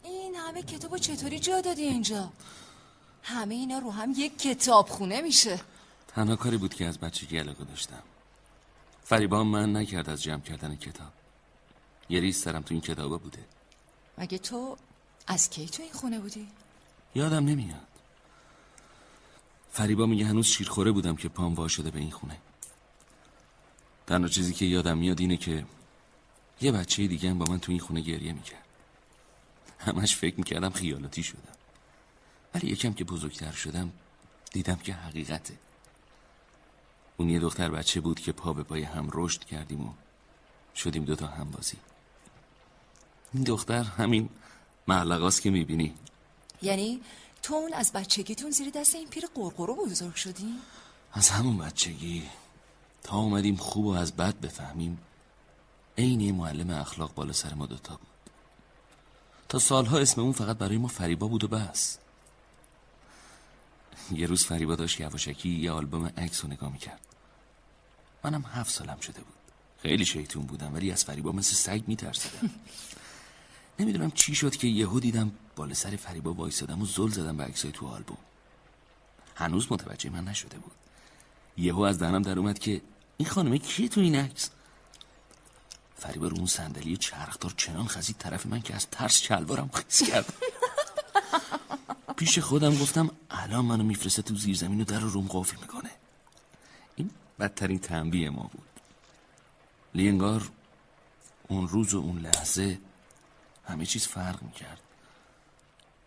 این 0.04 0.36
همه 0.36 0.64
کتابو 0.64 0.98
چطوری 0.98 1.40
جا 1.40 1.62
دادی 1.62 1.84
اینجا؟ 1.84 2.32
همه 3.24 3.56
اینا 3.56 3.80
رو 3.80 3.92
هم 3.92 4.14
یک 4.18 4.40
کتاب 4.40 4.90
خونه 4.90 5.22
میشه. 5.22 5.60
تنها 6.08 6.36
کاری 6.36 6.58
بود 6.58 6.74
که 6.74 6.86
از 6.86 6.98
بچگی 6.98 7.38
علاقه 7.38 7.64
داشتم. 7.64 8.04
فریبا 9.04 9.44
من 9.44 9.76
نکرد 9.76 10.10
از 10.10 10.24
جمع 10.24 10.42
کردن 10.42 10.76
کتاب. 10.76 11.12
یه 12.10 12.20
ریز 12.20 12.42
سرم 12.42 12.62
تو 12.62 12.74
این 12.74 12.82
کتابا 12.82 13.18
بوده. 13.18 13.46
مگه 14.18 14.38
تو 14.38 14.78
از 15.28 15.50
کی 15.50 15.66
تو 15.66 15.84
این 15.84 15.94
خونه 15.94 16.20
بودی؟ 16.20 16.48
یادم 17.16 17.46
نمیاد. 17.46 17.88
فریبا 19.72 20.06
میگه 20.06 20.26
هنوز 20.26 20.46
شیرخوره 20.46 20.92
بودم 20.92 21.16
که 21.16 21.30
پام 21.30 21.54
وا 21.54 21.68
شده 21.68 21.92
به 21.92 22.00
این 22.00 22.12
خونه. 22.12 22.38
تنها 24.08 24.28
چیزی 24.28 24.54
که 24.54 24.66
یادم 24.66 24.98
میاد 24.98 25.20
اینه 25.20 25.38
که 25.38 25.66
یه 26.62 26.72
بچه 26.72 27.08
دیگه 27.08 27.30
هم 27.30 27.38
با 27.38 27.46
من 27.50 27.60
تو 27.60 27.72
این 27.72 27.82
خونه 27.82 28.02
گریه 28.02 28.34
می‌کرد. 28.34 28.66
همش 29.80 30.16
فکر 30.16 30.36
می‌کردم 30.38 30.70
خیالاتی 30.70 31.24
شدم. 31.24 31.56
ولی 32.54 32.68
یکم 32.68 32.94
که 32.94 33.04
بزرگتر 33.04 33.52
شدم 33.52 33.92
دیدم 34.52 34.76
که 34.76 34.94
حقیقته. 34.94 35.54
اون 37.18 37.30
یه 37.30 37.40
دختر 37.40 37.70
بچه 37.70 38.02
بود 38.02 38.20
که 38.20 38.32
پا 38.32 38.54
به 38.54 38.64
پای 38.64 38.84
هم 38.84 39.10
رشد 39.14 39.44
کردیم 39.44 39.82
و 39.82 39.94
شدیم 40.76 41.06
دوتا 41.06 41.28
همبازی 41.28 41.78
این 43.34 43.44
دختر 43.44 43.84
همین 43.84 44.30
معلقاست 44.88 45.42
که 45.42 45.50
می‌بینی. 45.50 45.94
یعنی 46.62 47.02
تو 47.42 47.54
اون 47.54 47.74
از 47.74 47.92
بچگیتون 47.92 48.52
زیر 48.52 48.70
دست 48.70 48.96
این 48.96 49.08
پیر 49.08 49.24
قرقرو 49.36 49.76
بزرگ 49.76 50.16
شدی؟ 50.16 50.56
از 51.14 51.30
همون 51.30 51.58
بچگی. 51.58 52.24
تا 53.04 53.18
اومدیم 53.18 53.56
خوب 53.56 53.86
و 53.86 53.90
از 53.90 54.16
بد 54.16 54.36
بفهمیم. 54.36 54.98
عین 55.98 56.36
معلم 56.36 56.70
اخلاق 56.70 57.14
بالا 57.14 57.34
سر 57.34 57.54
ما 57.54 57.66
دوتا 57.66 57.96
بود. 57.96 58.08
تا 59.50 59.60
سالها 59.60 59.98
اسم 59.98 60.22
اون 60.22 60.32
فقط 60.32 60.58
برای 60.58 60.78
ما 60.78 60.88
فریبا 60.88 61.28
بود 61.28 61.44
و 61.44 61.48
بس. 61.48 61.98
یه 64.12 64.28
روز 64.28 64.46
فریبا 64.46 64.76
داشت 64.76 65.00
یواشکی 65.00 65.50
یه 65.50 65.72
آلبوم 65.72 66.06
عکس 66.06 66.44
رو 66.44 66.52
نگاه 66.52 66.72
می‌کرد. 66.72 67.02
منم 68.24 68.46
هفت 68.54 68.72
سالم 68.72 69.00
شده 69.00 69.22
بود. 69.22 69.34
خیلی 69.82 70.06
شیطون 70.06 70.44
بودم 70.44 70.74
ولی 70.74 70.92
از 70.92 71.04
فریبا 71.04 71.32
مثل 71.32 71.56
سگ 71.56 71.84
میترسیدم. 71.88 72.50
نمی‌دونم 73.82 74.12
چی 74.12 74.36
شد 74.36 74.56
که 74.56 74.68
یهو 74.68 75.00
دیدم 75.00 75.32
بالا 75.56 75.74
سر 75.74 75.96
فریبا 75.96 76.34
وایسادم 76.34 76.82
و 76.82 76.86
زل 76.86 77.10
زدم 77.10 77.38
به 77.38 77.44
عکسای 77.44 77.72
تو 77.72 77.88
آلبوم. 77.88 78.18
هنوز 79.36 79.68
متوجه 79.72 80.10
من 80.10 80.24
نشده 80.24 80.58
بود. 80.58 80.72
یهو 81.58 81.82
از 81.82 82.00
دهنم 82.00 82.22
در 82.22 82.40
اومد 82.40 82.60
که 82.60 82.82
این 83.18 83.30
خانمه 83.30 83.58
کیه 83.58 83.90
تو 83.90 84.02
این 84.02 84.16
عکس؟ 84.16 84.50
فریبا 85.98 86.28
رو 86.28 86.38
اون 86.38 86.46
صندلی 86.46 86.98
چرخدار 86.98 87.54
چنان 87.58 87.88
خزید 87.88 88.18
طرف 88.18 88.46
من 88.46 88.62
که 88.62 88.76
از 88.76 88.88
ترس 88.88 89.22
چلوارم 89.22 89.70
خیز 89.74 90.10
کرد. 90.10 90.34
پیش 92.18 92.40
خودم 92.40 92.78
گفتم 92.78 93.10
الان 93.30 93.66
منو 93.66 93.84
میفرسته 93.84 94.22
تو 94.22 94.36
زیر 94.36 94.56
زمین 94.56 94.82
و 94.82 94.84
در 94.84 95.00
رو 95.00 95.10
روم 95.10 95.28
قفل 95.30 95.58
می‌کنه. 95.62 95.90
این 96.96 97.10
بدترین 97.40 97.80
تنبیه 97.80 98.30
ما 98.30 98.50
بود. 98.54 98.68
لی 99.96 100.10
انگار 100.10 100.52
اون 101.48 101.68
روز 101.68 101.94
و 101.94 101.98
اون 101.98 102.20
لحظه 102.20 102.80
همه 103.68 103.86
چیز 103.86 104.08
فرق 104.08 104.44
می‌کرد. 104.44 104.82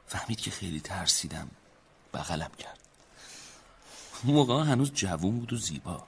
فهمید 0.07 0.41
که 0.41 0.51
خیلی 0.51 0.81
ترسیدم 0.81 1.51
بغلم 2.15 2.51
کرد. 2.59 2.79
اون 4.25 4.35
موقع 4.35 4.65
هنوز 4.65 4.93
جوون 4.93 5.39
بود 5.39 5.53
و 5.53 5.57
زیبا. 5.57 6.07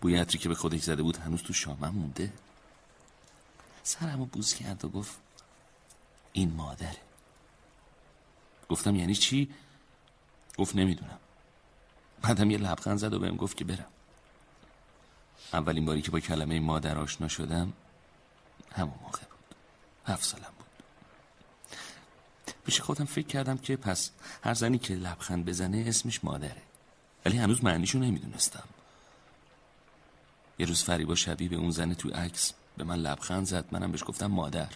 بوی 0.00 0.16
عطری 0.16 0.38
که 0.38 0.48
به 0.48 0.54
خودش 0.54 0.82
زده 0.82 1.02
بود 1.02 1.16
هنوز 1.16 1.42
تو 1.42 1.52
شامم 1.52 1.88
مونده. 1.88 2.32
سرمو 3.82 4.26
بوز 4.26 4.54
کرد 4.54 4.84
و 4.84 4.88
گفت 4.88 5.16
این 6.32 6.52
مادره. 6.52 6.96
گفتم 8.68 8.96
یعنی 8.96 9.14
چی؟ 9.14 9.54
گفت 10.58 10.76
نمی‌دونم. 10.76 11.18
بعدم 12.22 12.50
یه 12.50 12.58
لبخند 12.58 12.98
زد 12.98 13.12
و 13.12 13.18
بهم 13.18 13.36
گفت 13.36 13.56
که 13.56 13.64
برم. 13.64 13.88
اولین 15.52 15.84
باری 15.84 16.02
که 16.02 16.10
با 16.10 16.20
کلمه 16.20 16.60
مادر 16.60 16.98
آشنا 16.98 17.28
شدم 17.28 17.72
همون 18.72 18.98
موقع 19.02 19.33
هفت 20.06 20.24
سالم 20.24 20.52
بود. 20.58 20.66
پیش 22.66 22.80
خودم 22.80 23.04
فکر 23.04 23.26
کردم 23.26 23.58
که 23.58 23.76
پس 23.76 24.10
هر 24.44 24.54
زنی 24.54 24.78
که 24.78 24.94
لبخند 24.94 25.44
بزنه 25.44 25.84
اسمش 25.86 26.24
مادره. 26.24 26.62
ولی 27.24 27.38
هنوز 27.38 27.64
معنیشو 27.64 27.98
نمی‌دونستم. 27.98 28.64
یه 30.58 30.66
روز 30.66 30.82
فریبا 30.82 31.14
شبیه 31.14 31.48
به 31.48 31.56
اون 31.56 31.70
زن 31.70 31.94
تو 31.94 32.10
عکس 32.10 32.52
به 32.76 32.84
من 32.84 32.96
لبخند 32.98 33.46
زد 33.46 33.64
منم 33.70 33.92
بهش 33.92 34.04
گفتم 34.06 34.26
مادر. 34.26 34.68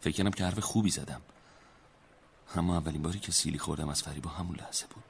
فکر 0.00 0.14
کردم 0.14 0.30
که 0.30 0.44
حرف 0.44 0.58
خوبی 0.58 0.90
زدم. 0.90 1.20
اما 2.56 2.76
اولین 2.76 3.02
باری 3.02 3.18
که 3.18 3.32
سیلی 3.32 3.58
خوردم 3.58 3.88
از 3.88 4.02
فریبا 4.02 4.30
همون 4.30 4.56
لحظه 4.56 4.86
بود. 4.86 5.04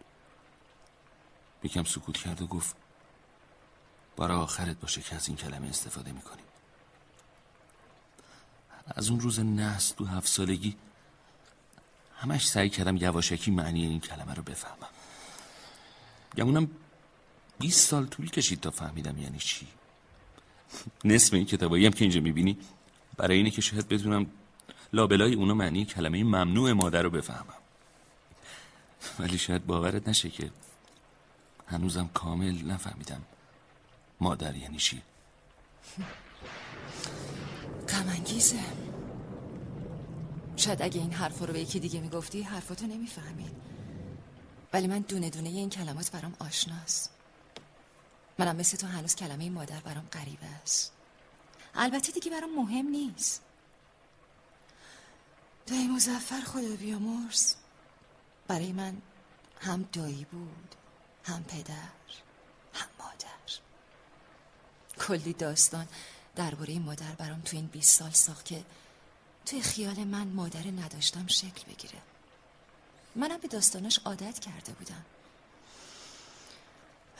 یکم 1.62 1.84
سکوت 1.84 2.16
کرد 2.16 2.42
و 2.42 2.46
گفت 2.46 2.76
برای 4.16 4.36
آخرت 4.36 4.80
باشه 4.80 5.02
که 5.02 5.16
از 5.16 5.28
این 5.28 5.36
کلمه 5.36 5.68
استفاده 5.68 6.12
می‌کنیم. 6.12 6.44
از 8.86 9.10
اون 9.10 9.20
روز 9.20 9.40
نست 9.40 9.96
تو 9.96 10.04
هفت 10.04 10.28
سالگی 10.28 10.76
همش 12.16 12.48
سعی 12.48 12.68
کردم 12.68 12.96
یواشکی 12.96 13.50
معنی 13.50 13.86
این 13.86 14.00
کلمه 14.00 14.34
رو 14.34 14.42
بفهمم. 14.42 14.88
گمونم 16.36 16.70
20 17.58 17.88
سال 17.88 18.06
طول 18.06 18.30
کشید 18.30 18.60
تا 18.60 18.70
فهمیدم 18.70 19.18
یعنی 19.18 19.38
چی. 19.38 19.68
نصف 21.04 21.34
این 21.34 21.44
کتابایی 21.44 21.86
هم 21.86 21.92
که 21.92 22.04
اینجا 22.04 22.20
می‌بینی 22.20 22.58
برای 23.16 23.36
اینه 23.36 23.50
که 23.50 23.60
شاید 23.60 23.88
بدونم 23.88 24.26
لابلای 24.92 25.34
اونا 25.34 25.54
معنی 25.54 25.84
کلمه 25.84 26.24
ممنوع 26.24 26.72
مادر 26.72 27.02
رو 27.02 27.10
بفهمم. 27.10 27.54
ولی 29.18 29.38
شاید 29.38 29.66
باورت 29.66 30.08
نشه 30.08 30.30
که 30.30 30.50
هنوزم 31.66 32.10
کامل 32.14 32.62
نفهمیدم 32.62 33.22
مادر 34.20 34.56
یعنی 34.56 34.78
چی. 34.78 35.02
شاید 40.64 40.82
اگه 40.82 41.00
این 41.00 41.12
حرفا 41.12 41.44
رو 41.44 41.52
به 41.52 41.60
یکی 41.60 41.80
دیگه 41.80 42.00
می‌گفتی 42.00 42.42
حرفاتو 42.42 42.86
نمی‌فهمید 42.86 43.56
ولی 44.72 44.86
من 44.86 44.98
دونه 44.98 45.30
دونه 45.30 45.48
این 45.48 45.70
کلمات 45.70 46.10
برام 46.10 46.36
آشناست. 46.38 47.10
منم 48.38 48.56
مثل 48.56 48.76
تو 48.76 48.86
هنوز 48.86 49.14
کلمه 49.14 49.50
مادر 49.50 49.80
برام 49.80 50.08
غریبه 50.12 50.46
است. 50.62 50.92
البته 51.74 52.12
دیگه 52.12 52.30
برام 52.30 52.54
مهم 52.56 52.86
نیست. 52.86 53.42
دایی 55.66 55.88
مزفر 55.88 56.40
خدا 56.40 56.76
بیامرز. 56.76 57.54
برای 58.48 58.72
من 58.72 58.96
هم 59.60 59.88
دایی 59.92 60.26
بود 60.32 60.74
هم 61.24 61.44
پدر 61.44 61.74
هم 62.74 62.88
مادر. 62.98 63.60
کلی 64.98 65.32
داستان. 65.32 65.88
درباره 66.36 66.78
مادر 66.78 67.12
برام 67.12 67.40
تو 67.40 67.56
این 67.56 67.66
20 67.66 67.98
سال 67.98 68.10
ساخت 68.10 68.44
که 68.44 68.64
توی 69.46 69.62
خیال 69.62 70.04
من 70.04 70.26
مادر 70.26 70.70
نداشتم 70.70 71.26
شکل 71.26 71.64
بگیره. 71.72 71.98
منم 73.16 73.38
به 73.38 73.48
داستانش 73.48 73.98
عادت 74.04 74.38
کرده 74.38 74.72
بودم. 74.72 75.04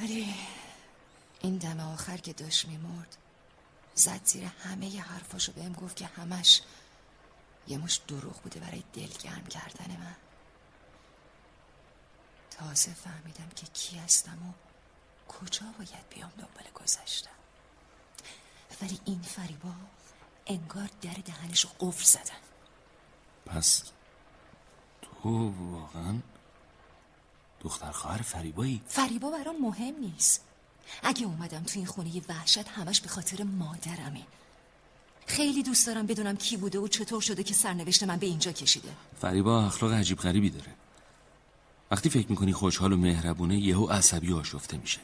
ولی 0.01 0.35
این 1.41 1.57
دم 1.57 1.81
آخر 1.81 2.17
که 2.17 2.33
داشت 2.33 2.65
میمرد 2.69 3.17
زد 3.95 4.21
زیر 4.25 4.45
همه 4.45 4.95
ی 4.95 4.99
حرفاشو 4.99 5.53
بهم 5.53 5.73
گفت 5.73 5.97
که 5.97 6.07
همش 6.07 6.63
یه 7.69 7.79
مش 7.79 8.01
دروغ 8.09 8.43
بوده 8.43 8.61
برای 8.61 8.83
دلگرم 8.93 9.47
کردن 9.47 9.97
من. 9.97 10.17
تازه 12.51 12.95
فهمیدم 12.95 13.49
که 13.57 13.67
کی 13.67 13.99
هستم 13.99 14.39
و 14.49 14.53
کجا 15.33 15.67
باید 15.79 16.09
بیام 16.11 16.31
دنبال 16.31 16.71
گذشتم. 16.75 17.34
ولی 18.83 18.99
این 19.05 19.21
فریبا 19.23 19.73
انگار 20.47 20.89
در 21.03 21.17
دهنشو 21.25 21.69
قفل 21.81 22.05
زدن. 22.05 22.41
پس 23.47 23.83
تو 25.03 25.53
واقعا 25.71 26.19
دختر 27.61 27.91
خواهر 27.91 28.23
فریبایی؟ 28.23 28.83
فریبا 28.87 29.31
برام 29.31 29.57
مهم 29.63 29.95
نیست. 30.01 30.45
اگه 31.03 31.27
اومدم 31.27 31.63
تو 31.63 31.73
این 31.79 31.87
خونه 31.87 32.23
وحشت 32.29 32.69
همش 32.69 33.01
به 33.01 33.09
خاطر 33.09 33.43
مادرمه. 33.43 34.23
خیلی 35.27 35.63
دوست 35.63 35.87
دارم 35.87 36.07
بدونم 36.07 36.37
کی 36.37 36.57
بوده 36.57 36.79
و 36.79 36.89
چطور 36.89 37.21
شده 37.21 37.43
که 37.43 37.55
سرنوشت 37.55 38.03
من 38.03 38.17
به 38.17 38.27
اینجا 38.27 38.53
کشیده. 38.53 38.93
فریبا 39.21 39.67
اخلاق 39.67 39.93
عجیب 39.93 40.19
غریبی 40.19 40.51
داره. 40.51 40.75
وقتی 41.91 42.11
فکر 42.11 42.27
می‌کنی 42.31 42.53
خوشحال 42.53 42.93
و 42.93 42.97
مهربونه 42.97 43.59
یهو 43.59 43.87
عصبی 43.87 44.33
و 44.33 44.37
آشفته 44.37 44.77
میشه. 44.77 45.01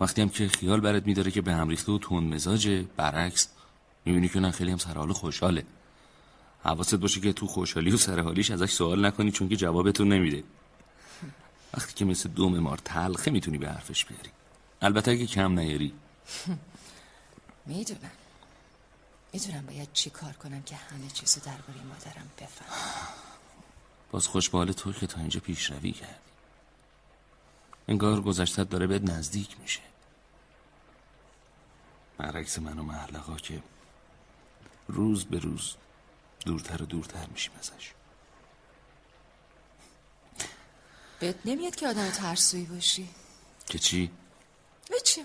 وقتی 0.00 0.22
هم 0.22 0.28
که 0.28 0.48
خیال 0.48 0.80
برات 0.80 1.06
میداره 1.06 1.30
که 1.30 1.42
به 1.42 1.54
هم 1.54 1.68
ریخته 1.68 1.92
و 1.92 1.98
تون 1.98 2.24
مزاجه 2.24 2.82
برعکس. 2.82 3.48
می‌بینی 4.04 4.28
که 4.28 4.40
نه 4.40 4.50
خیلی 4.50 4.70
هم 4.70 4.78
سرحال 4.78 5.12
خوشحاله. 5.12 5.64
حواست 6.64 6.94
باشه 6.94 7.20
که 7.20 7.32
تو 7.32 7.46
خوشحالی 7.46 7.90
و 7.90 7.96
سرحالیش 7.96 8.50
ازش 8.50 8.72
سوال 8.72 9.06
نکنی 9.06 9.30
چون 9.30 9.48
که 9.48 9.56
جوابتون 9.56 10.08
نمیده. 10.08 10.44
وقتی 11.74 11.94
که 11.94 12.04
مثل 12.04 12.28
دوم 12.28 12.58
مار 12.58 12.78
تلخه 12.84 13.30
می‌تونی 13.30 13.58
به 13.58 13.68
حرفش 13.68 14.04
بیاری. 14.04 14.30
البته 14.82 15.10
اگه 15.10 15.26
کم 15.26 15.58
نیاری. 15.58 15.92
می‌دونم. 17.66 18.10
می‌دونم 19.32 19.66
باید 19.66 19.88
چی 19.92 20.10
کار 20.10 20.32
کنم 20.32 20.62
که 20.62 20.76
همه 20.76 21.08
چیزو 21.14 21.40
درباره 21.40 21.82
مادرم 21.88 22.28
بفهم 22.38 23.08
باز 24.10 24.26
خوش 24.26 24.50
به 24.50 24.72
تو 24.72 24.92
که 24.92 25.06
تا 25.06 25.20
اینجا 25.20 25.40
پیشروی 25.40 25.92
کردی. 25.92 26.12
انگار 27.88 28.20
گذشتت 28.20 28.68
داره 28.68 28.86
بهت 28.86 29.02
نزدیک 29.02 29.56
میشه. 29.62 29.80
برعکس 32.18 32.58
من 32.58 32.78
و 32.78 32.82
محلقا 32.82 33.36
که 33.36 33.62
روز 34.88 35.24
به 35.24 35.38
روز 35.38 35.74
دورتر 36.46 36.82
و 36.82 36.86
دورتر 36.86 37.26
میشیم 37.26 37.52
ازش. 37.58 37.92
بهت 41.20 41.36
نمیاد 41.44 41.76
که 41.76 41.88
آدم 41.88 42.10
ترسویی 42.10 42.64
باشی. 42.64 43.08
که 43.66 43.78
چی؟ 43.78 44.10
هیچی 44.94 45.24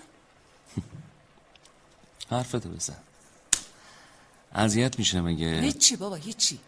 حرفتو 2.30 2.68
بزن. 2.68 2.96
اذیت 4.52 4.98
میشه 4.98 5.20
مگه 5.20 5.60
هیچی 5.60 5.96
بابا 5.96 6.16
هیچی. 6.16 6.60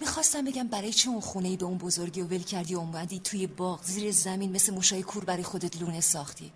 می‌خواستم 0.00 0.44
بگم 0.44 0.68
برای 0.68 0.92
چه 0.92 1.10
اون 1.10 1.20
خونه 1.20 1.48
ای 1.48 1.56
به 1.56 1.64
اون 1.64 1.78
بزرگی 1.78 2.20
و 2.20 2.26
ول 2.26 2.42
کردی 2.42 2.74
و 2.74 2.78
اومدی 2.78 3.20
توی 3.20 3.46
باغ 3.46 3.84
زیر 3.84 4.12
زمین 4.12 4.52
مثل 4.52 4.74
موشای 4.74 5.02
کور 5.02 5.24
برای 5.24 5.42
خودت 5.42 5.76
لونه 5.76 6.00
ساختی؟ 6.00 6.52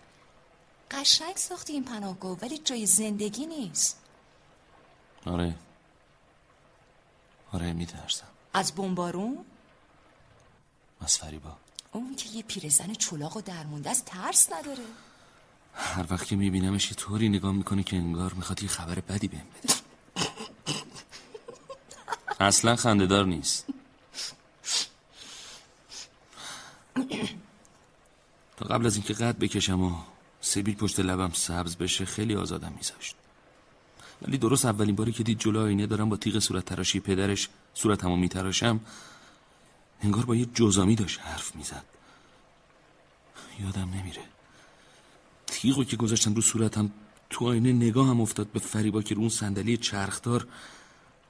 قشنگ 0.95 1.37
ساختی 1.37 1.73
این 1.73 1.85
پناهگاه 1.85 2.39
ولی 2.43 2.59
جای 2.59 2.87
زندگی 2.87 3.47
نیست. 3.47 3.99
آره. 5.27 5.55
آره 7.53 7.73
میترسم. 7.73 8.27
از 8.55 8.75
بمبارون؟ 8.75 9.45
از 11.01 11.19
فریبا. 11.19 11.57
اون 11.93 12.15
که 12.17 12.29
یه 12.29 12.43
پیرزن 12.43 12.93
چلاق 12.93 13.37
و 13.37 13.41
درمونده 13.41 13.91
از 13.91 14.05
ترس 14.05 14.53
نداره. 14.53 14.85
هر 15.75 16.07
وقت 16.11 16.27
که 16.27 16.37
میبینمش 16.37 16.91
یه 16.91 16.97
طوری 16.97 17.29
نگاه 17.29 17.53
می‌کنه 17.53 17.83
که 17.83 17.97
انگار 17.97 18.33
می‌خواد 18.33 18.63
یه 18.63 18.69
خبر 18.69 18.95
بدی 18.95 19.29
بهم 19.29 19.47
بده. 19.63 19.75
اصلا 22.41 22.77
خندهدار 22.77 23.27
نیست. 23.27 23.67
تا 28.57 28.67
قبل 28.67 28.87
از 28.87 28.95
اینکه 28.95 29.15
قد 29.15 29.39
بکشم 29.39 29.81
و 29.81 30.14
سبیل 30.45 30.75
پشت 30.75 31.01
لبم 31.01 31.31
سبز 31.33 31.77
بشه 31.77 32.05
خیلی 32.05 32.35
آزادم 32.35 32.73
میذاشت. 32.77 33.17
ولی 34.23 34.39
درست 34.39 34.65
اولین 34.65 34.97
باری 34.97 35.13
که 35.13 35.23
دید 35.23 35.39
جلو 35.39 35.61
آینه 35.61 35.87
دارم 35.87 36.09
با 36.09 36.17
تیغ 36.17 36.39
صورت 36.39 36.65
تراشی 36.65 37.01
پدرش 37.01 37.49
صورتمو 37.75 38.17
میتراشم 38.17 38.81
انگار 40.03 40.25
با 40.25 40.37
یه 40.37 40.47
جزامی 40.55 40.95
داشت 40.95 41.21
حرف 41.21 41.57
می‌زد. 41.57 41.85
یادم 43.61 43.91
نمیره. 43.91 44.23
تیغو 45.47 45.85
که 45.85 45.97
گذاشتم 45.97 46.35
رو 46.35 46.43
صورتم 46.43 46.91
تو 47.31 47.47
آینه 47.47 47.73
نگاهم 47.73 48.21
افتاد 48.21 48.47
به 48.47 48.59
فریبا 48.59 49.03
که 49.03 49.15
اون 49.15 49.29
صندلی 49.29 49.77
چرخدار 49.77 50.47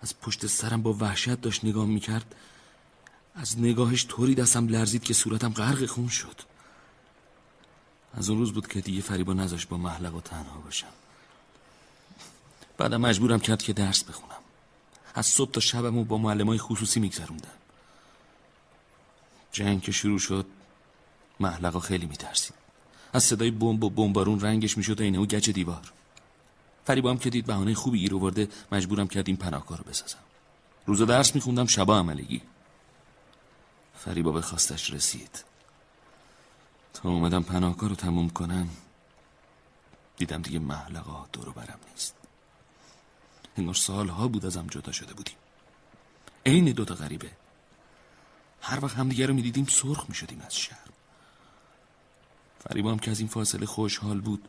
از 0.03 0.21
پشت 0.21 0.47
سرم 0.47 0.83
با 0.83 0.93
وحشت 0.93 1.41
داشت 1.41 1.65
نگاه 1.65 1.87
می‌کرد. 1.87 2.35
از 3.35 3.59
نگاهش 3.59 4.07
طوری 4.09 4.35
دستم 4.35 4.69
لرزید 4.69 5.03
که 5.03 5.15
صورتم 5.15 5.53
غرق 5.53 5.87
خون 5.87 6.09
شد. 6.09 6.54
از 8.17 8.31
اون 8.31 8.39
روز 8.39 8.53
بود 8.53 8.67
که 8.67 8.81
دیگه 8.81 9.03
فریبا 9.03 9.33
نذاشت 9.33 9.69
با 9.69 9.77
محلق 9.77 10.15
و 10.15 10.21
تنها 10.21 10.61
باشم. 10.61 10.87
بعدم 12.79 13.01
مجبورم 13.01 13.41
کرد 13.41 13.63
که 13.63 13.73
درس 13.73 14.05
بخونم. 14.05 14.35
از 15.15 15.27
صبح 15.27 15.51
تا 15.51 15.61
شبمو 15.61 16.05
با 16.05 16.19
معلمای 16.19 16.59
خصوصی 16.59 17.01
میگذروندم. 17.01 17.49
جنگ 19.53 19.83
که 19.83 19.93
شروع 19.93 20.19
شد 20.19 20.47
محلقا 21.41 21.81
خیلی 21.81 22.07
میترسید. 22.07 22.55
از 23.13 23.25
صدای 23.25 23.51
بمب 23.51 23.85
و 23.85 23.91
بمبارون 23.91 24.41
رنگش 24.41 24.79
می‌شد 24.79 25.01
اینه 25.01 25.19
و 25.19 25.27
گچ 25.27 25.51
دیوار. 25.51 25.93
فریبا 26.87 27.11
هم 27.11 27.19
که 27.19 27.31
دید 27.31 27.47
بهانه 27.47 27.75
خوبی 27.75 27.99
گیر 27.99 28.15
ورده 28.15 28.49
مجبورم 28.73 29.09
کرد 29.09 29.29
این 29.29 29.37
پناهگاه 29.37 29.79
رو 29.79 29.85
بسازم. 29.85 30.19
روز 30.87 31.03
درس 31.03 31.35
میخوندم 31.35 31.67
شبا 31.67 31.99
عملگی. 31.99 32.43
فریبا 33.99 34.33
به 34.33 34.43
خواستش 34.43 34.93
رسید. 34.93 35.45
تا 36.95 37.09
اومدم 37.09 37.43
پناهگاه 37.43 37.89
رو 37.89 37.95
تموم 37.95 38.31
کنم 38.31 38.69
دیدم 40.17 40.43
دیگه 40.43 40.59
محلقا 40.59 41.27
دورو 41.33 41.53
برم 41.53 41.79
نیست. 41.91 42.15
انگار 43.57 43.75
سالها 43.75 44.29
بود 44.29 44.47
ازم 44.47 44.67
جدا 44.67 44.93
شده 44.93 45.15
بودیم. 45.15 45.37
عین 46.47 46.65
دوتا 46.65 46.95
غریبه. 46.95 47.31
هر 48.61 48.85
وقت 48.85 48.97
همدیگه 48.97 49.27
رو 49.27 49.35
می‌دیدیم 49.35 49.67
سرخ 49.67 50.05
می‌شدیم 50.09 50.43
از 50.47 50.57
شرم. 50.57 50.79
فریبا 52.61 52.91
هم 52.91 52.99
که 52.99 53.11
از 53.11 53.19
این 53.21 53.29
فاصله 53.29 53.67
خوشحال 53.67 54.21
بود 54.21 54.49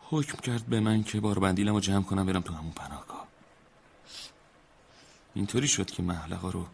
حکم 0.00 0.38
کرد 0.38 0.66
به 0.66 0.80
من 0.80 1.02
که 1.02 1.20
بار 1.20 1.38
بندیلم 1.38 1.74
رو 1.74 1.80
جمع 1.80 2.02
کنم 2.02 2.26
برم 2.26 2.40
تو 2.40 2.54
همون 2.54 2.72
پناهگاه. 2.72 3.26
اینطوری 5.34 5.68
شد 5.68 5.90
که 5.90 6.02
محلقا 6.02 6.50
رو 6.50 6.66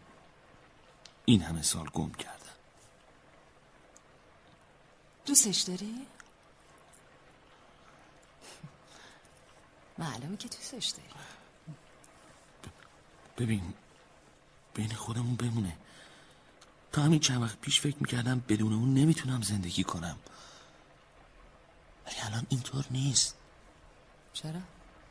این 1.25 1.41
همه 1.41 1.61
سال 1.61 1.89
گم 1.93 2.11
کردم 2.11 2.38
دوستش 5.29 5.61
داری؟ 5.61 6.07
معلومه 9.97 10.37
که 10.37 10.47
دوستش 10.47 10.87
داری. 10.87 11.09
ببین 13.37 13.73
بین 14.73 14.93
خودمون 14.93 15.35
بمونه. 15.35 15.77
تا 16.91 17.01
همین 17.01 17.19
چند 17.19 17.41
وقت 17.41 17.61
پیش 17.61 17.81
فکر 17.81 17.95
می‌کردم 17.99 18.43
بدون 18.47 18.73
اون 18.73 18.93
نمی‌تونم 18.93 19.41
زندگی 19.41 19.83
کنم. 19.83 20.17
ولی 22.05 22.15
الان 22.21 22.45
اینطور 22.49 22.85
نیست. 22.91 23.35
چرا؟ 24.33 24.61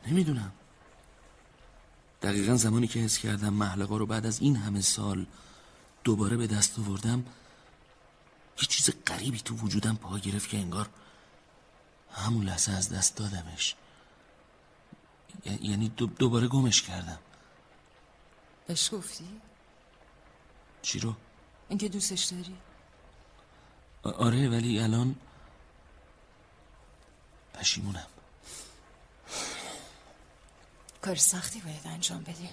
نمی‌دونم. 0.07 0.51
دقیقا 2.21 2.55
زمانی 2.55 2.87
که 2.87 2.99
حس 2.99 3.17
کردم 3.17 3.53
محلقا 3.53 3.97
رو 3.97 4.05
بعد 4.05 4.25
از 4.25 4.41
این 4.41 4.55
همه 4.55 4.81
سال 4.81 5.25
دوباره 6.03 6.37
به 6.37 6.47
دست 6.47 6.79
آوردم 6.79 7.25
یه 8.61 8.65
چیز 8.65 8.89
غریبی 9.07 9.39
تو 9.39 9.55
وجودم 9.55 9.95
پا 9.95 10.17
گرفت 10.17 10.49
که 10.49 10.57
انگار 10.57 10.89
همون 12.11 12.45
لحظه 12.45 12.71
از 12.71 12.89
دست 12.89 13.15
دادمش 13.15 13.75
یعنی 15.45 15.89
دوباره 15.89 16.47
گمش 16.47 16.81
کردم 16.81 17.19
اش 18.69 18.93
گفتی؟ 18.93 19.41
چی 20.81 20.99
رو؟ 20.99 21.15
اینکه 21.69 21.89
دوستش 21.89 22.25
داری؟ 22.25 22.57
آره 24.03 24.49
ولی 24.49 24.79
الان 24.79 25.15
پشیمونم 27.53 28.07
کار 31.01 31.15
سختی 31.15 31.59
باید 31.61 31.81
انجام 31.85 32.23
بدی 32.23 32.49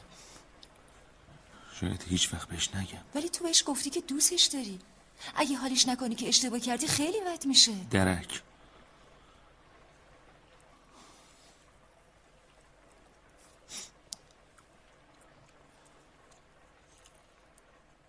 شاید 1.81 2.03
هیچ 2.09 2.35
وقت 2.35 2.49
بهش 2.49 2.75
نگم 2.75 3.03
ولی 3.15 3.29
تو 3.29 3.45
بهش 3.45 3.65
گفتی 3.67 3.91
که 3.91 4.01
دوستش 4.01 4.45
داری 4.45 4.81
اگه 5.35 5.57
حالیش 5.57 5.89
نکنی 5.89 6.15
که 6.15 6.29
اشتباه 6.29 6.61
کردی 6.61 6.87
خیلی 6.87 7.21
بد 7.21 7.47
میشه. 7.47 7.73
درک. 7.91 8.43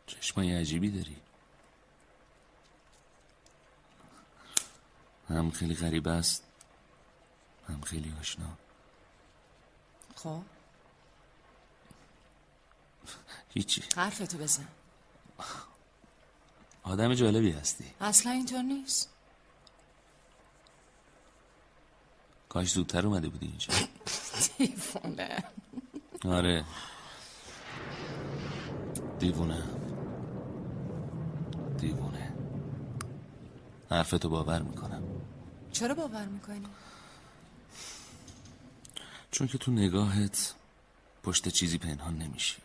چشمای 0.08 0.56
عجیبی 0.56 0.90
داری. 0.92 1.18
هم 5.30 5.52
خیلی 5.52 5.76
غریبه 5.76 6.12
است 6.12 6.44
هم 7.70 7.82
خیلی 7.82 8.14
آشنا. 8.20 8.58
خب؟ 10.16 10.42
هیچی. 13.54 13.84
حرفتو 13.96 14.38
بزن. 14.38 14.68
آدم 16.88 17.14
جالبی 17.14 17.52
هستی. 17.52 17.86
اصلا 18.02 18.32
اینطور 18.32 18.62
نیست. 18.62 19.10
کاش 22.50 22.72
زودتر 22.72 23.06
اومده 23.08 23.30
بودی 23.30 23.46
اینجا. 23.48 23.74
دیفونه 24.58 25.44
آره. 26.26 26.66
دیوونه. 29.20 29.64
دیوونه. 31.78 32.34
حرفتو 33.92 34.30
باور 34.30 34.62
می‌کنم. 34.62 35.04
چرا 35.72 35.96
باور 35.96 36.26
می‌کنی؟ 36.26 36.68
چون 39.32 39.48
که 39.48 39.58
تو 39.58 39.72
نگاهت 39.72 40.54
پشت 41.24 41.48
چیزی 41.48 41.78
پنهان 41.78 42.18
نمیشی 42.18 42.58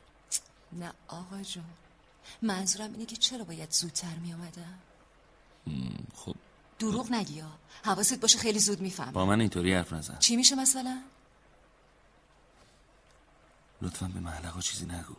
نه 0.72 0.92
آقا 1.08 1.42
جون. 1.42 1.64
منظورم 2.42 2.92
اینه 2.92 3.06
که 3.06 3.16
چرا 3.16 3.44
باید 3.44 3.70
زودتر 3.70 4.14
میامدم 4.14 4.78
خب. 6.14 6.34
دروغ 6.78 7.12
نگی 7.12 7.40
ها. 7.40 7.50
حواست 7.84 8.20
باشه 8.20 8.38
خیلی 8.38 8.58
زود 8.58 8.80
میفهم 8.80 9.12
با 9.12 9.26
من 9.26 9.40
اینطوری 9.40 9.74
حرف 9.74 9.92
نزن. 9.92 10.18
چی 10.18 10.36
میشه 10.36 10.54
مثلا؟ 10.54 11.02
لطفا 13.82 14.06
به 14.06 14.20
محلقا 14.20 14.60
چیزی 14.60 14.86
نگو. 14.86 15.14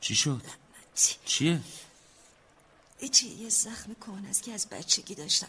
چی 0.00 0.14
شد؟ 0.14 0.42
چیه؟ 1.24 1.60
ایچی 2.98 3.28
یه 3.28 3.48
زخم 3.48 3.94
کهنه 3.94 4.28
است 4.28 4.42
که 4.42 4.52
از 4.52 4.68
بچگی 4.68 5.14
داشتم. 5.14 5.48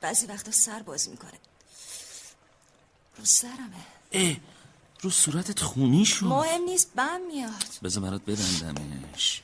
بعضی 0.00 0.26
وقتا 0.26 0.50
سر 0.50 0.82
باز 0.82 1.08
می‌کنه. 1.08 1.38
رو 3.16 3.24
سرمه. 3.24 3.86
اه 4.12 4.36
رو 5.00 5.10
صورتت 5.10 5.60
خونی 5.60 6.04
شد 6.04 6.26
مهم 6.26 6.62
نیست 6.62 6.90
بم 6.96 7.20
میاد. 7.20 7.64
بذار 7.82 8.02
برات 8.02 8.22
ببندمش. 8.22 9.42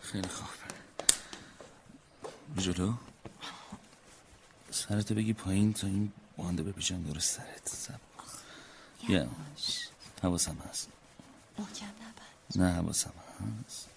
خیلی 0.00 0.28
خوب. 0.28 0.48
جلو. 2.58 2.92
سرتو 4.70 5.14
بگی 5.14 5.32
پایین 5.32 5.72
تا 5.72 5.86
این 5.86 6.12
بانده 6.36 6.62
بپیچم 6.62 7.02
دور 7.02 7.18
سرت. 7.18 7.68
سب. 7.68 8.00
یا 9.08 9.26
حواسم 10.22 10.56
هست. 10.70 10.88
محکم 11.58 11.86
نبند 11.86 12.56
نه 12.56 12.72
حواسم 12.72 13.12
هست. 13.68 13.88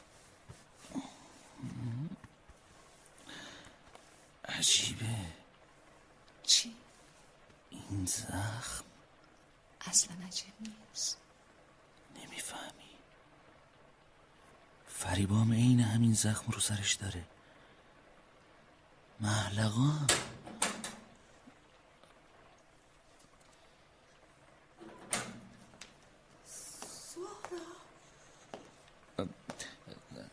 عجیبه. 4.58 5.16
چی؟ 6.44 6.76
این 7.70 8.06
زخم. 8.06 8.84
اصلا 9.82 10.16
عجیب 10.28 10.54
نیست. 10.60 11.18
نمی‌فهمی. 12.16 12.72
فریبام 14.88 15.54
عین 15.54 15.80
همین 15.80 16.14
زخم 16.14 16.52
رو 16.52 16.60
سرش 16.60 16.94
داره. 16.94 17.24
محلقان 19.20 20.08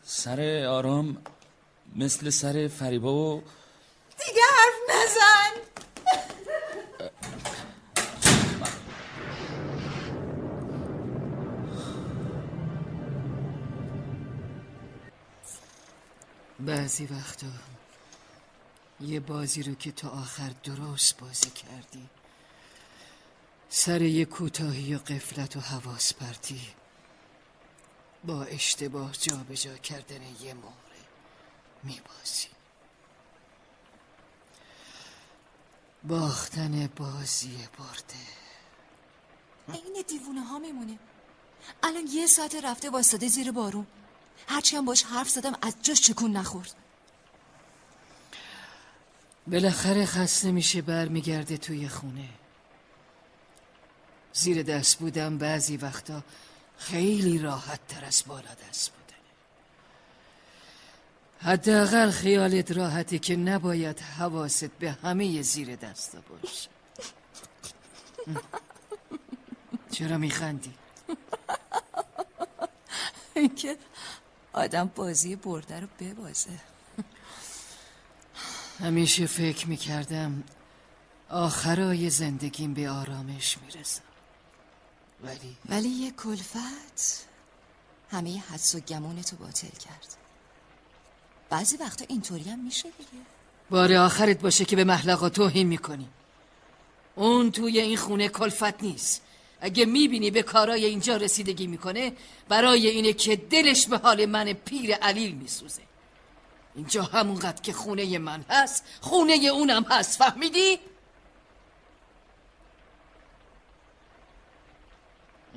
سر 0.03 0.65
آرام 0.69 1.17
مثل 1.95 2.29
سر 2.29 2.67
فریبا 2.67 3.13
و 3.13 3.43
بعضی 16.65 17.05
وقتا 17.05 17.47
یه 18.99 19.19
بازی 19.19 19.63
رو 19.63 19.75
که 19.75 19.91
تا 19.91 20.09
آخر 20.09 20.49
درست 20.63 21.17
بازی 21.17 21.49
کردی 21.49 22.09
سر 23.69 24.01
یه 24.01 24.25
کوتاهی 24.25 24.95
و 24.95 24.97
قفلت 24.97 25.55
و 25.55 25.59
حواس 25.59 26.13
پرتی 26.13 26.61
با 28.23 28.43
اشتباه 28.43 29.11
جابجا 29.11 29.77
کردن 29.77 30.21
یه 30.21 30.53
مهره 30.53 30.75
میبازی. 31.83 32.47
باختن 36.03 36.89
بازی 36.95 37.57
برده. 37.77 38.25
این 39.73 40.03
دیوونه 40.07 40.41
ها 40.41 40.59
میمونه. 40.59 40.99
الان 41.83 42.07
یه 42.07 42.27
ساعت 42.27 42.55
رفته 42.55 42.89
واسطه 42.89 43.27
زیر 43.27 43.51
بارون. 43.51 43.87
هرچی 44.47 44.75
هم 44.75 44.85
باش 44.85 45.03
حرف 45.03 45.29
زدم 45.29 45.57
از 45.61 45.75
جاش 45.81 46.01
چکون 46.01 46.31
نخورد. 46.31 46.75
بالاخره 49.47 50.05
خسته 50.05 50.51
میشه 50.51 50.81
برمیگرده 50.81 51.57
توی 51.57 51.87
خونه. 51.89 52.29
زیر 54.33 54.63
دست 54.63 54.99
بودم 54.99 55.37
بعضی 55.37 55.77
وقتا 55.77 56.23
خیلی 56.77 57.39
راحت 57.39 57.87
تر 57.87 58.05
از 58.05 58.23
بالا 58.27 58.55
دست 58.69 58.91
بودنه. 58.91 59.05
حداقل 61.53 62.11
خیالت 62.11 62.71
راحته 62.71 63.19
که 63.19 63.35
نباید 63.35 63.99
حواست 63.99 64.65
به 64.65 64.91
همه 64.91 65.41
زیر 65.41 65.75
دستا 65.75 66.17
باشه. 66.29 66.69
چرا 69.91 70.17
میخندی؟ 70.17 70.73
اینکه 73.35 73.77
آدم 74.55 74.91
بازی 74.95 75.35
برده 75.35 75.79
رو 75.79 75.87
ببازه. 75.99 76.59
همیشه 78.79 79.25
فکر 79.25 79.67
می‌کردم 79.67 80.43
آخرای 81.29 82.09
زندگیم 82.09 82.73
به 82.73 82.89
آرامش 82.89 83.57
می‌رسم 83.57 84.01
ولی 85.23 85.57
ولی 85.69 85.89
یه 85.89 86.11
کلفت. 86.11 87.27
همه 88.11 88.39
حدس 88.39 88.75
و 88.75 88.79
گمونتو 88.79 89.35
باطل 89.35 89.67
کرد. 89.67 90.17
بعضی 91.49 91.77
وقتا 91.77 92.05
اینطوری 92.09 92.49
هم 92.49 92.59
میشه 92.59 92.89
دیگه. 92.97 93.23
بار 93.69 93.93
آخرت 93.93 94.39
باشه 94.39 94.65
که 94.65 94.75
به 94.75 94.83
محلقا 94.83 95.29
توهین 95.29 95.67
می‌کنی. 95.67 96.09
اون 97.15 97.51
توی 97.51 97.79
این 97.79 97.97
خونه 97.97 98.27
کلفت 98.27 98.83
نیست. 98.83 99.21
اگه 99.65 99.85
می‌بینی 99.85 100.31
به 100.31 100.43
کارای 100.43 100.85
اینجا 100.85 101.17
رسیدگی 101.17 101.67
می‌کنه 101.67 102.13
برای 102.49 102.87
اینه 102.87 103.13
که 103.13 103.35
دلش 103.35 103.87
به 103.87 103.97
حال 103.97 104.25
من 104.25 104.53
پیر 104.53 104.95
علیل 104.95 105.35
میسوزه. 105.35 105.81
اینجا 106.75 107.03
همونقدر 107.03 107.61
که 107.61 107.73
خونه 107.73 108.17
من 108.17 108.45
هست 108.49 108.83
خونه 109.01 109.33
اونم 109.33 109.83
هست 109.83 110.17
فهمیدی؟ 110.17 110.79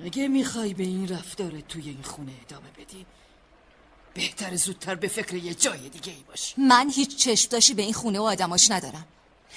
اگه 0.05 0.29
می‌خوای 0.29 0.75
به 0.75 0.83
این 0.83 1.09
رفتار 1.09 1.61
توی 1.61 1.89
این 1.89 2.03
خونه 2.03 2.33
ادامه 2.47 2.71
بدی 2.79 3.07
بهتر 4.15 4.57
زودتر 4.57 4.95
به 4.95 5.09
فکر 5.09 5.35
یه 5.35 5.55
جای 5.55 5.89
دیگه 5.89 6.13
ای 6.13 6.23
باشی 6.29 6.55
من 6.59 6.91
هیچ 6.91 7.17
چشم 7.17 7.49
داشتی 7.49 7.75
به 7.75 7.83
این 7.83 7.93
خونه 7.93 8.19
و 8.19 8.23
آدماش 8.23 8.71
ندارم. 8.71 9.07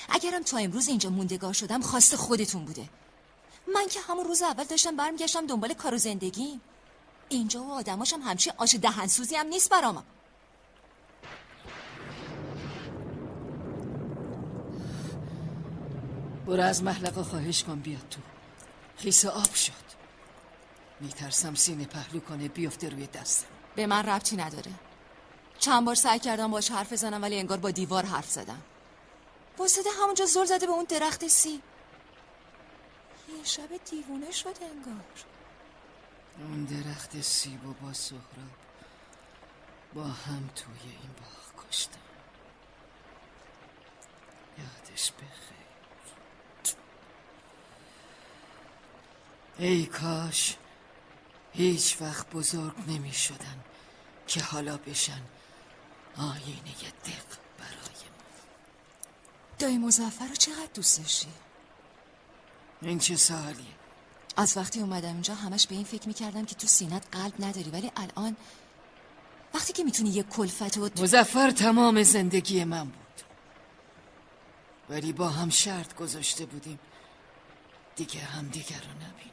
اگرم 0.09 0.43
تا 0.43 0.57
امروز 0.57 0.87
اینجا 0.87 1.09
موندگار 1.09 1.53
شدم 1.53 1.81
خواست 1.81 2.15
خودتون 2.15 2.65
بوده. 2.65 2.89
من 3.67 3.87
که 3.87 3.99
همون 3.99 4.25
روز 4.25 4.41
اول 4.41 4.63
داشتم 4.63 4.95
برمیگشتم 4.95 5.47
دنبال 5.47 5.73
کار 5.73 5.93
و 5.93 5.97
زندگی. 5.97 6.59
اینجا 7.29 7.63
و 7.63 7.71
آدماشم 7.71 8.19
همچین 8.21 8.53
آش 8.57 8.75
دهنسوزی 8.75 9.35
هم 9.35 9.47
نیست 9.47 9.69
برام. 9.69 10.03
برو 16.45 16.63
از 16.63 16.83
محلقه 16.83 17.23
خواهش 17.23 17.63
کن 17.63 17.79
بیاد 17.79 18.09
تو. 18.09 18.21
خیس 18.97 19.25
آب 19.25 19.53
شد. 19.53 19.91
میترسم 20.99 21.55
سینه 21.55 21.85
پهلو 21.85 22.19
کنه 22.19 22.47
بیفته 22.47 22.89
روی 22.89 23.07
دستم 23.07 23.47
به 23.75 23.87
من 23.87 24.03
ربطی 24.03 24.35
نداره. 24.35 24.71
چند 25.59 25.85
بار 25.85 25.95
سعی 25.95 26.19
کردم 26.19 26.51
باش 26.51 26.71
حرف 26.71 26.93
بزنم 26.93 27.21
ولی 27.21 27.39
انگار 27.39 27.57
با 27.57 27.71
دیوار 27.71 28.05
حرف 28.05 28.29
زدم. 28.29 28.61
واسطه 29.57 29.89
همونجا 30.01 30.25
زل 30.25 30.45
زده 30.45 30.65
به 30.65 30.71
اون 30.71 30.85
درخت 30.85 31.27
سیب. 31.27 31.61
شب 33.43 33.69
دیوونه 33.89 34.31
شده 34.31 34.65
انگار. 34.65 35.05
اون 36.37 36.63
درخت 36.63 37.21
سیب 37.21 37.65
و 37.65 37.73
با 37.73 37.93
سهراب 37.93 38.21
با 39.93 40.03
هم 40.03 40.49
توی 40.55 40.91
این 40.91 41.11
باغ 41.17 41.67
کشتم 41.67 41.99
یادش 44.57 45.11
بخیر. 45.11 45.61
ای 49.57 49.85
کاش 49.85 50.57
هیچ 51.53 51.97
وقت 52.01 52.29
بزرگ 52.29 52.73
نمی 52.87 53.13
شدن 53.13 53.63
که 54.27 54.43
حالا 54.43 54.77
بشن 54.77 55.21
آینه 56.17 56.73
دق 57.05 57.37
برای 57.57 58.01
ما. 58.09 58.23
دایی 59.59 59.77
مزفر 59.77 60.27
رو 60.27 60.35
چقدر 60.35 60.69
دوست 60.73 60.99
داشتی؟ 60.99 61.27
این 62.81 62.99
چه 62.99 63.15
سوالیه؟ 63.15 63.65
از 64.37 64.57
وقتی 64.57 64.79
اومدم 64.79 65.13
اینجا 65.13 65.35
همش 65.35 65.67
به 65.67 65.75
این 65.75 65.83
فکر 65.83 66.07
می‌کردم 66.07 66.45
که 66.45 66.55
تو 66.55 66.67
سینت 66.67 67.03
قلب 67.11 67.33
نداری 67.39 67.69
ولی 67.69 67.91
الان 67.95 68.35
وقتی 69.53 69.73
که 69.73 69.83
می‌تونی 69.83 70.09
یه 70.09 70.23
کلفت 70.23 70.77
و 70.77 70.89
مزفر 71.01 71.51
تمام 71.51 72.03
زندگی 72.03 72.63
من 72.63 72.83
بود. 72.83 73.21
ولی 74.89 75.13
با 75.13 75.29
هم 75.29 75.49
شرط 75.49 75.95
گذاشته 75.95 76.45
بودیم 76.45 76.79
دیگه 77.95 78.19
هم 78.19 78.47
دیگر 78.47 78.81
رو 78.81 78.91
نبینیم. 78.91 79.31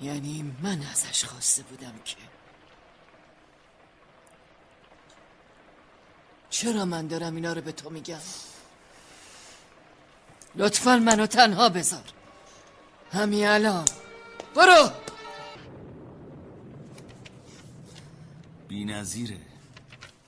یعنی 0.00 0.54
من 0.62 0.82
ازش 0.82 1.24
خواسته 1.24 1.62
بودم 1.62 1.98
که 2.04 2.16
چرا 6.50 6.84
من 6.84 7.06
دارم 7.06 7.34
اینا 7.34 7.52
رو 7.52 7.60
به 7.60 7.72
تو 7.72 7.90
میگم؟ 7.90 8.20
لطفا 10.54 10.96
منو 10.96 11.26
تنها 11.26 11.68
بذار. 11.68 12.12
همین 13.12 13.46
الان. 13.46 13.84
برو! 14.54 14.90
بی 18.68 18.84
نظیره 18.84 19.40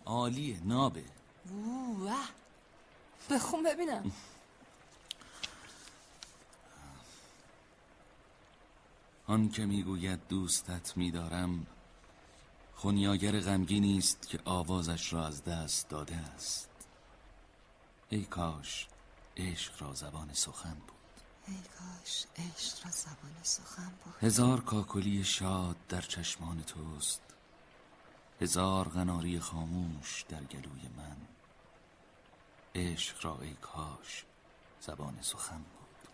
عالیه 0.07 0.61
نابه. 0.65 1.05
اوه 1.51 2.15
بخون 3.31 3.63
ببینم. 3.63 4.13
آن 9.27 9.49
که 9.49 9.67
می‌گوید 9.67 10.21
دوستت 10.29 10.97
میدارم 10.97 11.67
خونیاگر 12.75 13.41
غمگینی 13.41 13.99
است 13.99 14.29
که 14.29 14.39
آوازش 14.45 15.13
را 15.13 15.27
از 15.27 15.45
دست 15.45 15.89
داده 15.89 16.17
است. 16.17 16.71
ای 18.09 18.25
کاش 18.25 18.87
عشق 19.37 19.83
را 19.83 19.95
زبان 19.95 20.33
سخن 20.33 20.75
بود. 20.75 21.23
ای 21.49 21.55
کاش 21.55 22.27
عشق 22.37 22.85
را 22.85 22.91
زبان 22.91 23.37
سخن 23.43 23.93
بود. 24.05 24.15
هزار 24.23 24.61
کاکلی 24.61 25.25
شاد 25.25 25.77
در 25.89 26.01
چشمان 26.01 26.63
توست. 26.63 27.21
هزار 28.41 28.89
قناری 28.89 29.41
خاموش 29.41 30.25
در 30.29 30.45
گلوی 30.45 30.89
من. 30.97 31.17
عشق 32.75 33.25
را 33.25 33.39
ای 33.41 33.55
کاش 33.61 34.25
زبان 34.81 35.19
سخن 35.21 35.59
بود. 35.59 36.09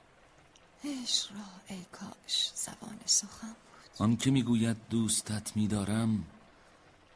عشق 0.93 1.33
را 1.33 1.77
ای 1.77 1.85
کاش 1.93 2.53
زبان 2.55 3.01
سخن 3.07 3.49
بود. 3.49 4.03
آن 4.03 4.17
که 4.17 4.31
می‌گوید 4.31 4.77
دوستت 4.91 5.57
میدارم 5.57 6.25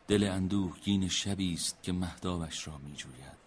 دل 0.08 0.24
اندوهگین 0.24 1.08
شبی 1.08 1.54
است 1.54 1.82
که 1.82 1.92
مهدابش 1.92 2.68
را 2.68 2.78
میجوید. 2.78 3.41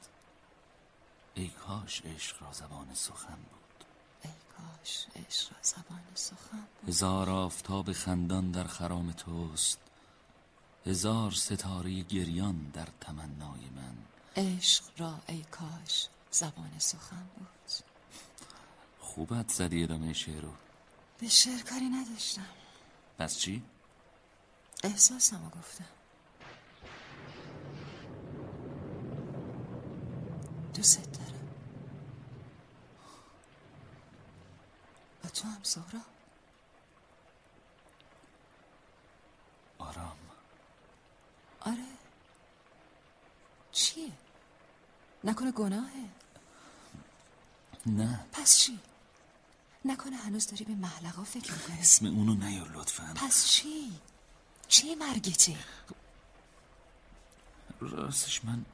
ای 1.38 1.48
کاش 1.48 2.02
عشق 2.06 2.44
را 2.44 2.54
زبان 2.54 2.94
سخن 2.94 3.36
بود. 3.36 3.86
ای 4.24 4.32
کاش 4.58 5.06
عشق 5.16 5.52
را 5.52 5.58
زبان 5.62 6.04
سخن 6.16 6.68
بود. 6.82 6.90
هزار 6.90 7.30
آفتاب 7.30 7.94
خندان 7.94 8.52
در 8.52 8.64
خرام 8.64 9.12
توست. 9.12 9.78
هزار 10.86 11.32
ستاره 11.32 12.02
گریان 12.02 12.72
در 12.74 12.88
تمنای 13.02 13.70
من. 13.76 13.96
عشق 14.36 14.84
را 14.98 15.20
ای 15.28 15.44
کاش 15.52 16.08
زبان 16.32 16.72
سخن 16.80 17.28
بود. 17.38 17.72
خوبت 19.00 19.50
زدی 19.50 19.84
ادامه 19.84 20.14
شعر 20.14 20.42
رو. 20.42 20.54
به 21.20 21.28
شعر 21.30 21.62
کاری 21.62 21.86
نداشتم. 21.86 22.48
پس 23.20 23.38
چی؟ 23.38 23.64
احساسمو 24.84 25.50
گفتم. 25.50 25.86
دوست 30.74 31.25
تو 35.30 35.48
هم 35.48 35.62
آرام. 39.78 40.18
آره. 41.60 41.86
چیه؟ 43.72 44.12
نکنه 45.24 45.52
گناهه؟ 45.52 46.10
نه. 47.86 48.26
پس 48.32 48.58
چی؟ 48.58 48.80
نکنه 49.86 50.16
هنوز 50.16 50.48
داری 50.48 50.66
به 50.66 50.76
محلقا 50.76 51.24
فکر 51.24 51.54
می‌کنی؟ 51.54 51.80
اسم 51.80 52.06
اونو 52.06 52.34
نیار 52.34 52.70
لطفا. 52.70 53.14
پس 53.16 53.48
چی؟ 53.48 54.00
چی 54.68 54.96
مرگته؟ 54.96 55.58
راستش 57.80 58.46
من 58.46 58.66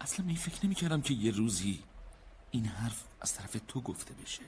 اصلا 0.00 0.26
می 0.26 0.36
فکر 0.36 0.66
نمی 0.66 0.74
کردم 0.74 1.02
که 1.02 1.14
یه 1.14 1.30
روزی 1.30 1.82
این 2.56 2.66
حرف 2.66 3.04
از 3.20 3.34
طرف 3.34 3.56
تو 3.68 3.80
گفته 3.80 4.14
بشه. 4.14 4.42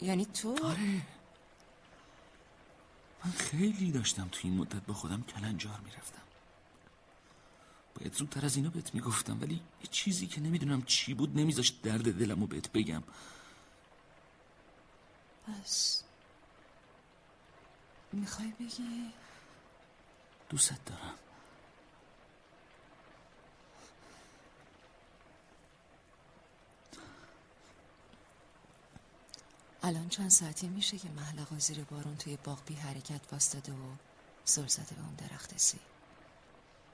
یعنی 0.00 0.26
تو؟ 0.26 0.64
آره. 0.64 1.02
من 3.24 3.30
خیلی 3.30 3.92
داشتم 3.92 4.28
تو 4.32 4.40
این 4.44 4.56
مدت 4.56 4.86
با 4.86 4.94
خودم 4.94 5.22
کلنجار 5.22 5.80
می‌رفتم. 5.80 6.22
باید 7.94 8.14
زودتر 8.14 8.44
از 8.44 8.56
اینا 8.56 8.70
بهت 8.70 8.94
می‌گفتم 8.94 9.40
ولی 9.40 9.54
یه 9.54 9.86
چیزی 9.90 10.26
که 10.26 10.40
نمی‌دونم 10.40 10.82
چی 10.82 11.14
بود 11.14 11.38
نمیذاشت 11.38 11.82
درد 11.82 12.18
دلمو 12.18 12.46
بهت 12.46 12.72
بگم. 12.72 13.02
پس 15.46 16.02
می‌خوای 18.12 18.52
بگی؟ 18.60 19.12
دوست 20.48 20.84
دارم. 20.86 21.14
الان 29.88 30.08
چند 30.08 30.30
ساعتی 30.30 30.68
میشه 30.68 30.98
که 30.98 31.08
محلقا 31.08 31.58
زیر 31.58 31.84
بارون 31.84 32.16
توی 32.16 32.38
باغ 32.44 32.64
بی 32.66 32.74
حرکت 32.74 33.20
واستاده 33.32 33.72
و 33.72 33.94
زل 34.44 34.66
زده 34.66 34.94
به 34.94 35.00
اون 35.00 35.14
درخت 35.14 35.58
سی 35.58 35.78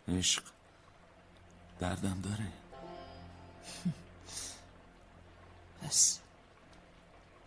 عشق 0.08 0.42
دردم 1.80 2.20
داره. 2.20 2.52
پس 5.82 6.18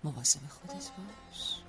مواظب 0.03 0.48
خودت 0.49 0.74
باش. 0.74 1.66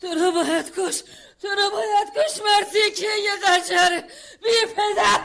تو 0.00 0.06
رو 0.06 0.32
باید 0.32 0.72
کش 0.76 1.02
تو 1.42 1.48
رو 1.48 1.70
باید 1.70 2.08
کش 2.16 2.40
مرسی 2.42 2.90
که 2.96 3.06
یه 3.06 3.36
قجر 3.46 4.02
بی 4.42 4.72
پدر 4.76 5.20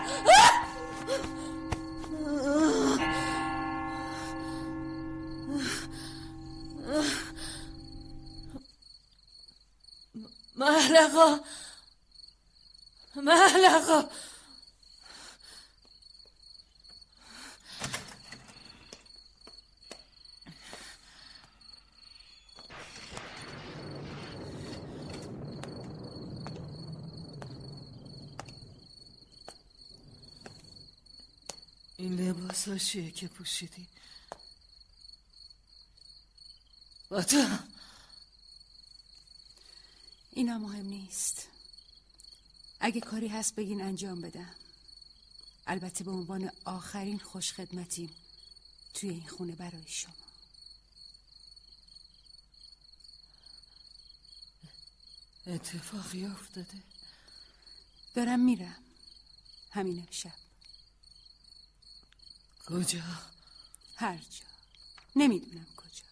محلقا 10.55 11.39
چیه 32.67 33.11
که 33.11 33.27
پوشیدی. 33.27 33.87
تو 37.09 37.57
اینا 40.31 40.57
مهم 40.57 40.85
نیست. 40.85 41.47
اگه 42.79 43.01
کاری 43.01 43.27
هست 43.27 43.55
بگین 43.55 43.81
انجام 43.81 44.21
بدم. 44.21 44.55
البته 45.67 46.03
به 46.03 46.11
عنوان 46.11 46.51
آخرین 46.65 47.19
خوش 47.19 47.53
خدمتیم 47.53 48.15
توی 48.93 49.09
این 49.09 49.27
خونه 49.27 49.55
برای 49.55 49.87
شما. 49.87 50.13
اتفاقی 55.47 56.25
افتاده. 56.25 56.83
دارم 58.15 58.39
میرم. 58.39 58.83
همین 59.71 59.99
امشب 59.99 60.48
کجا؟ 62.69 63.03
هر 63.95 64.17
جا. 64.17 64.45
نمی‌دونم 65.15 65.67
کجا. 65.77 66.03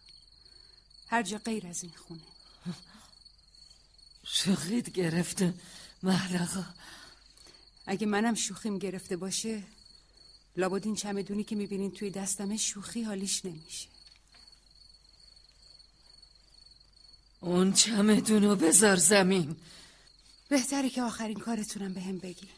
هر 1.07 1.23
جا 1.23 1.38
غیر 1.38 1.67
از 1.67 1.84
این 1.84 1.93
خونه. 2.07 2.21
شوخیت 4.23 4.89
گرفته 4.89 5.53
محلقا 6.03 6.65
اگه 7.85 8.07
منم 8.07 8.35
شوخیم 8.35 8.79
گرفته 8.79 9.17
باشه 9.17 9.63
لابد 10.57 10.85
این 10.85 10.95
چمدونی 10.95 11.43
که 11.43 11.55
می‌بینین 11.55 11.91
توی 11.91 12.09
دستم 12.09 12.57
شوخی 12.57 13.03
حالیش 13.03 13.45
نمیشه. 13.45 13.88
اون 17.39 17.73
چمدونو 17.73 18.55
بذار 18.55 18.95
زمین. 18.95 19.55
بهتره 20.49 20.89
که 20.89 21.01
آخرین 21.01 21.39
کارتونم 21.39 21.93
به 21.93 22.01
هم 22.01 22.17
بگین. 22.17 22.49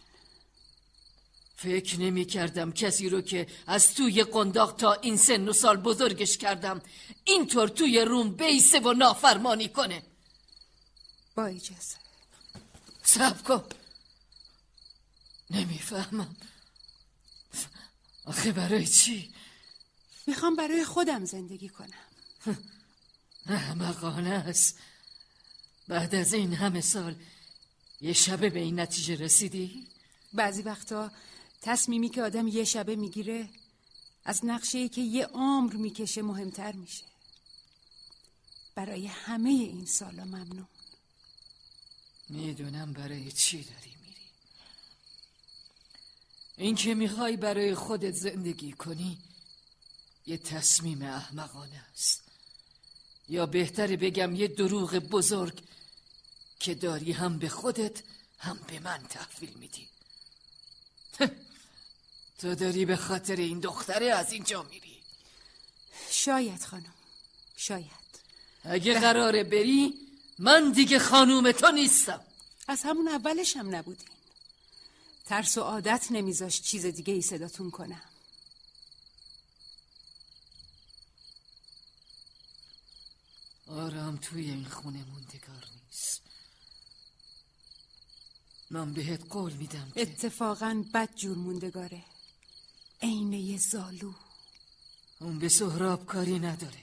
فکر 1.64 2.00
نمی 2.00 2.26
کردم 2.26 2.72
کسی 2.72 3.10
رو 3.10 3.22
که 3.22 3.48
از 3.68 3.94
توی 3.94 4.24
قنداق 4.24 4.76
تا 4.76 4.94
این 4.94 5.18
سن 5.18 5.48
و 5.48 5.54
سال 5.54 5.78
بزرگش 5.78 6.38
کردم. 6.38 6.82
اینطور 7.24 7.68
توی 7.68 8.00
روم 8.02 8.36
بیسه 8.36 8.80
و 8.80 8.94
نافرمانی 8.94 9.70
کنه. 9.70 10.04
با 11.36 11.46
اجازه. 11.46 11.96
سب 13.04 13.44
کن. 13.44 13.64
نمی‌فهمم. 15.50 16.36
آخه 18.26 18.52
برای 18.52 18.88
چی؟ 18.88 19.34
می‌خوام 20.28 20.56
برای 20.56 20.86
خودم 20.86 21.26
زندگی 21.26 21.70
کنم. 21.70 22.58
احمقانه 23.46 24.30
است. 24.30 24.80
بعد 25.88 26.16
از 26.16 26.34
این 26.34 26.54
همه 26.54 26.82
سال 26.82 27.16
یه 28.02 28.14
شبه 28.14 28.50
به 28.50 28.60
این 28.60 28.80
نتیجه 28.80 29.16
رسیدی؟ 29.16 29.88
بعضی 30.34 30.62
وقتا 30.62 31.12
تصمیمی 31.62 32.10
که 32.10 32.24
آدم 32.24 32.48
یه 32.48 32.64
شبه 32.64 32.96
می‌گیره 32.96 33.50
از 34.26 34.46
نقشه 34.46 34.90
که 34.90 35.02
یه 35.02 35.26
عمر 35.26 35.74
می‌کشه 35.74 36.22
مهمتر 36.22 36.72
میشه. 36.72 37.04
برای 38.76 39.08
همه 39.08 39.50
این 39.50 39.86
سالا 39.86 40.26
ممنون. 40.26 40.68
می‌دونم 42.30 42.94
برای 42.94 43.32
چی 43.32 43.64
داری 43.64 43.96
میری. 44.02 44.26
این 46.58 46.76
که 46.76 46.96
می‌خوای 46.96 47.38
برای 47.38 47.76
خودت 47.76 48.14
زندگی 48.14 48.72
کنی 48.72 49.18
یه 50.26 50.38
تصمیم 50.38 51.02
احمقانه 51.02 51.86
است. 51.94 52.22
یا 53.30 53.46
بهتره 53.46 53.98
بگم 53.98 54.36
یه 54.36 54.48
دروغ 54.48 54.96
بزرگ 54.96 55.64
که 56.60 56.76
داری 56.76 57.12
هم 57.12 57.40
به 57.40 57.50
خودت 57.50 58.04
هم 58.38 58.60
به 58.68 58.80
من 58.80 59.04
تحویل 59.10 59.54
میدی. 59.54 59.88
تو 62.40 62.56
داری 62.56 62.86
به 62.86 62.96
خاطر 62.96 63.36
این 63.36 63.60
دختره 63.60 64.06
از 64.06 64.32
اینجا 64.32 64.64
میری. 64.64 64.98
شاید 66.10 66.64
خانم. 66.64 66.94
شاید. 67.58 68.10
اگه 68.64 69.00
قراره 69.00 69.44
بری 69.44 69.94
من 70.40 70.72
دیگه 70.72 71.00
خانوم 71.00 71.52
تو 71.52 71.72
نیستم. 71.72 72.22
از 72.68 72.82
همون 72.84 73.08
اولش 73.08 73.58
هم 73.58 73.76
نبودین. 73.76 74.08
ترس 75.26 75.58
و 75.58 75.62
عادت 75.62 76.08
نمیذاش 76.12 76.62
چیز 76.62 76.86
دیگه 76.86 77.14
ای 77.14 77.22
صداتون 77.22 77.72
کنم. 77.72 78.02
آرام 83.68 84.18
توی 84.18 84.50
این 84.50 84.66
خونه 84.66 85.04
موندگار 85.04 85.66
نیست. 85.86 86.22
من 88.72 88.94
بهت 88.94 89.22
قول 89.30 89.54
میدم 89.54 89.92
که 89.94 90.02
اتفاقا 90.02 90.84
بد 90.94 91.16
جور 91.16 91.38
موندگاره. 91.38 92.04
عینه 93.02 93.58
زالو. 93.58 94.14
اون 95.20 95.40
به 95.40 95.50
سهراب 95.50 96.06
کاری 96.06 96.40
نداره. 96.40 96.80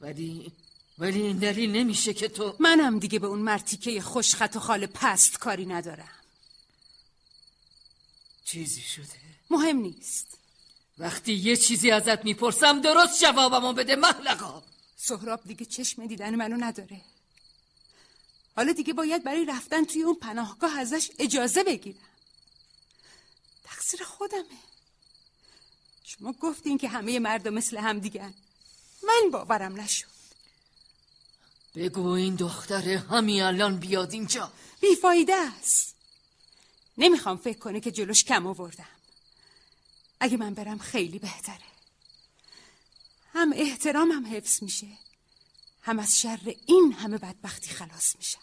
ولی 0.00 0.52
ولی 0.98 1.22
این 1.22 1.38
دلیل 1.38 1.70
نمیشه 1.70 2.14
که 2.14 2.28
تو 2.28 2.56
منم 2.58 2.98
دیگه 2.98 3.18
به 3.18 3.26
اون 3.26 3.38
مرتیکه 3.38 4.00
خوشخط 4.00 4.56
و 4.56 4.60
خال 4.60 4.86
پست 4.86 5.38
کاری 5.38 5.66
ندارم. 5.66 6.08
چیزی 8.44 8.80
شده؟ 8.80 9.18
مهم 9.50 9.76
نیست. 9.76 10.26
وقتی 10.98 11.32
یه 11.32 11.56
چیزی 11.56 11.90
ازت 11.90 12.24
می‌پرسم 12.24 12.80
درست 12.80 13.20
جوابمو 13.22 13.72
بده 13.72 13.96
محلقا 13.96 14.62
سهراب 14.96 15.40
دیگه 15.44 15.64
چشم 15.64 16.06
دیدن 16.06 16.34
منو 16.34 16.56
نداره. 16.64 17.00
حالا 18.56 18.72
دیگه 18.72 18.92
باید 18.92 19.24
برای 19.24 19.44
رفتن 19.44 19.84
توی 19.84 20.02
اون 20.02 20.14
پناهگاه 20.14 20.78
ازش 20.78 21.10
اجازه 21.18 21.64
بگیرم. 21.64 22.08
تقصیر 23.64 24.04
خودمه. 24.04 24.58
شما 26.08 26.32
گفتین 26.32 26.78
که 26.78 26.88
همه 26.88 27.18
مردم 27.18 27.54
مثل 27.54 27.76
هم 27.76 27.98
دیگن. 27.98 28.34
من 29.02 29.30
باورم 29.30 29.80
نشد. 29.80 30.06
بگو 31.74 32.06
این 32.06 32.34
دختره 32.34 32.98
همین 32.98 33.42
الان 33.42 33.76
بیاد 33.76 34.12
اینجا. 34.12 34.52
بیفایده 34.80 35.34
است. 35.34 35.94
نمی‌خوام 36.98 37.36
فکر 37.36 37.58
کنه 37.58 37.80
که 37.80 37.90
جلوش 37.90 38.24
کم 38.24 38.46
آوردم. 38.46 38.88
اگه 40.20 40.36
من 40.36 40.54
برم 40.54 40.78
خیلی 40.78 41.18
بهتره. 41.18 41.68
هم 43.34 43.52
احترامم 43.56 44.26
حفظ 44.26 44.62
میشه. 44.62 44.88
هم 45.82 45.98
از 45.98 46.20
شر 46.20 46.54
این 46.66 46.92
همه 46.92 47.18
بدبختی 47.18 47.70
خلاص 47.70 48.16
میشم. 48.16 48.40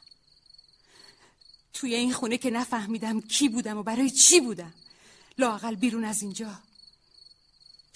توی 1.74 1.96
این 1.96 2.14
خونه 2.14 2.38
که 2.38 2.50
نفهمیدم 2.50 3.22
کی 3.22 3.50
بودم 3.50 3.78
و 3.78 3.84
برای 3.84 4.10
چی 4.10 4.40
بودم. 4.40 4.74
لاقل 5.38 5.76
بیرون 5.76 6.06
از 6.06 6.22
اینجا. 6.22 6.60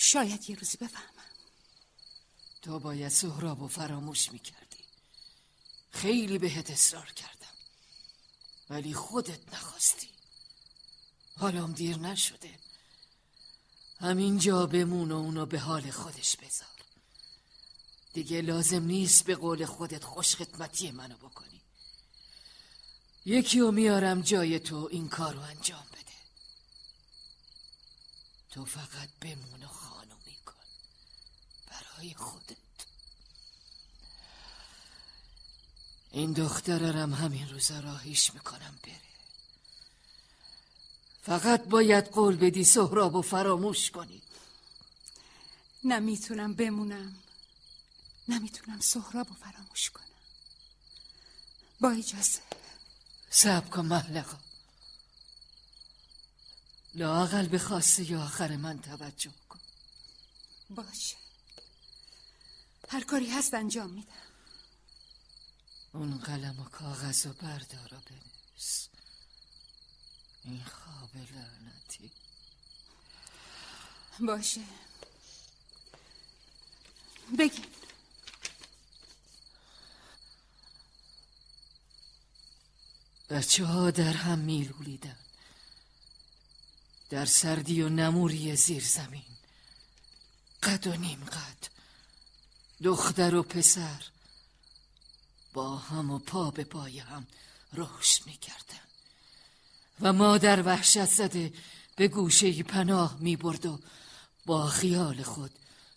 شاید 0.01 0.49
یه 0.49 0.55
روزی 0.55 0.77
بفهمم. 0.77 1.29
تو 2.61 2.79
باید 2.79 3.09
سهراب 3.09 3.61
و 3.61 3.67
فراموش 3.67 4.31
می‌کردی. 4.31 4.83
خیلی 5.91 6.37
بهت 6.37 6.69
اصرار 6.69 7.11
کردم. 7.11 7.53
ولی 8.69 8.93
خودت 8.93 9.53
نخواستی. 9.53 10.09
حالام 11.37 11.71
دیر 11.73 11.97
نشده. 11.97 12.59
همینجا 13.99 14.65
بمون 14.65 15.11
و 15.11 15.15
اونو 15.15 15.45
به 15.45 15.59
حال 15.59 15.91
خودش 15.91 16.35
بذار. 16.35 16.67
دیگه 18.13 18.41
لازم 18.41 18.83
نیست 18.83 19.25
به 19.25 19.35
قول 19.35 19.65
خودت 19.65 20.03
خوش 20.03 20.35
خدمتی 20.35 20.91
منو 20.91 21.17
بکنی. 21.17 21.61
یکی 23.25 23.59
رو 23.59 23.71
میارم 23.71 24.21
جای 24.21 24.59
تو 24.59 24.89
این 24.91 25.09
کارو 25.09 25.39
انجام 25.39 25.85
بده. 25.91 25.99
تو 28.49 28.65
فقط 28.65 29.09
بمون 29.21 29.63
و 29.63 29.67
برای 31.99 32.13
خودت. 32.13 32.57
این 36.11 36.33
دخترم 36.33 37.13
همین 37.13 37.49
روزا 37.49 37.79
راهیش 37.79 38.33
می‌کنم 38.33 38.79
بره. 38.83 39.01
فقط 41.23 41.63
باید 41.63 42.05
قول 42.05 42.35
بدی 42.35 42.63
سهراب 42.63 43.15
و 43.15 43.21
فراموش 43.21 43.91
کنی. 43.91 44.21
نمی‌تونم 45.83 46.53
بمونم. 46.53 47.15
نمی‌تونم 48.27 48.79
سهراب 48.79 49.31
و 49.31 49.33
فراموش 49.33 49.89
کنم. 49.89 50.03
با 51.79 51.89
اجازه. 51.91 52.41
سب 53.29 53.69
کن 53.69 53.85
محلقا 53.85 54.37
لاقل 56.95 57.47
به 57.47 57.59
خواسته 57.59 58.17
آخر 58.17 58.55
من 58.55 58.81
توجه 58.81 59.31
کن. 59.49 59.59
باشه. 60.69 61.18
هر 62.89 63.03
کاری 63.03 63.29
هست 63.29 63.53
انجام 63.53 63.89
میدم. 63.89 64.13
اون 65.93 66.17
قلم 66.17 66.59
و 66.59 66.63
کاغذ 66.63 67.25
و 67.25 67.33
بردارا 67.33 67.99
بنویس. 67.99 68.89
این 70.43 70.63
خواب 70.63 71.09
لعنتی. 71.15 72.11
باشه. 74.19 74.61
بگین. 77.39 77.65
بچه 83.29 83.65
ها 83.65 83.91
در 83.91 84.13
هم 84.13 84.39
میلولیدن. 84.39 85.17
در 87.09 87.25
سردی 87.25 87.81
و 87.81 87.89
نموری 87.89 88.55
زیر 88.55 88.83
زمین 88.83 89.23
قد 90.63 90.87
و 90.87 90.93
نیم 90.95 91.25
قد. 91.25 91.68
دختر 92.83 93.35
و 93.35 93.43
پسر. 93.43 94.03
با 95.53 95.77
هم 95.77 96.11
و 96.11 96.19
پا 96.19 96.51
به 96.51 96.63
پای 96.63 96.99
هم 96.99 97.27
رشد 97.73 98.25
می‌کردن. 98.25 98.89
و 100.01 100.13
مادر 100.13 100.61
وحشت 100.61 101.05
زده 101.05 101.53
به 101.95 102.07
گوشه 102.07 102.63
پناه 102.63 103.17
می 103.19 103.35
برد 103.35 103.65
و 103.65 103.79
با 104.45 104.67
خیال 104.67 105.23
خود 105.23 105.51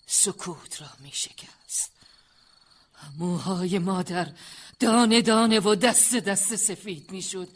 سکوت 0.07 0.81
را 0.81 0.89
می 1.01 1.11
شکست 1.13 1.91
موهای 3.19 3.79
مادر 3.79 4.33
دانه 4.81 5.23
دانه 5.23 5.61
و 5.61 5.75
دست 5.75 6.15
دست 6.15 6.57
سفید 6.57 7.11
می 7.11 7.23
شد 7.23 7.49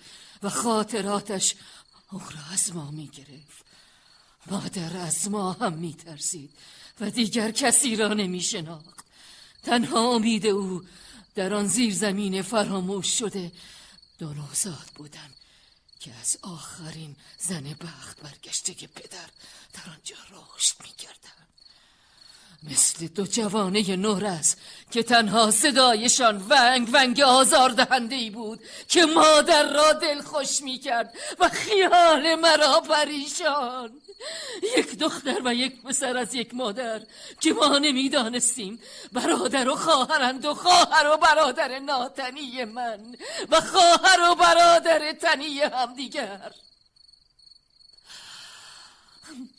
و 0.42 0.50
خاطراتش 0.50 1.54
او 2.12 2.18
را 2.18 2.52
از 2.52 2.74
ما 2.76 2.90
می 2.90 3.06
گرفت 3.06 3.64
مادر 4.46 4.96
از 4.96 5.30
ما 5.30 5.52
هم 5.52 5.72
می 5.72 5.94
ترسید 5.94 6.50
و 7.00 7.10
دیگر 7.10 7.50
کسی 7.50 7.96
را 7.96 8.08
نمی 8.08 8.40
شناخت 8.40 8.95
تنها 9.66 10.14
امید 10.14 10.46
او 10.46 10.82
در 11.34 11.54
آن 11.54 11.66
زیر 11.66 11.94
زمین 11.94 12.42
فراموش 12.42 13.18
شده 13.18 13.52
دو 14.18 14.34
بودن 14.94 15.30
که 16.00 16.14
از 16.14 16.38
آخرین 16.42 17.16
زن 17.38 17.72
بخت 17.72 18.20
برگشته 18.20 18.74
که 18.74 18.86
پدر 18.86 19.28
در 19.72 19.90
آنجا 19.90 20.16
رشد 20.30 20.76
می‌کردن 20.82 21.46
مثل 22.70 23.06
دو 23.06 23.26
جوانه 23.26 23.96
نورس 23.96 24.56
که 24.90 25.02
تنها 25.02 25.50
صدایشان 25.50 26.46
ونگ 26.48 26.88
ونگ 26.92 27.20
آزار 27.20 27.70
دهنده 27.70 28.14
ای 28.14 28.30
بود 28.30 28.60
که 28.88 29.06
مادر 29.06 29.72
را 29.72 29.92
دل 29.92 30.22
خوش 30.22 30.62
می 30.62 30.78
کرد 30.78 31.14
و 31.38 31.48
خیال 31.48 32.34
مرا 32.34 32.80
پریشان. 32.80 34.00
یک 34.78 34.98
دختر 34.98 35.40
و 35.44 35.54
یک 35.54 35.82
پسر 35.82 36.16
از 36.16 36.34
یک 36.34 36.54
مادر 36.54 37.00
که 37.40 37.52
ما 37.52 37.78
نمی‌دانستیم 37.78 38.80
برادر 39.12 39.68
و 39.68 39.74
خواهرند 39.74 40.44
و 40.44 40.54
خواهر 40.54 41.14
و 41.14 41.16
برادر 41.16 41.78
ناتنی 41.78 42.64
من 42.64 43.16
و 43.50 43.60
خواهر 43.60 44.30
و 44.30 44.34
برادر 44.34 45.12
تنی 45.12 45.60
همدیگر. 45.60 46.52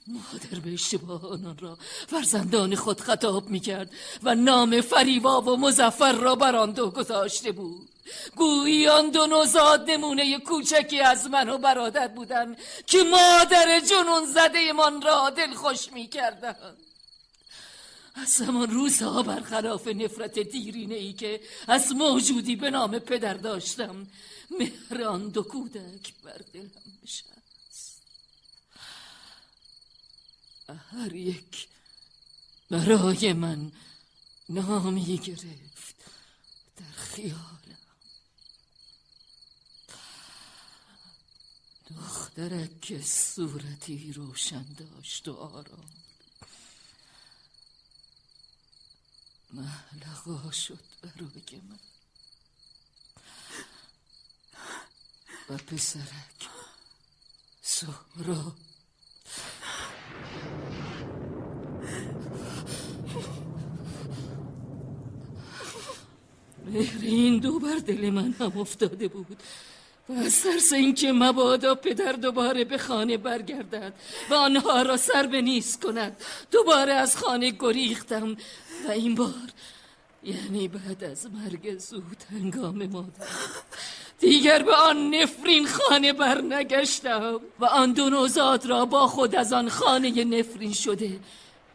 مادر 0.07 0.59
به 0.59 0.73
اشتباه 0.73 1.31
آنان 1.31 1.57
را 1.57 1.77
فرزندان 2.07 2.75
خود 2.75 3.01
خطاب 3.01 3.49
می 3.49 3.59
کرد 3.59 3.91
و 4.23 4.35
نام 4.35 4.81
فریوا 4.81 5.41
و 5.41 5.57
مزفر 5.57 6.11
را 6.11 6.35
بر 6.35 6.55
آن 6.55 6.71
دو 6.71 6.89
گذاشته 6.91 7.51
بود 7.51 7.89
گویی 8.35 8.87
آن 8.87 9.09
دو 9.09 9.27
نوزاد 9.27 9.91
نمونه 9.91 10.39
کوچکی 10.39 10.99
از 10.99 11.27
من 11.27 11.49
و 11.49 11.57
برادر 11.57 12.07
بودن 12.07 12.55
که 12.87 13.03
مادر 13.03 13.79
جنون 13.79 14.25
زده 14.25 14.73
من 14.73 15.01
را 15.01 15.29
دل 15.29 15.53
خوش 15.53 15.91
می 15.91 16.07
کردن. 16.07 16.55
از 18.15 18.41
همان 18.41 18.71
روزها 18.71 19.23
برخلاف 19.23 19.87
نفرت 19.87 20.39
دیرینه 20.39 20.95
ای 20.95 21.13
که 21.13 21.41
از 21.67 21.91
موجودی 21.91 22.55
به 22.55 22.69
نام 22.69 22.99
پدر 22.99 23.33
داشتم 23.33 24.07
مهران 24.59 25.29
دو 25.29 25.43
کودک 25.43 26.13
بر 26.23 26.41
دلم 26.53 26.71
بشد 27.03 27.36
هر 30.75 31.15
یک 31.15 31.67
برای 32.69 33.33
من 33.33 33.71
نامی 34.49 35.17
گرفت 35.17 35.95
در 36.77 36.91
خیالم. 36.91 37.77
دخترک 41.89 43.01
صورتی 43.01 44.13
روشن 44.13 44.73
داشت 44.73 45.27
و 45.27 45.33
آرام. 45.33 45.89
محلقا 49.53 50.51
شد 50.51 50.83
برای 51.01 51.61
من. 51.69 51.79
و 55.49 55.57
پسرک 55.57 56.49
سهراب. 57.61 58.55
مهر 60.17 60.46
این 67.01 67.39
دو 67.39 67.59
بر 67.59 67.75
دل 67.87 68.09
من 68.09 68.35
هم 68.39 68.59
افتاده 68.59 69.07
بود. 69.07 69.37
و 70.09 70.13
از 70.13 70.43
ترس 70.43 70.73
اینکه 70.73 71.11
مبادا 71.11 71.75
پدر 71.75 72.11
دوباره 72.11 72.63
به 72.63 72.77
خانه 72.77 73.17
برگردد 73.17 73.93
و 74.29 74.33
آنها 74.33 74.81
را 74.81 74.97
سر 74.97 75.27
به 75.27 75.41
نیست 75.41 75.81
کند. 75.81 76.17
دوباره 76.51 76.93
از 76.93 77.17
خانه 77.17 77.51
گریختم. 77.59 78.37
و 78.87 78.91
این 78.91 79.15
بار 79.15 79.51
یعنی 80.23 80.67
بعد 80.67 81.03
از 81.03 81.27
مرگ 81.31 81.77
زود 81.77 82.23
هنگام 82.31 82.85
مادر 82.87 83.27
دیگر 84.19 84.63
به 84.63 84.75
آن 84.75 85.15
نفرین 85.15 85.67
خانه 85.67 86.13
برنگشتم 86.13 87.41
و 87.59 87.65
آن 87.65 87.91
دو 87.91 88.09
نوزاد 88.09 88.65
را 88.65 88.85
با 88.85 89.07
خود 89.07 89.35
از 89.35 89.53
آن 89.53 89.69
خانه 89.69 90.23
نفرین 90.23 90.73
شده 90.73 91.19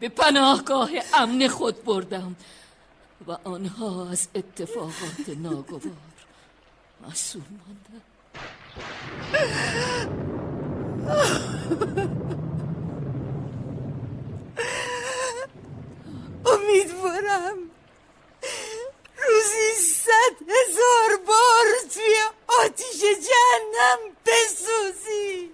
به 0.02 0.08
پناهگاه 0.08 0.90
امن 1.14 1.48
خود 1.48 1.84
بردم 1.84 2.36
و 3.26 3.36
آنها 3.44 4.10
از 4.10 4.28
اتفاقات 4.34 5.28
ناگوار 5.36 5.80
مسئول 7.08 7.42
ماندن 7.58 8.02
امیدوارم 16.46 17.58
روزی 19.16 19.82
صد 19.82 20.42
هزار 20.48 21.16
بار 21.26 21.90
توی 21.94 22.16
آتیش 22.64 23.00
جهنم 23.00 23.98
بسوزی. 24.26 25.50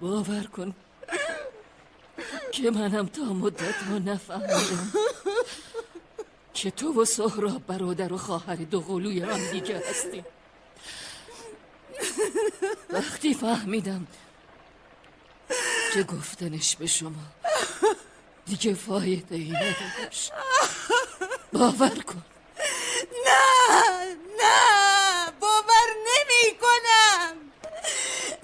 باور 0.00 0.44
کن 0.46 0.74
که 2.52 2.70
منم 2.70 3.06
تا 3.06 3.22
مدت 3.24 3.74
ها 3.82 3.98
نفهمیدم 3.98 4.92
که 6.54 6.70
تو 6.70 7.02
و 7.02 7.04
سهراب 7.04 7.66
برادر 7.66 8.12
و 8.12 8.16
خواهر 8.18 8.56
دو 8.56 8.80
قلوی 8.80 9.20
هم 9.20 9.50
دیگه 9.52 9.82
هستی 9.90 10.24
وقتی 12.90 13.34
فهمیدم 13.34 14.06
که 15.94 16.02
گفتنش 16.02 16.76
به 16.76 16.86
شما 16.86 17.22
دیگه 18.46 18.74
فایده 18.74 19.34
ای 19.36 19.50
نداشت. 19.52 20.32
باور 21.52 21.88
کن. 22.02 22.22
نه 23.26 24.16
نه 24.38 25.32
باور 25.40 25.88
نمی 26.06 26.58
کنم 26.60 27.36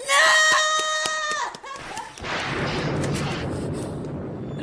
نه 0.09 0.24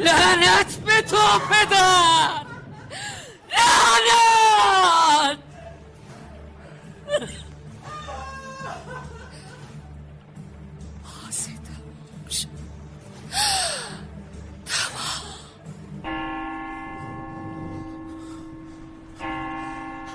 لعنت 0.01 0.75
به 0.85 1.01
تو 1.01 1.17
پدر! 1.49 2.45
لعنت! 3.49 5.37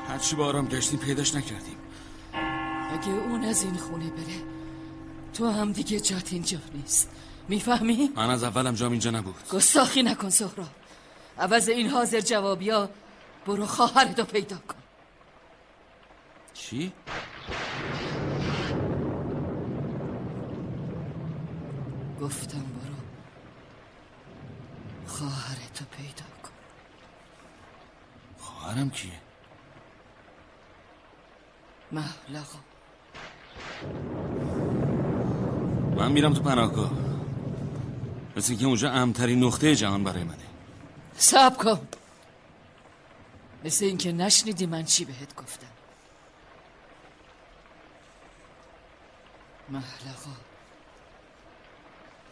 هرچی 0.09 0.37
با 0.37 0.47
آرام 0.47 0.67
گشتیم 0.67 0.99
پیداش 0.99 1.35
نکردیم. 1.35 1.77
اگه 2.93 3.09
اون 3.09 3.45
از 3.45 3.63
این 3.63 3.77
خونه 3.77 4.11
بره 4.11 4.43
تو 5.35 5.51
هم 5.51 5.73
دیگه 5.73 6.01
جات 6.01 6.33
اینجا 6.33 6.59
نیست. 6.75 7.09
می‌فهمی؟ 7.49 8.13
من 8.17 8.31
از 8.31 8.45
اولم 8.45 8.75
جام 8.75 8.91
اینجا 8.91 9.11
نبود 9.11 9.35
گستاخی 9.53 10.03
نکن 10.03 10.31
سهراب 10.31 10.69
عوض 11.39 11.69
این 11.69 11.89
حاضر 11.89 12.21
جوابیا 12.21 12.91
برو 13.47 13.67
خواهرتو 13.67 14.25
پیدا 14.25 14.57
کن 14.57 14.75
چی؟ 16.55 16.93
گفتم 22.21 22.59
برو 22.59 22.97
خواهرتو 25.07 25.85
پیدا 25.97 26.25
کن 26.43 26.51
خواهرم 28.39 28.91
کیه؟ 28.91 29.13
محلقا 31.93 32.59
من 35.97 36.13
میرم 36.13 36.35
تو 36.35 36.43
پناهگاه 36.43 37.06
مثل 38.37 38.55
که 38.55 38.67
اونجا 38.67 38.91
امترین 38.91 39.45
نقطه 39.45 39.77
جهان 39.77 40.05
برای 40.05 40.25
منه. 40.25 40.37
سب 41.17 41.57
کن. 41.57 41.89
مثل 43.65 43.85
اینکه 43.85 44.13
نشنیدی 44.13 44.67
من 44.67 44.85
چی 44.85 45.05
بهت 45.05 45.35
گفتم. 45.37 45.67
محلقا 49.69 50.37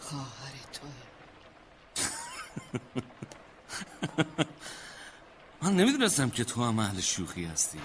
خواهر 0.01 0.53
توه. 0.73 0.91
من 5.63 5.77
نمی‌دونستم 5.77 6.31
که 6.31 6.45
تو 6.45 6.65
هم 6.65 6.79
اهل 6.79 7.01
شوخی 7.01 7.45
هستی. 7.45 7.79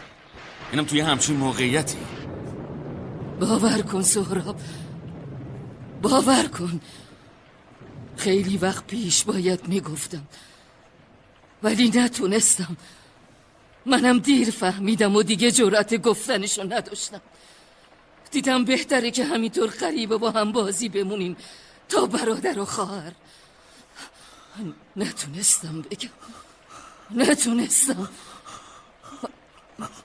اینم 0.72 0.86
توی 0.86 1.00
همچین 1.00 1.38
موقعیتی. 1.38 1.98
باور 3.40 3.82
کن 3.82 4.02
سهراب. 4.02 4.60
باور 6.02 6.48
کن. 6.48 6.82
خیلی 8.20 8.58
وقت 8.58 8.88
پیش 8.88 9.24
باید 9.24 9.68
می‌گفتم. 9.68 10.28
ولی 11.64 11.90
نتونستم. 11.90 12.78
منم 13.86 14.20
دیر 14.20 14.52
فهمیدم 14.52 15.16
و 15.16 15.24
دیگه 15.24 15.52
جرأت 15.52 15.96
گفتنشو 15.96 16.64
نداشتم. 16.64 17.22
دیدم 18.32 18.66
بهتره 18.66 19.12
که 19.12 19.26
همینطور 19.26 19.70
قریبه 19.70 20.18
با 20.18 20.32
هم 20.32 20.52
بازی 20.52 20.90
بمونیم 20.90 21.38
تا 21.90 22.06
برادر 22.06 22.60
و 22.60 22.66
خواهر. 22.66 23.12
نتونستم 24.96 25.82
بگم. 25.82 26.10
نتونستم. 27.12 28.10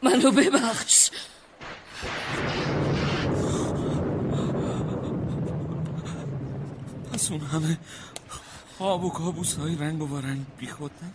منو 0.02 0.30
ببخش. 0.30 1.10
پس 7.14 7.30
اون 7.30 7.40
همه 7.40 7.78
خواب 8.78 9.04
و 9.04 9.10
کابوس 9.10 9.54
های 9.54 9.76
رنگ 9.76 10.12
و 10.12 10.20
رنگ 10.20 10.46
بی 10.58 10.66
خود 10.66 10.90
نبود. 10.90 11.14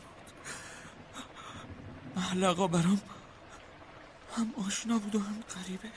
محلقا 2.16 2.68
برام 2.68 3.02
هم 4.38 4.54
آشنا 4.68 5.00
بود 5.00 5.16
و 5.16 5.20
هم 5.20 5.44
قریبه 5.56 5.90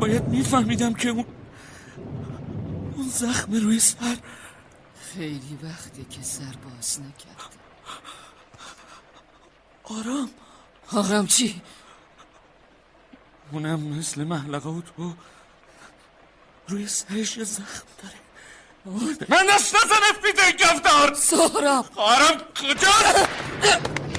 باید, 0.00 0.28
میفهمیدم 0.28 0.94
که 0.94 1.08
اون 1.08 1.24
اون 2.96 3.08
زخم 3.08 3.52
روی 3.52 3.80
سر 3.80 4.16
خیلی 5.00 5.58
وقته 5.62 6.04
که 6.10 6.22
سر 6.22 6.54
باز 6.64 7.00
نکردم 7.00 7.56
آرام. 9.84 10.30
آرام 10.92 11.26
چی؟ 11.26 11.62
اونم 13.52 13.80
مثل 13.80 14.24
محلقه 14.24 14.68
و 14.68 14.80
تو 14.80 15.12
روی 16.68 16.88
سرش 16.88 17.36
یه 17.36 17.44
زخم 17.44 17.86
داره. 18.02 18.14
من 19.28 19.46
دست 19.54 19.74
نزنه 19.74 20.44
این 20.46 20.56
گفتار. 20.56 21.14
سهراب 21.14 21.86
آرام 21.96 22.38
کجا؟ 22.62 22.92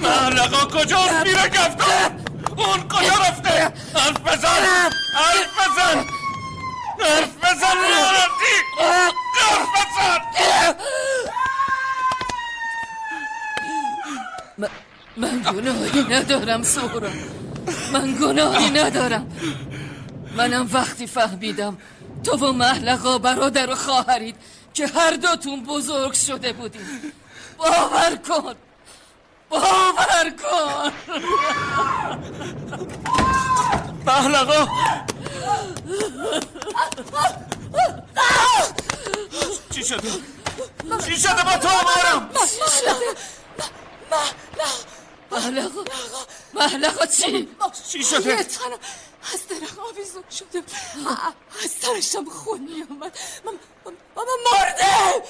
محلقه 0.02 0.78
کجا؟ 0.78 1.22
میره 1.24 1.48
گفتار. 1.48 2.10
اون 2.56 2.88
کجا 2.88 3.14
رفته؟ 3.14 3.72
حرف 3.94 4.20
بزن. 4.20 4.90
حرف 5.14 5.54
بزن. 5.58 6.06
حرف 7.00 7.36
بزن 7.36 7.76
لعنتی 7.80 8.54
حرف 8.78 9.68
بزن. 9.74 10.18
من 15.16 15.42
گناهی 15.42 16.02
ندارم 16.02 16.62
سهراب 16.62 17.37
من 17.92 18.14
گناهی 18.20 18.70
ندارم. 18.70 19.26
منم 20.36 20.68
وقتی 20.72 21.06
فهمیدم 21.06 21.78
تو 22.24 22.36
و 22.36 22.52
محلقا 22.52 23.18
برادر 23.18 23.70
و 23.70 23.74
خواهرید 23.74 24.36
که 24.74 24.86
هر 24.86 25.10
دوتون 25.10 25.64
بزرگ 25.64 26.12
شده 26.12 26.52
بودید. 26.52 27.12
باور 27.58 28.16
کن. 28.28 28.54
باور 29.48 30.32
کن. 30.42 30.92
محلقا 34.06 34.68
چی 39.70 39.84
شده؟ 39.84 40.10
چی 41.06 41.16
شده 41.16 41.42
با 41.44 41.56
تو 41.56 41.68
آرام؟ 41.68 42.30
محلقا 45.32 45.84
محلقا 46.54 47.06
چی؟ 47.06 47.48
چی 47.88 48.04
شده؟ 48.04 48.30
یه 48.30 48.44
تنم 48.44 48.78
از 49.34 49.40
درخ 49.48 49.78
آویزون 49.78 50.24
شده. 50.30 50.62
از 51.64 51.70
سرشم 51.70 52.24
خون 52.24 52.60
میومد 52.60 53.18
من 53.44 53.52
من 53.86 53.92
من 54.16 54.24
مرده! 54.52 55.22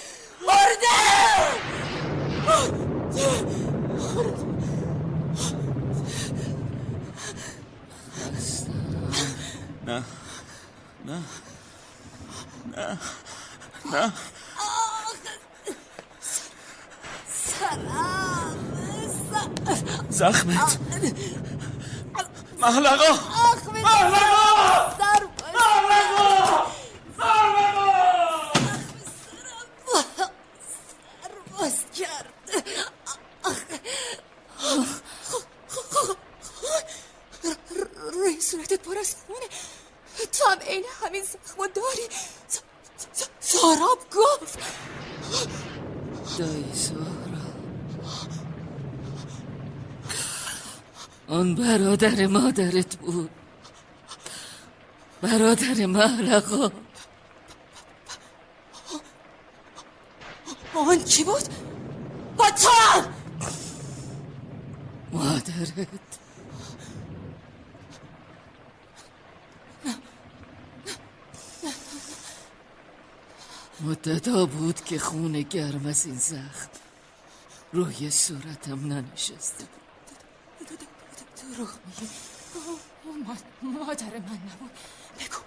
مرده! 0.47 0.89
نه. 9.87 10.03
نه. 11.07 11.23
نه. 12.77 12.99
نه. 13.93 14.13
زخمت. 20.11 20.79
محلقا. 22.61 23.13
محلقا. 23.75 24.49
باز 31.59 31.75
کرد 31.95 32.35
روی 38.13 38.41
صورتت 38.41 38.83
پر 38.83 38.99
از 38.99 39.15
خونه 39.27 39.47
تو 40.33 40.51
هم 40.51 40.59
عین 40.59 40.85
همین 41.03 41.23
زخمو 41.25 41.67
داری 41.67 42.09
ساراب 43.41 43.99
گفت. 44.17 44.59
دایی 46.39 46.75
سهراب 46.75 47.19
آن 51.29 51.55
برادر 51.55 52.27
مادرت 52.27 52.97
بود 52.97 53.31
برادر 55.23 55.87
محلقا 55.87 56.71
آن 60.75 61.05
کی 61.05 61.25
بود؟ 61.25 61.43
هم! 62.39 63.15
مادرت 65.13 65.89
مدتا 73.81 74.47
بود 74.47 74.85
که 74.85 74.99
خون 74.99 75.43
گرم 75.43 75.87
از 75.87 76.07
این 76.07 76.17
زخم 76.17 76.69
روی 77.73 78.11
صورتم 78.11 78.87
ننشسته 78.87 79.65
بود 79.65 79.78
دروغ 81.59 81.71
میگی 81.87 82.09
ما- 83.27 83.87
مادر 83.87 84.05
من 84.05 84.39
نبود. 84.49 84.71
بگو. 85.19 85.41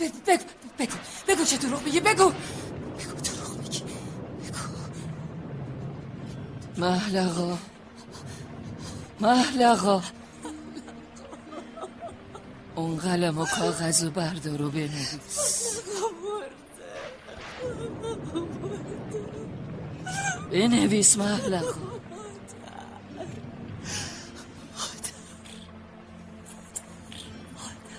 بگو 0.00 0.44
بگو 0.78 0.96
بگو. 1.28 1.44
چه 1.44 1.56
دروغ 1.56 1.82
میگی. 1.82 2.00
بگو. 2.00 2.30
بگو 2.98 3.20
دروغ 3.24 3.58
میگی. 3.58 3.82
محلقا 6.78 7.58
محلقا 9.20 10.02
اون 12.74 12.96
قلم 12.96 13.38
و 13.38 13.46
کاغذ 13.46 14.04
و 14.04 14.10
بردار 14.10 14.62
و 14.62 14.70
بنویس. 14.70 15.80
بنویس 20.52 21.16
محلقا 21.18 21.99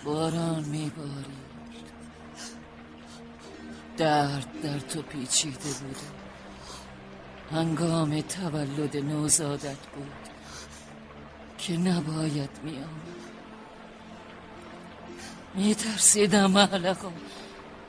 باران 0.04 0.64
میباری 0.64 1.42
درد 3.98 4.62
در 4.64 4.80
تو 4.80 5.02
پیچیده 5.02 5.58
بوده 5.58 6.22
هنگام 7.52 8.22
تولد 8.22 8.98
نوزادت 8.98 9.88
بود 9.96 10.12
که 11.58 11.78
نباید 11.78 12.50
می 12.64 12.72
آمد 12.72 13.22
می 15.56 15.76
ترسیدم 15.76 16.52
معلقا 16.52 17.12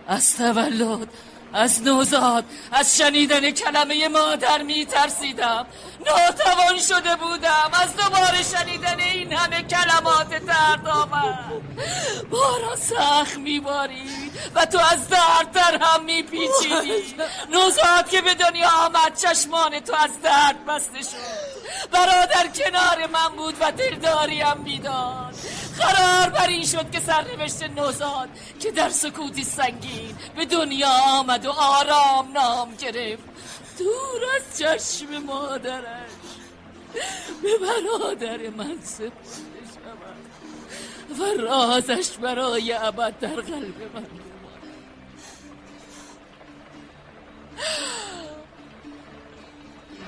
از 0.06 0.36
تولد 0.36 1.09
از 1.54 1.82
نوزاد 1.82 2.44
از 2.72 2.98
شنیدن 2.98 3.50
کلمه 3.50 4.08
مادر 4.08 4.62
می 4.62 4.86
ترسیدم 4.86 5.66
ناتوان 6.06 6.78
شده 6.88 7.16
بودم 7.16 7.70
از 7.72 7.96
دوباره 7.96 8.42
شنیدن 8.42 9.00
این 9.00 9.32
همه 9.32 9.62
کلمات 9.62 10.28
دردآور. 10.28 11.38
بارا 12.30 12.76
سخت 12.76 13.36
میبارید 13.36 14.32
و 14.54 14.66
تو 14.66 14.78
از 14.78 15.08
دردتر 15.08 15.78
هم 15.80 16.04
میپیچیدی. 16.04 17.14
نوزاد 17.50 18.08
که 18.10 18.20
به 18.20 18.34
دنیا 18.34 18.70
آمد 18.70 19.16
چشمان 19.16 19.80
تو 19.80 19.94
از 19.94 20.22
درد 20.22 20.66
بسته 20.66 21.02
شد. 21.02 21.52
برادر 21.92 22.46
کنار 22.54 23.06
من 23.06 23.36
بود 23.36 23.56
و 23.60 23.72
دلداریم 23.72 24.56
می‌داد 24.64 25.34
قرار 25.78 26.31
بر 26.31 26.47
این 26.47 26.66
شد 26.66 26.90
که 26.90 27.01
سرنوشت 27.01 27.62
نوزاد 27.62 28.28
که 28.61 28.70
در 28.70 28.89
سکوتی 28.89 29.44
سنگین 29.44 30.16
به 30.36 30.44
دنیا 30.44 30.89
آمد 30.89 31.47
و 31.47 31.51
آرام 31.51 32.32
نام 32.32 32.74
گرفت. 32.74 33.23
دور 33.78 34.23
از 34.36 34.59
چشم 34.59 35.19
مادرش 35.19 36.12
به 37.43 37.49
برادر 37.59 38.51
من 38.51 38.78
سپرده 38.82 39.12
و 41.19 41.40
رازش 41.43 42.11
برای 42.11 42.73
ابد 42.73 43.19
در 43.19 43.28
قلب 43.28 43.94
من 43.94 44.07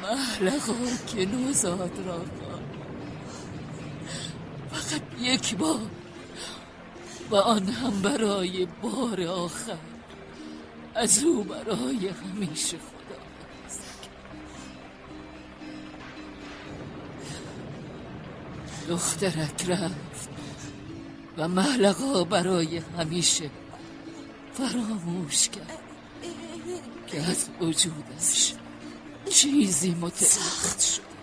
محلقا 0.03 0.75
که 1.07 1.27
نوزاد 1.27 1.99
را 2.07 2.44
فقط 4.75 5.03
یک 5.21 5.57
بار 5.57 5.91
و 7.31 7.37
آن 7.37 7.69
هم 7.69 8.03
برای 8.03 8.67
بار 8.83 9.23
آخر. 9.23 9.79
از 10.95 11.25
او 11.25 11.45
برای 11.45 12.09
همیشه 12.09 12.77
خدا. 12.77 13.17
دخترک 18.89 19.69
رفت 19.69 20.29
و 21.37 21.49
محلقا 21.49 22.25
برای 22.25 22.83
همیشه 22.99 23.51
فراموش 24.53 25.49
کرد 25.49 25.79
که 27.07 27.23
از 27.23 27.49
وجودش 27.61 28.55
چیزی 29.31 29.91
متسخت 29.91 30.81
شد. 30.81 31.14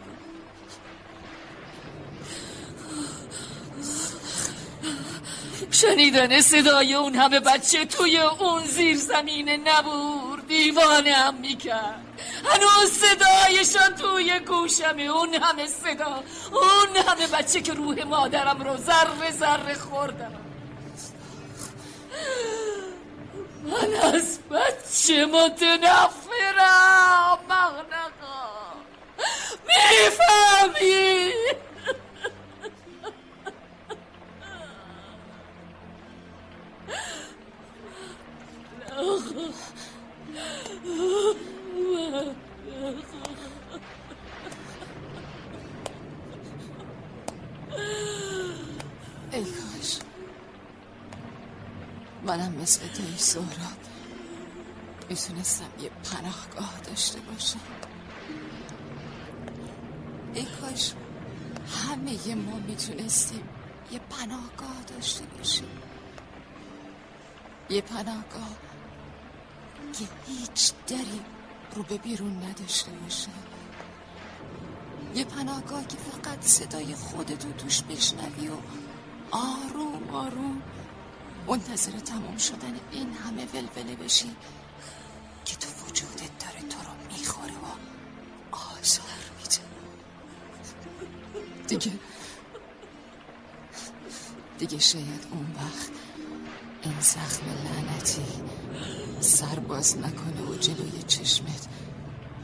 شنیدن 5.71 6.41
صدای 6.41 6.93
اون 6.93 7.15
همه 7.15 7.39
بچه 7.39 7.85
توی 7.85 8.17
اون 8.17 8.65
زیر 8.65 8.97
زمین 8.97 9.49
نبور 9.49 10.39
دیوانه 10.47 11.13
هم 11.13 11.35
می‌کرد. 11.35 12.05
هنوز 12.45 12.91
صدایشان 12.91 13.95
توی 13.95 14.39
گوشمه 14.39 15.01
اون 15.01 15.33
همه 15.33 15.67
صدا. 15.67 16.23
اون 16.51 16.97
همه 17.07 17.27
بچه 17.27 17.61
که 17.61 17.73
روح 17.73 18.03
مادرم 18.03 18.61
رو 18.61 18.77
ذره 18.77 19.31
ذره 19.31 19.73
خوردم 19.73 20.31
من 23.63 23.95
از 24.13 24.39
بچه 24.49 25.25
متنفرم 25.25 26.19
مغنقا 27.49 28.49
می‌فهمی؟ 29.67 31.31
ای 49.31 49.43
کاش 49.43 49.99
منم 52.23 52.51
مثل 52.51 52.87
توی 52.87 53.17
سهراب. 53.17 53.47
می‌تونستم 55.09 55.65
یه 55.81 55.89
پناهگاه 55.89 56.79
داشته 56.85 57.19
باشم. 57.19 57.59
ای 60.33 60.45
کاش 60.61 60.93
همه 61.87 62.35
ما 62.35 62.57
می‌تونستیم 62.67 63.49
یه 63.91 63.99
پناهگاه 64.09 64.83
داشته 64.87 65.25
باشیم. 65.25 65.80
یه 67.71 67.81
پناهگاه 67.81 68.55
که 69.93 70.05
هیچ 70.27 70.73
دری 70.87 71.21
رو 71.75 71.83
به 71.83 71.97
بیرون 71.97 72.43
نداشته 72.43 72.91
باشه. 72.91 73.29
یه 75.15 75.25
پناهگاه 75.25 75.87
که 75.87 75.97
فقط 75.97 76.41
صدای 76.41 76.95
خودتو 76.95 77.51
توش 77.51 77.81
بشنوی 77.81 78.47
و 78.47 78.55
آروم 79.31 80.09
آروم 80.13 80.61
منتظر 81.47 81.91
تمام 81.91 82.37
شدن 82.37 82.79
این 82.91 83.13
همه 83.13 83.45
ولوله 83.45 83.95
بشی 83.95 84.35
که 85.45 85.55
تو 85.55 85.69
وجودت 85.85 86.39
داره 86.39 86.61
تو 86.69 86.79
رو 86.79 87.17
می‌خوره 87.17 87.53
و 87.53 87.67
آزار 88.55 89.21
میده. 89.37 89.61
دیگه 91.67 91.91
دیگه 94.59 94.79
شاید 94.79 95.27
اون 95.31 95.55
وقت 95.55 96.00
این 96.81 96.99
زخم 96.99 97.45
لعنتی. 97.45 98.25
سر 99.19 99.59
باز 99.59 99.97
نکنه 99.97 100.41
و 100.41 100.55
جلوی 100.55 101.03
چشمت. 101.07 101.67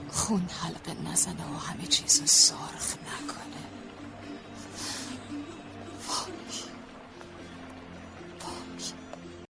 خون 0.09 0.49
حلقه 0.61 0.93
نزنه 1.11 1.45
و 1.45 1.57
همه 1.57 1.87
چیز 1.87 2.19
رو 2.19 2.27
سرخ 2.27 2.95
نکنه. 2.97 3.63
وای 6.07 6.66